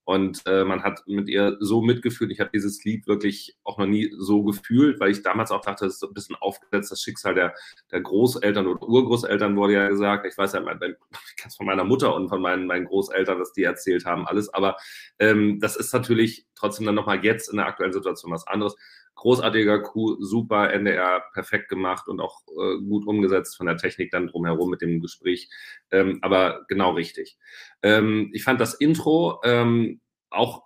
Und 0.09 0.41
äh, 0.47 0.65
man 0.65 0.85
hat 0.85 1.03
mit 1.07 1.29
ihr 1.29 1.59
so 1.61 1.83
mitgefühlt. 1.83 2.31
Ich 2.31 2.41
habe 2.41 2.49
dieses 2.55 2.83
Lied 2.83 3.07
wirklich 3.07 3.59
auch 3.63 3.77
noch 3.77 3.85
nie 3.85 4.11
so 4.17 4.43
gefühlt, 4.43 4.99
weil 5.01 5.11
ich 5.11 5.23
damals 5.23 5.51
auch 5.51 5.61
dachte, 5.61 5.85
es 5.85 5.97
ist 5.97 6.03
ein 6.03 6.15
bisschen 6.15 6.35
aufgesetzt, 6.37 6.91
das 6.91 7.03
Schicksal 7.03 7.35
der, 7.35 7.53
der 7.93 8.01
Großeltern 8.01 8.67
oder 8.67 8.89
Urgroßeltern 8.89 9.55
wurde 9.55 9.75
ja 9.75 9.87
gesagt. 9.87 10.25
Ich 10.25 10.39
weiß 10.39 10.55
ja, 10.55 10.61
ich 10.61 10.79
kenne 10.79 10.97
es 11.47 11.57
von 11.57 11.67
meiner 11.67 11.85
Mutter 11.85 12.15
und 12.15 12.31
von 12.31 12.41
meinen, 12.41 12.67
meinen 12.67 12.87
Großeltern, 12.87 13.39
was 13.39 13.53
die 13.53 13.65
erzählt 13.65 14.07
haben, 14.07 14.27
alles. 14.27 14.49
Aber 14.55 14.79
ähm, 15.19 15.61
das 15.61 15.77
ist 15.77 15.93
natürlich 15.93 16.47
trotzdem 16.55 16.87
dann 16.87 16.95
nochmal 16.95 17.23
jetzt 17.23 17.51
in 17.51 17.59
der 17.59 17.67
aktuellen 17.67 17.93
Situation 17.93 18.33
was 18.33 18.47
anderes 18.47 18.77
großartiger 19.19 19.81
Coup, 19.81 20.17
super 20.21 20.73
NDR, 20.73 21.23
perfekt 21.33 21.69
gemacht 21.69 22.09
und 22.09 22.21
auch 22.21 22.43
äh, 22.49 22.79
gut 22.79 23.07
umgesetzt 23.07 23.57
von 23.57 23.67
der 23.67 23.77
Technik 23.77 24.11
dann 24.11 24.29
drumherum 24.29 24.71
mit 24.71 24.81
dem 24.81 25.01
Gespräch. 25.01 25.51
Ähm, 25.91 26.19
aber 26.23 26.65
genau 26.69 26.93
richtig. 26.93 27.37
Ähm, 27.83 28.31
ich 28.33 28.45
fand 28.45 28.61
das 28.61 28.75
Intro 28.75 29.41
ähm, 29.45 30.01
auch 30.31 30.65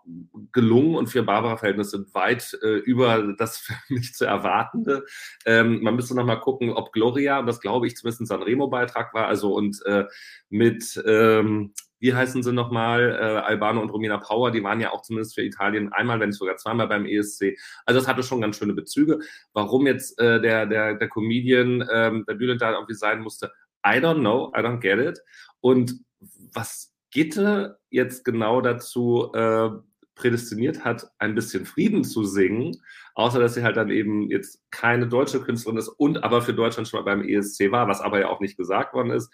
gelungen 0.53 0.97
und 0.97 1.07
für 1.07 1.23
Barbara-Verhältnisse 1.23 2.07
weit 2.13 2.59
äh, 2.63 2.79
über 2.79 3.35
das 3.39 3.59
für 3.59 3.75
mich 3.89 4.13
zu 4.15 4.27
erwartende. 4.27 5.05
Ähm, 5.47 5.83
man 5.83 5.97
müsste 5.97 6.15
noch 6.15 6.27
mal 6.27 6.37
gucken, 6.37 6.71
ob 6.71 6.93
Gloria, 6.93 7.43
das 7.43 7.61
glaube 7.61 7.87
ich 7.87 7.97
zumindest 7.97 8.23
ein 8.23 8.27
Sanremo-Beitrag 8.27 9.15
war, 9.15 9.27
also 9.27 9.55
und 9.55 9.81
äh, 9.87 10.05
mit 10.51 11.03
ähm, 11.07 11.73
wie 12.03 12.13
heißen 12.13 12.43
sie 12.43 12.53
nochmal, 12.53 13.11
äh, 13.13 13.47
Albano 13.47 13.81
und 13.81 13.91
Romina 13.91 14.19
Power, 14.19 14.51
die 14.51 14.65
waren 14.65 14.81
ja 14.81 14.91
auch 14.91 15.03
zumindest 15.03 15.37
für 15.37 15.43
Italien 15.43 15.93
einmal, 15.93 16.19
wenn 16.19 16.31
nicht 16.31 16.39
sogar 16.39 16.57
zweimal 16.57 16.89
beim 16.89 17.07
ESC. 17.07 17.57
Also 17.87 18.01
das 18.01 18.09
hatte 18.09 18.25
schon 18.25 18.41
ganz 18.41 18.59
schöne 18.59 18.75
Bezüge. 18.75 19.21
Warum 19.53 19.87
jetzt 19.87 20.19
äh, 20.19 20.41
der, 20.41 20.67
der, 20.67 20.95
der 20.95 21.09
Comedian, 21.09 21.89
ähm, 21.93 22.25
der 22.29 22.35
Bülent 22.35 22.61
da 22.61 22.73
irgendwie 22.73 22.95
sein 22.95 23.21
musste, 23.21 23.53
I 23.87 23.99
don't 23.99 24.19
know, 24.19 24.53
I 24.57 24.61
don't 24.61 24.81
get 24.81 24.99
it. 24.99 25.21
Und 25.61 26.01
was 26.53 26.93
Gitte 27.13 27.79
jetzt 27.89 28.25
genau 28.25 28.61
dazu 28.61 29.31
äh, 29.33 29.71
prädestiniert 30.17 30.85
hat, 30.85 31.09
ein 31.19 31.37
bisschen 31.37 31.67
Frieden 31.67 32.03
zu 32.03 32.25
singen, 32.25 32.83
außer 33.15 33.39
dass 33.39 33.55
sie 33.55 33.63
halt 33.63 33.77
dann 33.77 33.91
eben 33.91 34.29
jetzt 34.29 34.61
keine 34.73 35.07
deutsche 35.07 35.41
Künstlerin 35.41 35.79
ist 35.79 35.89
und 35.89 36.25
aber 36.25 36.43
für 36.43 36.55
Deutschland 36.55 36.89
schon 36.89 36.99
mal 36.99 37.05
beim 37.05 37.29
ESC 37.29 37.71
war, 37.71 37.87
was 37.87 38.01
aber 38.01 38.19
ja 38.19 38.29
auch 38.29 38.41
nicht 38.41 38.57
gesagt 38.57 38.93
worden 38.93 39.13
ist. 39.13 39.33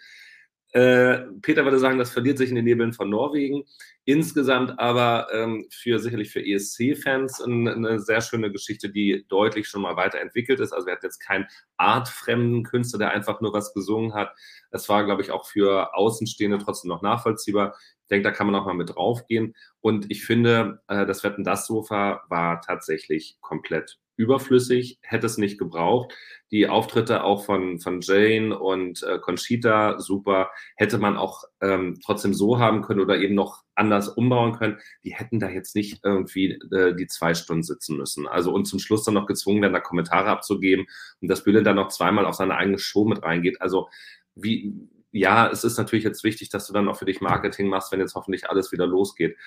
Äh, 0.71 1.25
Peter 1.41 1.63
würde 1.63 1.79
sagen, 1.79 1.97
das 1.97 2.11
verliert 2.11 2.37
sich 2.37 2.49
in 2.49 2.55
den 2.55 2.65
Nebeln 2.65 2.93
von 2.93 3.09
Norwegen. 3.09 3.63
Insgesamt 4.05 4.79
aber 4.79 5.27
ähm, 5.33 5.67
für 5.71 5.99
sicherlich 5.99 6.31
für 6.31 6.45
ESC-Fans 6.45 7.41
eine 7.41 7.99
sehr 7.99 8.21
schöne 8.21 8.51
Geschichte, 8.51 8.89
die 8.89 9.25
deutlich 9.29 9.67
schon 9.67 9.81
mal 9.81 9.95
weiterentwickelt 9.95 10.59
ist. 10.59 10.71
Also 10.71 10.85
wir 10.85 10.93
hatten 10.93 11.05
jetzt 11.05 11.19
keinen 11.19 11.47
artfremden 11.77 12.63
Künstler, 12.63 12.99
der 12.99 13.11
einfach 13.11 13.41
nur 13.41 13.53
was 13.53 13.73
gesungen 13.73 14.13
hat. 14.13 14.31
Das 14.71 14.87
war, 14.89 15.05
glaube 15.05 15.23
ich, 15.23 15.31
auch 15.31 15.47
für 15.47 15.95
Außenstehende 15.95 16.59
trotzdem 16.59 16.89
noch 16.89 17.01
nachvollziehbar. 17.01 17.75
Ich 18.03 18.07
denke, 18.09 18.29
da 18.29 18.31
kann 18.31 18.47
man 18.47 18.55
auch 18.55 18.65
mal 18.65 18.73
mit 18.73 18.95
draufgehen. 18.95 19.55
Und 19.81 20.11
ich 20.11 20.23
finde, 20.23 20.81
äh, 20.87 21.05
das 21.05 21.23
Wetten 21.23 21.43
das 21.43 21.65
Sofa 21.65 22.23
war 22.29 22.61
tatsächlich 22.61 23.37
komplett 23.41 23.99
überflüssig, 24.19 24.99
hätte 25.01 25.25
es 25.25 25.37
nicht 25.37 25.57
gebraucht. 25.57 26.13
Die 26.51 26.67
Auftritte 26.67 27.23
auch 27.23 27.45
von, 27.45 27.79
von 27.79 28.01
Jane 28.01 28.57
und 28.59 29.01
äh, 29.03 29.17
Conchita, 29.19 29.97
super, 29.99 30.51
hätte 30.75 30.97
man 30.97 31.15
auch 31.15 31.45
ähm, 31.61 31.99
trotzdem 32.03 32.33
so 32.33 32.59
haben 32.59 32.81
können 32.81 32.99
oder 32.99 33.17
eben 33.17 33.33
noch 33.33 33.63
anders 33.75 34.09
umbauen 34.09 34.51
können. 34.53 34.77
Die 35.05 35.13
hätten 35.13 35.39
da 35.39 35.49
jetzt 35.49 35.73
nicht 35.73 36.01
irgendwie 36.03 36.59
äh, 36.71 36.93
die 36.95 37.07
zwei 37.07 37.33
Stunden 37.33 37.63
sitzen 37.63 37.95
müssen. 37.95 38.27
Also 38.27 38.51
und 38.51 38.65
zum 38.65 38.79
Schluss 38.79 39.05
dann 39.05 39.13
noch 39.13 39.25
gezwungen 39.25 39.61
werden, 39.61 39.73
da 39.73 39.79
Kommentare 39.79 40.29
abzugeben 40.29 40.85
und 41.21 41.29
das 41.29 41.45
Bülent 41.45 41.65
dann 41.65 41.77
noch 41.77 41.87
zweimal 41.87 42.25
auf 42.25 42.35
seine 42.35 42.55
eigene 42.55 42.77
Show 42.77 43.05
mit 43.05 43.23
reingeht. 43.23 43.61
Also 43.61 43.87
wie, 44.35 44.73
ja, 45.11 45.49
es 45.49 45.63
ist 45.63 45.77
natürlich 45.77 46.03
jetzt 46.03 46.23
wichtig, 46.23 46.49
dass 46.49 46.67
du 46.67 46.73
dann 46.73 46.87
auch 46.89 46.97
für 46.97 47.05
dich 47.05 47.21
Marketing 47.21 47.67
machst, 47.67 47.91
wenn 47.91 47.99
jetzt 47.99 48.15
hoffentlich 48.15 48.49
alles 48.49 48.71
wieder 48.71 48.85
losgeht. 48.85 49.37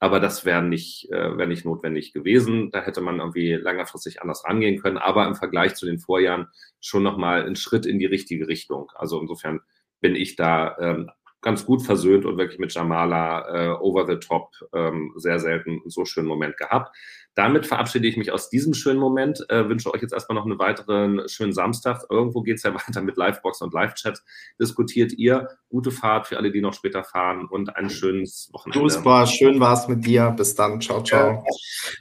Aber 0.00 0.18
das 0.18 0.46
wäre 0.46 0.62
nicht, 0.62 1.10
äh, 1.12 1.36
wäre 1.36 1.46
nicht 1.46 1.66
notwendig 1.66 2.14
gewesen. 2.14 2.70
Da 2.70 2.80
hätte 2.80 3.02
man 3.02 3.18
irgendwie 3.18 3.52
längerfristig 3.52 4.22
anders 4.22 4.44
rangehen 4.46 4.80
können. 4.80 4.96
Aber 4.96 5.26
im 5.26 5.34
Vergleich 5.34 5.74
zu 5.74 5.84
den 5.84 5.98
Vorjahren 5.98 6.48
schon 6.80 7.02
nochmal 7.02 7.46
ein 7.46 7.54
Schritt 7.54 7.84
in 7.84 7.98
die 7.98 8.06
richtige 8.06 8.48
Richtung. 8.48 8.90
Also 8.94 9.20
insofern 9.20 9.60
bin 10.00 10.16
ich 10.16 10.36
da 10.36 10.76
ähm, 10.80 11.10
ganz 11.42 11.66
gut 11.66 11.82
versöhnt 11.82 12.24
und 12.24 12.38
wirklich 12.38 12.58
mit 12.58 12.74
Jamala 12.74 13.48
äh, 13.48 13.78
over 13.78 14.06
the 14.06 14.16
top 14.16 14.50
ähm, 14.74 15.12
sehr 15.16 15.38
selten 15.38 15.82
so 15.86 16.06
schönen 16.06 16.28
Moment 16.28 16.56
gehabt. 16.56 16.96
Damit 17.34 17.66
verabschiede 17.66 18.08
ich 18.08 18.16
mich 18.16 18.32
aus 18.32 18.50
diesem 18.50 18.74
schönen 18.74 18.98
Moment. 18.98 19.44
Äh, 19.48 19.68
wünsche 19.68 19.92
euch 19.94 20.02
jetzt 20.02 20.12
erstmal 20.12 20.36
noch 20.36 20.44
einen 20.44 20.58
weiteren 20.58 21.28
schönen 21.28 21.52
Samstag. 21.52 22.02
Irgendwo 22.10 22.42
geht 22.42 22.56
es 22.56 22.64
ja 22.64 22.74
weiter 22.88 23.02
mit 23.02 23.16
Livebox 23.16 23.62
und 23.62 23.72
Live-Chat. 23.72 24.22
Diskutiert 24.60 25.12
ihr. 25.12 25.48
Gute 25.68 25.92
Fahrt 25.92 26.26
für 26.26 26.36
alle, 26.36 26.50
die 26.50 26.60
noch 26.60 26.74
später 26.74 27.04
fahren 27.04 27.46
und 27.48 27.76
ein 27.76 27.88
schönes 27.88 28.50
Wochenende. 28.52 28.90
Super, 28.90 29.26
schön 29.26 29.60
war 29.60 29.74
es 29.74 29.86
mit 29.86 30.04
dir. 30.04 30.34
Bis 30.36 30.56
dann. 30.56 30.80
Ciao, 30.80 31.02
ciao. 31.02 31.30
Ja. 31.30 31.42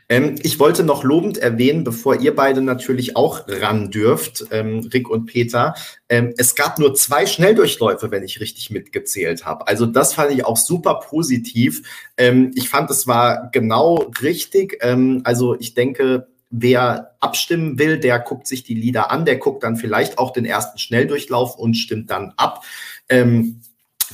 Ähm, 0.10 0.36
ich 0.42 0.60
wollte 0.60 0.84
noch 0.84 1.04
lobend 1.04 1.38
erwähnen, 1.38 1.84
bevor 1.84 2.20
ihr 2.20 2.36
beide 2.36 2.62
natürlich 2.62 3.16
auch 3.16 3.48
ran 3.48 3.92
dürft, 3.92 4.46
ähm, 4.50 4.90
Rick 4.92 5.10
und 5.10 5.28
Peter. 5.28 5.76
Ähm, 6.10 6.34
es 6.38 6.56
gab 6.56 6.80
nur 6.80 6.96
zwei 6.96 7.28
Schnelldurchläufe, 7.28 8.10
wenn 8.10 8.24
ich 8.24 8.40
richtig 8.40 8.72
mitgezählt 8.72 9.46
habe. 9.46 9.68
Also 9.68 9.86
das 9.86 10.16
fand 10.16 10.32
ich 10.32 10.46
auch 10.46 10.58
super 10.58 10.96
positiv. 10.96 11.84
Ähm, 12.18 12.52
ich 12.56 12.70
fand, 12.70 12.90
es 12.90 13.06
war 13.06 13.50
genau 13.52 14.12
richtig. 14.22 14.80
Ähm, 14.82 15.19
also 15.26 15.60
ich 15.60 15.74
denke, 15.74 16.28
wer 16.50 17.16
abstimmen 17.20 17.78
will, 17.78 18.00
der 18.00 18.20
guckt 18.20 18.48
sich 18.48 18.64
die 18.64 18.74
Lieder 18.74 19.12
an, 19.12 19.26
der 19.26 19.38
guckt 19.38 19.64
dann 19.64 19.76
vielleicht 19.76 20.18
auch 20.18 20.32
den 20.32 20.46
ersten 20.46 20.80
Schnelldurchlauf 20.80 21.58
und 21.58 21.76
stimmt 21.76 22.10
dann 22.10 22.34
ab. 22.38 22.64
Ähm, 23.08 23.62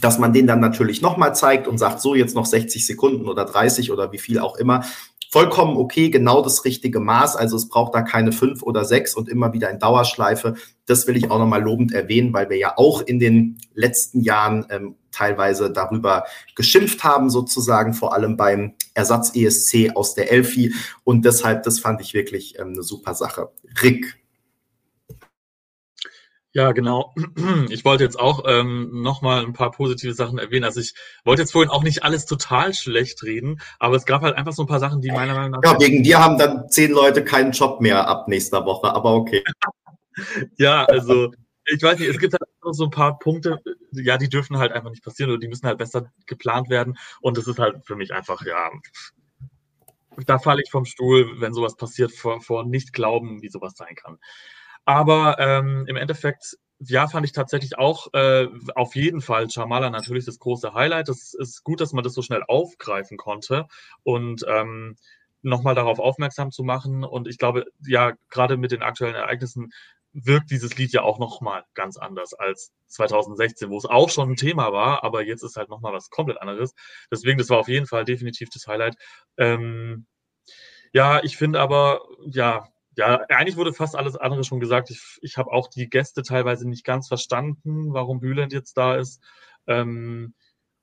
dass 0.02 0.20
man 0.20 0.34
den 0.34 0.46
dann 0.46 0.60
natürlich 0.60 1.02
nochmal 1.02 1.36
zeigt 1.36 1.68
und 1.68 1.78
sagt, 1.78 2.02
so 2.02 2.16
jetzt 2.16 2.36
noch 2.36 2.46
60 2.46 2.86
Sekunden 2.86 3.28
oder 3.28 3.46
30 3.46 3.92
oder 3.92 4.12
wie 4.12 4.18
viel 4.18 4.40
auch 4.40 4.58
immer. 4.58 4.84
Vollkommen 5.32 5.78
okay, 5.78 6.10
genau 6.10 6.42
das 6.42 6.66
richtige 6.66 7.00
Maß. 7.00 7.36
Also 7.36 7.58
es 7.58 7.68
braucht 7.68 7.94
da 7.94 8.02
keine 8.02 8.32
fünf 8.32 8.64
oder 8.64 8.86
sechs 8.86 9.16
und 9.16 9.30
immer 9.30 9.54
wieder 9.54 9.70
in 9.70 9.80
Dauerschleife. 9.80 10.56
Das 10.86 11.08
will 11.08 11.18
ich 11.18 11.30
auch 11.32 11.40
nochmal 11.40 11.62
lobend 11.62 11.94
erwähnen, 11.94 12.34
weil 12.34 12.50
wir 12.50 12.58
ja 12.58 12.74
auch 12.78 13.02
in 13.02 13.20
den 13.20 13.58
letzten 13.74 14.22
Jahren 14.22 14.66
ähm, 14.70 14.96
teilweise 15.12 15.72
darüber 15.72 16.26
geschimpft 16.56 17.04
haben, 17.04 17.30
sozusagen, 17.30 17.94
vor 17.94 18.14
allem 18.14 18.38
beim 18.38 18.74
Ersatz-ESC 18.94 19.96
aus 19.96 20.14
der 20.14 20.32
Elfi. 20.32 20.74
Und 21.04 21.26
deshalb, 21.26 21.64
das 21.64 21.80
fand 21.80 22.02
ich 22.02 22.14
wirklich 22.14 22.60
ähm, 22.60 22.74
eine 22.74 22.84
super 22.84 23.14
Sache. 23.16 23.50
Rick. 23.82 24.25
Ja, 26.56 26.72
genau. 26.72 27.14
Ich 27.70 27.84
wollte 27.84 28.06
jetzt 28.06 28.18
auch 28.18 28.46
ähm, 28.48 29.02
nochmal 29.02 29.44
ein 29.44 29.52
paar 29.52 29.72
positive 29.72 30.14
Sachen 30.14 30.40
erwähnen. 30.40 30.64
Also 30.64 30.80
ich 30.80 30.94
wollte 31.26 31.42
jetzt 31.42 31.52
vorhin 31.52 31.70
auch 31.70 31.84
nicht 31.84 32.04
alles 32.04 32.26
total 32.26 32.74
schlecht 32.74 33.24
reden, 33.24 33.60
aber 33.78 33.98
es 33.98 34.06
gab 34.06 34.22
halt 34.22 34.38
einfach 34.38 34.54
so 34.54 34.64
ein 34.64 34.68
paar 34.68 34.80
Sachen, 34.80 35.02
die 35.02 35.12
meiner 35.12 35.34
Meinung 35.34 35.52
nach. 35.52 35.74
Ja, 35.74 35.80
wegen 35.80 36.02
dir 36.04 36.24
haben 36.24 36.38
dann 36.38 36.70
zehn 36.70 36.92
Leute 36.92 37.26
keinen 37.26 37.52
Job 37.52 37.82
mehr 37.82 38.08
ab 38.08 38.30
nächster 38.30 38.66
Woche, 38.66 38.94
aber 38.94 39.16
okay. 39.16 39.44
ja, 40.58 40.86
also 40.86 41.34
ich 41.66 41.84
weiß 41.84 42.00
nicht, 42.00 42.10
es 42.10 42.20
gibt 42.20 42.34
halt 42.34 42.44
so 42.72 42.86
ein 42.86 42.90
paar 42.90 43.20
Punkte, 43.20 43.62
ja, 43.92 44.18
die 44.18 44.30
dürfen 44.30 44.58
halt 44.58 44.72
einfach 44.72 44.92
nicht 44.92 45.04
passieren 45.04 45.32
oder 45.32 45.40
die 45.40 45.50
müssen 45.50 45.68
halt 45.68 45.78
besser 45.78 46.10
geplant 46.26 46.70
werden. 46.70 46.98
Und 47.20 47.38
das 47.38 47.48
ist 47.48 47.60
halt 47.60 47.86
für 47.86 47.98
mich 47.98 48.14
einfach, 48.14 48.46
ja, 48.46 48.70
da 50.26 50.40
falle 50.40 50.62
ich 50.64 50.72
vom 50.72 50.86
Stuhl, 50.86 51.42
wenn 51.42 51.54
sowas 51.54 51.76
passiert, 51.76 52.14
vor, 52.14 52.40
vor 52.40 52.66
nicht 52.66 52.94
glauben, 52.94 53.42
wie 53.42 53.50
sowas 53.50 53.74
sein 53.76 53.96
kann. 53.96 54.20
Aber 54.86 55.38
ähm, 55.40 55.86
im 55.88 55.96
Endeffekt, 55.96 56.58
ja, 56.80 57.08
fand 57.08 57.26
ich 57.26 57.32
tatsächlich 57.32 57.78
auch 57.78 58.14
äh, 58.14 58.48
auf 58.76 58.96
jeden 58.96 59.22
Fall 59.22 59.50
Chamala 59.50 59.90
natürlich 59.90 60.26
das 60.26 60.40
große 60.40 60.74
Highlight. 60.74 61.10
Es 61.10 61.34
ist 61.34 61.64
gut, 61.64 61.82
dass 61.82 61.94
man 61.94 62.04
das 62.04 62.14
so 62.14 62.22
schnell 62.22 62.44
aufgreifen 62.48 63.18
konnte 63.18 63.66
und 64.04 64.44
ähm, 64.48 64.96
nochmal 65.42 65.76
darauf 65.76 66.00
aufmerksam 66.00 66.52
zu 66.52 66.64
machen. 66.64 67.04
Und 67.04 67.28
ich 67.28 67.38
glaube, 67.38 67.66
ja, 67.86 68.14
gerade 68.30 68.58
mit 68.58 68.72
den 68.72 68.82
aktuellen 68.84 69.16
Ereignissen 69.16 69.72
wirkt 70.14 70.50
dieses 70.52 70.78
Lied 70.78 70.94
ja 70.94 71.02
auch 71.04 71.20
nochmal 71.20 71.64
ganz 71.74 71.98
anders 71.98 72.34
als 72.34 72.72
2016, 72.88 73.70
wo 73.70 73.78
es 73.78 73.86
auch 73.86 74.10
schon 74.10 74.32
ein 74.32 74.36
Thema 74.38 74.72
war, 74.72 75.04
aber 75.04 75.24
jetzt 75.24 75.44
ist 75.44 75.58
halt 75.58 75.70
nochmal 75.70 75.94
was 75.94 76.10
komplett 76.10 76.42
anderes. 76.42 76.74
Deswegen, 77.12 77.38
das 77.38 77.50
war 77.50 77.60
auf 77.60 77.68
jeden 77.68 77.86
Fall 77.86 78.06
definitiv 78.06 78.50
das 78.50 78.66
Highlight. 78.68 78.96
Ähm, 79.38 80.08
ja, 80.94 81.22
ich 81.24 81.38
finde 81.38 81.60
aber, 81.60 82.02
ja, 82.26 82.70
ja, 82.96 83.22
eigentlich 83.30 83.58
wurde 83.58 83.74
fast 83.74 83.96
alles 83.96 84.16
andere 84.16 84.44
schon 84.44 84.60
gesagt. 84.60 84.90
Ich, 84.90 85.20
ich 85.22 85.38
habe 85.38 85.52
auch 85.52 85.68
die 85.68 85.90
Gäste 85.90 86.24
teilweise 86.24 86.68
nicht 86.68 86.86
ganz 86.86 87.08
verstanden, 87.08 87.94
warum 87.94 88.20
Bülent 88.20 88.54
jetzt 88.54 88.78
da 88.78 88.96
ist. 88.96 89.22
Ähm, 89.68 90.34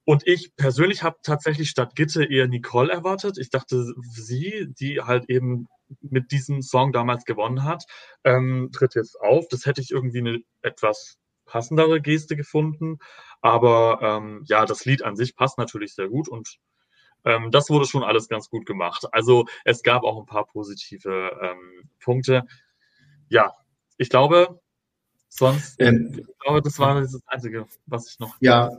und 0.05 0.27
ich 0.27 0.55
persönlich 0.57 1.03
habe 1.05 1.17
tatsächlich 1.23 1.71
statt 1.71 1.95
Gitte 1.95 2.25
eher 2.25 2.49
Nicole 2.49 2.93
erwartet. 2.93 3.39
Ich 3.39 3.51
dachte, 3.51 3.95
sie, 4.03 4.67
die 4.79 5.01
halt 5.01 5.31
eben 5.31 5.69
mit 6.01 6.33
diesem 6.33 6.63
Song 6.63 6.93
damals 6.93 7.25
gewonnen 7.25 7.65
hat, 7.65 7.85
ähm, 8.25 8.71
tritt 8.73 8.95
jetzt 8.95 9.21
auf. 9.21 9.47
Das 9.49 9.67
hätte 9.67 9.81
ich 9.81 9.91
irgendwie 9.91 10.19
eine 10.19 10.41
etwas 10.63 11.19
passendere 11.47 12.01
Geste 12.01 12.37
gefunden. 12.37 12.99
Aber 13.43 14.01
ähm, 14.03 14.43
ja, 14.47 14.67
das 14.67 14.85
Lied 14.85 15.03
an 15.03 15.17
sich 15.17 15.37
passt 15.37 15.59
natürlich 15.59 15.95
sehr 15.95 16.09
gut 16.09 16.29
und 16.29 16.59
ähm, 17.25 17.51
das 17.51 17.71
wurde 17.71 17.87
schon 17.87 18.03
alles 18.03 18.29
ganz 18.29 18.51
gut 18.51 18.67
gemacht. 18.67 19.07
Also 19.13 19.47
es 19.65 19.83
gab 19.83 20.03
auch 20.05 20.19
ein 20.19 20.27
paar 20.27 20.47
positive 20.47 21.33
ähm, 21.43 21.89
Punkte. 22.01 22.45
Ja, 23.29 23.53
ich 23.97 24.11
glaube, 24.11 24.61
Sonst, 25.35 25.77
ähm, 25.79 26.13
ich 26.15 26.39
glaube, 26.41 26.61
das 26.61 26.79
war 26.79 27.01
das 27.01 27.19
Einzige, 27.27 27.65
was 27.87 28.07
ich 28.07 28.19
noch. 28.19 28.37
Ja, 28.41 28.71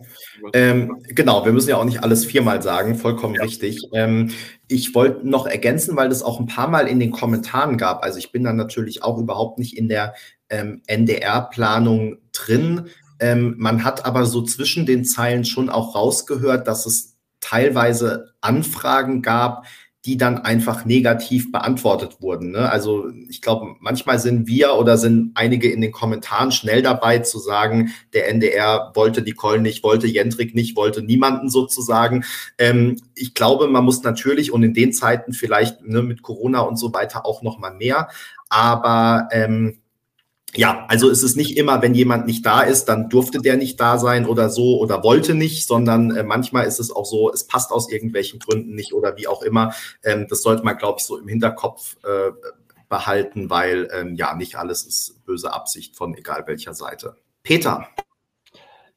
ähm, 0.54 1.02
genau. 1.08 1.44
Wir 1.46 1.52
müssen 1.52 1.72
ja 1.72 1.78
auch 1.78 1.84
nicht 1.84 2.04
alles 2.04 2.26
viermal 2.26 2.62
sagen, 2.62 2.94
vollkommen 2.94 3.34
ja. 3.34 3.42
richtig. 3.42 3.82
Ähm, 3.92 4.30
ich 4.68 4.94
wollte 4.94 5.28
noch 5.28 5.48
ergänzen, 5.48 5.96
weil 5.96 6.10
das 6.10 6.22
auch 6.22 6.40
ein 6.40 6.46
paar 6.46 6.68
Mal 6.68 6.88
in 6.88 7.00
den 7.00 7.10
Kommentaren 7.10 7.80
gab. 7.80 8.04
Also 8.04 8.20
ich 8.20 8.32
bin 8.32 8.44
dann 8.44 8.56
natürlich 8.56 9.02
auch 9.02 9.18
überhaupt 9.18 9.58
nicht 9.58 9.76
in 9.76 9.90
der 9.90 10.14
ähm, 10.52 10.84
NDR-Planung 10.86 12.20
drin. 12.34 12.86
Ähm, 13.20 13.56
man 13.58 13.84
hat 13.84 14.06
aber 14.06 14.28
so 14.28 14.44
zwischen 14.44 14.86
den 14.86 15.06
Zeilen 15.06 15.46
schon 15.46 15.72
auch 15.72 15.96
rausgehört, 15.96 16.68
dass 16.68 16.86
es 16.86 17.13
teilweise 17.44 18.34
Anfragen 18.42 19.22
gab, 19.22 19.66
die 20.06 20.18
dann 20.18 20.40
einfach 20.40 20.84
negativ 20.84 21.52
beantwortet 21.52 22.18
wurden. 22.20 22.52
Ne? 22.52 22.70
Also 22.70 23.10
ich 23.30 23.42
glaube, 23.42 23.76
manchmal 23.80 24.20
sind 24.20 24.48
wir 24.48 24.76
oder 24.76 24.98
sind 24.98 25.32
einige 25.36 25.72
in 25.72 25.80
den 25.80 25.94
Kommentaren 25.94 26.52
schnell 26.52 26.82
dabei 26.82 27.20
zu 27.20 27.40
sagen, 27.40 27.94
der 28.12 28.28
NDR 28.28 28.92
wollte 28.96 29.22
Nicole 29.22 29.62
nicht, 29.62 29.82
wollte 29.82 30.08
Jendrik 30.08 30.56
nicht, 30.56 30.76
wollte 30.76 31.02
niemanden 31.02 31.50
sozusagen. 31.50 32.26
Ähm, 32.58 32.98
ich 33.16 33.34
glaube, 33.34 33.68
man 33.70 33.86
muss 33.86 34.04
natürlich 34.04 34.52
und 34.52 34.64
in 34.64 34.74
den 34.74 34.92
Zeiten 34.92 35.32
vielleicht 35.32 35.82
ne, 35.84 36.02
mit 36.02 36.22
Corona 36.22 36.62
und 36.62 36.76
so 36.76 36.94
weiter 36.94 37.26
auch 37.26 37.42
noch 37.42 37.58
mal 37.58 37.74
mehr. 37.74 38.10
Aber 38.50 39.30
ähm, 39.32 39.83
ja, 40.56 40.86
also 40.88 41.10
es 41.10 41.24
ist 41.24 41.36
nicht 41.36 41.58
immer, 41.58 41.82
wenn 41.82 41.96
jemand 41.96 42.28
nicht 42.28 42.46
da 42.46 42.62
ist, 42.62 42.86
dann 42.86 43.10
durfte 43.10 43.40
der 43.40 43.58
nicht 43.58 43.80
da 43.80 43.98
sein 43.98 44.26
oder 44.28 44.50
so 44.50 44.80
oder 44.80 45.04
wollte 45.04 45.34
nicht, 45.34 45.68
sondern 45.68 46.16
äh, 46.16 46.24
manchmal 46.24 46.66
ist 46.66 46.80
es 46.80 46.96
auch 46.96 47.06
so, 47.06 47.32
es 47.32 47.48
passt 47.48 47.72
aus 47.72 47.92
irgendwelchen 47.92 48.40
Gründen 48.40 48.76
nicht 48.76 48.94
oder 48.94 49.18
wie 49.18 49.28
auch 49.28 49.42
immer. 49.42 49.74
Ähm, 50.04 50.28
das 50.30 50.44
sollte 50.44 50.64
man, 50.64 50.78
glaube 50.78 51.00
ich, 51.00 51.06
so 51.06 51.18
im 51.18 51.28
Hinterkopf 51.28 51.98
äh, 52.04 52.32
behalten, 52.88 53.50
weil 53.50 53.90
ähm, 53.92 54.16
ja, 54.16 54.36
nicht 54.36 54.56
alles 54.56 54.86
ist 54.86 55.26
böse 55.26 55.52
Absicht 55.52 55.96
von 55.96 56.16
egal 56.16 56.44
welcher 56.46 56.76
Seite. 56.76 57.16
Peter. 57.42 57.88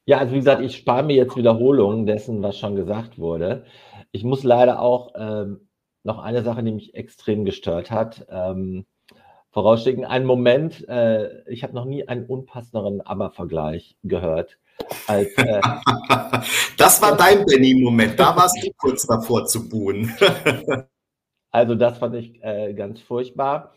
Ja, 0.05 0.19
also 0.19 0.33
wie 0.33 0.37
gesagt, 0.37 0.61
ich 0.61 0.77
spare 0.77 1.03
mir 1.03 1.15
jetzt 1.15 1.35
Wiederholungen 1.35 2.05
dessen, 2.05 2.41
was 2.43 2.57
schon 2.59 2.75
gesagt 2.75 3.17
wurde. 3.17 3.65
Ich 4.11 4.23
muss 4.23 4.43
leider 4.43 4.79
auch 4.79 5.13
ähm, 5.15 5.67
noch 6.03 6.19
eine 6.19 6.43
Sache, 6.43 6.63
die 6.63 6.71
mich 6.71 6.93
extrem 6.93 7.43
gestört 7.43 7.91
hat. 7.91 8.25
Ähm, 8.29 8.85
vorausschicken. 9.57 10.05
Ein 10.05 10.23
Moment, 10.23 10.87
äh, 10.87 11.41
ich 11.49 11.63
habe 11.63 11.73
noch 11.73 11.85
nie 11.85 12.07
einen 12.07 12.27
unpassenderen 12.27 13.01
Aber-Vergleich 13.01 13.97
gehört. 14.03 14.59
Als, 15.07 15.35
äh, 15.35 15.61
das 16.77 17.01
war 17.01 17.17
dein 17.17 17.43
Benny-Moment, 17.43 18.19
da 18.19 18.35
warst 18.35 18.63
du 18.63 18.69
kurz 18.77 19.07
davor 19.07 19.47
zu 19.47 19.67
buhen. 19.67 20.15
also 21.51 21.73
das 21.73 21.97
fand 21.97 22.13
ich 22.13 22.39
äh, 22.43 22.75
ganz 22.75 23.01
furchtbar. 23.01 23.73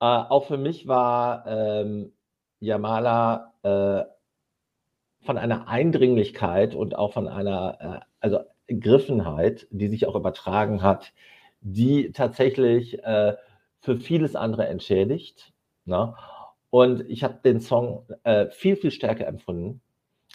Äh, 0.00 0.06
auch 0.06 0.46
für 0.46 0.56
mich 0.56 0.88
war 0.88 1.44
ähm, 1.46 2.14
Yamala 2.60 3.52
äh, 3.62 4.04
von 5.26 5.36
einer 5.36 5.68
Eindringlichkeit 5.68 6.74
und 6.74 6.96
auch 6.96 7.12
von 7.12 7.28
einer 7.28 8.00
äh, 8.00 8.06
also 8.20 8.38
Griffenheit, 8.68 9.66
die 9.70 9.88
sich 9.88 10.06
auch 10.06 10.16
übertragen 10.16 10.80
hat, 10.80 11.12
die 11.60 12.12
tatsächlich 12.12 12.98
für 13.80 13.96
vieles 13.96 14.36
andere 14.36 14.66
entschädigt. 14.66 15.52
Ne? 15.84 16.14
Und 16.70 17.04
ich 17.08 17.24
habe 17.24 17.40
den 17.44 17.60
Song 17.60 18.06
äh, 18.22 18.46
viel, 18.50 18.76
viel 18.76 18.90
stärker 18.90 19.26
empfunden, 19.26 19.80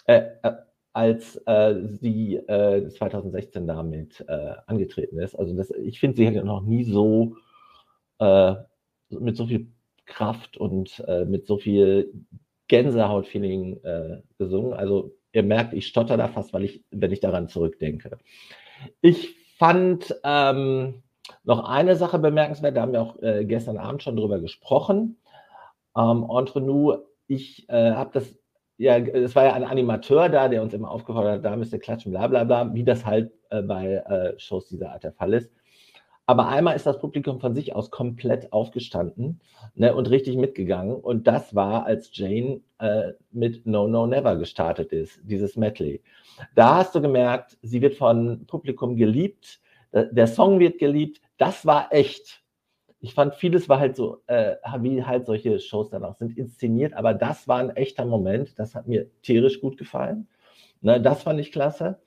äh, 0.06 0.24
äh, 0.44 0.54
als 0.94 1.36
äh, 1.46 1.76
sie 1.84 2.40
2016 2.48 3.64
äh, 3.64 3.68
damit 3.68 4.24
äh, 4.28 4.54
angetreten 4.66 5.20
ist. 5.20 5.36
Also 5.36 5.56
das, 5.56 5.70
ich 5.72 6.00
finde, 6.00 6.18
sie 6.18 6.28
hat 6.28 6.36
ja 6.36 6.44
noch 6.44 6.62
nie 6.62 6.84
so 6.84 7.36
mit 8.18 9.36
so 9.36 9.46
viel 9.46 9.68
Kraft 10.06 10.56
und 10.56 11.04
mit 11.28 11.48
so 11.48 11.58
viel 11.58 12.14
Gänsehaut-Feeling 12.70 13.82
gesungen. 14.38 14.72
Also 14.72 15.12
ihr 15.34 15.44
merkt, 15.44 15.74
ich 15.74 15.88
stotter 15.88 16.16
da 16.16 16.30
fast, 16.30 16.54
weil 16.54 16.64
ich, 16.64 16.82
wenn 16.92 17.12
ich 17.12 17.20
daran 17.20 17.50
zurückdenke. 17.50 18.18
Ich 19.02 19.36
fand 19.58 20.16
ähm, 20.24 21.04
noch 21.44 21.68
eine 21.68 21.96
Sache 21.96 22.20
bemerkenswert, 22.20 22.76
da 22.76 22.82
haben 22.82 22.94
wir 22.94 23.02
auch 23.02 23.22
äh, 23.22 23.46
gestern 23.46 23.78
Abend 23.78 24.04
schon 24.04 24.16
drüber 24.16 24.40
gesprochen. 24.40 25.18
Ähm, 25.98 26.26
entre 26.30 26.62
nous, 26.62 26.98
ich 27.28 27.68
äh, 27.70 27.92
habe 27.92 28.12
das, 28.14 28.36
ja, 28.78 28.98
es 28.98 29.36
war 29.36 29.46
ja 29.46 29.54
ein 29.54 29.64
Animateur 29.64 30.30
da, 30.30 30.48
der 30.48 30.62
uns 30.62 30.74
immer 30.74 30.92
aufgefordert 30.92 31.38
hat, 31.38 31.46
da 31.46 31.56
müsst 31.56 31.74
ihr 31.74 31.80
klatschen, 31.80 32.12
bla 32.12 32.28
bla 32.28 32.44
bla, 32.44 32.74
wie 32.74 32.84
das 32.84 33.06
halt 33.06 33.32
äh, 33.50 33.62
bei 33.62 33.96
äh, 33.96 34.40
Shows 34.40 34.68
dieser 34.68 34.92
Art 34.92 35.04
der 35.04 35.14
Fall 35.14 35.34
ist. 35.34 35.52
Aber 36.28 36.48
einmal 36.48 36.76
ist 36.76 36.88
das 36.88 37.00
Publikum 37.00 37.40
von 37.40 37.54
sich 37.54 37.76
aus 37.76 37.92
komplett 37.92 38.52
aufgestanden 38.52 39.42
ne, 39.76 39.94
und 39.94 40.10
richtig 40.10 40.38
mitgegangen. 40.38 40.96
Und 40.96 41.28
das 41.28 41.54
war, 41.54 41.86
als 41.86 42.10
Jane 42.14 42.62
äh, 42.80 43.14
mit 43.32 43.68
No 43.68 43.88
No 43.88 44.08
Never 44.08 44.36
gestartet 44.36 44.92
ist, 44.92 45.20
dieses 45.24 45.56
Medley. 45.56 46.02
Da 46.56 46.78
hast 46.78 46.96
du 46.96 47.02
gemerkt, 47.02 47.58
sie 47.62 47.82
wird 47.82 47.94
von 47.94 48.46
Publikum 48.48 48.96
geliebt 48.96 49.62
der 49.96 50.28
Song 50.28 50.60
wird 50.60 50.78
geliebt, 50.78 51.22
das 51.38 51.66
war 51.66 51.92
echt. 51.92 52.44
Ich 53.00 53.14
fand, 53.14 53.36
vieles 53.36 53.70
war 53.70 53.80
halt 53.80 53.96
so, 53.96 54.22
äh, 54.28 54.56
wie 54.80 55.04
halt 55.04 55.26
solche 55.26 55.60
Shows 55.60 55.90
dann 55.90 56.04
auch 56.04 56.16
sind, 56.16 56.38
inszeniert, 56.38 56.94
aber 56.94 57.14
das 57.14 57.48
war 57.48 57.60
ein 57.60 57.76
echter 57.76 58.06
Moment. 58.06 58.58
Das 58.58 58.74
hat 58.76 58.88
mir 58.88 59.08
tierisch 59.22 59.62
gut 59.62 59.78
gefallen. 59.78 60.28
Ne, 60.82 61.02
das 61.02 61.24
fand 61.24 61.40
ich 61.40 61.52
klasse. 61.52 62.00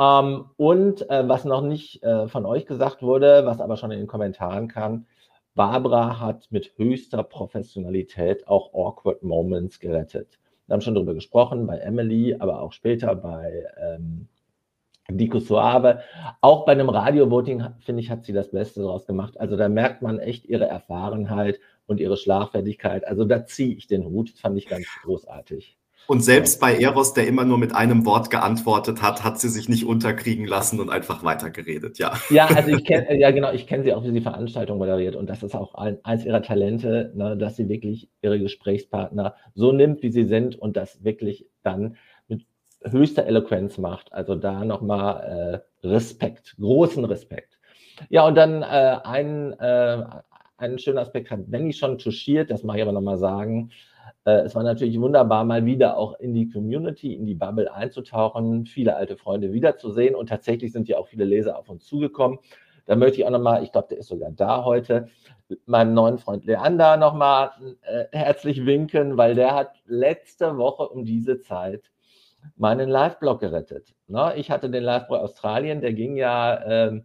Ähm, 0.00 0.46
und 0.56 1.08
äh, 1.10 1.28
was 1.28 1.44
noch 1.44 1.62
nicht 1.62 2.02
äh, 2.02 2.28
von 2.28 2.46
euch 2.46 2.66
gesagt 2.66 3.02
wurde, 3.02 3.44
was 3.46 3.60
aber 3.60 3.76
schon 3.76 3.90
in 3.90 3.98
den 3.98 4.06
Kommentaren 4.06 4.68
kam, 4.68 5.06
Barbara 5.54 6.18
hat 6.18 6.48
mit 6.50 6.72
höchster 6.76 7.22
Professionalität 7.22 8.48
auch 8.48 8.72
Awkward 8.72 9.22
Moments 9.22 9.80
gerettet. 9.80 10.38
Wir 10.66 10.74
haben 10.74 10.80
schon 10.80 10.94
darüber 10.94 11.14
gesprochen 11.14 11.66
bei 11.66 11.78
Emily, 11.78 12.34
aber 12.38 12.62
auch 12.62 12.72
später 12.72 13.14
bei 13.14 13.66
ähm, 13.76 14.28
Dico 15.10 15.38
Suave. 15.40 16.00
Auch 16.40 16.64
bei 16.64 16.72
einem 16.72 16.88
Radio-Voting, 16.88 17.64
finde 17.80 18.02
ich, 18.02 18.10
hat 18.10 18.24
sie 18.24 18.32
das 18.32 18.50
Beste 18.50 18.80
daraus 18.80 19.06
gemacht. 19.06 19.38
Also 19.40 19.56
da 19.56 19.68
merkt 19.68 20.02
man 20.02 20.18
echt 20.18 20.46
ihre 20.46 20.66
Erfahrenheit 20.66 21.60
und 21.86 22.00
ihre 22.00 22.16
Schlagfertigkeit. 22.16 23.06
Also 23.06 23.24
da 23.24 23.44
ziehe 23.44 23.74
ich 23.74 23.86
den 23.86 24.04
Hut, 24.04 24.32
das 24.32 24.40
fand 24.40 24.56
ich 24.58 24.68
ganz 24.68 24.86
großartig. 25.02 25.76
Und 26.08 26.20
selbst 26.20 26.60
bei 26.60 26.76
Eros, 26.76 27.14
der 27.14 27.28
immer 27.28 27.44
nur 27.44 27.58
mit 27.58 27.74
einem 27.74 28.04
Wort 28.04 28.28
geantwortet 28.28 29.02
hat, 29.02 29.22
hat 29.22 29.38
sie 29.38 29.48
sich 29.48 29.68
nicht 29.68 29.86
unterkriegen 29.86 30.46
lassen 30.46 30.80
und 30.80 30.90
einfach 30.90 31.22
weitergeredet, 31.22 31.98
ja. 31.98 32.14
Ja, 32.28 32.46
also 32.46 32.70
ich 32.76 32.84
kenne, 32.84 33.18
ja 33.18 33.30
genau, 33.30 33.52
ich 33.52 33.66
kenne 33.66 33.84
sie 33.84 33.94
auch, 33.94 34.02
wie 34.02 34.10
sie 34.10 34.20
Veranstaltungen 34.20 34.80
moderiert 34.80 35.14
und 35.14 35.30
das 35.30 35.42
ist 35.42 35.54
auch 35.54 35.74
ein, 35.74 35.98
eins 36.02 36.24
ihrer 36.24 36.42
Talente, 36.42 37.12
ne, 37.14 37.36
dass 37.36 37.56
sie 37.56 37.68
wirklich 37.68 38.10
ihre 38.20 38.40
Gesprächspartner 38.40 39.36
so 39.54 39.70
nimmt, 39.70 40.02
wie 40.02 40.10
sie 40.10 40.24
sind 40.24 40.56
und 40.56 40.76
das 40.76 41.04
wirklich 41.04 41.46
dann 41.62 41.96
höchster 42.84 43.26
Eloquenz 43.26 43.78
macht. 43.78 44.12
Also 44.12 44.34
da 44.34 44.64
nochmal 44.64 45.62
äh, 45.82 45.86
Respekt, 45.86 46.56
großen 46.58 47.04
Respekt. 47.04 47.58
Ja, 48.08 48.26
und 48.26 48.34
dann 48.34 48.62
äh, 48.62 48.98
ein, 49.04 49.52
äh, 49.58 50.04
ein 50.56 50.78
schöner 50.78 51.02
Aspekt 51.02 51.30
hat 51.30 51.50
Benny 51.50 51.72
schon 51.72 51.98
touchiert, 51.98 52.50
das 52.50 52.62
mache 52.62 52.78
ich 52.78 52.82
aber 52.82 52.92
nochmal 52.92 53.18
sagen. 53.18 53.70
Äh, 54.24 54.42
es 54.42 54.54
war 54.54 54.62
natürlich 54.62 55.00
wunderbar, 55.00 55.44
mal 55.44 55.64
wieder 55.66 55.96
auch 55.96 56.18
in 56.18 56.34
die 56.34 56.48
Community, 56.48 57.14
in 57.14 57.26
die 57.26 57.34
Bubble 57.34 57.72
einzutauchen, 57.72 58.66
viele 58.66 58.96
alte 58.96 59.16
Freunde 59.16 59.52
wiederzusehen 59.52 60.14
und 60.14 60.28
tatsächlich 60.28 60.72
sind 60.72 60.88
ja 60.88 60.98
auch 60.98 61.08
viele 61.08 61.24
Leser 61.24 61.58
auf 61.58 61.68
uns 61.68 61.84
zugekommen. 61.84 62.38
Da 62.86 62.96
möchte 62.96 63.18
ich 63.18 63.26
auch 63.26 63.30
nochmal, 63.30 63.62
ich 63.62 63.70
glaube, 63.70 63.88
der 63.90 63.98
ist 63.98 64.08
sogar 64.08 64.32
da 64.32 64.64
heute, 64.64 65.08
meinem 65.66 65.94
neuen 65.94 66.18
Freund 66.18 66.44
Leander 66.44 66.96
nochmal 66.96 67.50
äh, 67.82 68.04
herzlich 68.12 68.64
winken, 68.64 69.16
weil 69.16 69.34
der 69.34 69.54
hat 69.54 69.74
letzte 69.86 70.56
Woche 70.56 70.88
um 70.88 71.04
diese 71.04 71.40
Zeit 71.40 71.91
meinen 72.56 72.88
Live-Blog 72.88 73.40
gerettet. 73.40 73.94
Ne? 74.06 74.34
Ich 74.36 74.50
hatte 74.50 74.70
den 74.70 74.84
Live-Blog 74.84 75.20
Australien, 75.20 75.80
der 75.80 75.92
ging 75.92 76.16
ja 76.16 76.54
äh, 76.54 77.00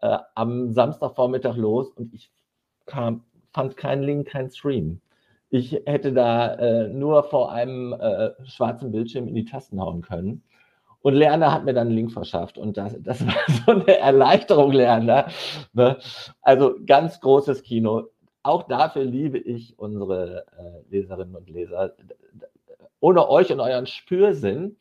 äh, 0.00 0.18
am 0.34 0.72
Samstagvormittag 0.72 1.56
los 1.56 1.90
und 1.92 2.12
ich 2.14 2.30
kam, 2.86 3.24
fand 3.52 3.76
keinen 3.76 4.02
Link, 4.02 4.28
keinen 4.28 4.50
Stream. 4.50 5.00
Ich 5.50 5.72
hätte 5.86 6.12
da 6.12 6.54
äh, 6.54 6.88
nur 6.88 7.24
vor 7.24 7.52
einem 7.52 7.92
äh, 7.92 8.30
schwarzen 8.44 8.92
Bildschirm 8.92 9.28
in 9.28 9.34
die 9.34 9.44
Tasten 9.44 9.80
hauen 9.80 10.02
können. 10.02 10.42
Und 11.00 11.14
Lerner 11.14 11.52
hat 11.52 11.64
mir 11.64 11.72
dann 11.72 11.86
einen 11.86 11.96
Link 11.96 12.12
verschafft 12.12 12.58
und 12.58 12.76
das, 12.76 12.96
das 13.00 13.24
war 13.26 13.34
so 13.64 13.72
eine 13.72 13.98
Erleichterung, 13.98 14.72
Lerner. 14.72 15.28
Ne? 15.72 15.98
Also 16.42 16.74
ganz 16.84 17.20
großes 17.20 17.62
Kino. 17.62 18.08
auch 18.42 18.64
dafür 18.64 19.04
liebe 19.04 19.38
ich 19.38 19.78
unsere 19.78 20.46
äh, 20.58 20.90
Leserinnen 20.90 21.36
und 21.36 21.48
Leser. 21.48 21.94
Ohne 23.00 23.28
euch 23.28 23.52
und 23.52 23.60
euren 23.60 23.86
Spürsinn 23.86 24.76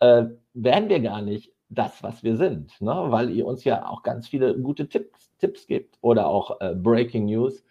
äh, 0.00 0.24
wären 0.54 0.88
wir 0.88 1.00
gar 1.00 1.22
nicht 1.22 1.52
das, 1.68 2.02
was 2.02 2.22
wir 2.22 2.36
sind, 2.36 2.80
ne? 2.80 2.94
weil 3.08 3.30
ihr 3.30 3.46
uns 3.46 3.64
ja 3.64 3.88
auch 3.88 4.02
ganz 4.02 4.28
viele 4.28 4.58
gute 4.58 4.88
Tipps, 4.88 5.30
Tipps 5.38 5.66
gibt 5.66 5.96
oder 6.02 6.26
auch 6.26 6.60
äh, 6.60 6.74
Breaking 6.74 7.26
News. 7.26 7.64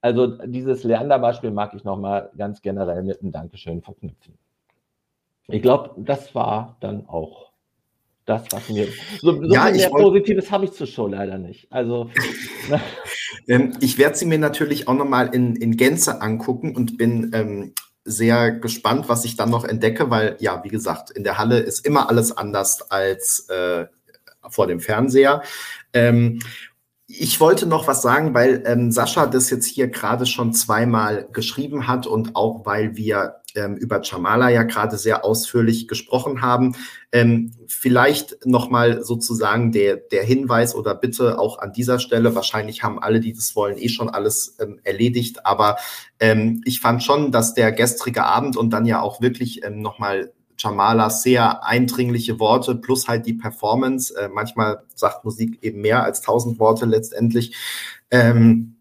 Also 0.00 0.26
dieses 0.26 0.84
Leander-Beispiel 0.84 1.50
mag 1.50 1.72
ich 1.74 1.84
nochmal 1.84 2.30
ganz 2.36 2.60
generell 2.60 3.02
mit 3.02 3.22
einem 3.22 3.32
Dankeschön 3.32 3.80
verknüpfen. 3.80 4.36
Ich 5.48 5.62
glaube, 5.62 5.90
das 5.98 6.34
war 6.34 6.76
dann 6.80 7.06
auch 7.06 7.52
das, 8.24 8.44
was 8.50 8.68
mir. 8.70 8.88
So, 9.20 9.32
so 9.32 9.54
ja, 9.54 9.66
viel 9.66 9.76
mehr 9.76 9.90
Positives 9.90 10.50
habe 10.50 10.64
ich 10.64 10.72
zur 10.72 10.86
Show 10.86 11.06
leider 11.06 11.38
nicht. 11.38 11.70
Also. 11.70 12.10
ähm, 13.48 13.76
ich 13.80 13.98
werde 13.98 14.16
sie 14.16 14.26
mir 14.26 14.38
natürlich 14.38 14.88
auch 14.88 14.94
nochmal 14.94 15.34
in, 15.34 15.56
in 15.56 15.76
Gänze 15.76 16.22
angucken 16.22 16.74
und 16.74 16.96
bin 16.96 17.30
ähm, 17.34 17.72
sehr 18.04 18.52
gespannt, 18.52 19.08
was 19.08 19.24
ich 19.24 19.36
dann 19.36 19.50
noch 19.50 19.64
entdecke, 19.64 20.10
weil, 20.10 20.36
ja, 20.38 20.62
wie 20.62 20.68
gesagt, 20.68 21.10
in 21.10 21.24
der 21.24 21.38
Halle 21.38 21.58
ist 21.58 21.84
immer 21.86 22.08
alles 22.08 22.36
anders 22.36 22.90
als 22.90 23.48
äh, 23.48 23.86
vor 24.48 24.66
dem 24.66 24.80
Fernseher. 24.80 25.42
Ähm, 25.92 26.40
ich 27.18 27.40
wollte 27.40 27.66
noch 27.66 27.86
was 27.86 28.02
sagen, 28.02 28.34
weil 28.34 28.62
ähm, 28.66 28.90
Sascha 28.90 29.26
das 29.26 29.50
jetzt 29.50 29.66
hier 29.66 29.88
gerade 29.88 30.26
schon 30.26 30.52
zweimal 30.52 31.28
geschrieben 31.32 31.86
hat 31.86 32.06
und 32.06 32.34
auch 32.34 32.66
weil 32.66 32.96
wir 32.96 33.36
ähm, 33.54 33.76
über 33.76 34.02
Chamala 34.02 34.50
ja 34.50 34.64
gerade 34.64 34.98
sehr 34.98 35.24
ausführlich 35.24 35.86
gesprochen 35.86 36.42
haben. 36.42 36.74
Ähm, 37.12 37.52
vielleicht 37.68 38.44
nochmal 38.46 39.04
sozusagen 39.04 39.70
der, 39.70 39.96
der 39.96 40.24
Hinweis 40.24 40.74
oder 40.74 40.94
bitte 40.94 41.38
auch 41.38 41.58
an 41.58 41.72
dieser 41.72 41.98
Stelle, 41.98 42.34
wahrscheinlich 42.34 42.82
haben 42.82 42.98
alle, 42.98 43.20
die 43.20 43.32
das 43.32 43.54
wollen, 43.54 43.78
eh 43.78 43.88
schon 43.88 44.08
alles 44.08 44.56
ähm, 44.60 44.80
erledigt, 44.82 45.46
aber 45.46 45.76
ähm, 46.18 46.62
ich 46.64 46.80
fand 46.80 47.02
schon, 47.02 47.30
dass 47.30 47.54
der 47.54 47.72
gestrige 47.72 48.24
Abend 48.24 48.56
und 48.56 48.70
dann 48.70 48.86
ja 48.86 49.00
auch 49.00 49.20
wirklich 49.20 49.64
ähm, 49.64 49.80
nochmal 49.80 50.32
Jamala 50.58 51.10
sehr 51.10 51.64
eindringliche 51.64 52.38
Worte 52.38 52.74
plus 52.74 53.08
halt 53.08 53.26
die 53.26 53.34
Performance. 53.34 54.14
Äh, 54.16 54.28
manchmal 54.28 54.82
sagt 54.94 55.24
Musik 55.24 55.58
eben 55.62 55.80
mehr 55.80 56.02
als 56.02 56.20
tausend 56.20 56.58
Worte 56.58 56.86
letztendlich. 56.86 57.54
Ähm, 58.10 58.76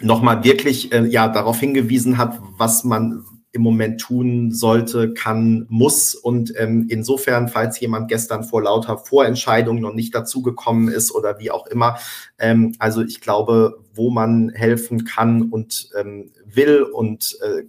nochmal 0.00 0.44
wirklich 0.44 0.92
äh, 0.92 1.06
ja 1.06 1.28
darauf 1.28 1.58
hingewiesen 1.58 2.18
hat, 2.18 2.38
was 2.58 2.84
man 2.84 3.24
im 3.56 3.62
Moment 3.62 4.00
tun 4.00 4.52
sollte, 4.52 5.14
kann, 5.14 5.66
muss. 5.70 6.14
Und 6.14 6.52
ähm, 6.58 6.86
insofern, 6.90 7.48
falls 7.48 7.80
jemand 7.80 8.08
gestern 8.08 8.44
vor 8.44 8.62
lauter 8.62 8.98
Vorentscheidungen 8.98 9.82
noch 9.82 9.94
nicht 9.94 10.14
dazugekommen 10.14 10.88
ist 10.88 11.10
oder 11.10 11.38
wie 11.40 11.50
auch 11.50 11.66
immer, 11.66 11.98
ähm, 12.38 12.74
also 12.78 13.02
ich 13.02 13.20
glaube, 13.20 13.82
wo 13.94 14.10
man 14.10 14.50
helfen 14.50 15.04
kann 15.04 15.50
und 15.50 15.88
ähm, 15.98 16.30
will 16.44 16.82
und 16.82 17.38
äh, 17.42 17.62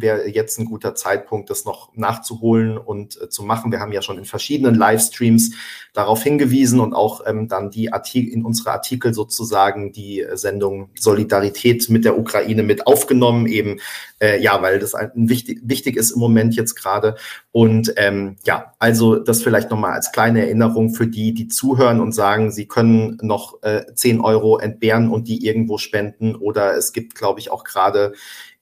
wäre 0.00 0.28
jetzt 0.28 0.58
ein 0.58 0.64
guter 0.64 0.94
Zeitpunkt, 0.94 1.50
das 1.50 1.64
noch 1.64 1.90
nachzuholen 1.94 2.78
und 2.78 3.20
äh, 3.20 3.28
zu 3.28 3.42
machen. 3.42 3.72
Wir 3.72 3.80
haben 3.80 3.92
ja 3.92 4.02
schon 4.02 4.18
in 4.18 4.24
verschiedenen 4.24 4.74
Livestreams 4.74 5.52
darauf 5.92 6.22
hingewiesen 6.22 6.80
und 6.80 6.94
auch 6.94 7.22
ähm, 7.26 7.48
dann 7.48 7.70
die 7.70 7.92
Artikel 7.92 8.32
in 8.32 8.44
unsere 8.44 8.72
Artikel 8.72 9.14
sozusagen 9.14 9.92
die 9.92 10.20
äh, 10.20 10.36
Sendung 10.36 10.90
Solidarität 10.98 11.88
mit 11.88 12.04
der 12.04 12.18
Ukraine 12.18 12.62
mit 12.62 12.86
aufgenommen, 12.86 13.46
eben 13.46 13.80
äh, 14.20 14.40
ja, 14.40 14.60
weil 14.62 14.78
das 14.78 14.94
ein, 14.94 15.10
wichtig, 15.14 15.60
wichtig 15.62 15.96
ist 15.96 16.10
im 16.10 16.20
Moment 16.20 16.56
jetzt 16.56 16.74
gerade. 16.74 17.16
Und 17.52 17.92
ähm, 17.96 18.36
ja, 18.44 18.74
also 18.78 19.16
das 19.16 19.42
vielleicht 19.42 19.70
nochmal 19.70 19.92
als 19.92 20.12
kleine 20.12 20.42
Erinnerung 20.42 20.90
für 20.90 21.06
die, 21.06 21.34
die 21.34 21.48
zuhören 21.48 22.00
und 22.00 22.12
sagen, 22.12 22.50
sie 22.50 22.66
können 22.66 23.18
noch 23.22 23.62
äh, 23.62 23.82
10 23.94 24.20
Euro 24.20 24.58
entbehren 24.58 25.10
und 25.10 25.28
die 25.28 25.44
irgendwo 25.46 25.78
spenden. 25.78 26.34
Oder 26.34 26.76
es 26.76 26.92
gibt, 26.92 27.14
glaube 27.14 27.40
ich, 27.40 27.50
auch 27.50 27.64
gerade 27.64 28.12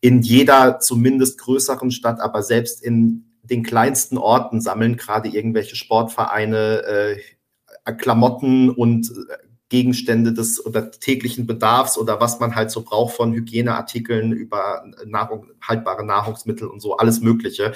in 0.01 0.23
jeder 0.23 0.79
zumindest 0.79 1.39
größeren 1.39 1.91
Stadt, 1.91 2.21
aber 2.21 2.43
selbst 2.43 2.83
in 2.83 3.25
den 3.43 3.63
kleinsten 3.63 4.19
Orten 4.19 4.61
sammeln 4.61 4.97
gerade 4.97 5.29
irgendwelche 5.29 5.77
Sportvereine 5.77 6.83
äh, 6.83 7.93
Klamotten 7.93 8.71
und 8.71 9.11
äh, 9.11 9.47
Gegenstände 9.69 10.33
des 10.33 10.65
oder 10.65 10.93
täglichen 10.93 11.47
Bedarfs 11.47 11.99
oder 11.99 12.21
was 12.21 12.39
man 12.39 12.55
halt 12.55 12.71
so 12.71 12.83
braucht 12.83 13.17
von 13.17 13.33
Hygieneartikeln 13.33 14.33
über 14.33 14.85
Nahrung, 15.05 15.51
haltbare 15.61 16.07
Nahrungsmittel 16.07 16.69
und 16.69 16.81
so, 16.81 16.97
alles 16.99 17.21
Mögliche. 17.21 17.73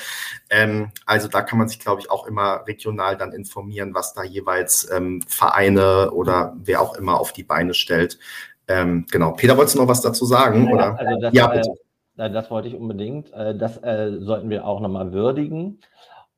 Ähm, 0.50 0.92
also 1.04 1.26
da 1.26 1.42
kann 1.42 1.58
man 1.58 1.68
sich, 1.68 1.80
glaube 1.80 2.00
ich, 2.00 2.10
auch 2.10 2.28
immer 2.28 2.64
regional 2.68 3.16
dann 3.16 3.32
informieren, 3.32 3.92
was 3.92 4.14
da 4.14 4.22
jeweils 4.22 4.88
ähm, 4.92 5.20
Vereine 5.26 6.12
oder 6.12 6.56
wer 6.62 6.80
auch 6.80 6.96
immer 6.96 7.18
auf 7.18 7.32
die 7.32 7.42
Beine 7.42 7.74
stellt. 7.74 8.20
Ähm, 8.68 9.06
genau. 9.10 9.32
Peter, 9.32 9.56
wolltest 9.56 9.74
du 9.74 9.80
noch 9.80 9.88
was 9.88 10.00
dazu 10.00 10.24
sagen? 10.24 10.66
Ja, 10.66 10.72
oder? 10.72 10.98
Also 10.98 11.20
das, 11.20 11.34
ja, 11.34 11.48
bitte. 11.48 11.70
Äh, 11.70 11.89
das 12.28 12.50
wollte 12.50 12.68
ich 12.68 12.74
unbedingt. 12.74 13.32
Äh, 13.32 13.56
das 13.56 13.82
äh, 13.82 14.18
sollten 14.20 14.50
wir 14.50 14.66
auch 14.66 14.80
nochmal 14.80 15.12
würdigen. 15.12 15.80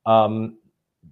Ähm, 0.06 0.58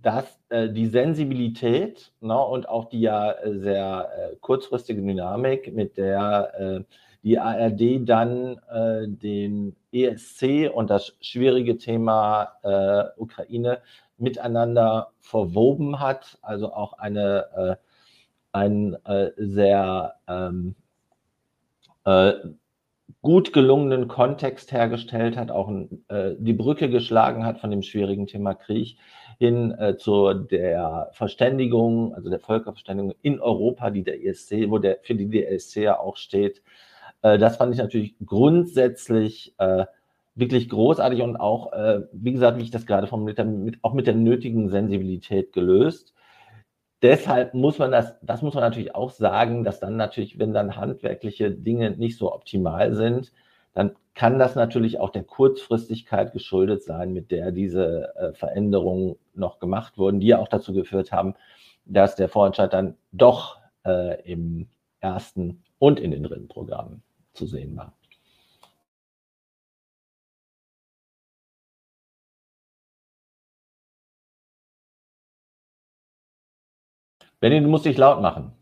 dass 0.02 0.38
die 0.50 0.86
Sensibilität 0.86 2.12
ne, 2.20 2.38
und 2.38 2.68
auch 2.68 2.88
die 2.88 3.00
ja 3.00 3.34
sehr 3.44 4.08
kurzfristige 4.40 5.02
Dynamik, 5.02 5.74
mit 5.74 5.96
der 5.96 6.84
die 7.22 7.38
ARD 7.38 8.08
dann 8.08 8.60
den 9.20 9.76
ESC 9.92 10.70
und 10.72 10.90
das 10.90 11.16
schwierige 11.20 11.76
Thema 11.76 12.52
Ukraine 13.16 13.82
miteinander 14.16 15.10
verwoben 15.18 15.98
hat, 15.98 16.38
also 16.40 16.72
auch 16.72 16.94
eine, 16.94 17.78
ein 18.52 18.96
sehr 19.36 20.14
ähm, 20.28 20.76
gut 23.22 23.52
gelungenen 23.52 24.08
Kontext 24.08 24.72
hergestellt 24.72 25.36
hat, 25.36 25.50
auch 25.50 25.70
äh, 26.08 26.34
die 26.38 26.52
Brücke 26.52 26.88
geschlagen 26.88 27.44
hat 27.44 27.58
von 27.58 27.70
dem 27.70 27.82
schwierigen 27.82 28.26
Thema 28.26 28.54
Krieg 28.54 28.98
hin 29.38 29.72
äh, 29.78 29.96
zu 29.96 30.34
der 30.34 31.10
Verständigung, 31.12 32.14
also 32.14 32.28
der 32.28 32.40
Völkerverständigung 32.40 33.14
in 33.22 33.40
Europa, 33.40 33.90
die 33.90 34.02
der 34.02 34.24
ESC, 34.24 34.68
wo 34.68 34.78
der 34.78 34.98
für 35.02 35.14
die 35.14 35.28
der 35.28 35.50
ESC 35.50 35.76
ja 35.76 35.98
auch 35.98 36.16
steht. 36.16 36.62
Äh, 37.22 37.38
das 37.38 37.56
fand 37.56 37.72
ich 37.74 37.80
natürlich 37.80 38.14
grundsätzlich 38.24 39.54
äh, 39.58 39.86
wirklich 40.34 40.68
großartig 40.68 41.22
und 41.22 41.36
auch, 41.36 41.72
äh, 41.72 42.02
wie 42.12 42.32
gesagt, 42.32 42.58
wie 42.58 42.62
ich 42.62 42.70
das 42.70 42.86
gerade 42.86 43.06
formuliert 43.06 43.38
habe, 43.38 43.50
mit, 43.50 43.78
auch 43.82 43.94
mit 43.94 44.06
der 44.06 44.14
nötigen 44.14 44.68
Sensibilität 44.68 45.52
gelöst 45.52 46.14
deshalb 47.02 47.54
muss 47.54 47.78
man 47.78 47.90
das, 47.92 48.14
das 48.22 48.42
muss 48.42 48.54
man 48.54 48.62
natürlich 48.64 48.94
auch 48.94 49.10
sagen, 49.10 49.64
dass 49.64 49.80
dann 49.80 49.96
natürlich, 49.96 50.38
wenn 50.38 50.52
dann 50.52 50.76
handwerkliche 50.76 51.50
Dinge 51.50 51.90
nicht 51.92 52.16
so 52.16 52.32
optimal 52.32 52.94
sind, 52.94 53.32
dann 53.74 53.96
kann 54.14 54.38
das 54.38 54.54
natürlich 54.56 54.98
auch 54.98 55.10
der 55.10 55.24
Kurzfristigkeit 55.24 56.32
geschuldet 56.32 56.82
sein, 56.82 57.12
mit 57.12 57.30
der 57.30 57.52
diese 57.52 58.14
äh, 58.16 58.32
Veränderungen 58.34 59.16
noch 59.34 59.60
gemacht 59.60 59.96
wurden, 59.96 60.20
die 60.20 60.28
ja 60.28 60.38
auch 60.38 60.48
dazu 60.48 60.72
geführt 60.72 61.12
haben, 61.12 61.34
dass 61.84 62.16
der 62.16 62.28
Vorentscheid 62.28 62.72
dann 62.72 62.96
doch 63.12 63.58
äh, 63.84 64.20
im 64.30 64.68
ersten 65.00 65.62
und 65.78 66.00
in 66.00 66.10
den 66.10 66.24
dritten 66.24 66.48
Programmen 66.48 67.02
zu 67.32 67.46
sehen 67.46 67.76
war. 67.76 67.94
Benny, 77.40 77.60
du 77.60 77.68
musst 77.68 77.86
dich 77.86 77.96
laut 77.96 78.20
machen. 78.20 78.52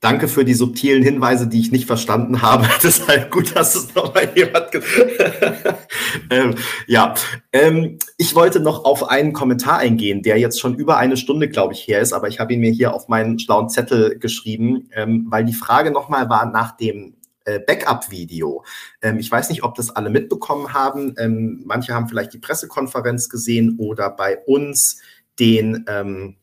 Danke 0.00 0.28
für 0.28 0.44
die 0.44 0.54
subtilen 0.54 1.02
Hinweise, 1.02 1.48
die 1.48 1.58
ich 1.58 1.72
nicht 1.72 1.86
verstanden 1.86 2.42
habe. 2.42 2.68
Halt 3.08 3.30
gut, 3.30 3.56
dass 3.56 3.74
es 3.74 3.94
nochmal 3.94 4.30
jemand. 4.34 4.68
ähm, 6.30 6.54
ja, 6.86 7.14
ähm, 7.52 7.98
ich 8.16 8.34
wollte 8.34 8.60
noch 8.60 8.84
auf 8.84 9.08
einen 9.08 9.32
Kommentar 9.32 9.78
eingehen, 9.78 10.22
der 10.22 10.38
jetzt 10.38 10.60
schon 10.60 10.74
über 10.74 10.98
eine 10.98 11.16
Stunde, 11.16 11.48
glaube 11.48 11.72
ich, 11.72 11.88
her 11.88 12.00
ist, 12.00 12.12
aber 12.12 12.28
ich 12.28 12.40
habe 12.40 12.52
ihn 12.54 12.60
mir 12.60 12.70
hier 12.70 12.94
auf 12.94 13.08
meinen 13.08 13.38
schlauen 13.38 13.68
Zettel 13.68 14.18
geschrieben, 14.18 14.88
ähm, 14.92 15.26
weil 15.28 15.44
die 15.44 15.54
Frage 15.54 15.90
nochmal 15.90 16.28
war 16.28 16.46
nach 16.46 16.76
dem 16.76 17.16
äh, 17.44 17.58
Backup-Video. 17.58 18.64
Ähm, 19.02 19.18
ich 19.18 19.30
weiß 19.30 19.48
nicht, 19.48 19.64
ob 19.64 19.74
das 19.74 19.90
alle 19.90 20.10
mitbekommen 20.10 20.74
haben. 20.74 21.14
Ähm, 21.18 21.62
manche 21.64 21.94
haben 21.94 22.08
vielleicht 22.08 22.34
die 22.34 22.38
Pressekonferenz 22.38 23.28
gesehen 23.28 23.76
oder 23.78 24.10
bei 24.10 24.38
uns 24.46 25.00
den 25.38 25.84
ähm, 25.88 26.36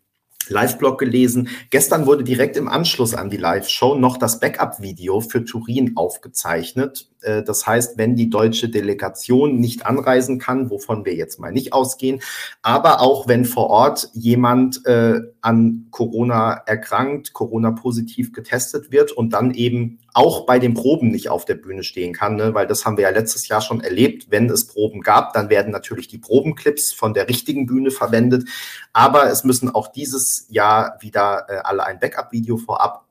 Live-Blog 0.49 0.99
gelesen. 0.99 1.49
Gestern 1.70 2.06
wurde 2.06 2.24
direkt 2.24 2.57
im 2.57 2.68
Anschluss 2.68 3.14
an 3.14 3.30
die 3.30 3.38
Live-Show 3.38 3.95
noch 3.95 4.18
das 4.18 4.40
Backup-Video 4.40 5.22
für 5.22 5.44
Turin 5.45 5.95
aufgezeichnet. 5.95 7.10
Äh, 7.24 7.44
das 7.44 7.66
heißt, 7.66 7.98
wenn 7.98 8.16
die 8.16 8.30
deutsche 8.30 8.70
Delegation 8.70 9.60
nicht 9.60 9.86
anreisen 9.86 10.40
kann, 10.40 10.70
wovon 10.70 11.06
wir 11.06 11.16
jetzt 11.16 11.40
mal 11.40 11.52
nicht 11.52 11.74
ausgehen, 11.74 12.22
aber 12.62 13.02
auch 13.02 13.28
wenn 13.28 13.45
vor 13.45 13.70
Ort 13.70 14.10
jemand 14.14 14.86
äh, 14.86 15.22
an 15.41 15.88
Corona 15.91 16.54
erkrankt, 16.66 17.34
Corona-positiv 17.34 18.34
getestet 18.34 18.91
wird 18.91 19.12
und 19.12 19.34
dann 19.34 19.54
eben 19.54 20.00
auch 20.14 20.45
bei 20.45 20.60
den 20.60 20.74
Proben 20.74 21.10
nicht 21.10 21.30
auf 21.30 21.45
der 21.45 21.56
Bühne 21.56 21.84
stehen 21.84 22.14
kann, 22.14 22.36
ne? 22.36 22.54
weil 22.54 22.68
das 22.68 22.86
haben 22.86 22.98
wir 22.98 23.04
ja 23.04 23.10
letztes 23.10 23.48
Jahr 23.48 23.62
schon 23.62 23.82
erlebt. 23.82 24.28
Wenn 24.30 24.50
es 24.50 24.68
Proben 24.68 25.02
gab, 25.02 25.34
dann 25.34 25.50
werden 25.50 25.72
natürlich 25.72 26.08
die 26.08 26.20
Probenclips 26.20 26.94
von 26.94 27.14
der 27.14 27.28
richtigen 27.28 27.66
Bühne 27.66 27.91
verwendet. 27.91 28.48
Aber 28.94 29.30
es 29.30 29.44
müssen 29.44 29.74
auch 29.74 29.88
dieses 29.88 30.45
Jahr 30.50 30.98
wieder 31.02 31.45
äh, 31.50 31.58
alle 31.64 31.86
ein 31.86 32.00
Backup-Video 32.00 32.58
vorab 32.58 33.06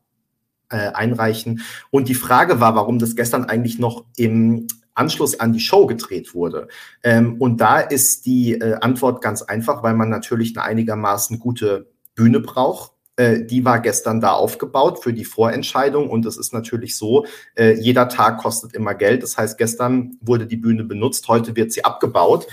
äh, 0.73 0.93
einreichen. 0.95 1.63
Und 1.91 2.09
die 2.09 2.15
Frage 2.15 2.59
war, 2.61 2.75
warum 2.75 2.99
das 2.99 3.15
gestern 3.15 3.45
eigentlich 3.45 3.79
noch 3.79 4.05
im 4.17 4.67
Anschluss 4.95 5.39
an 5.39 5.53
die 5.53 5.61
Show 5.61 5.87
gedreht 5.87 6.35
wurde. 6.35 6.69
Ähm, 7.03 7.37
und 7.39 7.61
da 7.61 7.81
ist 7.81 8.27
die 8.27 8.55
äh, 8.55 8.75
Antwort 8.75 9.23
ganz 9.23 9.43
einfach, 9.43 9.83
weil 9.83 9.95
man 9.95 10.11
natürlich 10.11 10.57
eine 10.57 10.65
einigermaßen 10.65 11.39
gute 11.39 11.89
Bühne 12.15 12.41
braucht. 12.41 12.93
Äh, 13.17 13.45
die 13.45 13.65
war 13.65 13.81
gestern 13.81 14.21
da 14.21 14.33
aufgebaut 14.33 15.03
für 15.03 15.13
die 15.13 15.25
Vorentscheidung 15.25 16.09
und 16.09 16.25
es 16.27 16.37
ist 16.37 16.53
natürlich 16.53 16.97
so, 16.97 17.27
äh, 17.55 17.75
jeder 17.75 18.09
Tag 18.09 18.39
kostet 18.39 18.75
immer 18.75 18.95
Geld. 18.95 19.23
Das 19.23 19.37
heißt, 19.37 19.59
gestern 19.59 20.17
wurde 20.21 20.47
die 20.47 20.57
Bühne 20.57 20.85
benutzt, 20.85 21.29
heute 21.29 21.57
wird 21.57 21.73
sie 21.73 21.85
abgebaut. 21.85 22.47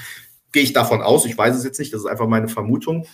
Gehe 0.51 0.63
ich 0.63 0.73
davon 0.73 1.01
aus, 1.01 1.25
ich 1.25 1.37
weiß 1.37 1.55
es 1.55 1.63
jetzt 1.63 1.79
nicht, 1.79 1.93
das 1.93 2.01
ist 2.01 2.07
einfach 2.07 2.27
meine 2.27 2.47
Vermutung. 2.47 3.05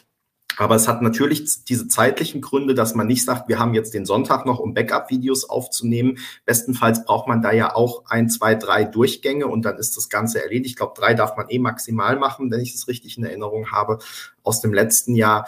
Aber 0.57 0.75
es 0.75 0.87
hat 0.87 1.01
natürlich 1.01 1.63
diese 1.65 1.87
zeitlichen 1.87 2.41
Gründe, 2.41 2.73
dass 2.73 2.95
man 2.95 3.07
nicht 3.07 3.23
sagt, 3.23 3.47
wir 3.49 3.59
haben 3.59 3.73
jetzt 3.73 3.93
den 3.93 4.05
Sonntag 4.05 4.45
noch, 4.45 4.59
um 4.59 4.73
Backup-Videos 4.73 5.49
aufzunehmen. 5.49 6.17
Bestenfalls 6.45 7.03
braucht 7.05 7.27
man 7.27 7.41
da 7.41 7.51
ja 7.51 7.75
auch 7.75 8.03
ein, 8.07 8.29
zwei, 8.29 8.55
drei 8.55 8.83
Durchgänge 8.83 9.47
und 9.47 9.63
dann 9.63 9.77
ist 9.77 9.97
das 9.97 10.09
Ganze 10.09 10.41
erledigt. 10.41 10.71
Ich 10.71 10.75
glaube, 10.75 10.93
drei 10.95 11.13
darf 11.13 11.37
man 11.37 11.49
eh 11.49 11.59
maximal 11.59 12.17
machen, 12.17 12.51
wenn 12.51 12.61
ich 12.61 12.73
das 12.73 12.87
richtig 12.87 13.17
in 13.17 13.25
Erinnerung 13.25 13.71
habe, 13.71 13.99
aus 14.43 14.61
dem 14.61 14.73
letzten 14.73 15.15
Jahr. 15.15 15.47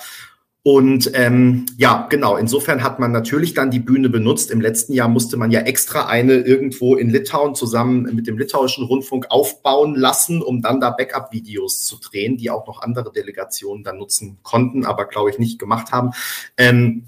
Und 0.68 1.11
ähm, 1.14 1.65
ja, 1.77 2.07
genau, 2.10 2.35
insofern 2.35 2.84
hat 2.84 2.99
man 2.99 3.14
natürlich 3.14 3.53
dann 3.53 3.72
die 3.72 3.80
Bühne 3.80 4.10
benutzt. 4.10 4.52
Im 4.52 4.60
letzten 4.60 4.91
Jahr 4.91 5.07
musste 5.07 5.38
man 5.38 5.49
ja 5.49 5.61
extra 5.61 6.07
eine 6.07 6.34
irgendwo 6.34 6.98
in 6.98 7.10
Litauen 7.10 7.56
zusammen 7.56 8.02
mit 8.14 8.27
dem 8.27 8.38
litauischen 8.38 8.84
Rundfunk 8.84 9.27
aufbauen 9.30 9.95
lassen, 9.95 10.41
um 10.41 10.61
dann 10.61 10.81
da 10.81 10.89
Backup-Videos 10.89 11.85
zu 11.85 11.95
drehen, 12.02 12.35
die 12.35 12.52
auch 12.52 12.68
noch 12.68 12.81
andere 12.81 13.14
Delegationen 13.14 13.85
dann 13.85 13.98
nutzen 13.98 14.39
konnten, 14.44 14.85
aber 14.85 15.06
glaube 15.06 15.30
ich 15.30 15.39
nicht 15.39 15.57
gemacht 15.57 15.94
haben. 15.94 16.11
Ähm, 16.57 17.06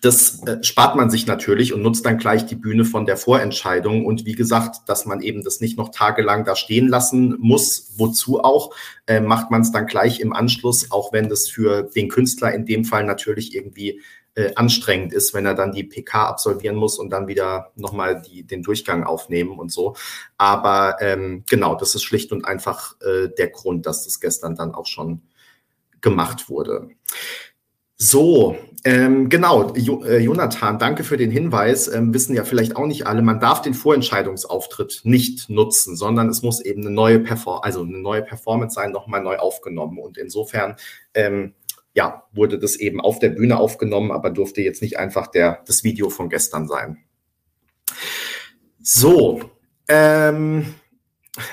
das 0.00 0.42
äh, 0.46 0.62
spart 0.62 0.96
man 0.96 1.10
sich 1.10 1.26
natürlich 1.26 1.72
und 1.72 1.82
nutzt 1.82 2.04
dann 2.04 2.18
gleich 2.18 2.46
die 2.46 2.54
Bühne 2.54 2.84
von 2.84 3.06
der 3.06 3.16
Vorentscheidung. 3.16 4.04
Und 4.06 4.26
wie 4.26 4.34
gesagt, 4.34 4.88
dass 4.88 5.06
man 5.06 5.20
eben 5.20 5.42
das 5.42 5.60
nicht 5.60 5.78
noch 5.78 5.90
tagelang 5.90 6.44
da 6.44 6.56
stehen 6.56 6.88
lassen 6.88 7.36
muss, 7.38 7.92
wozu 7.96 8.40
auch, 8.40 8.74
äh, 9.06 9.20
macht 9.20 9.50
man 9.50 9.62
es 9.62 9.72
dann 9.72 9.86
gleich 9.86 10.20
im 10.20 10.32
Anschluss, 10.32 10.90
auch 10.90 11.12
wenn 11.12 11.28
das 11.28 11.48
für 11.48 11.82
den 11.82 12.08
Künstler 12.08 12.52
in 12.52 12.66
dem 12.66 12.84
Fall 12.84 13.04
natürlich 13.04 13.54
irgendwie 13.54 14.00
äh, 14.34 14.52
anstrengend 14.54 15.12
ist, 15.12 15.32
wenn 15.32 15.46
er 15.46 15.54
dann 15.54 15.72
die 15.72 15.84
PK 15.84 16.26
absolvieren 16.26 16.76
muss 16.76 16.98
und 16.98 17.10
dann 17.10 17.28
wieder 17.28 17.72
nochmal 17.76 18.22
den 18.22 18.62
Durchgang 18.62 19.04
aufnehmen 19.04 19.58
und 19.58 19.70
so. 19.70 19.94
Aber 20.36 20.96
ähm, 21.00 21.44
genau, 21.48 21.74
das 21.74 21.94
ist 21.94 22.02
schlicht 22.02 22.32
und 22.32 22.44
einfach 22.44 23.00
äh, 23.00 23.28
der 23.28 23.48
Grund, 23.48 23.86
dass 23.86 24.04
das 24.04 24.20
gestern 24.20 24.56
dann 24.56 24.74
auch 24.74 24.86
schon 24.86 25.22
gemacht 26.00 26.48
wurde. 26.48 26.90
So, 27.96 28.56
ähm, 28.84 29.28
genau, 29.30 29.72
jo 29.74 30.04
äh, 30.04 30.18
Jonathan, 30.18 30.78
danke 30.78 31.04
für 31.04 31.16
den 31.16 31.30
Hinweis. 31.30 31.88
Ähm, 31.88 32.12
wissen 32.12 32.34
ja 32.34 32.44
vielleicht 32.44 32.76
auch 32.76 32.86
nicht 32.86 33.06
alle, 33.06 33.22
man 33.22 33.40
darf 33.40 33.62
den 33.62 33.72
Vorentscheidungsauftritt 33.72 35.02
nicht 35.04 35.48
nutzen, 35.48 35.96
sondern 35.96 36.28
es 36.28 36.42
muss 36.42 36.60
eben 36.60 36.82
eine 36.82 36.90
neue, 36.90 37.20
Perform 37.20 37.60
also 37.62 37.82
eine 37.82 37.98
neue 37.98 38.22
Performance 38.22 38.74
sein, 38.74 38.92
nochmal 38.92 39.22
neu 39.22 39.36
aufgenommen. 39.36 39.98
Und 39.98 40.18
insofern, 40.18 40.76
ähm, 41.14 41.54
ja, 41.94 42.24
wurde 42.32 42.58
das 42.58 42.76
eben 42.76 43.00
auf 43.00 43.20
der 43.20 43.30
Bühne 43.30 43.58
aufgenommen, 43.58 44.10
aber 44.10 44.30
durfte 44.30 44.60
jetzt 44.60 44.82
nicht 44.82 44.98
einfach 44.98 45.28
der, 45.28 45.62
das 45.66 45.84
Video 45.84 46.10
von 46.10 46.28
gestern 46.28 46.66
sein. 46.66 46.98
So, 48.82 49.40
ähm, 49.88 50.74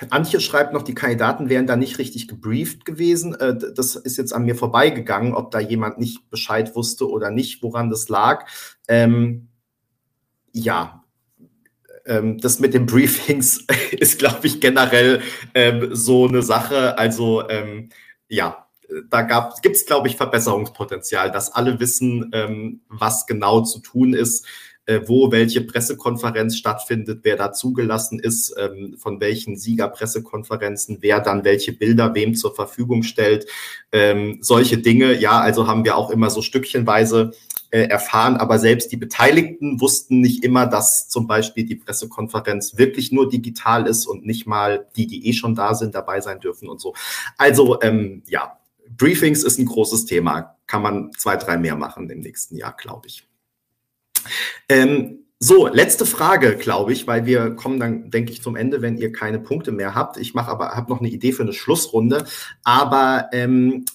Antje 0.09 0.39
schreibt 0.39 0.73
noch, 0.73 0.83
die 0.83 0.93
Kandidaten 0.93 1.49
wären 1.49 1.65
da 1.65 1.75
nicht 1.75 1.97
richtig 1.97 2.27
gebrieft 2.27 2.85
gewesen. 2.85 3.33
Äh, 3.35 3.57
das 3.75 3.95
ist 3.95 4.17
jetzt 4.17 4.33
an 4.33 4.45
mir 4.45 4.55
vorbeigegangen, 4.55 5.33
ob 5.33 5.51
da 5.51 5.59
jemand 5.59 5.97
nicht 5.97 6.29
Bescheid 6.29 6.75
wusste 6.75 7.09
oder 7.09 7.31
nicht, 7.31 7.63
woran 7.63 7.89
das 7.89 8.07
lag. 8.07 8.45
Ähm, 8.87 9.47
ja, 10.51 11.03
ähm, 12.05 12.37
das 12.37 12.59
mit 12.59 12.73
den 12.73 12.85
Briefings 12.85 13.65
ist, 13.91 14.19
glaube 14.19 14.45
ich, 14.45 14.61
generell 14.61 15.21
ähm, 15.55 15.95
so 15.95 16.27
eine 16.27 16.43
Sache. 16.43 16.97
Also 16.97 17.47
ähm, 17.49 17.89
ja, 18.27 18.67
da 19.09 19.49
gibt 19.61 19.75
es, 19.75 19.85
glaube 19.85 20.09
ich, 20.09 20.17
Verbesserungspotenzial, 20.17 21.31
dass 21.31 21.51
alle 21.51 21.79
wissen, 21.79 22.29
ähm, 22.33 22.81
was 22.89 23.25
genau 23.25 23.61
zu 23.61 23.79
tun 23.79 24.13
ist 24.13 24.45
wo 25.05 25.31
welche 25.31 25.61
Pressekonferenz 25.61 26.57
stattfindet, 26.57 27.19
wer 27.23 27.37
da 27.37 27.53
zugelassen 27.53 28.19
ist, 28.19 28.53
ähm, 28.57 28.95
von 28.97 29.19
welchen 29.19 29.57
Siegerpressekonferenzen, 29.57 30.97
wer 31.01 31.19
dann 31.19 31.43
welche 31.43 31.73
Bilder 31.73 32.13
wem 32.15 32.35
zur 32.35 32.53
Verfügung 32.53 33.03
stellt. 33.03 33.45
Ähm, 33.91 34.39
solche 34.41 34.77
Dinge, 34.77 35.19
ja, 35.19 35.39
also 35.39 35.67
haben 35.67 35.85
wir 35.85 35.97
auch 35.97 36.09
immer 36.09 36.29
so 36.29 36.41
stückchenweise 36.41 37.31
äh, 37.71 37.83
erfahren, 37.83 38.35
aber 38.35 38.59
selbst 38.59 38.91
die 38.91 38.97
Beteiligten 38.97 39.79
wussten 39.79 40.19
nicht 40.19 40.43
immer, 40.43 40.67
dass 40.67 41.07
zum 41.07 41.25
Beispiel 41.25 41.65
die 41.65 41.75
Pressekonferenz 41.75 42.77
wirklich 42.77 43.11
nur 43.11 43.29
digital 43.29 43.87
ist 43.87 44.05
und 44.05 44.25
nicht 44.25 44.45
mal 44.45 44.87
die, 44.95 45.07
die 45.07 45.27
eh 45.27 45.33
schon 45.33 45.55
da 45.55 45.73
sind, 45.73 45.95
dabei 45.95 46.19
sein 46.21 46.39
dürfen 46.39 46.67
und 46.67 46.81
so. 46.81 46.93
Also 47.37 47.81
ähm, 47.81 48.23
ja, 48.27 48.57
Briefings 48.97 49.43
ist 49.43 49.57
ein 49.57 49.65
großes 49.65 50.05
Thema. 50.05 50.57
Kann 50.67 50.81
man 50.81 51.11
zwei, 51.17 51.37
drei 51.37 51.57
mehr 51.57 51.75
machen 51.75 52.09
im 52.09 52.19
nächsten 52.19 52.57
Jahr, 52.57 52.75
glaube 52.77 53.07
ich. 53.07 53.25
Ähm, 54.69 55.19
so, 55.39 55.67
letzte 55.67 56.05
Frage, 56.05 56.55
glaube 56.55 56.93
ich, 56.93 57.07
weil 57.07 57.25
wir 57.25 57.55
kommen 57.55 57.79
dann, 57.79 58.11
denke 58.11 58.31
ich, 58.31 58.43
zum 58.43 58.55
Ende, 58.55 58.83
wenn 58.83 58.97
ihr 58.97 59.11
keine 59.11 59.39
Punkte 59.39 59.71
mehr 59.71 59.95
habt. 59.95 60.17
Ich 60.17 60.35
mache 60.35 60.51
aber, 60.51 60.75
habe 60.75 60.91
noch 60.91 60.99
eine 60.99 61.09
Idee 61.09 61.31
für 61.31 61.41
eine 61.41 61.53
Schlussrunde. 61.53 62.25
Aber 62.63 63.29
ähm, 63.33 63.85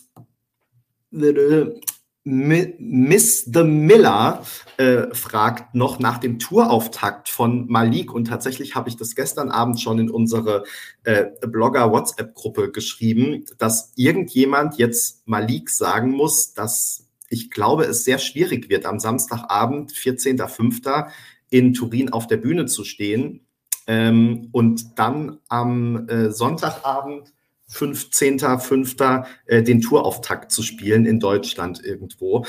Miss 2.29 3.45
the 3.45 3.63
Miller 3.63 4.43
äh, 4.79 5.15
fragt 5.15 5.77
noch 5.77 6.01
nach 6.01 6.19
dem 6.19 6.41
Tourauftakt 6.41 7.29
von 7.29 7.69
Malik 7.69 8.13
und 8.13 8.25
tatsächlich 8.25 8.75
habe 8.75 8.89
ich 8.89 8.97
das 8.97 9.15
gestern 9.15 9.49
Abend 9.49 9.81
schon 9.81 10.01
in 10.01 10.11
unsere 10.11 10.65
äh, 11.05 11.27
Blogger-WhatsApp-Gruppe 11.47 12.73
geschrieben, 12.73 13.45
dass 13.59 13.93
irgendjemand 13.95 14.79
jetzt 14.79 15.23
Malik 15.29 15.71
sagen 15.71 16.11
muss, 16.11 16.53
dass 16.53 17.06
ich 17.29 17.51
glaube, 17.51 17.85
es 17.85 18.05
sehr 18.05 18.19
schwierig 18.19 18.69
wird, 18.69 18.87
am 18.87 18.99
Samstagabend, 18.99 19.93
14.05. 19.93 21.09
in 21.51 21.75
Turin 21.75 22.13
auf 22.13 22.27
der 22.27 22.37
Bühne 22.37 22.67
zu 22.67 22.85
stehen 22.85 23.47
ähm, 23.87 24.49
und 24.53 24.99
dann 24.99 25.39
am 25.49 26.09
äh, 26.09 26.31
Sonntagabend, 26.31 27.33
15.05. 27.71 29.25
Äh, 29.47 29.63
den 29.63 29.81
Tourauftakt 29.81 30.53
zu 30.53 30.63
spielen 30.63 31.05
in 31.05 31.21
Deutschland 31.21 31.85
irgendwo. 31.85 32.45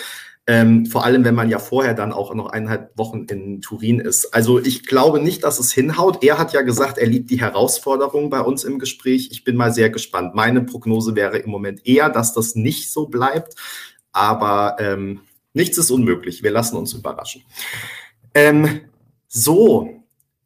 Ähm, 0.49 0.85
vor 0.85 1.03
allem, 1.03 1.25
wenn 1.25 1.35
man 1.35 1.49
ja 1.49 1.59
vorher 1.59 1.93
dann 1.93 2.13
auch 2.13 2.33
noch 2.33 2.47
eineinhalb 2.47 2.97
Wochen 2.97 3.25
in 3.25 3.59
Turin 3.61 3.99
ist. 3.99 4.33
Also 4.33 4.59
ich 4.59 4.85
glaube 4.85 5.19
nicht, 5.19 5.43
dass 5.43 5.59
es 5.59 5.73
hinhaut. 5.73 6.23
Er 6.23 6.37
hat 6.37 6.53
ja 6.53 6.61
gesagt, 6.61 6.97
er 6.97 7.07
liebt 7.07 7.29
die 7.29 7.41
Herausforderung 7.41 8.29
bei 8.29 8.39
uns 8.39 8.63
im 8.63 8.79
Gespräch. 8.79 9.27
Ich 9.31 9.43
bin 9.43 9.57
mal 9.57 9.73
sehr 9.73 9.89
gespannt. 9.89 10.35
Meine 10.35 10.61
Prognose 10.61 11.15
wäre 11.15 11.37
im 11.37 11.49
Moment 11.49 11.85
eher, 11.85 12.09
dass 12.09 12.33
das 12.33 12.55
nicht 12.55 12.89
so 12.91 13.07
bleibt. 13.07 13.55
Aber 14.11 14.77
ähm, 14.79 15.21
nichts 15.53 15.77
ist 15.77 15.91
unmöglich. 15.91 16.43
Wir 16.43 16.51
lassen 16.51 16.77
uns 16.77 16.93
überraschen. 16.93 17.43
Ähm, 18.33 18.81
so, 19.27 19.97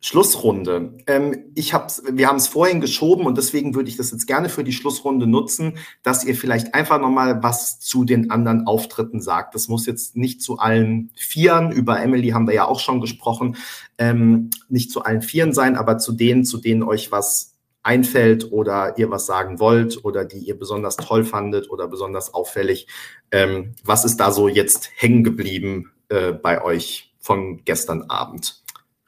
Schlussrunde. 0.03 0.97
Ähm, 1.05 1.51
ich 1.53 1.75
hab's, 1.75 2.01
wir 2.11 2.27
haben 2.27 2.37
es 2.37 2.47
vorhin 2.47 2.81
geschoben 2.81 3.27
und 3.27 3.37
deswegen 3.37 3.75
würde 3.75 3.87
ich 3.87 3.97
das 3.97 4.09
jetzt 4.09 4.25
gerne 4.25 4.49
für 4.49 4.63
die 4.63 4.73
Schlussrunde 4.73 5.27
nutzen, 5.27 5.77
dass 6.01 6.23
ihr 6.23 6.35
vielleicht 6.35 6.73
einfach 6.73 6.99
nochmal 6.99 7.43
was 7.43 7.79
zu 7.79 8.03
den 8.03 8.31
anderen 8.31 8.65
Auftritten 8.65 9.21
sagt. 9.21 9.53
Das 9.53 9.67
muss 9.67 9.85
jetzt 9.85 10.17
nicht 10.17 10.41
zu 10.41 10.57
allen 10.57 11.11
Vieren, 11.15 11.71
über 11.71 12.01
Emily 12.01 12.29
haben 12.29 12.47
wir 12.47 12.55
ja 12.55 12.65
auch 12.65 12.79
schon 12.79 12.99
gesprochen, 12.99 13.57
ähm, 13.99 14.49
nicht 14.69 14.91
zu 14.91 15.03
allen 15.03 15.21
Vieren 15.21 15.53
sein, 15.53 15.75
aber 15.75 15.99
zu 15.99 16.13
denen, 16.13 16.45
zu 16.45 16.57
denen 16.57 16.81
euch 16.81 17.11
was 17.11 17.50
einfällt 17.83 18.51
oder 18.51 18.97
ihr 18.97 19.09
was 19.09 19.25
sagen 19.25 19.59
wollt 19.59 20.03
oder 20.03 20.25
die 20.25 20.39
ihr 20.39 20.57
besonders 20.57 20.97
toll 20.97 21.23
fandet 21.23 21.69
oder 21.69 21.87
besonders 21.87 22.33
auffällig. 22.33 22.87
Ähm, 23.31 23.73
was 23.83 24.05
ist 24.05 24.17
da 24.17 24.31
so 24.31 24.47
jetzt 24.47 24.91
hängen 24.95 25.23
geblieben 25.23 25.91
äh, 26.09 26.31
bei 26.31 26.63
euch 26.63 27.13
von 27.19 27.63
gestern 27.65 28.03
Abend? 28.03 28.61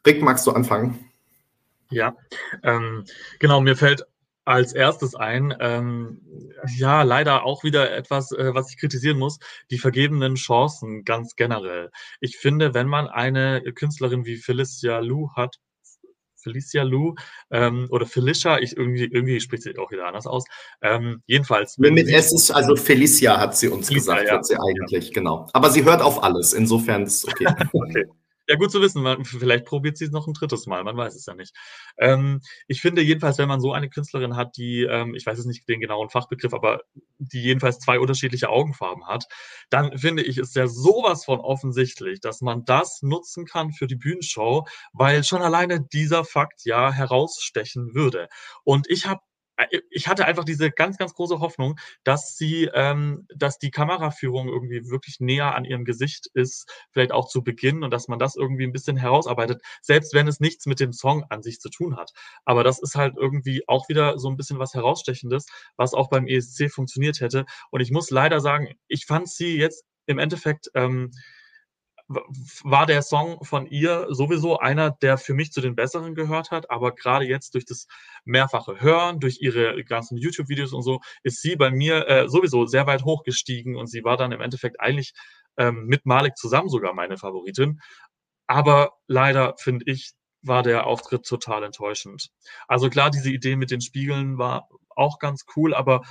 Rick, 0.05 0.21
magst 0.21 0.45
du 0.47 0.51
anfangen? 0.51 1.11
Ja, 1.89 2.15
ähm, 2.63 3.05
genau, 3.39 3.61
mir 3.61 3.75
fällt 3.75 4.05
als 4.45 4.73
erstes 4.73 5.15
ein, 5.15 5.55
ähm, 5.59 6.21
ja, 6.75 7.03
leider 7.03 7.45
auch 7.45 7.63
wieder 7.63 7.95
etwas, 7.95 8.31
äh, 8.31 8.53
was 8.53 8.69
ich 8.71 8.77
kritisieren 8.77 9.17
muss, 9.17 9.39
die 9.71 9.77
vergebenen 9.77 10.35
Chancen 10.35 11.05
ganz 11.05 11.35
generell. 11.35 11.91
Ich 12.19 12.37
finde, 12.37 12.73
wenn 12.73 12.87
man 12.87 13.07
eine 13.07 13.61
Künstlerin 13.73 14.25
wie 14.25 14.37
Felicia 14.37 14.99
Lou 14.99 15.29
hat, 15.35 15.59
Felicia 16.43 16.83
Lou 16.83 17.15
ähm, 17.51 17.87
oder 17.89 18.05
Felicia, 18.05 18.59
ich 18.59 18.77
irgendwie, 18.77 19.05
irgendwie 19.05 19.39
spricht 19.39 19.63
sie 19.63 19.77
auch 19.77 19.91
wieder 19.91 20.05
anders 20.05 20.27
aus. 20.27 20.43
Ähm, 20.81 21.21
jedenfalls. 21.25 21.77
Mit 21.77 22.07
S 22.07 22.33
ist, 22.33 22.51
also 22.51 22.75
Felicia 22.75 23.39
hat 23.39 23.55
sie 23.57 23.69
uns 23.69 23.87
Felicia, 23.87 24.15
gesagt, 24.15 24.27
ja. 24.27 24.35
hat 24.35 24.45
sie 24.45 24.55
eigentlich, 24.55 25.07
ja. 25.07 25.13
genau. 25.13 25.47
Aber 25.53 25.69
sie 25.69 25.83
hört 25.83 26.01
auf 26.01 26.23
alles, 26.23 26.53
insofern 26.53 27.03
ist 27.03 27.23
es 27.23 27.27
okay. 27.27 27.47
okay. 27.73 28.05
Ja, 28.49 28.55
gut 28.57 28.71
zu 28.71 28.81
wissen. 28.81 29.01
Man, 29.01 29.23
vielleicht 29.23 29.65
probiert 29.65 29.97
sie 29.97 30.05
es 30.05 30.11
noch 30.11 30.27
ein 30.27 30.33
drittes 30.33 30.65
Mal. 30.67 30.83
Man 30.83 30.97
weiß 30.97 31.15
es 31.15 31.25
ja 31.25 31.33
nicht. 31.33 31.55
Ähm, 31.97 32.41
ich 32.67 32.81
finde 32.81 33.01
jedenfalls, 33.01 33.37
wenn 33.37 33.47
man 33.47 33.61
so 33.61 33.71
eine 33.71 33.89
Künstlerin 33.89 34.35
hat, 34.35 34.57
die, 34.57 34.83
ähm, 34.83 35.15
ich 35.15 35.25
weiß 35.25 35.37
jetzt 35.37 35.47
nicht 35.47 35.67
den 35.69 35.79
genauen 35.79 36.09
Fachbegriff, 36.09 36.53
aber 36.53 36.81
die 37.19 37.41
jedenfalls 37.41 37.79
zwei 37.79 37.99
unterschiedliche 37.99 38.49
Augenfarben 38.49 39.07
hat, 39.07 39.25
dann 39.69 39.97
finde 39.97 40.23
ich, 40.23 40.37
ist 40.37 40.55
ja 40.55 40.67
sowas 40.67 41.23
von 41.23 41.39
offensichtlich, 41.39 42.19
dass 42.19 42.41
man 42.41 42.65
das 42.65 43.01
nutzen 43.01 43.45
kann 43.45 43.71
für 43.71 43.87
die 43.87 43.95
Bühnenshow, 43.95 44.65
weil 44.91 45.23
schon 45.23 45.41
alleine 45.41 45.79
dieser 45.81 46.25
Fakt 46.25 46.65
ja 46.65 46.91
herausstechen 46.91 47.95
würde. 47.95 48.27
Und 48.65 48.89
ich 48.89 49.05
habe 49.05 49.21
ich 49.89 50.07
hatte 50.07 50.25
einfach 50.25 50.43
diese 50.43 50.71
ganz, 50.71 50.97
ganz 50.97 51.13
große 51.13 51.39
Hoffnung, 51.39 51.79
dass 52.03 52.35
sie, 52.37 52.69
ähm, 52.73 53.27
dass 53.35 53.59
die 53.59 53.71
Kameraführung 53.71 54.47
irgendwie 54.47 54.89
wirklich 54.89 55.19
näher 55.19 55.55
an 55.55 55.65
ihrem 55.65 55.85
Gesicht 55.85 56.27
ist, 56.33 56.71
vielleicht 56.91 57.11
auch 57.11 57.27
zu 57.27 57.43
Beginn 57.43 57.83
und 57.83 57.91
dass 57.91 58.07
man 58.07 58.19
das 58.19 58.35
irgendwie 58.35 58.65
ein 58.65 58.71
bisschen 58.71 58.97
herausarbeitet, 58.97 59.61
selbst 59.81 60.13
wenn 60.13 60.27
es 60.27 60.39
nichts 60.39 60.65
mit 60.65 60.79
dem 60.79 60.93
Song 60.93 61.25
an 61.29 61.43
sich 61.43 61.59
zu 61.59 61.69
tun 61.69 61.97
hat. 61.97 62.11
Aber 62.45 62.63
das 62.63 62.79
ist 62.79 62.95
halt 62.95 63.15
irgendwie 63.17 63.63
auch 63.67 63.89
wieder 63.89 64.17
so 64.17 64.29
ein 64.29 64.37
bisschen 64.37 64.59
was 64.59 64.73
herausstechendes, 64.73 65.45
was 65.77 65.93
auch 65.93 66.09
beim 66.09 66.27
ESC 66.27 66.71
funktioniert 66.71 67.19
hätte. 67.19 67.45
Und 67.69 67.81
ich 67.81 67.91
muss 67.91 68.09
leider 68.09 68.39
sagen, 68.41 68.73
ich 68.87 69.05
fand 69.05 69.29
sie 69.29 69.57
jetzt 69.57 69.85
im 70.05 70.19
Endeffekt 70.19 70.69
ähm, 70.73 71.11
war 72.07 72.85
der 72.85 73.01
Song 73.01 73.43
von 73.43 73.65
ihr 73.67 74.07
sowieso 74.09 74.59
einer, 74.59 74.91
der 74.91 75.17
für 75.17 75.33
mich 75.33 75.51
zu 75.51 75.61
den 75.61 75.75
besseren 75.75 76.15
gehört 76.15 76.51
hat, 76.51 76.69
aber 76.69 76.93
gerade 76.93 77.25
jetzt 77.25 77.53
durch 77.55 77.65
das 77.65 77.87
mehrfache 78.25 78.81
Hören, 78.81 79.19
durch 79.19 79.37
ihre 79.41 79.83
ganzen 79.83 80.17
YouTube-Videos 80.17 80.73
und 80.73 80.83
so, 80.83 80.99
ist 81.23 81.41
sie 81.41 81.55
bei 81.55 81.71
mir 81.71 82.07
äh, 82.07 82.27
sowieso 82.27 82.65
sehr 82.65 82.87
weit 82.87 83.03
hochgestiegen 83.03 83.75
und 83.75 83.87
sie 83.87 84.03
war 84.03 84.17
dann 84.17 84.31
im 84.31 84.41
Endeffekt 84.41 84.79
eigentlich 84.79 85.13
ähm, 85.57 85.85
mit 85.85 86.05
Malik 86.05 86.35
zusammen 86.35 86.69
sogar 86.69 86.93
meine 86.93 87.17
Favoritin. 87.17 87.79
Aber 88.47 88.93
leider 89.07 89.55
finde 89.57 89.85
ich, 89.87 90.11
war 90.41 90.61
der 90.61 90.85
Auftritt 90.85 91.25
total 91.25 91.63
enttäuschend. 91.63 92.29
Also 92.67 92.89
klar, 92.89 93.09
diese 93.09 93.29
Idee 93.29 93.55
mit 93.55 93.71
den 93.71 93.81
Spiegeln 93.81 94.37
war 94.37 94.67
auch 94.89 95.19
ganz 95.19 95.45
cool, 95.55 95.73
aber 95.73 96.01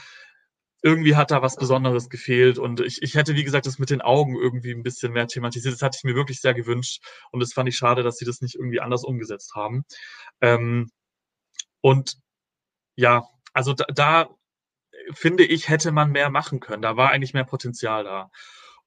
irgendwie 0.83 1.15
hat 1.15 1.31
da 1.31 1.43
was 1.43 1.57
Besonderes 1.57 2.11
gefehlt 2.11 2.59
und 2.59 2.81
ich, 2.81 3.03
ich 3.03 3.15
hätte, 3.15 3.37
wie 3.37 3.45
gesagt, 3.45 3.67
das 3.67 3.79
mit 3.79 3.91
den 3.91 4.01
Augen 4.03 4.37
irgendwie 4.37 4.73
ein 4.73 4.83
bisschen 4.83 5.13
mehr 5.13 5.29
thematisiert. 5.29 5.75
Das 5.75 5.83
hatte 5.83 5.97
ich 5.99 6.05
mir 6.05 6.17
wirklich 6.17 6.41
sehr 6.41 6.55
gewünscht 6.55 7.03
und 7.31 7.41
das 7.41 7.53
fand 7.53 7.69
ich 7.69 7.77
schade, 7.77 8.03
dass 8.03 8.17
sie 8.17 8.25
das 8.25 8.41
nicht 8.41 8.57
irgendwie 8.57 8.81
anders 8.81 9.05
umgesetzt 9.05 9.55
haben. 9.55 9.85
Ähm, 10.41 10.91
und 11.81 12.17
ja, 12.97 13.25
also 13.53 13.73
da, 13.75 13.85
da 13.95 14.29
finde 15.13 15.45
ich, 15.45 15.69
hätte 15.69 15.93
man 15.93 16.11
mehr 16.11 16.31
machen 16.31 16.61
können. 16.61 16.83
Da 16.83 16.97
war 16.97 17.11
eigentlich 17.11 17.35
mehr 17.35 17.45
Potenzial 17.45 18.05
da. 18.05 18.31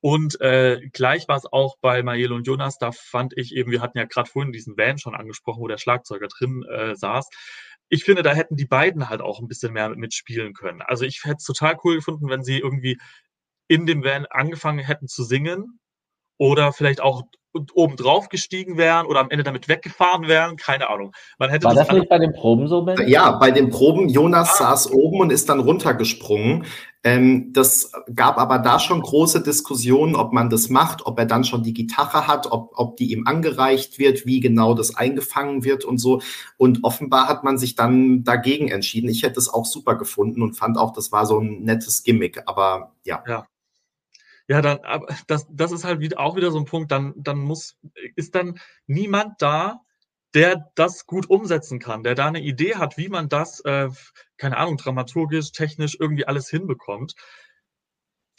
Und 0.01 0.39
äh, 0.41 0.81
gleich 0.93 1.27
war 1.27 1.37
es 1.37 1.45
auch 1.51 1.77
bei 1.81 2.03
Mayel 2.03 2.31
und 2.31 2.45
Jonas, 2.45 2.77
da 2.77 2.91
fand 2.91 3.33
ich 3.37 3.55
eben, 3.55 3.71
wir 3.71 3.81
hatten 3.81 3.97
ja 3.97 4.05
gerade 4.05 4.29
vorhin 4.29 4.51
diesen 4.51 4.77
Van 4.77 4.99
schon 4.99 5.15
angesprochen, 5.15 5.61
wo 5.61 5.67
der 5.67 5.79
Schlagzeuger 5.79 6.27
drin 6.27 6.63
äh, 6.69 6.95
saß 6.95 7.27
ich 7.89 8.03
finde, 8.03 8.23
da 8.23 8.33
hätten 8.33 8.55
die 8.55 8.65
beiden 8.65 9.09
halt 9.09 9.21
auch 9.21 9.39
ein 9.39 9.47
bisschen 9.47 9.73
mehr 9.73 9.89
mitspielen 9.89 10.53
können. 10.53 10.81
Also 10.81 11.05
ich 11.05 11.23
hätte 11.23 11.37
es 11.39 11.45
total 11.45 11.77
cool 11.83 11.95
gefunden, 11.95 12.29
wenn 12.29 12.43
sie 12.43 12.59
irgendwie 12.59 12.97
in 13.67 13.85
dem 13.85 14.03
Van 14.03 14.25
angefangen 14.25 14.85
hätten 14.85 15.07
zu 15.07 15.23
singen 15.23 15.79
oder 16.37 16.73
vielleicht 16.73 17.01
auch 17.01 17.23
oben 17.73 17.95
drauf 17.95 18.29
gestiegen 18.29 18.77
wären 18.77 19.05
oder 19.05 19.19
am 19.19 19.29
Ende 19.29 19.43
damit 19.43 19.67
weggefahren 19.67 20.27
wären, 20.27 20.57
keine 20.57 20.89
Ahnung. 20.89 21.13
Man 21.37 21.49
hätte 21.49 21.65
War 21.65 21.73
das, 21.73 21.87
das 21.87 21.97
nicht 21.97 22.09
bei 22.09 22.17
den 22.17 22.33
Proben 22.33 22.67
so? 22.67 22.83
Ben? 22.83 23.07
Ja, 23.07 23.31
bei 23.31 23.51
den 23.51 23.69
Proben, 23.69 24.09
Jonas 24.09 24.55
ah. 24.55 24.69
saß 24.69 24.91
oben 24.91 25.21
und 25.21 25.31
ist 25.31 25.49
dann 25.49 25.59
runtergesprungen. 25.59 26.65
Ähm, 27.05 27.53
das 27.53 27.91
gab 28.15 28.39
aber 28.39 28.57
da 28.57 28.79
schon 28.79 28.99
große 28.99 29.43
Diskussionen, 29.43 30.15
ob 30.15 30.33
man 30.33 30.49
das 30.49 30.69
macht, 30.69 31.05
ob 31.05 31.19
er 31.19 31.25
dann 31.25 31.43
schon 31.43 31.61
die 31.61 31.73
Gitarre 31.73 32.27
hat, 32.27 32.51
ob, 32.51 32.71
ob 32.75 32.97
die 32.97 33.11
ihm 33.11 33.27
angereicht 33.27 33.99
wird, 33.99 34.25
wie 34.25 34.39
genau 34.39 34.73
das 34.73 34.95
eingefangen 34.95 35.63
wird 35.63 35.85
und 35.85 35.99
so. 35.99 36.21
Und 36.57 36.83
offenbar 36.83 37.27
hat 37.27 37.43
man 37.43 37.59
sich 37.59 37.75
dann 37.75 38.23
dagegen 38.23 38.69
entschieden. 38.69 39.07
Ich 39.07 39.21
hätte 39.21 39.39
es 39.39 39.53
auch 39.53 39.65
super 39.65 39.95
gefunden 39.95 40.41
und 40.41 40.57
fand 40.57 40.79
auch, 40.79 40.93
das 40.93 41.11
war 41.11 41.27
so 41.27 41.39
ein 41.39 41.61
nettes 41.61 42.01
Gimmick. 42.01 42.41
Aber 42.47 42.93
ja. 43.03 43.23
Ja, 43.27 43.45
ja, 44.47 44.61
dann, 44.61 44.79
aber 44.79 45.07
das, 45.27 45.47
das 45.49 45.71
ist 45.71 45.83
halt 45.83 45.99
wieder, 45.99 46.19
auch 46.19 46.35
wieder 46.35 46.51
so 46.51 46.59
ein 46.59 46.65
Punkt, 46.65 46.91
dann, 46.91 47.13
dann 47.17 47.39
muss, 47.39 47.77
ist 48.15 48.35
dann 48.35 48.59
niemand 48.87 49.41
da, 49.41 49.81
der 50.33 50.71
das 50.75 51.05
gut 51.05 51.29
umsetzen 51.29 51.79
kann, 51.79 52.03
der 52.03 52.13
da 52.13 52.27
eine 52.27 52.41
Idee 52.41 52.75
hat, 52.75 52.97
wie 52.97 53.07
man 53.09 53.29
das, 53.29 53.61
äh, 53.61 53.89
keine 54.37 54.57
Ahnung, 54.57 54.77
dramaturgisch, 54.77 55.51
technisch 55.51 55.97
irgendwie 55.99 56.27
alles 56.27 56.49
hinbekommt 56.49 57.15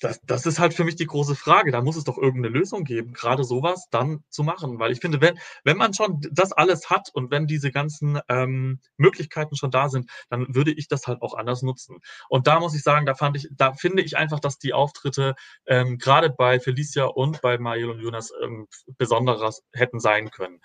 das, 0.01 0.21
das 0.25 0.45
ist 0.45 0.59
halt 0.59 0.75
für 0.75 0.85
mich 0.85 0.97
die 0.97 1.07
große 1.07 1.35
Frage. 1.35 1.73
Da 1.73 1.81
muss 1.81 1.97
es 1.97 2.05
doch 2.05 2.19
irgendeine 2.19 2.55
Lösung 2.55 2.85
geben, 2.85 3.15
gerade 3.15 3.45
sowas 3.45 3.89
dann 3.91 4.23
zu 4.29 4.43
machen. 4.43 4.79
Weil 4.79 4.93
ich 4.93 5.01
finde, 5.01 5.21
wenn, 5.21 5.39
wenn 5.65 5.79
man 5.79 5.95
schon 5.95 6.21
das 6.31 6.53
alles 6.53 6.91
hat 6.91 7.09
und 7.15 7.31
wenn 7.31 7.47
diese 7.47 7.71
ganzen 7.71 8.21
ähm, 8.29 8.81
Möglichkeiten 8.99 9.57
schon 9.57 9.71
da 9.71 9.89
sind, 9.89 10.11
dann 10.29 10.55
würde 10.55 10.73
ich 10.73 10.89
das 10.89 11.07
halt 11.07 11.23
auch 11.23 11.35
anders 11.35 11.63
nutzen. 11.63 11.99
Und 12.29 12.47
da 12.47 12.61
muss 12.61 12.75
ich 12.75 12.83
sagen, 12.83 13.07
da 13.07 13.15
fand 13.15 13.37
ich, 13.37 13.49
da 13.53 13.73
finde 13.73 14.03
ich 14.03 14.17
einfach, 14.17 14.41
dass 14.41 14.59
die 14.59 14.75
Auftritte 14.75 15.35
ähm, 15.67 15.97
gerade 15.97 16.29
bei 16.29 16.61
Felicia 16.61 17.05
und 17.07 17.41
bei 17.41 17.57
Mariel 17.57 17.91
und 17.91 18.01
Jonas 18.01 18.33
ähm, 18.43 18.67
besonderes 18.99 19.63
hätten 19.73 19.99
sein 19.99 20.31
können. 20.31 20.61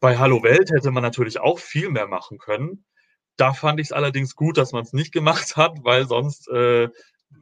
Bei 0.00 0.18
Hallo 0.18 0.42
Welt 0.42 0.70
hätte 0.70 0.90
man 0.90 1.02
natürlich 1.02 1.40
auch 1.40 1.58
viel 1.58 1.90
mehr 1.90 2.06
machen 2.06 2.38
können. 2.38 2.84
Da 3.36 3.52
fand 3.52 3.80
ich 3.80 3.88
es 3.88 3.92
allerdings 3.92 4.34
gut, 4.34 4.56
dass 4.56 4.72
man 4.72 4.82
es 4.82 4.94
nicht 4.94 5.12
gemacht 5.12 5.56
hat, 5.56 5.84
weil 5.84 6.08
sonst 6.08 6.48
äh, 6.48 6.88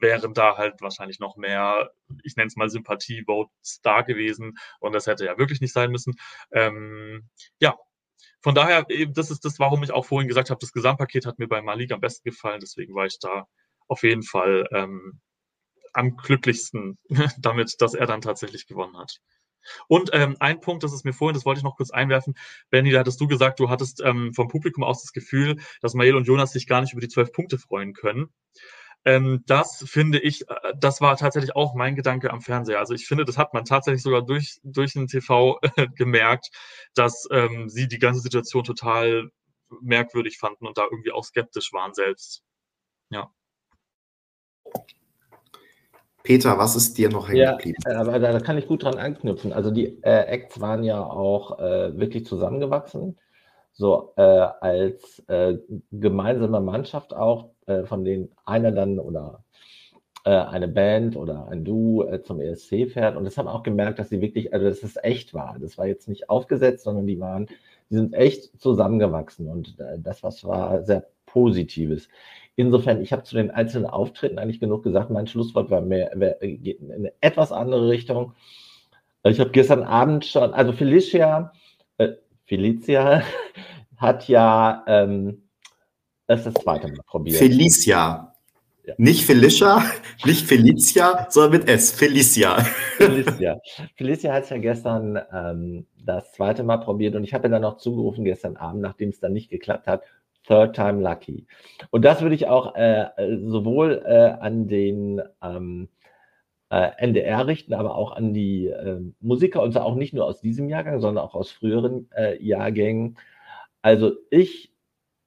wären 0.01 0.35
da 0.35 0.57
halt 0.57 0.81
wahrscheinlich 0.81 1.19
noch 1.19 1.37
mehr, 1.37 1.91
ich 2.23 2.37
nenne 2.37 2.49
es 2.49 2.57
mal 2.57 2.69
Sympathie-Votes 2.69 3.81
da 3.83 4.03
gewesen 4.03 4.57
und 4.81 4.93
das 4.93 5.07
hätte 5.07 5.25
ja 5.25 5.39
wirklich 5.39 5.61
nicht 5.61 5.73
sein 5.73 5.91
müssen. 5.91 6.15
Ähm, 6.53 7.29
ja, 7.61 7.77
von 8.41 8.55
daher, 8.55 8.87
das 9.09 9.31
ist 9.31 9.45
das, 9.45 9.59
warum 9.59 9.83
ich 9.83 9.93
auch 9.93 10.05
vorhin 10.05 10.29
gesagt 10.29 10.51
habe, 10.51 10.61
das 10.61 10.73
Gesamtpaket 10.73 11.27
hat 11.27 11.39
mir 11.39 11.49
bei 11.49 11.63
Malik 11.63 11.93
am 11.93 12.01
besten 12.01 12.29
gefallen, 12.29 12.61
deswegen 12.61 12.95
war 12.95 13.07
ich 13.07 13.19
da 13.19 13.47
auf 13.89 14.03
jeden 14.03 14.23
Fall 14.23 14.67
ähm, 14.73 15.21
am 15.93 16.17
glücklichsten 16.17 16.99
damit, 17.39 17.77
dass 17.81 17.95
er 17.95 18.07
dann 18.07 18.21
tatsächlich 18.21 18.67
gewonnen 18.67 18.99
hat. 18.99 19.21
Und 19.89 20.11
ähm, 20.13 20.37
ein 20.41 20.61
Punkt, 20.61 20.83
das 20.83 20.93
ist 20.93 21.05
mir 21.05 21.13
vorhin, 21.13 21.35
das 21.35 21.47
wollte 21.47 21.59
ich 21.59 21.65
noch 21.65 21.77
kurz 21.77 21.91
einwerfen. 21.91 22.35
Benny, 22.71 22.91
da 22.91 23.01
hattest 23.01 23.21
du 23.21 23.27
gesagt, 23.27 23.61
du 23.61 23.71
hattest 23.71 24.03
ähm, 24.03 24.35
vom 24.35 24.49
Publikum 24.49 24.85
aus 24.85 25.03
das 25.03 25.13
Gefühl, 25.13 25.57
dass 25.81 25.95
Mael 25.95 26.17
und 26.17 26.27
Jonas 26.27 26.53
sich 26.53 26.67
gar 26.67 26.81
nicht 26.81 26.93
über 26.93 27.01
die 27.01 27.09
zwölf 27.09 27.33
Punkte 27.33 27.59
freuen 27.59 27.95
können. 27.95 28.29
Ähm, 29.05 29.43
das 29.47 29.85
finde 29.87 30.19
ich, 30.19 30.49
äh, 30.49 30.73
das 30.79 31.01
war 31.01 31.17
tatsächlich 31.17 31.55
auch 31.55 31.75
mein 31.75 31.95
Gedanke 31.95 32.31
am 32.31 32.41
Fernseher. 32.41 32.79
Also 32.79 32.95
ich 32.95 33.07
finde, 33.07 33.25
das 33.25 33.37
hat 33.37 33.53
man 33.53 33.65
tatsächlich 33.65 34.03
sogar 34.03 34.23
durch, 34.23 34.59
durch 34.63 34.95
den 34.95 35.07
TV 35.07 35.59
äh, 35.77 35.89
gemerkt, 35.95 36.51
dass 36.95 37.29
ähm, 37.31 37.69
sie 37.69 37.89
die 37.89 37.99
ganze 37.99 38.21
Situation 38.21 38.65
total 38.65 39.31
merkwürdig 39.81 40.39
fanden 40.39 40.67
und 40.67 40.79
da 40.79 40.85
irgendwie 40.91 41.13
auch 41.13 41.25
skeptisch 41.25 41.73
waren 41.73 41.95
selbst. 41.95 42.43
Ja. 43.11 43.31
Peter, 46.23 46.57
was 46.57 46.75
ist 46.75 46.97
dir 46.97 47.11
noch 47.11 47.29
hängen 47.29 47.57
geblieben? 47.59 47.77
Ja, 47.87 48.01
aber 48.01 48.19
da, 48.19 48.41
kann 48.41 48.57
ich 48.57 48.67
gut 48.67 48.83
dran 48.83 48.97
anknüpfen. 48.97 49.53
Also 49.53 49.71
die 49.71 50.03
äh, 50.03 50.25
Acts 50.27 50.59
waren 50.59 50.83
ja 50.83 51.05
auch 51.05 51.59
äh, 51.59 51.99
wirklich 51.99 52.25
zusammengewachsen, 52.25 53.19
so 53.75 54.13
äh, 54.17 54.23
als 54.23 55.19
äh, 55.29 55.59
gemeinsame 55.91 56.61
Mannschaft 56.61 57.13
auch 57.13 57.51
äh, 57.67 57.85
von 57.85 58.05
denen 58.05 58.31
einer 58.47 58.73
dann 58.73 58.99
oder 58.99 59.45
äh, 60.25 60.31
eine 60.31 60.69
Band 60.69 61.17
oder 61.17 61.49
ein 61.49 61.65
Du 61.65 62.03
äh, 62.03 62.23
zum 62.23 62.41
ESC 62.41 62.91
fährt. 62.91 63.17
Und 63.17 63.25
das 63.25 63.37
haben 63.37 63.49
auch 63.49 63.63
gemerkt, 63.63 63.99
dass 63.99 64.09
sie 64.09 64.21
wirklich, 64.21 64.55
also 64.55 64.67
dass 64.67 64.83
es 64.83 64.97
echt 65.03 65.35
war. 65.35 65.57
Das 65.61 65.77
war 65.77 65.87
jetzt 65.87 66.09
nicht 66.09 66.31
aufgesetzt, 66.31 66.85
sondern 66.85 67.07
die 67.07 67.21
waren, 67.21 67.47
die 67.91 67.97
sind 67.97 68.15
echt 68.15 68.59
zusammengewachsen. 68.61 69.49
Und 69.49 69.79
äh, 69.81 69.99
das 69.99 70.23
was 70.23 70.45
war 70.45 70.83
sehr 70.85 71.07
Positives. 71.27 72.09
Insofern, 72.57 73.03
ich 73.03 73.13
habe 73.13 73.25
zu 73.25 73.35
den 73.35 73.51
einzelnen 73.51 73.87
Auftritten 73.87 74.39
eigentlich 74.39 74.61
genug 74.61 74.85
gesagt. 74.85 75.11
Mein 75.11 75.27
Schlusswort 75.27 75.71
war 75.71 75.81
mehr, 75.81 76.15
geht 76.41 76.81
in 76.81 76.93
eine 76.93 77.13
etwas 77.21 77.51
andere 77.51 77.89
Richtung. 77.89 78.35
Ich 79.25 79.41
habe 79.41 79.51
gestern 79.51 79.83
Abend 79.83 80.25
schon, 80.25 80.55
also 80.55 80.73
Felicia, 80.73 81.53
äh, 81.99 82.13
Felicia 82.47 83.23
hat 83.97 84.29
ja 84.29 84.85
ähm, 84.87 85.45
das 86.27 86.41
ist 86.41 86.55
das 86.55 86.63
zweite 86.63 86.89
Mal 86.89 87.03
probiert. 87.07 87.37
Felicia. 87.37 88.31
Ja. 88.87 88.95
Nicht 88.99 89.25
Felicia, 89.25 89.83
nicht 90.27 90.47
Felicia, 90.47 91.27
sondern 91.31 91.61
mit 91.61 91.69
S. 91.71 91.91
Felicia. 91.93 92.57
Felicia. 92.99 93.59
Felicia 93.97 94.33
hat 94.33 94.45
es 94.45 94.51
ja 94.51 94.59
gestern 94.59 95.19
ähm, 95.33 95.87
das 96.05 96.33
zweite 96.33 96.65
Mal 96.65 96.79
probiert 96.79 97.15
und 97.15 97.25
ich 97.25 97.33
habe 97.33 97.47
ihr 97.47 97.51
dann 97.51 97.63
noch 97.63 97.79
zugerufen 97.79 98.25
gestern 98.25 98.57
Abend, 98.57 98.83
nachdem 98.83 99.09
es 99.09 99.21
dann 99.21 99.33
nicht 99.33 99.49
geklappt 99.49 99.87
hat, 99.87 100.03
Third 100.47 100.77
Time 100.77 101.01
Lucky. 101.01 101.47
Und 101.91 102.05
das 102.05 102.21
würde 102.21 102.35
ich 102.35 102.47
auch 102.47 102.75
äh, 102.75 103.07
sowohl 103.47 104.03
äh, 104.05 104.35
an 104.39 104.69
den 104.69 105.23
ähm, 105.43 105.89
äh, 105.89 106.04
NDR 106.99 107.47
richten, 107.47 107.75
aber 107.75 107.97
auch 107.97 108.13
an 108.13 108.35
die 108.35 108.67
äh, 108.67 109.01
Musiker 109.21 109.63
und 109.63 109.73
zwar 109.73 109.85
auch 109.85 109.95
nicht 109.95 110.15
nur 110.15 110.25
aus 110.25 110.41
diesem 110.41 110.69
Jahrgang, 110.69 111.01
sondern 111.01 111.25
auch 111.25 111.35
aus 111.35 111.51
früheren 111.51 112.11
äh, 112.17 112.43
Jahrgängen. 112.43 113.19
Also 113.83 114.13
ich 114.31 114.73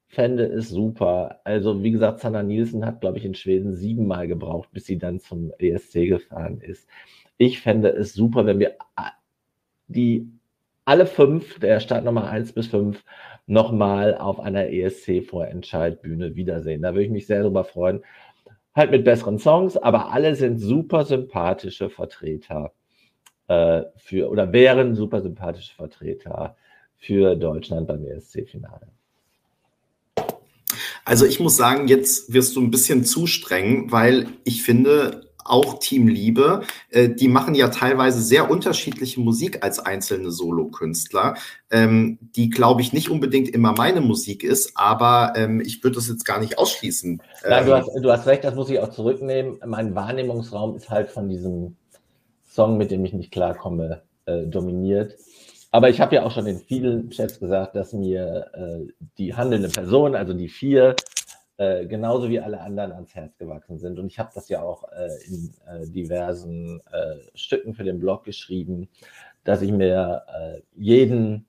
fände 0.08 0.44
es 0.46 0.70
super. 0.70 1.40
Also, 1.44 1.82
wie 1.82 1.90
gesagt, 1.90 2.20
Sanna 2.20 2.42
Nielsen 2.42 2.84
hat, 2.86 3.00
glaube 3.00 3.18
ich, 3.18 3.24
in 3.24 3.34
Schweden 3.34 3.74
siebenmal 3.74 4.26
gebraucht, 4.26 4.70
bis 4.72 4.86
sie 4.86 4.98
dann 4.98 5.20
zum 5.20 5.52
ESC 5.58 6.08
gefahren 6.08 6.60
ist. 6.60 6.88
Ich 7.36 7.60
fände 7.60 7.90
es 7.90 8.14
super, 8.14 8.46
wenn 8.46 8.58
wir 8.58 8.76
die 9.86 10.28
alle 10.84 11.06
fünf, 11.06 11.58
der 11.60 11.80
Startnummer 11.80 12.30
1 12.30 12.52
bis 12.52 12.68
5, 12.68 13.04
nochmal 13.46 14.16
auf 14.16 14.40
einer 14.40 14.68
ESC-Vorentscheidbühne 14.70 16.34
wiedersehen. 16.34 16.82
Da 16.82 16.94
würde 16.94 17.04
ich 17.04 17.10
mich 17.10 17.26
sehr 17.26 17.42
drüber 17.42 17.64
freuen. 17.64 18.02
Halt 18.78 18.92
mit 18.92 19.04
besseren 19.04 19.40
Songs, 19.40 19.76
aber 19.76 20.12
alle 20.12 20.36
sind 20.36 20.58
super 20.58 21.04
sympathische 21.04 21.90
Vertreter 21.90 22.72
äh, 23.48 23.82
für 23.96 24.30
oder 24.30 24.52
wären 24.52 24.94
super 24.94 25.20
sympathische 25.20 25.74
Vertreter 25.74 26.56
für 26.96 27.34
Deutschland 27.34 27.88
beim 27.88 28.04
ESC-Finale. 28.04 28.86
Also 31.04 31.26
ich 31.26 31.40
muss 31.40 31.56
sagen, 31.56 31.88
jetzt 31.88 32.32
wirst 32.32 32.54
du 32.54 32.60
ein 32.60 32.70
bisschen 32.70 33.04
zu 33.04 33.26
streng, 33.26 33.90
weil 33.90 34.28
ich 34.44 34.62
finde, 34.62 35.27
auch 35.48 35.78
Team 35.78 36.08
Liebe, 36.08 36.62
äh, 36.90 37.08
die 37.08 37.28
machen 37.28 37.54
ja 37.54 37.68
teilweise 37.68 38.20
sehr 38.20 38.50
unterschiedliche 38.50 39.20
Musik 39.20 39.64
als 39.64 39.78
einzelne 39.78 40.30
Solokünstler, 40.30 41.34
ähm, 41.70 42.18
die, 42.36 42.50
glaube 42.50 42.82
ich, 42.82 42.92
nicht 42.92 43.10
unbedingt 43.10 43.48
immer 43.48 43.72
meine 43.72 44.00
Musik 44.00 44.44
ist, 44.44 44.72
aber 44.74 45.32
ähm, 45.36 45.60
ich 45.60 45.82
würde 45.82 45.96
das 45.96 46.08
jetzt 46.08 46.24
gar 46.24 46.40
nicht 46.40 46.58
ausschließen. 46.58 47.22
Nein, 47.48 47.66
du, 47.66 47.72
Ähm, 47.72 47.78
hast, 47.78 48.04
du 48.04 48.12
hast 48.12 48.26
recht, 48.26 48.44
das 48.44 48.54
muss 48.54 48.70
ich 48.70 48.78
auch 48.80 48.90
zurücknehmen. 48.90 49.58
Mein 49.66 49.94
Wahrnehmungsraum 49.94 50.76
ist 50.76 50.90
halt 50.90 51.10
von 51.10 51.28
diesem 51.28 51.76
Song, 52.48 52.76
mit 52.76 52.90
dem 52.90 53.04
ich 53.04 53.12
nicht 53.12 53.30
klarkomme, 53.30 54.02
äh, 54.26 54.46
dominiert. 54.46 55.16
Aber 55.70 55.90
ich 55.90 56.00
habe 56.00 56.14
ja 56.14 56.24
auch 56.24 56.30
schon 56.30 56.46
in 56.46 56.58
vielen 56.58 57.10
Chats 57.10 57.38
gesagt, 57.38 57.76
dass 57.76 57.92
mir 57.92 58.46
äh, 58.54 58.92
die 59.18 59.34
handelnde 59.34 59.68
Person, 59.68 60.14
also 60.14 60.32
die 60.32 60.48
vier, 60.48 60.96
äh, 61.58 61.86
genauso 61.86 62.28
wie 62.28 62.40
alle 62.40 62.60
anderen 62.60 62.92
ans 62.92 63.14
Herz 63.14 63.36
gewachsen 63.36 63.78
sind. 63.78 63.98
Und 63.98 64.06
ich 64.06 64.18
habe 64.18 64.30
das 64.32 64.48
ja 64.48 64.62
auch 64.62 64.84
äh, 64.92 65.08
in 65.26 65.52
äh, 65.66 65.86
diversen 65.88 66.80
äh, 66.92 67.16
Stücken 67.34 67.74
für 67.74 67.84
den 67.84 67.98
Blog 67.98 68.24
geschrieben, 68.24 68.88
dass 69.44 69.60
ich 69.60 69.72
mir 69.72 70.24
äh, 70.28 70.60
jeden 70.74 71.44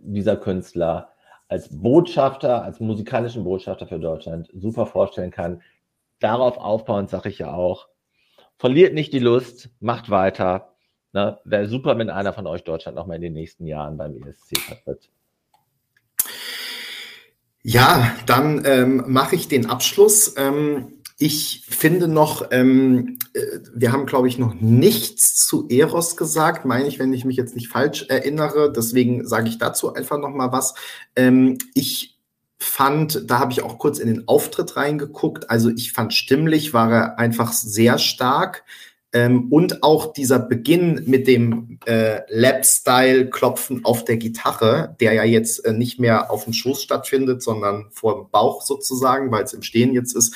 dieser 0.00 0.36
Künstler 0.36 1.10
als 1.46 1.68
Botschafter, 1.70 2.64
als 2.64 2.80
musikalischen 2.80 3.44
Botschafter 3.44 3.86
für 3.86 4.00
Deutschland 4.00 4.50
super 4.52 4.84
vorstellen 4.84 5.30
kann. 5.30 5.62
Darauf 6.18 6.58
aufbauend 6.58 7.08
sage 7.08 7.28
ich 7.28 7.38
ja 7.38 7.54
auch, 7.54 7.86
verliert 8.56 8.94
nicht 8.94 9.12
die 9.12 9.20
Lust, 9.20 9.70
macht 9.78 10.10
weiter. 10.10 10.74
Ne? 11.12 11.38
Wäre 11.44 11.68
super, 11.68 11.96
wenn 11.98 12.10
einer 12.10 12.32
von 12.32 12.48
euch 12.48 12.64
Deutschland 12.64 12.96
nochmal 12.96 13.14
in 13.14 13.22
den 13.22 13.32
nächsten 13.34 13.64
Jahren 13.64 13.96
beim 13.96 14.16
ESC 14.16 14.58
vertritt. 14.58 15.08
Ja, 17.66 18.14
dann 18.26 18.62
ähm, 18.66 19.04
mache 19.06 19.36
ich 19.36 19.48
den 19.48 19.70
Abschluss. 19.70 20.34
Ähm, 20.36 21.00
ich 21.16 21.64
finde 21.66 22.08
noch, 22.08 22.48
ähm, 22.50 23.18
äh, 23.32 23.40
wir 23.74 23.90
haben, 23.90 24.04
glaube 24.04 24.28
ich, 24.28 24.36
noch 24.36 24.52
nichts 24.52 25.46
zu 25.46 25.66
Eros 25.70 26.18
gesagt, 26.18 26.66
meine 26.66 26.86
ich, 26.86 26.98
wenn 26.98 27.14
ich 27.14 27.24
mich 27.24 27.38
jetzt 27.38 27.54
nicht 27.54 27.68
falsch 27.68 28.04
erinnere. 28.10 28.70
Deswegen 28.70 29.26
sage 29.26 29.48
ich 29.48 29.56
dazu 29.56 29.94
einfach 29.94 30.18
noch 30.18 30.28
mal 30.28 30.52
was. 30.52 30.74
Ähm, 31.16 31.56
ich 31.72 32.18
fand, 32.58 33.30
da 33.30 33.38
habe 33.38 33.52
ich 33.52 33.62
auch 33.62 33.78
kurz 33.78 33.98
in 33.98 34.08
den 34.08 34.28
Auftritt 34.28 34.76
reingeguckt. 34.76 35.48
Also 35.48 35.70
ich 35.70 35.92
fand 35.92 36.12
stimmlich 36.12 36.74
war 36.74 36.92
er 36.92 37.18
einfach 37.18 37.54
sehr 37.54 37.96
stark. 37.98 38.64
Ähm, 39.14 39.46
und 39.50 39.84
auch 39.84 40.12
dieser 40.12 40.40
Beginn 40.40 41.04
mit 41.06 41.28
dem 41.28 41.78
äh, 41.86 42.20
Lap-Style-Klopfen 42.28 43.84
auf 43.84 44.04
der 44.04 44.16
Gitarre, 44.16 44.96
der 45.00 45.12
ja 45.12 45.22
jetzt 45.22 45.64
äh, 45.64 45.72
nicht 45.72 46.00
mehr 46.00 46.32
auf 46.32 46.44
dem 46.44 46.52
Schoß 46.52 46.82
stattfindet, 46.82 47.40
sondern 47.40 47.86
vor 47.92 48.16
dem 48.16 48.30
Bauch 48.30 48.60
sozusagen, 48.60 49.30
weil 49.30 49.44
es 49.44 49.52
im 49.52 49.62
Stehen 49.62 49.94
jetzt 49.94 50.16
ist. 50.16 50.34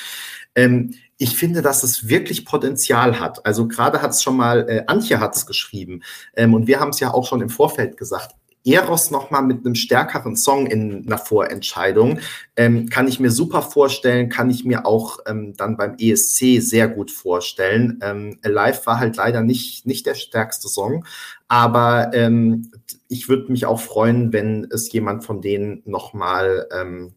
Ähm, 0.55 0.95
ich 1.17 1.35
finde, 1.35 1.61
dass 1.61 1.83
es 1.83 2.07
wirklich 2.07 2.45
Potenzial 2.45 3.19
hat. 3.19 3.45
Also 3.45 3.67
gerade 3.67 4.01
hat 4.01 4.11
es 4.11 4.23
schon 4.23 4.37
mal, 4.37 4.65
äh, 4.69 4.83
Antje 4.87 5.19
hat 5.19 5.35
es 5.35 5.45
geschrieben 5.45 6.01
ähm, 6.35 6.53
und 6.53 6.65
wir 6.67 6.79
haben 6.79 6.91
es 6.91 7.01
ja 7.01 7.13
auch 7.13 7.27
schon 7.27 7.41
im 7.41 7.49
Vorfeld 7.49 7.97
gesagt. 7.97 8.35
Eros 8.65 9.11
nochmal 9.11 9.43
mit 9.43 9.65
einem 9.65 9.75
stärkeren 9.75 10.35
Song 10.35 10.67
in 10.67 11.05
einer 11.05 11.17
Vorentscheidung, 11.17 12.19
ähm, 12.55 12.89
kann 12.89 13.07
ich 13.07 13.19
mir 13.19 13.31
super 13.31 13.61
vorstellen, 13.61 14.29
kann 14.29 14.49
ich 14.49 14.65
mir 14.65 14.85
auch 14.85 15.19
ähm, 15.25 15.53
dann 15.55 15.77
beim 15.77 15.95
ESC 15.97 16.61
sehr 16.61 16.87
gut 16.87 17.11
vorstellen. 17.11 17.99
Ähm, 18.01 18.39
Alive 18.43 18.85
war 18.85 18.99
halt 18.99 19.15
leider 19.15 19.41
nicht, 19.41 19.85
nicht 19.85 20.05
der 20.05 20.15
stärkste 20.15 20.67
Song, 20.67 21.05
aber 21.47 22.11
ähm, 22.13 22.71
ich 23.07 23.29
würde 23.29 23.51
mich 23.51 23.65
auch 23.65 23.79
freuen, 23.79 24.33
wenn 24.33 24.67
es 24.71 24.91
jemand 24.91 25.23
von 25.23 25.41
denen 25.41 25.81
nochmal 25.85 26.67
ähm, 26.71 27.13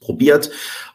probiert. 0.00 0.50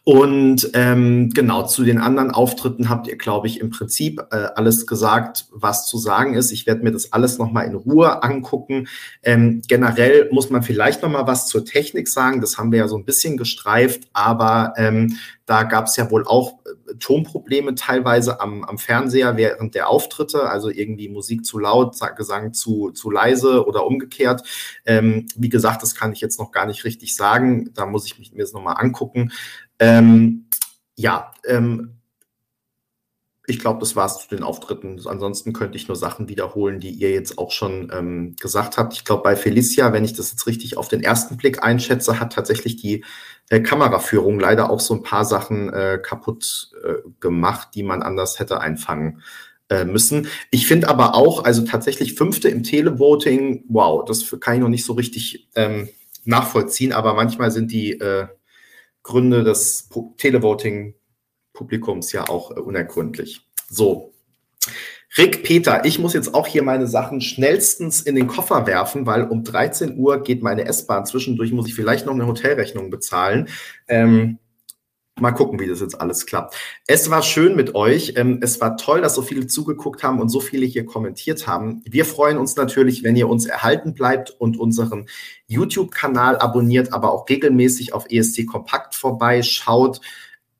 Und 0.06 0.70
ähm, 0.74 1.30
genau, 1.30 1.66
zu 1.66 1.86
den 1.86 1.98
anderen 1.98 2.32
Auftritten 2.32 2.90
habt 2.90 3.08
ihr, 3.08 3.18
glaube 3.18 3.48
ich, 3.48 3.62
im 3.62 3.70
Prinzip 3.70 4.22
äh, 4.32 4.48
alles 4.56 4.86
gesagt, 4.86 5.46
was 5.52 5.88
zu 5.88 5.98
sagen 5.98 6.34
ist. 6.34 6.52
Ich 6.52 6.68
werde 6.68 6.84
mir 6.84 6.92
das 6.92 7.14
alles 7.14 7.38
nochmal 7.38 7.66
in 7.68 7.76
Ruhe 7.76 8.22
angucken. 8.22 8.90
Ähm, 9.24 9.62
generell 9.68 10.28
muss 10.32 10.50
man 10.50 10.62
vielleicht 10.62 11.04
nochmal 11.04 11.26
was 11.26 11.48
zur 11.48 11.64
Technik 11.64 12.10
sagen. 12.10 12.42
Das 12.42 12.58
haben 12.58 12.74
wir 12.74 12.80
ja 12.80 12.88
so 12.90 12.98
ein 12.98 13.06
bisschen 13.06 13.38
gestreift, 13.38 14.10
aber 14.12 14.74
ähm, 14.76 15.18
da 15.46 15.64
gab 15.64 15.88
es 15.88 15.96
ja 15.98 16.10
wohl 16.10 16.26
auch 16.26 16.60
äh, 16.66 16.96
Tonprobleme 16.96 17.76
teilweise 17.76 18.40
am, 18.40 18.64
am 18.64 18.78
Fernseher 18.78 19.36
während 19.38 19.76
der 19.76 19.90
Auftritte, 19.90 20.50
also 20.50 20.70
irgendwie 20.70 21.10
Musik 21.10 21.46
zu 21.46 21.60
laut, 21.60 21.96
Gesang 22.16 22.54
zu, 22.54 22.92
zu 22.92 23.12
leise 23.12 23.66
oder 23.66 23.86
umgekehrt. 23.86 24.44
Ähm, 24.86 25.28
wie 25.36 25.50
gesagt, 25.50 25.82
das 25.84 25.96
kann 25.96 26.14
ich 26.14 26.22
jetzt 26.22 26.40
noch 26.40 26.52
gar 26.52 26.66
nicht 26.66 26.86
richtig 26.86 27.16
sagen. 27.16 27.74
Da 27.74 27.86
muss 27.86 28.06
ich 28.06 28.20
mich, 28.20 28.32
mir 28.32 28.44
das 28.44 28.54
nochmal 28.54 28.76
angucken. 28.78 29.32
Ähm, 29.80 30.46
ja, 30.96 31.32
ähm, 31.46 31.98
ich 33.46 33.60
glaube, 33.60 33.80
das 33.82 33.96
war 33.96 34.06
es 34.06 34.20
zu 34.20 34.30
den 34.34 34.44
Auftritten. 34.44 35.02
Ansonsten 35.06 35.52
könnte 35.52 35.76
ich 35.76 35.90
nur 35.90 35.98
Sachen 35.98 36.30
wiederholen, 36.30 36.80
die 36.80 36.92
ihr 36.92 37.12
jetzt 37.12 37.38
auch 37.38 37.52
schon 37.52 37.92
ähm, 37.94 38.36
gesagt 38.40 38.78
habt. 38.78 38.94
Ich 38.94 39.04
glaube, 39.04 39.24
bei 39.24 39.36
Felicia, 39.36 39.92
wenn 39.92 40.06
ich 40.06 40.14
das 40.14 40.32
jetzt 40.32 40.48
richtig 40.48 40.78
auf 40.78 40.88
den 40.88 41.04
ersten 41.04 41.36
Blick 41.36 41.62
einschätze, 41.62 42.22
hat 42.22 42.32
tatsächlich 42.34 42.78
die 42.78 43.04
äh, 43.50 43.60
Kameraführung 43.60 44.40
leider 44.40 44.70
auch 44.70 44.80
so 44.80 44.94
ein 44.94 45.04
paar 45.04 45.26
Sachen 45.26 45.74
äh, 45.74 46.00
kaputt 46.02 46.72
äh, 46.86 47.10
gemacht, 47.20 47.70
die 47.76 47.84
man 47.84 48.02
anders 48.02 48.40
hätte 48.40 48.62
einfangen 48.62 49.22
äh, 49.70 49.84
müssen. 49.84 50.28
Ich 50.50 50.66
finde 50.66 50.88
aber 50.88 51.14
auch, 51.14 51.44
also 51.44 51.64
tatsächlich 51.66 52.14
Fünfte 52.14 52.48
im 52.48 52.64
Televoting, 52.64 53.66
wow, 53.68 54.06
das 54.06 54.40
kann 54.40 54.56
ich 54.56 54.62
noch 54.62 54.70
nicht 54.70 54.86
so 54.86 54.94
richtig 54.94 55.50
ähm, 55.56 55.90
nachvollziehen, 56.24 56.94
aber 56.94 57.14
manchmal 57.14 57.52
sind 57.52 57.74
die 57.74 58.00
äh, 58.00 58.28
Gründe 59.04 59.44
des 59.44 59.90
Televoting-Publikums 61.54 62.12
ja 62.12 62.30
auch 62.30 62.52
äh, 62.52 62.60
unergründlich. 62.60 63.42
So. 63.70 64.14
Rick, 65.16 65.44
Peter, 65.44 65.86
ich 65.86 66.00
muss 66.00 66.14
jetzt 66.14 66.34
auch 66.34 66.48
hier 66.48 66.64
meine 66.64 66.88
Sachen 66.88 67.22
schnellstens 67.22 68.02
in 68.02 68.16
den 68.16 68.28
Koffer 68.28 68.66
werfen, 68.66 69.06
weil 69.06 69.26
um 69.26 69.44
13 69.44 69.98
Uhr 69.98 70.24
geht 70.24 70.42
meine 70.42 70.66
S-Bahn. 70.66 71.06
Zwischendurch 71.06 71.52
muss 71.52 71.68
ich 71.68 71.76
vielleicht 71.76 72.08
noch 72.08 72.14
eine 72.14 72.26
Hotelrechnung 72.26 72.90
bezahlen. 72.90 73.48
Ähm, 73.88 74.40
mal 75.20 75.32
gucken, 75.32 75.60
wie 75.60 75.68
das 75.68 75.82
jetzt 75.82 76.02
alles 76.02 76.26
klappt. 76.26 76.56
Es 76.88 77.12
war 77.12 77.22
schön 77.22 77.56
mit 77.56 77.76
euch. 77.76 78.14
Ähm, 78.16 78.40
es 78.42 78.60
war 78.60 78.76
toll, 78.76 79.02
dass 79.02 79.14
so 79.14 79.22
viele 79.22 79.46
zugeguckt 79.46 80.02
haben 80.02 80.20
und 80.20 80.30
so 80.30 80.40
viele 80.40 80.66
hier 80.66 80.88
kommentiert 80.88 81.46
haben. 81.46 81.84
Wir 81.86 82.06
freuen 82.06 82.40
uns 82.40 82.56
natürlich, 82.56 83.04
wenn 83.04 83.16
ihr 83.16 83.30
uns 83.30 83.46
erhalten 83.46 83.94
bleibt 83.94 84.32
und 84.32 84.60
unseren 84.60 85.06
YouTube-Kanal 85.46 86.38
abonniert, 86.38 86.92
aber 86.92 87.12
auch 87.12 87.30
regelmäßig 87.30 87.94
auf 87.94 88.08
ESC 88.10 88.48
Kompakt 88.48 88.96
vorbeischaut. 88.96 90.02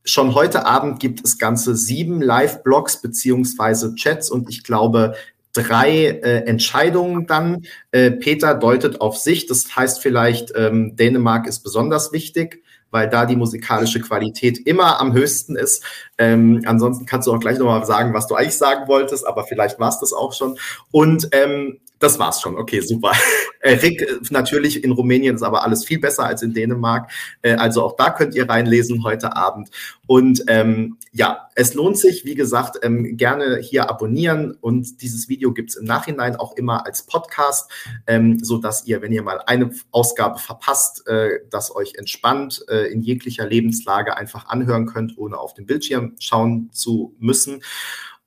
Schon 0.06 0.36
heute 0.36 0.66
Abend 0.66 1.00
gibt 1.00 1.24
es 1.24 1.38
ganze 1.38 1.76
sieben 1.76 2.22
Live-Blogs 2.22 3.02
beziehungsweise 3.02 3.96
Chats 3.96 4.30
und 4.30 4.50
ich 4.50 4.64
glaube 4.64 5.16
drei 5.54 6.08
äh, 6.08 6.46
Entscheidungen 6.46 7.28
dann. 7.28 7.66
Äh, 7.92 8.12
Peter 8.12 8.56
deutet 8.56 9.02
auf 9.02 9.18
sich, 9.18 9.46
das 9.46 9.76
heißt 9.76 10.02
vielleicht, 10.02 10.52
ähm, 10.56 10.96
Dänemark 10.96 11.48
ist 11.48 11.62
besonders 11.64 12.12
wichtig 12.12 12.64
weil 12.94 13.10
da 13.10 13.26
die 13.26 13.36
musikalische 13.36 14.00
Qualität 14.00 14.60
immer 14.68 15.02
am 15.02 15.14
höchsten 15.14 15.56
ist. 15.56 15.84
Ähm, 16.20 16.62
ansonsten 16.66 17.08
kannst 17.08 17.28
du 17.28 17.34
auch 17.34 17.40
gleich 17.40 17.58
nochmal 17.58 17.86
sagen, 17.86 18.14
was 18.14 18.28
du 18.28 18.36
eigentlich 18.36 18.58
sagen 18.58 18.88
wolltest, 18.88 19.26
aber 19.26 19.46
vielleicht 19.46 19.80
war 19.80 19.90
es 19.90 20.00
das 20.00 20.14
auch 20.14 20.32
schon. 20.32 20.60
Und 20.92 21.28
ähm, 21.32 21.80
das 22.00 22.20
war's 22.20 22.42
schon. 22.42 22.58
Okay, 22.58 22.82
super. 22.82 23.12
Äh, 23.66 23.76
Rick, 23.76 24.06
natürlich 24.30 24.84
in 24.84 24.92
Rumänien 24.92 25.36
ist 25.36 25.42
aber 25.42 25.64
alles 25.64 25.86
viel 25.86 25.98
besser 25.98 26.26
als 26.26 26.42
in 26.42 26.54
Dänemark. 26.54 27.10
Äh, 27.44 27.54
also 27.54 27.82
auch 27.82 27.96
da 27.96 28.10
könnt 28.10 28.36
ihr 28.36 28.50
reinlesen 28.50 29.06
heute 29.06 29.38
Abend. 29.38 29.70
Und 30.06 30.44
ähm, 30.50 30.98
ja, 31.14 31.48
es 31.56 31.74
lohnt 31.74 31.98
sich, 31.98 32.26
wie 32.26 32.36
gesagt, 32.36 32.80
ähm, 32.84 33.16
gerne 33.16 33.60
hier 33.60 33.90
abonnieren. 33.90 34.58
Und 34.60 35.02
dieses 35.02 35.30
Video 35.30 35.54
gibt's 35.54 35.76
im 35.76 35.86
Nachhinein 35.86 36.36
auch 36.36 36.58
immer 36.58 36.86
als 36.86 37.04
Podcast, 37.04 37.72
ähm, 38.06 38.38
so 38.44 38.58
dass 38.58 38.86
ihr, 38.86 39.02
wenn 39.02 39.14
ihr 39.14 39.24
mal 39.24 39.40
eine 39.46 39.72
Ausgabe 39.92 40.40
verpasst, 40.40 41.08
äh, 41.08 41.40
das 41.50 41.74
euch 41.74 41.96
entspannt 41.96 42.66
äh, 42.68 42.92
in 42.92 43.02
jeglicher 43.02 43.48
Lebenslage 43.48 44.18
einfach 44.18 44.48
anhören 44.48 44.88
könnt, 44.88 45.18
ohne 45.18 45.38
auf 45.38 45.54
den 45.54 45.66
Bildschirm 45.66 46.18
schauen 46.20 46.70
zu 46.74 47.16
müssen. 47.18 47.62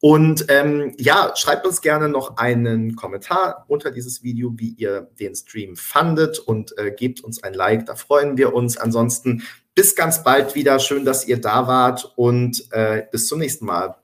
Und 0.01 0.47
ähm, 0.48 0.94
ja, 0.98 1.32
schreibt 1.36 1.66
uns 1.66 1.81
gerne 1.81 2.09
noch 2.09 2.36
einen 2.36 2.97
Kommentar 2.97 3.64
unter 3.68 3.90
dieses 3.90 4.23
Video, 4.23 4.52
wie 4.56 4.70
ihr 4.70 5.09
den 5.18 5.35
Stream 5.35 5.77
fandet 5.77 6.39
und 6.39 6.77
äh, 6.78 6.90
gebt 6.90 7.23
uns 7.23 7.43
ein 7.43 7.55
Like, 7.55 7.86
da 7.86 7.94
freuen 7.94 8.36
wir 8.36 8.55
uns. 8.55 8.77
Ansonsten 8.77 9.43
bis 9.74 9.97
ganz 9.97 10.23
bald 10.23 10.55
wieder. 10.55 10.78
Schön, 10.81 11.05
dass 11.05 11.27
ihr 11.27 11.40
da 11.40 11.66
wart 11.66 12.12
und 12.16 12.70
äh, 12.73 13.05
bis 13.10 13.27
zum 13.27 13.39
nächsten 13.39 13.66
Mal. 13.66 13.97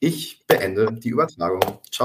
Ich 0.00 0.44
beende 0.46 0.92
die 0.92 1.10
Übertragung. 1.10 1.60
Ciao. 1.90 2.02